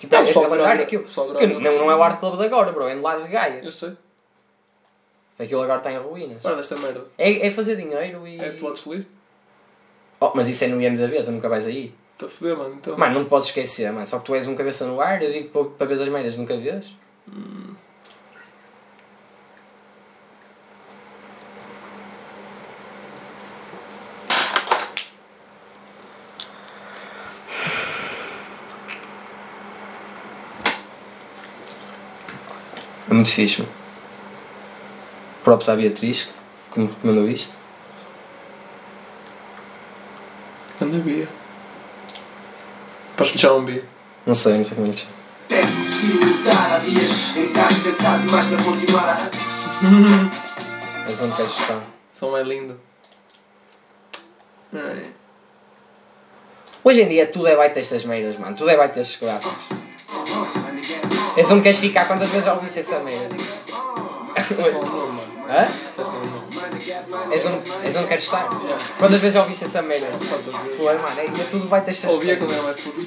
Tipo, 0.05 0.15
É, 0.15 0.19
é, 0.19 0.23
o 0.23 0.29
é 0.29 0.41
lendário 0.43 0.59
Grande- 0.65 0.83
aquilo. 0.83 1.05
Que 1.37 1.47
não, 1.47 1.61
não 1.79 1.91
é 1.91 1.95
o 1.97 2.03
Art 2.03 2.19
Club 2.21 2.39
de 2.39 2.45
agora, 2.45 2.73
bro. 2.73 2.89
É 2.89 2.95
no 2.95 3.03
lado 3.03 3.25
de 3.25 3.29
Gaia. 3.31 3.61
Eu 3.65 3.73
sei. 3.73 3.93
Aquilo 5.39 5.63
agora 5.63 5.79
está 5.79 5.93
em 5.93 5.99
ruínas. 5.99 6.41
Para 6.43 6.57
desta 6.57 6.77
merda. 6.77 7.05
É, 7.19 7.47
é 7.47 7.51
fazer 7.51 7.77
dinheiro 7.77 8.27
e... 8.27 8.39
É 8.41 8.47
a 8.49 8.53
tua 8.55 8.71
watchlist? 8.71 9.09
Oh, 10.21 10.31
mas 10.35 10.49
isso 10.49 10.63
é 10.65 10.69
no 10.69 10.81
IMDB, 10.81 11.23
tu 11.23 11.33
nunca 11.33 11.49
vais 11.49 11.67
aí. 11.67 11.93
Estou 12.13 12.29
a 12.29 12.31
foder, 12.31 12.57
mano. 12.57 12.75
Então. 12.77 12.97
Mano, 12.97 13.19
não 13.19 13.27
podes 13.27 13.49
esquecer, 13.49 13.93
mano. 13.93 14.07
Só 14.07 14.21
que 14.21 14.27
tu 14.27 14.35
és 14.35 14.47
um 14.47 14.55
cabeça 14.55 14.87
no 14.87 15.01
ar, 15.01 15.21
eu 15.21 15.33
digo 15.33 15.49
para, 15.49 15.65
para 15.65 15.87
ver 15.89 16.03
as 16.03 16.09
meias, 16.09 16.39
nunca 16.39 16.57
vês? 16.57 16.95
É 17.29 17.33
muito 33.25 33.31
fixe, 33.31 33.63
mano. 33.63 33.73
Props 35.43 35.69
à 35.69 35.77
Beatriz, 35.77 36.31
que 36.73 36.81
me 36.81 36.87
recomendou 36.87 37.29
isto. 37.29 37.57
Anda 40.81 40.99
Bia. 40.99 41.29
Podes 43.17 43.33
me 43.33 43.39
chamar 43.39 43.57
um 43.57 43.65
Bia? 43.65 43.85
Não 44.27 44.35
sei, 44.35 44.55
não 44.55 44.65
sei 44.65 44.75
como 44.75 44.89
é 44.89 44.91
que 44.91 45.01
se 45.01 45.07
chama. 45.07 45.17
Peço-me 45.49 46.51
há 46.51 46.79
dias 46.79 47.37
em 47.37 47.53
casa 47.53 47.81
pensado 47.83 48.23
demais 48.27 48.47
para 48.47 48.63
continuar 48.63 49.09
a... 49.09 49.31
Mas 51.07 51.21
onde 51.21 51.37
queres 51.37 51.61
estar? 51.61 51.81
Som 52.13 52.37
é 52.37 52.43
lindo. 52.43 52.79
Hoje 56.83 57.03
em 57.03 57.09
dia 57.09 57.27
tudo 57.27 57.47
é 57.47 57.57
baita 57.57 57.81
estas 57.81 58.05
meiras, 58.05 58.37
mano. 58.37 58.57
Tudo 58.57 58.71
é 58.71 58.77
baita 58.77 59.01
estas 59.01 59.21
graças. 59.21 59.84
És 61.37 61.51
onde 61.51 61.63
queres 61.63 61.79
ficar 61.79 62.07
quantas 62.07 62.29
vezes 62.29 62.45
já 62.45 62.55
ouviste 62.55 62.81
essa 62.81 63.01
meira? 63.01 63.29
Hã? 65.49 65.69
És 67.31 67.45
onde, 67.47 67.63
és 67.85 67.97
onde 67.97 68.07
queres 68.09 68.25
estar? 68.25 68.49
Quantas 68.99 69.21
vezes 69.21 69.35
já 69.35 69.43
ouviste 69.43 69.65
essa 69.65 69.83
merda? 69.83 70.07
Tu 70.77 70.89
é, 70.89 70.99
mano, 70.99 71.21
é, 71.21 71.25
é 71.25 71.45
tudo 71.51 71.69
vai 71.69 71.81
estas 71.81 72.11
Ouvia 72.11 72.37
quando 72.37 72.53
era 72.53 72.63
mais 72.63 72.81
puto. 72.81 73.03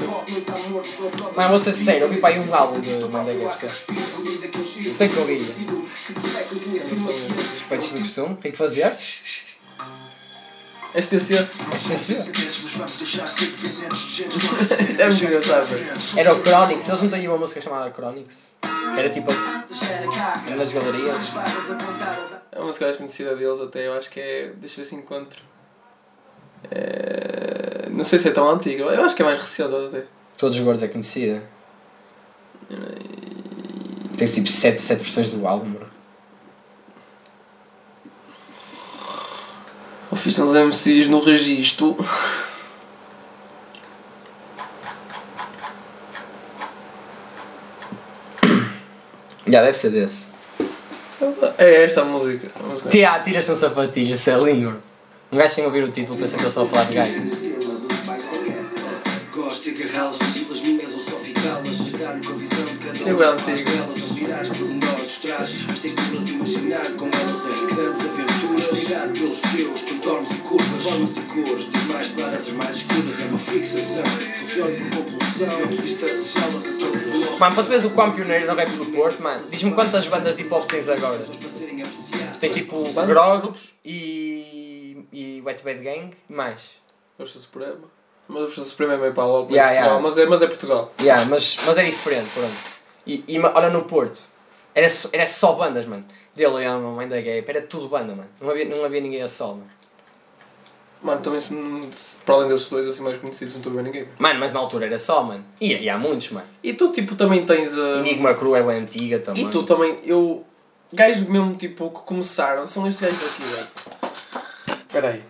Mas 1.36 1.50
vou 1.50 1.60
ser 1.60 1.74
sincero, 1.74 2.06
eu 2.06 2.10
vi 2.10 2.18
para 2.18 2.36
aí 2.36 2.40
um 2.40 2.56
álbum 2.56 2.80
de 2.80 2.90
Manda 3.06 3.34
Garça. 3.34 3.68
Tem 4.98 5.10
que 5.10 5.20
ouvir. 5.20 5.42
Respeitos 7.54 7.94
de 7.94 8.00
costume, 8.00 8.36
tem 8.36 8.52
que 8.52 8.58
fazer. 8.58 8.94
STC. 11.00 11.48
STC. 11.76 12.14
Isto 14.90 15.02
é 15.02 15.08
muito 15.08 15.26
engraçado, 15.26 15.68
velho. 15.68 15.86
Era 16.18 16.34
o 16.34 16.44
Chronix, 16.44 16.88
eles 16.88 17.02
não 17.04 17.10
têm 17.10 17.28
uma 17.28 17.38
música 17.38 17.62
chamada 17.62 17.92
Chronix? 17.92 18.58
Era 18.98 19.10
tipo. 19.10 19.32
Era 19.32 20.56
nas 20.56 20.74
galerias. 20.74 21.16
A 22.52 22.62
música 22.62 22.86
mais 22.86 22.98
conhecida 22.98 23.36
deles 23.36 23.62
até 23.62 23.88
eu 23.88 23.94
acho 23.94 24.10
que 24.10 24.20
é. 24.20 24.52
Deixa 24.58 24.80
eu 24.80 24.84
ver 24.84 24.90
se 24.90 24.96
encontro. 24.96 25.40
É, 26.72 27.88
não 27.90 28.04
sei 28.04 28.18
se 28.18 28.28
é 28.30 28.32
tão 28.32 28.50
antiga, 28.50 28.84
eu 28.84 29.04
acho 29.04 29.16
que 29.16 29.22
é 29.22 29.26
mais 29.26 29.40
recente 29.40 29.76
até. 29.76 30.04
Todos 30.38 30.58
os 30.58 30.64
gordos 30.64 30.82
é 30.82 30.88
conhecida. 30.88 31.44
Tem 34.18 34.28
tipo 34.28 34.48
7, 34.48 34.82
sete 34.82 35.04
versões 35.04 35.32
do 35.32 35.48
álbum, 35.48 35.72
bro. 35.72 35.88
Eu 40.07 40.07
fiz 40.18 40.38
uns 40.40 40.54
MCs 40.54 41.08
no 41.08 41.20
registro. 41.20 41.96
Já 49.48 49.62
deve 49.62 49.74
ser 49.74 49.92
desse. 49.92 50.30
É 51.58 51.84
esta 51.86 52.02
a 52.02 52.06
música. 52.06 52.50
Tia, 52.90 53.20
tiras 53.20 53.48
um 53.50 53.56
sapatilho, 53.56 54.14
isso 54.14 54.30
é 54.30 54.38
lindo. 54.38 54.84
Um 55.32 55.38
gajo 55.38 55.56
sem 55.56 55.66
ouvir 55.66 55.84
o 55.84 55.90
título 55.90 56.18
pensa 56.18 56.38
que 56.38 56.44
eu 56.44 56.50
só 56.50 56.64
a 56.64 56.66
falar 56.66 56.84
de 56.86 56.94
gajo. 56.96 57.22
Gosto 59.32 59.72
de 59.72 59.84
agarrá-las, 59.84 60.18
senti-las 60.18 60.60
minhas 60.62 60.92
ou 60.94 61.00
só 61.00 61.18
ficá-las. 61.18 61.78
Chegar 61.78 62.20
com 62.22 62.34
a 62.34 62.36
visão 62.36 62.66
de 62.66 62.78
cada 62.78 62.96
Sim, 62.98 63.14
uma 65.28 65.36
é 65.36 65.40
das 65.40 65.54
mais 65.64 65.68
antigo. 65.68 65.68
belas. 65.68 65.68
Ao 65.68 65.68
virar 65.68 65.68
os 65.68 65.68
pormenores 65.68 65.68
dos 65.68 65.68
trajes, 65.68 65.70
as 65.70 65.80
texturas, 65.80 66.30
imaginar 66.30 66.92
com 66.98 67.06
elas 67.06 67.46
em 67.46 67.68
grandes 67.68 68.02
aventuras. 68.06 68.72
Inspirado 68.72 69.14
pelos 69.14 69.38
seus 69.38 69.82
contornos 69.82 70.32
e 70.32 70.36
curvas, 70.36 70.84
formas 70.84 71.18
e 71.18 71.22
cores. 71.22 71.66
Das 71.68 71.84
mais 71.84 72.10
claras 72.12 72.48
às 72.48 72.54
mais 72.54 72.76
escuras, 72.78 73.20
é 73.20 73.24
uma 73.26 73.38
fixação. 73.38 74.04
Funciona 74.04 74.78
por 74.78 75.04
compulsão, 75.04 75.60
não 75.60 75.68
resisto 75.68 76.06
a 76.06 76.08
desejá-las 76.08 76.66
a 76.66 76.70
nossos. 76.72 77.40
Mano, 77.40 77.56
para 77.56 77.64
tu 77.64 77.70
veres 77.70 77.86
o 77.86 77.90
quão 77.92 78.12
pioneiro 78.12 78.48
no 78.48 78.56
rap 78.56 78.70
do 78.72 78.86
Porto, 78.86 79.22
mano, 79.22 79.44
diz-me 79.50 79.72
quantas 79.74 80.08
bandas 80.08 80.36
de 80.36 80.42
hip 80.42 80.54
hop 80.54 80.64
tens 80.64 80.90
agora? 80.90 81.20
Tens 82.40 82.54
tipo 82.54 82.84
Grog 83.06 83.52
e. 83.84 85.06
e 85.12 85.42
Wet 85.46 85.64
Bad 85.64 85.84
Gang 85.84 86.12
mais. 86.30 86.78
Força 87.18 87.40
Suprema. 87.40 87.80
Mas 88.28 88.44
a 88.44 88.48
Força 88.48 88.64
Suprema 88.66 88.94
é 88.94 88.98
meio 88.98 89.14
para 89.14 89.26
lá, 89.26 89.48
Yeah, 89.50 89.50
Portugal, 89.50 89.74
yeah. 89.74 90.00
Mas, 90.02 90.18
é, 90.18 90.26
mas 90.26 90.42
é 90.42 90.48
Portugal. 90.48 90.94
Yeah, 91.00 91.26
mas, 91.26 91.58
mas 91.66 91.78
é 91.78 91.84
diferente, 91.84 92.30
pronto. 92.34 92.54
E, 93.06 93.24
e 93.28 93.40
olha 93.40 93.70
no 93.70 93.84
Porto, 93.86 94.22
era 94.78 94.88
só, 94.90 95.10
era 95.12 95.26
só 95.26 95.54
bandas, 95.54 95.86
mano. 95.88 96.06
Dele 96.36 96.66
a 96.66 96.78
mãe 96.78 97.08
da 97.08 97.18
Gap, 97.20 97.46
era 97.50 97.62
tudo 97.64 97.90
banda, 97.90 98.14
mano. 98.16 98.30
Não 98.40 98.50
havia, 98.52 98.66
não 98.66 98.86
havia 98.86 99.02
ninguém 99.02 99.24
a 99.24 99.28
solo, 99.28 99.56
mano. 99.58 99.72
Mano, 101.02 101.22
também 101.22 101.40
se, 101.40 101.50
se- 101.94 102.18
para 102.26 102.36
além 102.36 102.48
desses 102.50 102.70
dois 102.70 102.88
assim 102.88 103.02
mais 103.04 103.18
conhecidos, 103.18 103.54
não 103.54 103.60
estou 103.60 103.74
a 103.74 103.76
ver 103.78 103.84
ninguém. 103.84 104.08
Mano, 104.20 104.40
mas 104.40 104.52
na 104.52 104.60
altura 104.60 104.86
era 104.86 105.00
só, 105.00 105.24
mano. 105.24 105.44
E, 105.60 105.74
e 105.76 105.90
há 105.90 105.98
muitos, 105.98 106.32
mano. 106.32 106.46
E 106.64 106.74
tu, 106.74 106.92
tipo, 106.92 107.16
também 107.16 107.46
tens 107.46 107.78
a. 107.78 107.98
Enigma 108.00 108.34
Crew 108.34 108.56
é 108.56 108.62
bem 108.64 108.78
antiga 108.82 109.20
também. 109.20 109.46
E 109.48 109.50
tu 109.50 109.64
também, 109.64 110.00
eu. 110.04 110.46
Gajos 110.94 111.28
mesmo, 111.28 111.56
tipo, 111.56 111.90
que 111.90 112.00
começaram, 112.02 112.66
são 112.68 112.88
estes 112.88 113.02
gajos 113.10 113.32
aqui, 113.34 113.44
velho. 113.44 113.68
Espera 114.88 115.10
aí. 115.10 115.24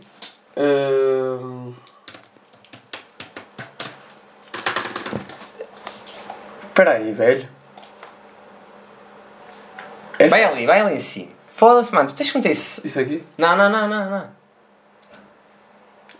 Espera 6.68 6.91
aí, 6.93 7.12
velho. 7.12 7.50
Esta- 10.20 10.30
Vai 10.30 10.43
ali, 10.43 10.65
vai 10.65 10.80
ali 10.82 10.95
em 10.95 10.99
cima. 10.99 11.32
Foda-se, 11.47 11.93
mano, 11.93 12.07
tu 12.09 12.15
tens 12.15 12.32
que 12.32 12.38
meter 12.38 12.51
isso. 12.51 12.86
Isso 12.86 12.99
aqui? 12.99 13.24
Não, 13.38 13.55
não, 13.55 13.70
não, 13.70 13.88
não, 13.88 14.09
não. 14.09 14.30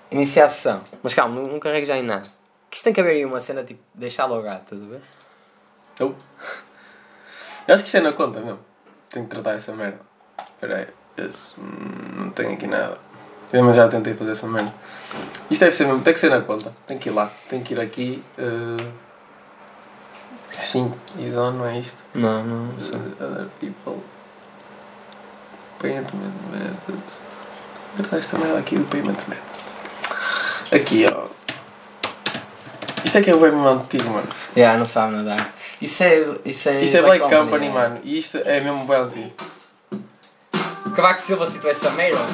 Iniciação. 0.10 0.80
Mas 1.04 1.14
calma, 1.14 1.42
não, 1.42 1.48
não 1.54 1.60
carrego 1.60 1.86
já 1.86 1.98
em 1.98 2.04
nada. 2.04 2.28
Que 2.70 2.78
isso 2.78 2.84
tem 2.84 2.94
que 2.94 3.00
haver 3.02 3.12
aí 3.12 3.26
uma 3.26 3.40
cena 3.40 3.64
tipo, 3.64 3.82
deixar 3.94 4.26
logado, 4.26 4.62
estás 4.64 4.82
a 4.82 4.86
ver? 4.86 5.02
Eu? 6.00 6.16
Eu 7.68 7.74
acho 7.76 7.84
que 7.84 7.90
isso 7.90 7.98
é 7.98 8.02
na 8.02 8.14
conta 8.14 8.40
mesmo. 8.40 8.60
Tenho 9.10 9.26
que 9.26 9.32
tratar 9.32 9.54
essa 9.56 9.74
merda. 9.74 10.00
Espera 10.40 10.78
aí. 10.78 10.88
Esse, 11.26 11.60
hum, 11.60 12.24
não 12.24 12.30
tenho 12.32 12.54
aqui 12.54 12.68
nada. 12.68 12.98
Eu 13.52 13.64
mas 13.64 13.76
já 13.76 13.88
tentei 13.88 14.14
fazer 14.14 14.32
essa 14.32 14.48
merda. 14.48 14.74
Isto 15.50 15.62
deve 15.66 15.76
ser 15.76 15.86
mesmo, 15.88 16.02
tem 16.04 16.14
que 16.14 16.20
ser 16.20 16.30
na 16.30 16.42
conta. 16.42 16.74
Tem 16.86 16.98
que 16.98 17.10
ir 17.10 17.14
lá. 17.14 17.32
Tem 17.50 17.64
que 17.64 17.74
ir 17.74 17.80
aqui. 17.80 18.24
Uh... 18.38 19.07
Sim, 20.58 20.92
is 21.20 21.38
on, 21.38 21.52
não 21.52 21.68
é 21.68 21.78
isto? 21.78 22.04
Não, 22.16 22.44
não 22.44 22.80
sei. 22.80 22.98
Uh, 22.98 23.24
other 23.24 23.48
people. 23.62 24.02
Payment 25.80 26.08
methods. 26.52 27.14
Tratar 27.96 28.18
esta 28.18 28.40
merda 28.40 28.58
aqui 28.58 28.76
do 28.76 28.86
payment 28.86 29.18
methods. 29.28 30.72
Aqui, 30.72 31.06
ó. 31.06 31.28
Isto 33.06 33.20
é 33.20 33.22
que 33.22 33.30
é 33.30 33.36
o 33.36 33.40
bem 33.40 33.52
mesmo 33.52 33.68
antigo, 33.68 34.10
mano. 34.10 34.28
Yeah, 34.56 34.80
não 34.80 34.86
sabe 34.88 35.14
nadar. 35.14 35.54
Isso 35.80 36.04
é. 36.04 36.26
Isso 36.44 36.70
é, 36.70 36.82
Isto 36.82 36.98
é 36.98 37.02
Black 37.04 37.22
Company, 37.22 37.68
yeah. 37.68 37.90
mano. 37.90 38.02
E 38.04 38.18
isto 38.18 38.38
é 38.38 38.60
mesmo 38.60 38.86
bem 38.86 38.98
antigo. 38.98 39.34
Cavaco 40.96 41.20
Silva 41.20 41.46
citou 41.46 41.70
essa 41.70 41.92
merda. 41.92 42.26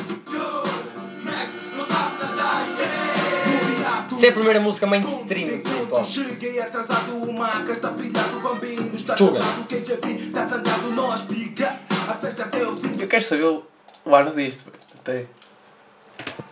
Isso 4.23 4.29
é 4.29 4.31
a 4.31 4.35
primeira 4.35 4.59
música 4.61 4.87
mainstream 4.87 5.47
do 5.59 5.83
hip 5.83 5.91
hop. 5.93 6.05
Cheguei 6.05 6.57
atrasado, 6.57 7.11
o 7.13 7.33
maca 7.33 7.73
está 7.73 7.89
brilhado, 7.89 8.37
o 8.37 8.39
bambino 8.39 8.95
está 8.95 9.15
Tuga. 9.15 9.39
está 9.39 10.45
zangado, 10.45 10.91
nós 10.95 11.19
pica. 11.23 11.77
A 12.09 12.13
festa 12.13 12.45
até 12.45 12.65
o 12.65 12.73
fim. 12.77 13.01
Eu 13.01 13.07
quero 13.09 13.21
saber 13.25 13.43
o- 13.43 13.65
o 14.05 14.15
ano 14.15 14.31
disto, 14.33 14.63
velho. 14.63 14.77
Até. 14.97 15.25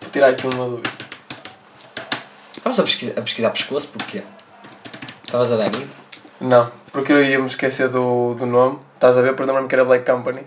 Vou 0.02 0.12
tirar 0.12 0.28
aqui 0.32 0.46
uma 0.48 0.66
dúvida. 0.66 0.90
Estavas 2.58 2.78
a 2.78 2.84
pesquisar, 2.84 3.14
a 3.18 3.22
pesquisar 3.22 3.50
pescoço 3.52 3.88
porquê? 3.88 4.22
Estavas 5.24 5.50
a 5.54 5.56
dar 5.56 5.72
muito? 5.72 5.98
Não, 6.42 6.70
porque 6.92 7.14
eu 7.14 7.24
ia 7.24 7.40
me 7.40 7.46
esquecer 7.46 7.88
do, 7.88 8.34
do 8.34 8.46
nome. 8.46 8.80
Estás 8.96 9.18
a 9.18 9.22
ver? 9.22 9.30
Porque 9.34 9.46
lembro-me 9.50 9.70
que 9.70 9.76
era 9.76 9.86
Black 9.86 10.06
Company. 10.06 10.46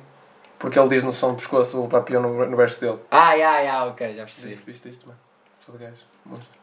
Porque 0.59 0.79
ele 0.79 0.89
diz 0.91 1.03
no 1.03 1.11
som 1.11 1.31
do 1.31 1.37
pescoço 1.37 1.85
o 1.85 1.89
papião 1.89 2.21
no, 2.21 2.45
no 2.45 2.55
verso 2.55 2.83
dele. 2.83 2.99
Ah, 3.11 3.33
yeah, 3.33 3.61
yeah, 3.61 3.85
ok, 3.87 4.09
já 4.13 4.25
percebi. 4.25 4.53
Viste, 4.53 4.65
viste 4.67 4.89
isto, 4.91 5.07
mano? 5.07 5.19
Sou 5.65 5.75
de 5.75 5.83
gajo. 5.85 5.97
Monstro. 6.27 6.54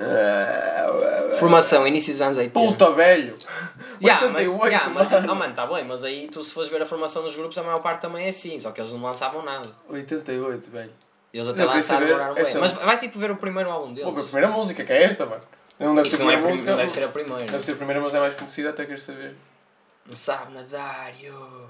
Ah, 0.00 1.34
Formação, 1.38 1.86
início 1.86 2.12
dos 2.12 2.20
anos 2.20 2.36
80. 2.38 2.52
Puta 2.60 2.90
velho! 2.92 3.34
Yeah, 4.02 4.28
mas, 4.28 4.48
88, 4.48 4.66
yeah, 4.68 4.88
mas, 4.94 5.10
mano. 5.12 5.28
oh, 5.30 5.34
mano, 5.34 5.52
tá 5.54 5.66
bem, 5.66 5.84
mas 5.84 6.02
aí 6.04 6.26
tu 6.32 6.42
se 6.42 6.54
fores 6.54 6.70
ver 6.70 6.80
a 6.80 6.86
formação 6.86 7.22
dos 7.22 7.36
grupos, 7.36 7.58
a 7.58 7.62
maior 7.62 7.80
parte 7.80 8.00
também 8.00 8.24
é 8.24 8.30
assim, 8.30 8.58
só 8.58 8.70
que 8.70 8.80
eles 8.80 8.90
não 8.92 9.02
lançavam 9.02 9.42
nada. 9.42 9.68
88, 9.90 10.70
velho. 10.70 10.90
Eles 11.34 11.46
até 11.46 11.60
Eu 11.62 11.66
queria 11.66 11.74
lançaram 11.74 12.06
demoraram 12.06 12.34
bem. 12.34 12.56
Mas 12.56 12.72
vai 12.72 12.96
tipo 12.96 13.18
ver 13.18 13.30
o 13.30 13.36
primeiro 13.36 13.70
álbum 13.70 13.92
deles. 13.92 14.10
Ver 14.14 14.20
a 14.20 14.24
primeira 14.24 14.48
música, 14.48 14.84
que 14.86 14.90
é 14.94 15.02
esta, 15.02 15.26
mano. 15.26 15.42
Não 15.78 15.94
deve 15.94 16.08
Isso 16.08 16.16
ser 16.16 16.22
a 16.22 16.24
não 16.24 16.32
é 16.32 16.36
primeira 16.36 16.48
prim- 16.48 16.52
música. 16.52 16.70
não 16.70 16.78
deve 16.78 16.90
ser 16.90 17.04
a 17.04 17.08
primeira. 17.08 17.44
Deve 17.44 17.64
ser 17.66 17.72
a 17.72 17.76
primeira, 17.76 18.00
mas 18.00 18.14
é 18.14 18.20
mais 18.20 18.34
conhecida, 18.34 18.70
até 18.70 18.86
queres 18.86 19.02
saber. 19.02 19.36
Não 20.06 20.14
sabe 20.16 20.54
nadar, 20.54 21.12
yo. 21.22 21.66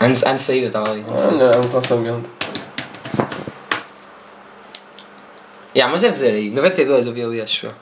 Antes, 0.00 0.22
antes 0.22 0.40
de 0.42 0.46
saída, 0.46 0.66
estava 0.68 0.90
ali. 0.92 1.04
antes 1.08 1.26
Ah, 1.26 1.30
não, 1.32 1.50
é 1.50 1.56
lançamento. 1.56 2.30
Yeah, 5.76 5.92
mas 5.92 6.00
deve 6.00 6.12
dizer 6.14 6.32
aí, 6.32 6.50
92 6.50 7.06
eu 7.06 7.12
vi 7.12 7.22
ali, 7.22 7.40
acho 7.40 7.66
eu. 7.66 7.72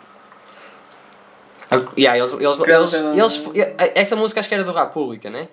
Ah, 1.71 1.77
Yeah, 1.97 2.19
eles, 2.19 2.33
eles, 2.33 2.59
eles, 2.61 2.95
eles, 3.45 3.91
essa 3.95 4.17
música 4.17 4.41
acho 4.41 4.49
que 4.49 4.55
era 4.55 4.65
do 4.65 4.73
República, 4.73 5.31
né? 5.31 5.49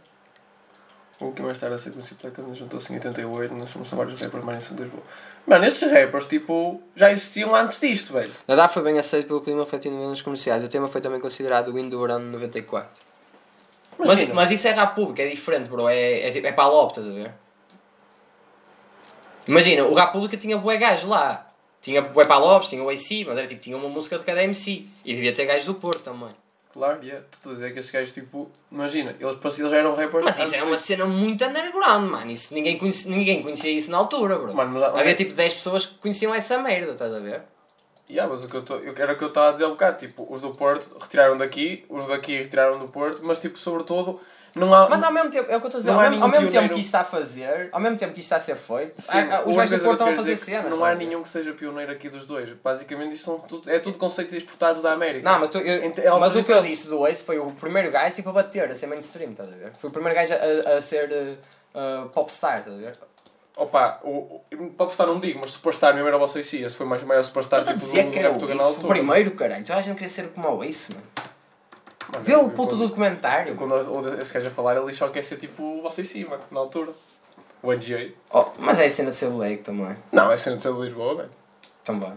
O 1.19 1.31
que 1.33 1.41
mais 1.43 1.59
tarde 1.59 1.75
a 1.75 1.77
ser 1.77 1.91
conhecido 1.91 2.19
pela 2.19 2.33
Câmara 2.33 2.55
juntou-se 2.55 2.91
em 2.91 2.95
88, 2.95 3.53
nós 3.53 3.69
fomos 3.69 3.89
vários 3.91 4.19
rappers 4.19 4.43
mais 4.43 4.71
em 4.71 4.75
Lisboa. 4.75 5.03
Mano, 5.45 5.65
esses 5.65 5.91
rappers, 5.91 6.25
tipo, 6.25 6.81
já 6.95 7.11
existiam 7.11 7.53
antes 7.53 7.79
disto, 7.79 8.11
velho. 8.13 8.31
Nadar 8.47 8.67
foi 8.67 8.81
bem 8.81 8.97
aceito 8.97 9.27
pelo 9.27 9.39
clima 9.39 9.63
feito 9.67 9.87
em 9.87 9.91
novelas 9.91 10.21
comerciais. 10.23 10.63
O 10.63 10.67
tema 10.67 10.87
foi 10.87 10.99
também 10.99 11.19
considerado 11.21 11.71
o 11.71 11.77
hino 11.77 11.91
do 11.91 12.01
verão 12.01 12.17
de 12.19 12.25
94. 12.25 12.89
Mas, 13.99 14.27
mas 14.29 14.49
isso 14.49 14.67
é 14.67 14.71
rap 14.71 14.95
público, 14.95 15.21
é 15.21 15.27
diferente, 15.27 15.69
bro. 15.69 15.87
É, 15.87 16.27
é, 16.27 16.31
tipo- 16.31 16.47
é 16.47 16.51
para 16.51 16.63
a 16.63 16.67
lop, 16.67 16.89
estás 16.89 17.05
a 17.07 17.11
ver? 17.11 17.31
Imagina, 19.47 19.83
o 19.85 19.93
rap 19.93 20.11
público 20.11 20.35
tinha 20.37 20.57
bué 20.57 20.77
gajos 20.77 21.05
lá. 21.05 21.50
Tinha 21.81 22.01
bué 22.01 22.25
para 22.25 22.37
Lopes, 22.37 22.69
tinha 22.69 22.83
o 22.83 22.89
AC, 22.89 23.25
mas 23.25 23.37
era 23.37 23.47
tipo, 23.47 23.59
tinha 23.59 23.75
uma 23.75 23.89
música 23.89 24.17
de 24.17 24.23
cada 24.23 24.43
MC. 24.43 24.85
E 25.03 25.15
devia 25.15 25.33
ter 25.33 25.45
gajos 25.45 25.65
do 25.65 25.73
Porto 25.73 26.01
também. 26.03 26.29
Claro, 26.71 27.03
yeah. 27.03 27.25
tu 27.29 27.37
estás 27.37 27.51
a 27.51 27.53
dizer 27.55 27.73
que 27.73 27.79
esses 27.79 27.91
gajos, 27.91 28.13
tipo, 28.13 28.49
imagina, 28.71 29.13
eles, 29.19 29.35
eles 29.59 29.71
já 29.71 29.77
eram 29.77 29.93
rappers. 29.93 30.23
Mas 30.23 30.39
isso 30.39 30.55
é 30.55 30.63
uma 30.63 30.77
cena 30.77 31.05
muito 31.05 31.43
underground, 31.43 32.09
mano. 32.09 32.31
Isso, 32.31 32.53
ninguém, 32.53 32.77
conhecia, 32.77 33.11
ninguém 33.11 33.41
conhecia 33.41 33.71
isso 33.71 33.91
na 33.91 33.97
altura, 33.97 34.37
bro. 34.37 34.53
Mano, 34.53 34.79
mas- 34.79 34.95
Havia 34.95 35.13
tipo 35.13 35.33
10 35.33 35.53
pessoas 35.55 35.85
que 35.85 35.95
conheciam 35.95 36.33
essa 36.33 36.57
merda, 36.59 36.93
estás 36.93 37.13
a 37.13 37.19
ver? 37.19 37.43
Yeah, 38.09 38.31
mas 38.31 38.43
o 38.43 38.47
que 38.47 38.55
eu, 38.55 38.63
tô, 38.63 38.75
eu 38.75 38.93
era 38.97 39.13
o 39.13 39.17
que 39.17 39.23
eu 39.23 39.29
estava 39.29 39.49
a 39.49 39.51
dizer 39.53 39.63
há 39.63 39.67
um 39.67 39.71
bocado, 39.71 39.97
tipo, 39.97 40.27
os 40.29 40.41
do 40.41 40.51
Porto 40.51 40.97
retiraram 40.99 41.37
daqui, 41.37 41.85
os 41.89 42.07
daqui 42.07 42.37
retiraram 42.37 42.77
do 42.77 42.89
Porto, 42.89 43.21
mas 43.23 43.39
tipo, 43.39 43.57
sobretudo, 43.57 44.19
não 44.55 44.73
há. 44.73 44.89
Mas 44.89 45.01
ao 45.03 45.11
mesmo 45.13 45.29
tempo, 45.29 45.49
é 45.51 45.55
o 45.55 45.59
que 45.59 45.65
eu 45.65 45.69
estou 45.69 45.77
a 45.77 45.81
dizer, 45.81 45.91
ao 45.91 45.99
mesmo, 46.01 46.23
ao 46.23 46.29
mesmo 46.29 46.49
tempo 46.49 46.69
que 46.73 46.79
isto 46.79 46.85
está 46.87 47.01
a 47.01 47.03
fazer, 47.03 47.69
ao 47.71 47.79
mesmo 47.79 47.97
tempo 47.97 48.13
que 48.13 48.19
isto 48.19 48.27
está 48.27 48.35
a 48.37 48.39
ser 48.39 48.55
feito, 48.55 49.01
Sim, 49.01 49.17
há- 49.17 49.37
há- 49.37 49.43
os 49.45 49.55
gajos 49.55 49.79
do 49.79 49.83
Porto 49.83 49.99
estão 49.99 50.13
a 50.13 50.15
fazer 50.15 50.31
que 50.37 50.45
cenas. 50.45 50.75
Não 50.77 50.85
há 50.85 50.89
sabe? 50.89 51.05
nenhum 51.05 51.23
que 51.23 51.29
seja 51.29 51.53
pioneiro 51.53 51.91
aqui 51.91 52.09
dos 52.09 52.25
dois. 52.25 52.49
Basicamente, 52.63 53.15
isto 53.15 53.25
são 53.25 53.39
tudo, 53.39 53.69
é 53.69 53.79
tudo 53.79 53.97
conceitos 53.97 54.33
exportados 54.33 54.81
da 54.81 54.91
América. 54.93 55.29
Não, 55.29 55.39
mas, 55.39 55.49
tu, 55.49 55.57
eu- 55.59 55.85
Ent- 55.85 55.99
é 55.99 56.09
mas 56.11 56.35
o 56.35 56.43
que 56.43 56.51
eu 56.51 56.61
disse 56.61 56.87
do 56.89 57.05
Ace 57.07 57.23
foi 57.23 57.39
o 57.39 57.51
primeiro 57.51 57.89
gajo 57.91 58.15
tipo, 58.15 58.29
a 58.29 58.33
bater, 58.33 58.69
a 58.69 58.75
ser 58.75 58.87
mainstream, 58.87 59.31
estás 59.31 59.47
a 59.49 59.55
ver? 59.55 59.71
Foi 59.77 59.89
o 59.89 59.93
primeiro 59.93 60.15
gajo 60.17 60.33
a, 60.33 60.77
a 60.77 60.81
ser 60.81 61.09
uh, 61.11 62.05
uh, 62.05 62.09
popstar, 62.09 62.59
estás 62.59 62.75
a 62.75 62.79
ver? 62.79 62.97
Opa, 63.55 63.99
o, 64.03 64.41
o, 64.53 64.67
popstar 64.77 65.05
não 65.07 65.19
digo, 65.19 65.39
mas 65.41 65.51
superstar 65.51 65.93
mesmo 65.93 66.07
era 66.07 66.15
o 66.15 66.19
vosso 66.19 66.39
IC, 66.39 66.63
esse 66.63 66.75
foi 66.75 66.85
mais 66.85 67.03
o 67.03 67.05
maior 67.05 67.21
superstar 67.23 67.59
Tu 67.59 67.63
estás 67.71 67.77
a 67.77 67.79
tipo, 67.81 67.91
dizer 67.91 68.05
do 68.05 68.11
que 68.11 68.19
era 68.19 68.31
o 68.31 68.67
Ace, 68.69 68.79
o 68.79 68.87
primeiro, 68.87 69.31
caralho. 69.31 69.63
Tu 69.63 69.71
achas 69.71 69.85
que 69.87 69.93
queria 69.93 70.07
ser 70.07 70.29
como 70.29 70.49
o 70.57 70.63
Ace, 70.63 70.93
mano? 70.93 71.05
Mano, 72.11 72.23
Vê 72.25 72.35
o 72.35 72.49
puto 72.49 72.75
do 72.75 72.87
documentário. 72.87 73.55
Quando 73.55 74.13
esse 74.21 74.33
gajo 74.33 74.47
a 74.47 74.51
falar, 74.51 74.77
ele 74.77 74.93
só 74.93 75.07
quer 75.09 75.23
ser 75.23 75.37
tipo 75.37 75.81
você 75.81 76.01
em 76.01 76.05
cima, 76.05 76.39
na 76.49 76.59
altura. 76.59 76.91
O 77.63 77.71
NJ. 77.73 78.15
Oh, 78.31 78.45
mas 78.57 78.79
é 78.79 78.85
a 78.85 78.91
cena 78.91 79.11
de 79.11 79.15
ser 79.15 79.29
moleque 79.29 79.63
também. 79.63 79.95
Não, 80.11 80.31
é 80.31 80.37
cena 80.37 80.57
de 80.57 80.63
ser 80.63 80.73
de 80.73 80.81
Lisboa, 80.81 81.15
velho. 81.15 81.29
Também. 81.83 82.11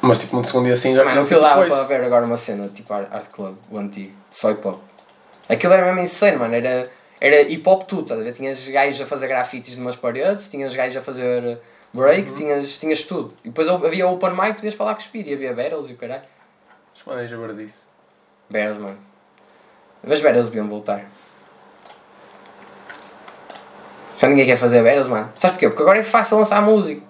Mas 0.00 0.18
tipo, 0.18 0.36
no 0.36 0.44
segundo 0.44 0.64
dia 0.64 0.74
assim 0.74 0.94
já 0.94 1.04
Mano, 1.04 1.10
tinha 1.10 1.22
o 1.22 1.26
que 1.28 1.34
eu 1.34 1.40
dava 1.40 1.62
depois. 1.62 1.86
para 1.86 1.98
ver 1.98 2.04
agora 2.04 2.24
uma 2.24 2.36
cena 2.36 2.68
tipo 2.68 2.92
Art 2.94 3.28
Club, 3.30 3.56
o 3.70 3.78
antigo, 3.78 4.12
só 4.30 4.50
hip 4.50 4.66
hop. 4.66 4.80
Aquilo 5.48 5.72
era 5.72 5.84
mesmo 5.84 6.00
insano, 6.00 6.38
mano. 6.38 6.54
Era, 6.54 6.88
era 7.20 7.42
hip 7.42 7.68
hop 7.68 7.82
tudo, 7.82 8.02
estás 8.02 8.20
a 8.20 8.22
ver? 8.22 8.32
Tinhas 8.32 8.66
gajos 8.68 9.00
a 9.00 9.06
fazer 9.06 9.26
grafites 9.26 9.76
numas 9.76 9.96
paredes, 9.96 10.48
tinhas 10.50 10.74
gajos 10.74 10.96
a 10.96 11.02
fazer 11.02 11.58
break, 11.92 12.32
tinhas, 12.32 12.78
tinhas 12.78 13.02
tudo. 13.02 13.34
E 13.44 13.48
depois 13.48 13.68
havia 13.68 14.06
open 14.06 14.30
mic, 14.30 14.56
tu 14.56 14.64
ias 14.64 14.74
para 14.74 14.86
lá 14.86 14.94
cuspir, 14.94 15.26
e 15.26 15.34
havia 15.34 15.52
battles 15.52 15.90
e 15.90 15.92
o 15.92 15.96
caralho. 15.96 16.22
Os 17.08 17.14
manéis 17.14 17.32
a 17.32 17.52
disso. 17.54 17.86
Battles, 18.50 18.76
mano. 18.76 18.98
Mas 20.02 20.20
battles 20.20 20.48
deviam 20.48 20.68
voltar. 20.68 21.06
Já 24.18 24.28
ninguém 24.28 24.44
quer 24.44 24.58
fazer 24.58 24.82
battles, 24.82 25.08
mano. 25.08 25.32
Sabes 25.34 25.52
porquê? 25.52 25.68
Porque 25.70 25.82
agora 25.82 25.98
é 25.98 26.02
fácil 26.02 26.36
lançar 26.36 26.60
música. 26.60 27.00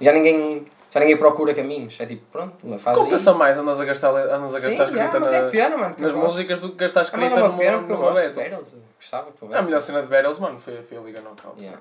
Já 0.00 0.12
ninguém, 0.12 0.64
já 0.92 1.00
ninguém 1.00 1.16
procura 1.16 1.52
caminhos. 1.54 1.98
É 1.98 2.06
tipo, 2.06 2.24
pronto, 2.30 2.78
faz 2.78 2.96
aí. 2.96 3.02
Compensa 3.02 3.34
mais 3.34 3.58
andas 3.58 3.80
a 3.80 3.84
gastar, 3.84 4.10
andas 4.10 4.54
a 4.54 4.58
Sim, 4.60 4.68
gastar 4.68 4.84
já, 4.84 4.92
escrita 4.92 5.20
mas 5.20 5.32
na, 5.32 5.36
é 5.38 5.50
pena, 5.50 5.76
mano, 5.76 5.94
nas 5.98 6.12
músicas 6.12 6.60
do 6.60 6.70
que 6.70 6.76
gastar 6.76 7.00
Ah, 7.00 7.02
escrita 7.02 7.30
mas 7.30 7.38
é 7.38 7.42
uma 7.42 7.48
numa, 7.48 7.58
pena 7.58 7.84
eu 7.88 7.96
gosto 7.96 8.30
de 8.30 8.76
Gostava 8.96 9.32
que 9.32 9.54
A 9.54 9.62
melhor 9.62 9.80
cena 9.80 10.02
de 10.02 10.08
Battles, 10.08 10.38
mano, 10.38 10.60
foi, 10.60 10.80
foi 10.82 10.98
a 10.98 11.00
Liga 11.00 11.20
Knockout. 11.20 11.60
Yeah. 11.60 11.80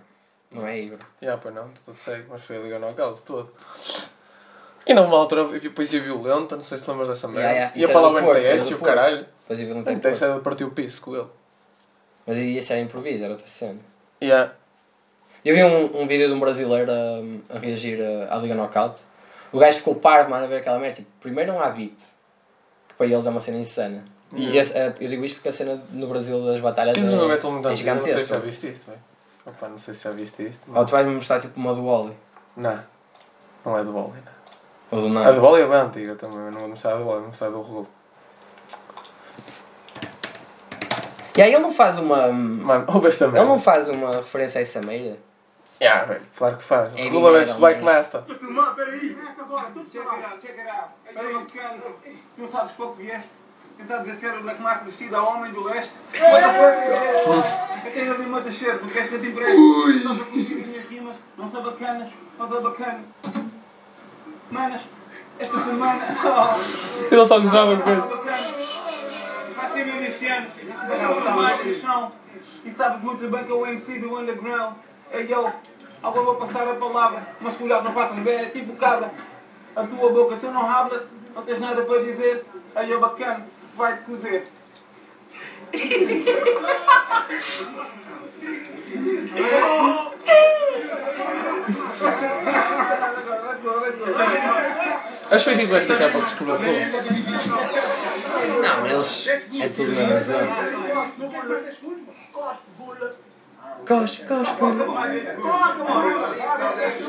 Não 0.51 0.65
é 0.65 0.79
Ibra. 0.79 0.97
Yeah, 1.21 1.39
pois 1.39 1.53
não, 1.53 1.69
tudo 1.85 1.95
segue, 1.95 2.25
mas 2.27 2.41
foi 2.41 2.57
a 2.57 2.59
Liga 2.61 2.79
Knockout 2.79 3.21
todo. 3.21 3.51
E 4.85 4.93
não 4.93 5.05
uma 5.05 5.17
altura 5.17 5.45
depois 5.59 5.91
ia 5.93 6.01
violenta, 6.01 6.55
não 6.55 6.63
sei 6.63 6.77
se 6.77 6.83
te 6.83 6.89
lembras 6.89 7.07
dessa 7.09 7.27
merda. 7.27 7.41
Yeah, 7.51 7.59
yeah. 7.75 7.79
Ia 7.79 7.87
para 7.89 7.99
lá 8.01 8.07
o 8.09 8.13
do 8.13 8.71
e 8.71 8.73
o 8.73 8.79
caralho. 8.79 9.25
Depois 9.41 9.59
ia 9.59 9.65
violenta 9.65 9.91
O 9.91 9.93
era 10.23 10.39
partiu 10.39 10.67
o 10.67 10.71
piso 10.71 11.01
com 11.01 11.15
ele. 11.15 11.27
Mas 12.25 12.37
isso 12.37 12.73
era 12.73 12.81
improviso, 12.81 13.23
era 13.23 13.33
outra 13.33 13.47
cena. 13.47 13.79
Yeah. 14.21 14.53
Eu 15.43 15.55
vi 15.55 15.63
um, 15.63 16.01
um 16.01 16.07
vídeo 16.07 16.27
de 16.27 16.33
um 16.33 16.39
brasileiro 16.39 16.91
a, 16.91 17.55
a 17.55 17.59
reagir 17.59 17.99
à 18.29 18.35
Liga 18.37 18.53
Knockout. 18.55 19.01
O 19.51 19.59
gajo 19.59 19.77
ficou 19.77 19.95
parvo, 19.95 20.29
mano, 20.29 20.45
a 20.45 20.47
ver 20.47 20.57
aquela 20.57 20.79
merda. 20.79 20.97
Tipo, 20.97 21.09
primeiro 21.19 21.51
não 21.53 21.61
há 21.61 21.69
beat, 21.69 21.95
que 22.87 22.93
para 22.97 23.05
eles 23.07 23.25
é 23.25 23.29
uma 23.29 23.39
cena 23.39 23.57
insana. 23.57 24.03
E 24.33 24.43
Yeah. 24.43 24.59
esse- 24.61 24.77
a- 24.77 24.93
eu 24.99 25.09
digo 25.09 25.25
isto 25.25 25.35
porque 25.35 25.49
a 25.49 25.51
cena 25.51 25.81
no 25.91 26.07
Brasil 26.07 26.39
das 26.45 26.59
batalhas 26.59 26.95
Fiz 26.97 27.05
é, 27.07 27.11
uma 27.11 27.23
é 27.33 27.37
antiga, 27.69 27.95
não 27.95 28.03
sei 28.03 28.13
se 28.13 28.19
já 28.19 28.35
gigantesca. 28.35 28.39
viste 28.39 28.67
isto, 28.71 28.85
velho. 28.87 29.01
Opa, 29.45 29.67
não 29.67 29.77
sei 29.77 29.93
se 29.93 30.03
já 30.03 30.11
viste 30.11 30.43
isto. 30.47 30.71
Ou 30.73 30.85
tu 30.85 30.91
vais-me 30.91 31.13
mostrar 31.15 31.39
tipo 31.39 31.59
uma 31.59 31.73
do 31.73 31.83
Wally. 31.85 32.15
Não, 32.55 32.83
não 33.65 33.77
é 33.77 33.83
do 33.83 33.91
Wally, 33.93 34.13
não. 34.23 34.40
Ou 34.91 34.99
do 35.01 35.07
A 35.07 35.09
nada. 35.09 35.33
do 35.33 35.41
Wally 35.41 35.63
é 35.63 35.67
bem 35.67 35.77
antiga 35.77 36.15
também, 36.15 36.37
eu 36.37 36.51
não 36.51 36.59
vou 36.59 36.69
mostrar 36.69 36.93
a 36.93 36.97
do 36.97 37.05
Wally, 37.05 37.19
vou 37.21 37.27
mostrar 37.29 37.47
a 37.47 37.49
do 37.51 37.61
Rolo. 37.61 37.87
E 41.37 41.41
aí 41.41 41.53
ele 41.53 41.61
não 41.61 41.71
faz 41.71 41.97
uma. 41.97 42.27
Mano, 42.27 42.85
ouve 42.87 43.07
esta 43.07 43.25
Ele 43.25 43.39
não 43.39 43.57
faz 43.57 43.87
uma 43.87 44.11
referência 44.11 44.59
a 44.59 44.61
essa 44.61 44.81
merda. 44.81 45.17
Yeah, 45.81 46.03
velho, 46.03 46.21
claro 46.37 46.57
que 46.57 46.63
faz. 46.63 46.95
Heavy 46.95 47.17
Rolo 47.17 47.37
é 47.37 47.39
metal, 47.39 47.57
Black 47.57 47.81
man. 47.81 47.93
Master. 47.93 48.21
Filmar, 48.23 48.75
peraí. 48.75 49.17
Agora, 49.39 49.67
tudo 49.73 49.89
check 49.89 50.05
it 50.05 50.25
out, 50.25 50.45
check 50.45 50.59
it 50.59 50.69
out. 50.69 50.89
Peraí, 51.11 51.33
bacana. 51.33 51.81
Tu 52.35 52.47
sabes 52.47 52.71
pouco 52.73 52.95
vieste? 52.95 53.29
Tentar 53.77 53.97
desafiar 53.99 54.37
o 54.37 54.41
Black 54.43 54.61
Mark 54.61 54.83
vestido 54.83 55.15
a 55.15 55.23
homem 55.23 55.51
do 55.51 55.63
leste? 55.63 55.91
Eu 57.83 57.91
tenho 57.93 58.13
ali 58.13 58.25
uma 58.25 58.41
descer, 58.41 58.77
porque 58.77 58.93
queres 58.93 59.09
que 59.09 59.15
eu 59.15 59.21
te 59.21 59.27
empreste? 59.27 60.03
Não 60.03 60.17
para 60.17 60.25
conseguir 60.25 60.61
as 60.61 60.67
minhas 60.67 60.85
rimas, 60.85 61.15
não 61.37 61.49
são 61.49 61.63
bacanas, 61.63 62.09
não 62.37 62.47
são 62.47 62.61
bacanas. 62.61 63.05
Manas, 64.51 64.81
esta 65.39 65.63
semana... 65.63 66.07
Ele 67.09 67.25
só 67.25 67.39
gozava 67.39 67.75
bacana. 67.75 68.01
Vai 69.55 69.73
ter 69.73 69.85
milicianos, 69.85 70.51
não 71.25 71.35
mais 71.35 71.65
no 71.65 71.75
chão. 71.75 72.11
E 72.65 72.71
sabes 72.71 73.01
muito 73.01 73.27
bem 73.29 73.43
que 73.43 73.51
é 73.51 73.55
o 73.55 73.65
MC 73.65 73.99
do 73.99 74.19
underground. 74.19 74.75
Ei 75.11 75.27
eu, 75.29 75.51
agora 76.03 76.25
vou 76.25 76.35
passar 76.35 76.67
a 76.67 76.75
palavra, 76.75 77.25
mas 77.39 77.55
cuidado, 77.55 77.85
não 77.85 77.93
faças 77.93 78.19
ver, 78.19 78.41
é 78.41 78.49
tipo 78.49 78.75
cabra. 78.75 79.11
A 79.75 79.83
tua 79.83 80.11
boca, 80.11 80.35
tu 80.35 80.47
não 80.47 80.69
hablas, 80.69 81.03
não 81.33 81.43
tens 81.43 81.59
nada 81.59 81.83
para 81.83 82.03
dizer. 82.03 82.45
Aí 82.75 82.91
eu 82.91 82.99
bacana, 82.99 83.47
vai-te 83.75 84.03
cozer. 84.03 84.47
Acho 95.31 95.45
que 95.45 95.51
foi 95.51 95.63
tipo 95.63 95.75
esta 95.75 95.95
capa 95.95 96.19
que 96.19 96.25
descobriu 96.25 96.55
o 96.55 96.57
Rolo. 96.57 96.77
Não, 98.61 98.87
eles. 98.87 99.27
É 99.27 99.69
tudo 99.69 99.93
na 99.93 100.07
razão. 100.07 100.39
Gosto, 103.87 104.25
gosto, 104.25 104.25
gosto. 104.27 104.85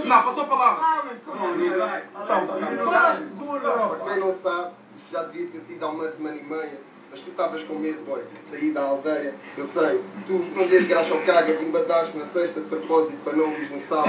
Não, 0.07 0.23
passou 0.23 0.43
a 0.43 0.47
palavra. 0.47 0.85
Quem 4.07 4.17
não 4.21 4.35
sabe, 4.35 4.73
isto 4.97 5.13
já 5.13 5.23
devia 5.25 5.49
ter 5.49 5.61
sido 5.61 5.85
há 5.85 5.89
uma 5.89 6.13
semana 6.13 6.37
e 6.37 6.45
meia. 6.45 6.92
Mas 7.13 7.21
tu 7.21 7.29
estavas 7.29 7.63
com 7.65 7.75
medo, 7.75 8.03
boy, 8.07 8.23
de 8.23 8.51
sair 8.51 8.71
da 8.71 8.81
aldeia. 8.81 9.35
Eu 9.59 9.67
sei, 9.67 10.03
tu 10.27 10.33
não 10.57 10.67
dês 10.67 10.89
graça 10.89 11.13
ao 11.13 11.21
caga, 11.21 11.55
te 11.55 11.63
embadaste 11.63 12.17
na 12.17 12.25
sexta 12.25 12.59
de 12.63 12.69
propósito 12.69 13.19
para 13.23 13.35
não 13.35 13.51
ouvires 13.51 13.71
no 13.71 13.83
sábado. 13.83 14.09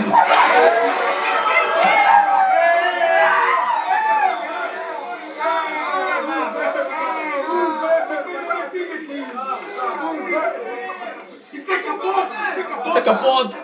Isto 11.51 12.97
é 12.97 13.01
capote! 13.01 13.55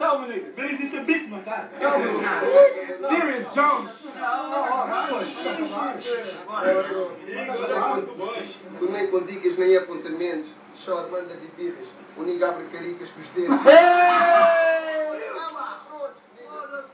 Calma, 0.00 0.26
nigga. 0.26 0.52
Billy 0.56 0.76
disse 0.76 1.00
beat, 1.00 1.28
mano. 1.28 1.44
tá? 1.44 1.68
Tu 8.78 8.90
nem 8.90 9.06
com 9.08 9.20
dicas 9.22 9.56
nem 9.58 9.76
apontamentos. 9.76 10.50
Choro, 10.76 11.10
manda 11.10 11.34
de 11.34 11.46
birras. 11.48 11.86
O 12.16 12.22
ninguém 12.22 12.48
abre 12.48 12.64
caricas 12.72 13.10
com 13.10 13.20
os 13.20 13.28
dedos. 13.28 13.56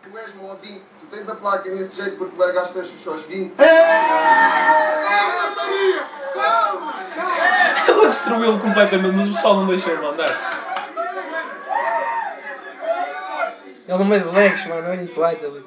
Tu 0.02 0.18
és 0.18 0.30
ovinho. 0.50 0.82
Tu 1.00 1.06
tens 1.10 1.28
a 1.28 1.34
placa 1.34 1.70
nesse 1.70 1.96
jeito 1.96 2.16
porque 2.16 2.38
largaste 2.38 2.78
as 2.78 2.88
só 3.02 3.12
os 3.12 3.22
20. 3.22 3.54
Ele 7.86 8.06
destruiu-lo 8.06 8.58
completamente, 8.58 9.16
mas 9.16 9.28
o 9.28 9.34
pessoal 9.34 9.56
não 9.56 9.66
deixa 9.66 9.90
ele 9.90 10.06
andar. 10.06 10.64
Ele 13.86 13.98
no 13.98 14.04
meio 14.06 14.22
de 14.22 14.34
legs, 14.34 14.66
mano, 14.66 14.88
olha 14.88 15.06
que 15.06 15.18
vai 15.18 15.36
ali. 15.36 15.64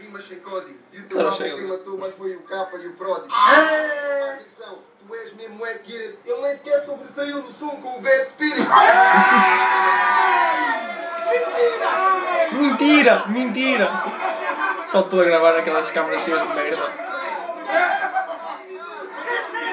Rimas 0.00 0.26
sem 0.26 0.38
código. 0.40 0.83
E 0.94 1.00
o 1.00 1.02
teu 1.08 1.18
Claro, 1.18 1.28
álbum 1.28 1.56
quem 1.56 1.66
matou 1.66 1.98
mais 1.98 2.14
foi 2.14 2.36
o 2.36 2.42
capa 2.42 2.76
e 2.76 2.86
o 2.86 2.92
pródigo. 2.92 3.34
Atenção, 3.34 4.78
tu 5.04 5.14
és 5.16 5.34
mesmo 5.34 5.66
é 5.66 5.74
que 5.74 5.92
Ele 5.92 6.40
nem 6.40 6.52
sequer 6.52 6.84
sobressaiu 6.84 7.42
no 7.42 7.52
som 7.52 7.70
com 7.82 7.98
o 7.98 8.00
Bad 8.00 8.28
Spirit. 8.28 8.68
Mentira! 12.52 13.24
Mentira! 13.26 13.88
Só 14.86 15.00
estou 15.00 15.20
a 15.20 15.24
gravar 15.24 15.58
aquelas 15.58 15.90
câmaras 15.90 16.22
cheias 16.22 16.40
de 16.40 16.54
merda. 16.54 16.92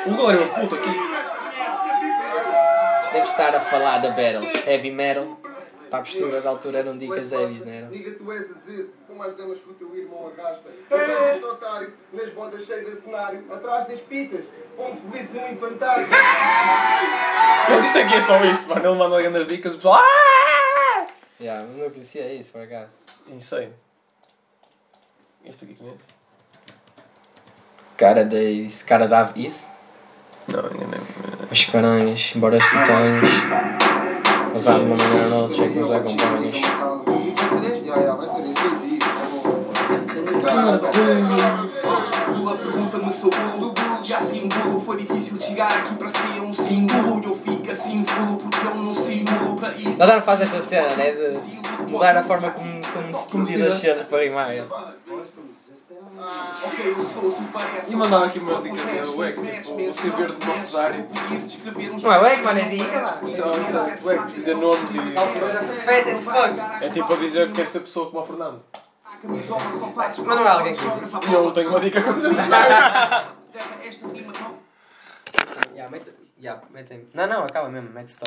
O 0.07 0.11
Rolo 0.13 0.31
era 0.31 0.41
uma 0.41 0.53
puta 0.55 0.75
aqui. 0.75 0.89
Deve 3.13 3.25
estar 3.25 3.55
a 3.55 3.59
falar 3.59 3.99
da 3.99 4.09
Battle. 4.09 4.47
Heavy 4.65 4.89
metal. 4.89 5.37
Para 5.91 5.99
a 5.99 6.03
postura 6.03 6.41
da 6.41 6.49
altura 6.49 6.79
eram 6.79 6.97
dicas 6.97 7.31
heavies, 7.33 7.63
não 7.65 7.73
eram? 7.73 7.89
Niga, 7.89 8.11
tu 8.11 8.31
és 8.31 8.49
azedo, 8.49 8.93
com 9.11 9.23
as 9.23 9.35
damas 9.35 9.59
que 9.59 9.69
o 9.69 9.73
teu 9.73 9.95
irmão 9.95 10.31
arrasta. 10.37 10.69
Atrás 10.89 11.31
deste 11.31 11.45
otário, 11.45 11.93
nas 12.13 12.29
bodas 12.33 12.65
cheias 12.65 12.85
de 12.85 13.01
cenário, 13.01 13.43
atrás 13.51 13.87
das 13.87 13.99
pitas, 13.99 14.45
como 14.75 14.95
feliz 14.95 15.29
no 15.31 15.51
infantário. 15.51 16.07
Ele 17.69 17.81
disse 17.81 17.99
aqui 17.99 18.15
é 18.15 18.21
só 18.21 18.39
isto, 18.43 18.69
mano. 18.69 18.87
Ele 18.87 18.97
manda 18.97 19.21
grandes 19.21 19.47
dicas 19.47 19.73
e 19.73 19.75
o 19.75 19.79
pessoal. 19.79 19.95
"Ah!" 19.99 21.05
Yeah, 21.39 21.65
mas 21.67 21.77
não 21.77 21.89
conhecia 21.89 22.33
isso, 22.33 22.51
por 22.51 22.61
acaso. 22.61 22.91
Insane. 23.27 23.73
Este 25.43 25.65
aqui 25.65 25.75
conhece? 25.75 25.97
Cara 27.97 28.23
Davis, 28.23 28.83
cara 28.83 29.07
dava 29.07 29.33
isso? 29.37 29.67
Não, 30.47 30.65
enganei-me. 30.65 31.51
Os 31.51 31.65
caranhas, 31.65 32.33
embora 32.35 32.57
os 32.57 32.63
titãs. 32.63 33.29
Usado 34.55 34.79
de 34.79 34.85
uma 34.85 34.97
maneira 34.97 35.29
não 35.29 35.49
sei 35.49 35.69
que 35.71 35.79
usar 35.79 36.01
Lula 42.33 42.55
pergunta-me 42.57 43.11
se 43.11 43.23
eu 43.23 43.29
bulo 43.29 43.73
E 44.07 44.13
assim 44.13 44.47
bulo 44.47 44.79
Foi 44.79 44.97
difícil 44.97 45.39
chegar 45.39 45.71
aqui 45.71 45.95
para 45.95 46.07
ser 46.07 46.41
um 46.41 46.53
símbolo 46.53 47.21
E 47.21 47.25
eu 47.25 47.35
fico 47.35 47.71
assim 47.71 48.03
fulo 48.03 48.37
porque 48.37 48.67
eu 48.67 48.75
não 48.75 48.93
simulo 48.93 49.55
para 49.57 49.75
ir 49.75 49.87
Ele 49.87 49.97
já 49.97 50.15
não 50.15 50.21
faz 50.21 50.41
esta 50.41 50.61
cena, 50.61 50.95
né? 50.95 51.11
De 51.11 51.61
mudar 51.91 52.15
a 52.17 52.23
forma 52.23 52.51
como, 52.51 52.81
como 52.93 53.13
se 53.13 53.27
como 53.27 53.45
diz 53.45 53.65
as 53.65 53.75
cenas 53.75 54.03
para 54.03 54.23
rimar. 54.23 54.51
Ok, 56.63 56.93
eu 56.95 57.03
sou, 57.03 57.31
tu 57.31 57.41
parece. 57.51 57.93
E 57.93 57.95
mandava 57.95 58.27
aqui 58.27 58.37
umas 58.39 58.61
dicas 58.61 59.09
de 59.09 59.15
Wack, 59.15 59.41
tipo, 59.41 59.89
o 59.89 59.93
saber 59.93 60.31
do 60.31 60.45
Mocesário. 60.45 61.07
Não 62.01 62.13
é 62.13 62.19
Wack, 62.19 62.41
mano, 62.43 62.59
é 62.59 62.69
dica. 62.69 63.05
Só 63.05 63.57
isso 63.57 63.77
é 63.77 63.97
Wack, 64.03 64.31
dizer 64.31 64.55
nomes 64.55 64.93
e. 64.95 64.99
É 66.81 66.89
tipo 66.89 67.11
a 67.11 67.15
dizer 67.15 67.47
que 67.47 67.53
quer 67.53 67.67
ser 67.67 67.79
pessoa 67.79 68.11
como 68.11 68.21
o 68.21 68.25
Fernando. 68.25 68.61
Mas 69.23 69.47
não 70.39 70.47
é 70.47 70.49
alguém 70.49 70.73
que 70.73 70.83
diz 70.83 71.03
isso. 71.03 71.19
Eu 71.31 71.51
tenho 71.51 71.69
uma 71.69 71.79
dica 71.79 72.01
com 72.01 72.11
Ya, 75.75 75.89
mete. 75.89 76.11
Ya, 76.41 76.61
mete. 76.71 77.07
Não, 77.13 77.27
não, 77.27 77.43
acaba 77.45 77.69
mesmo, 77.69 77.89
mete 77.91 78.07
stop. 78.07 78.19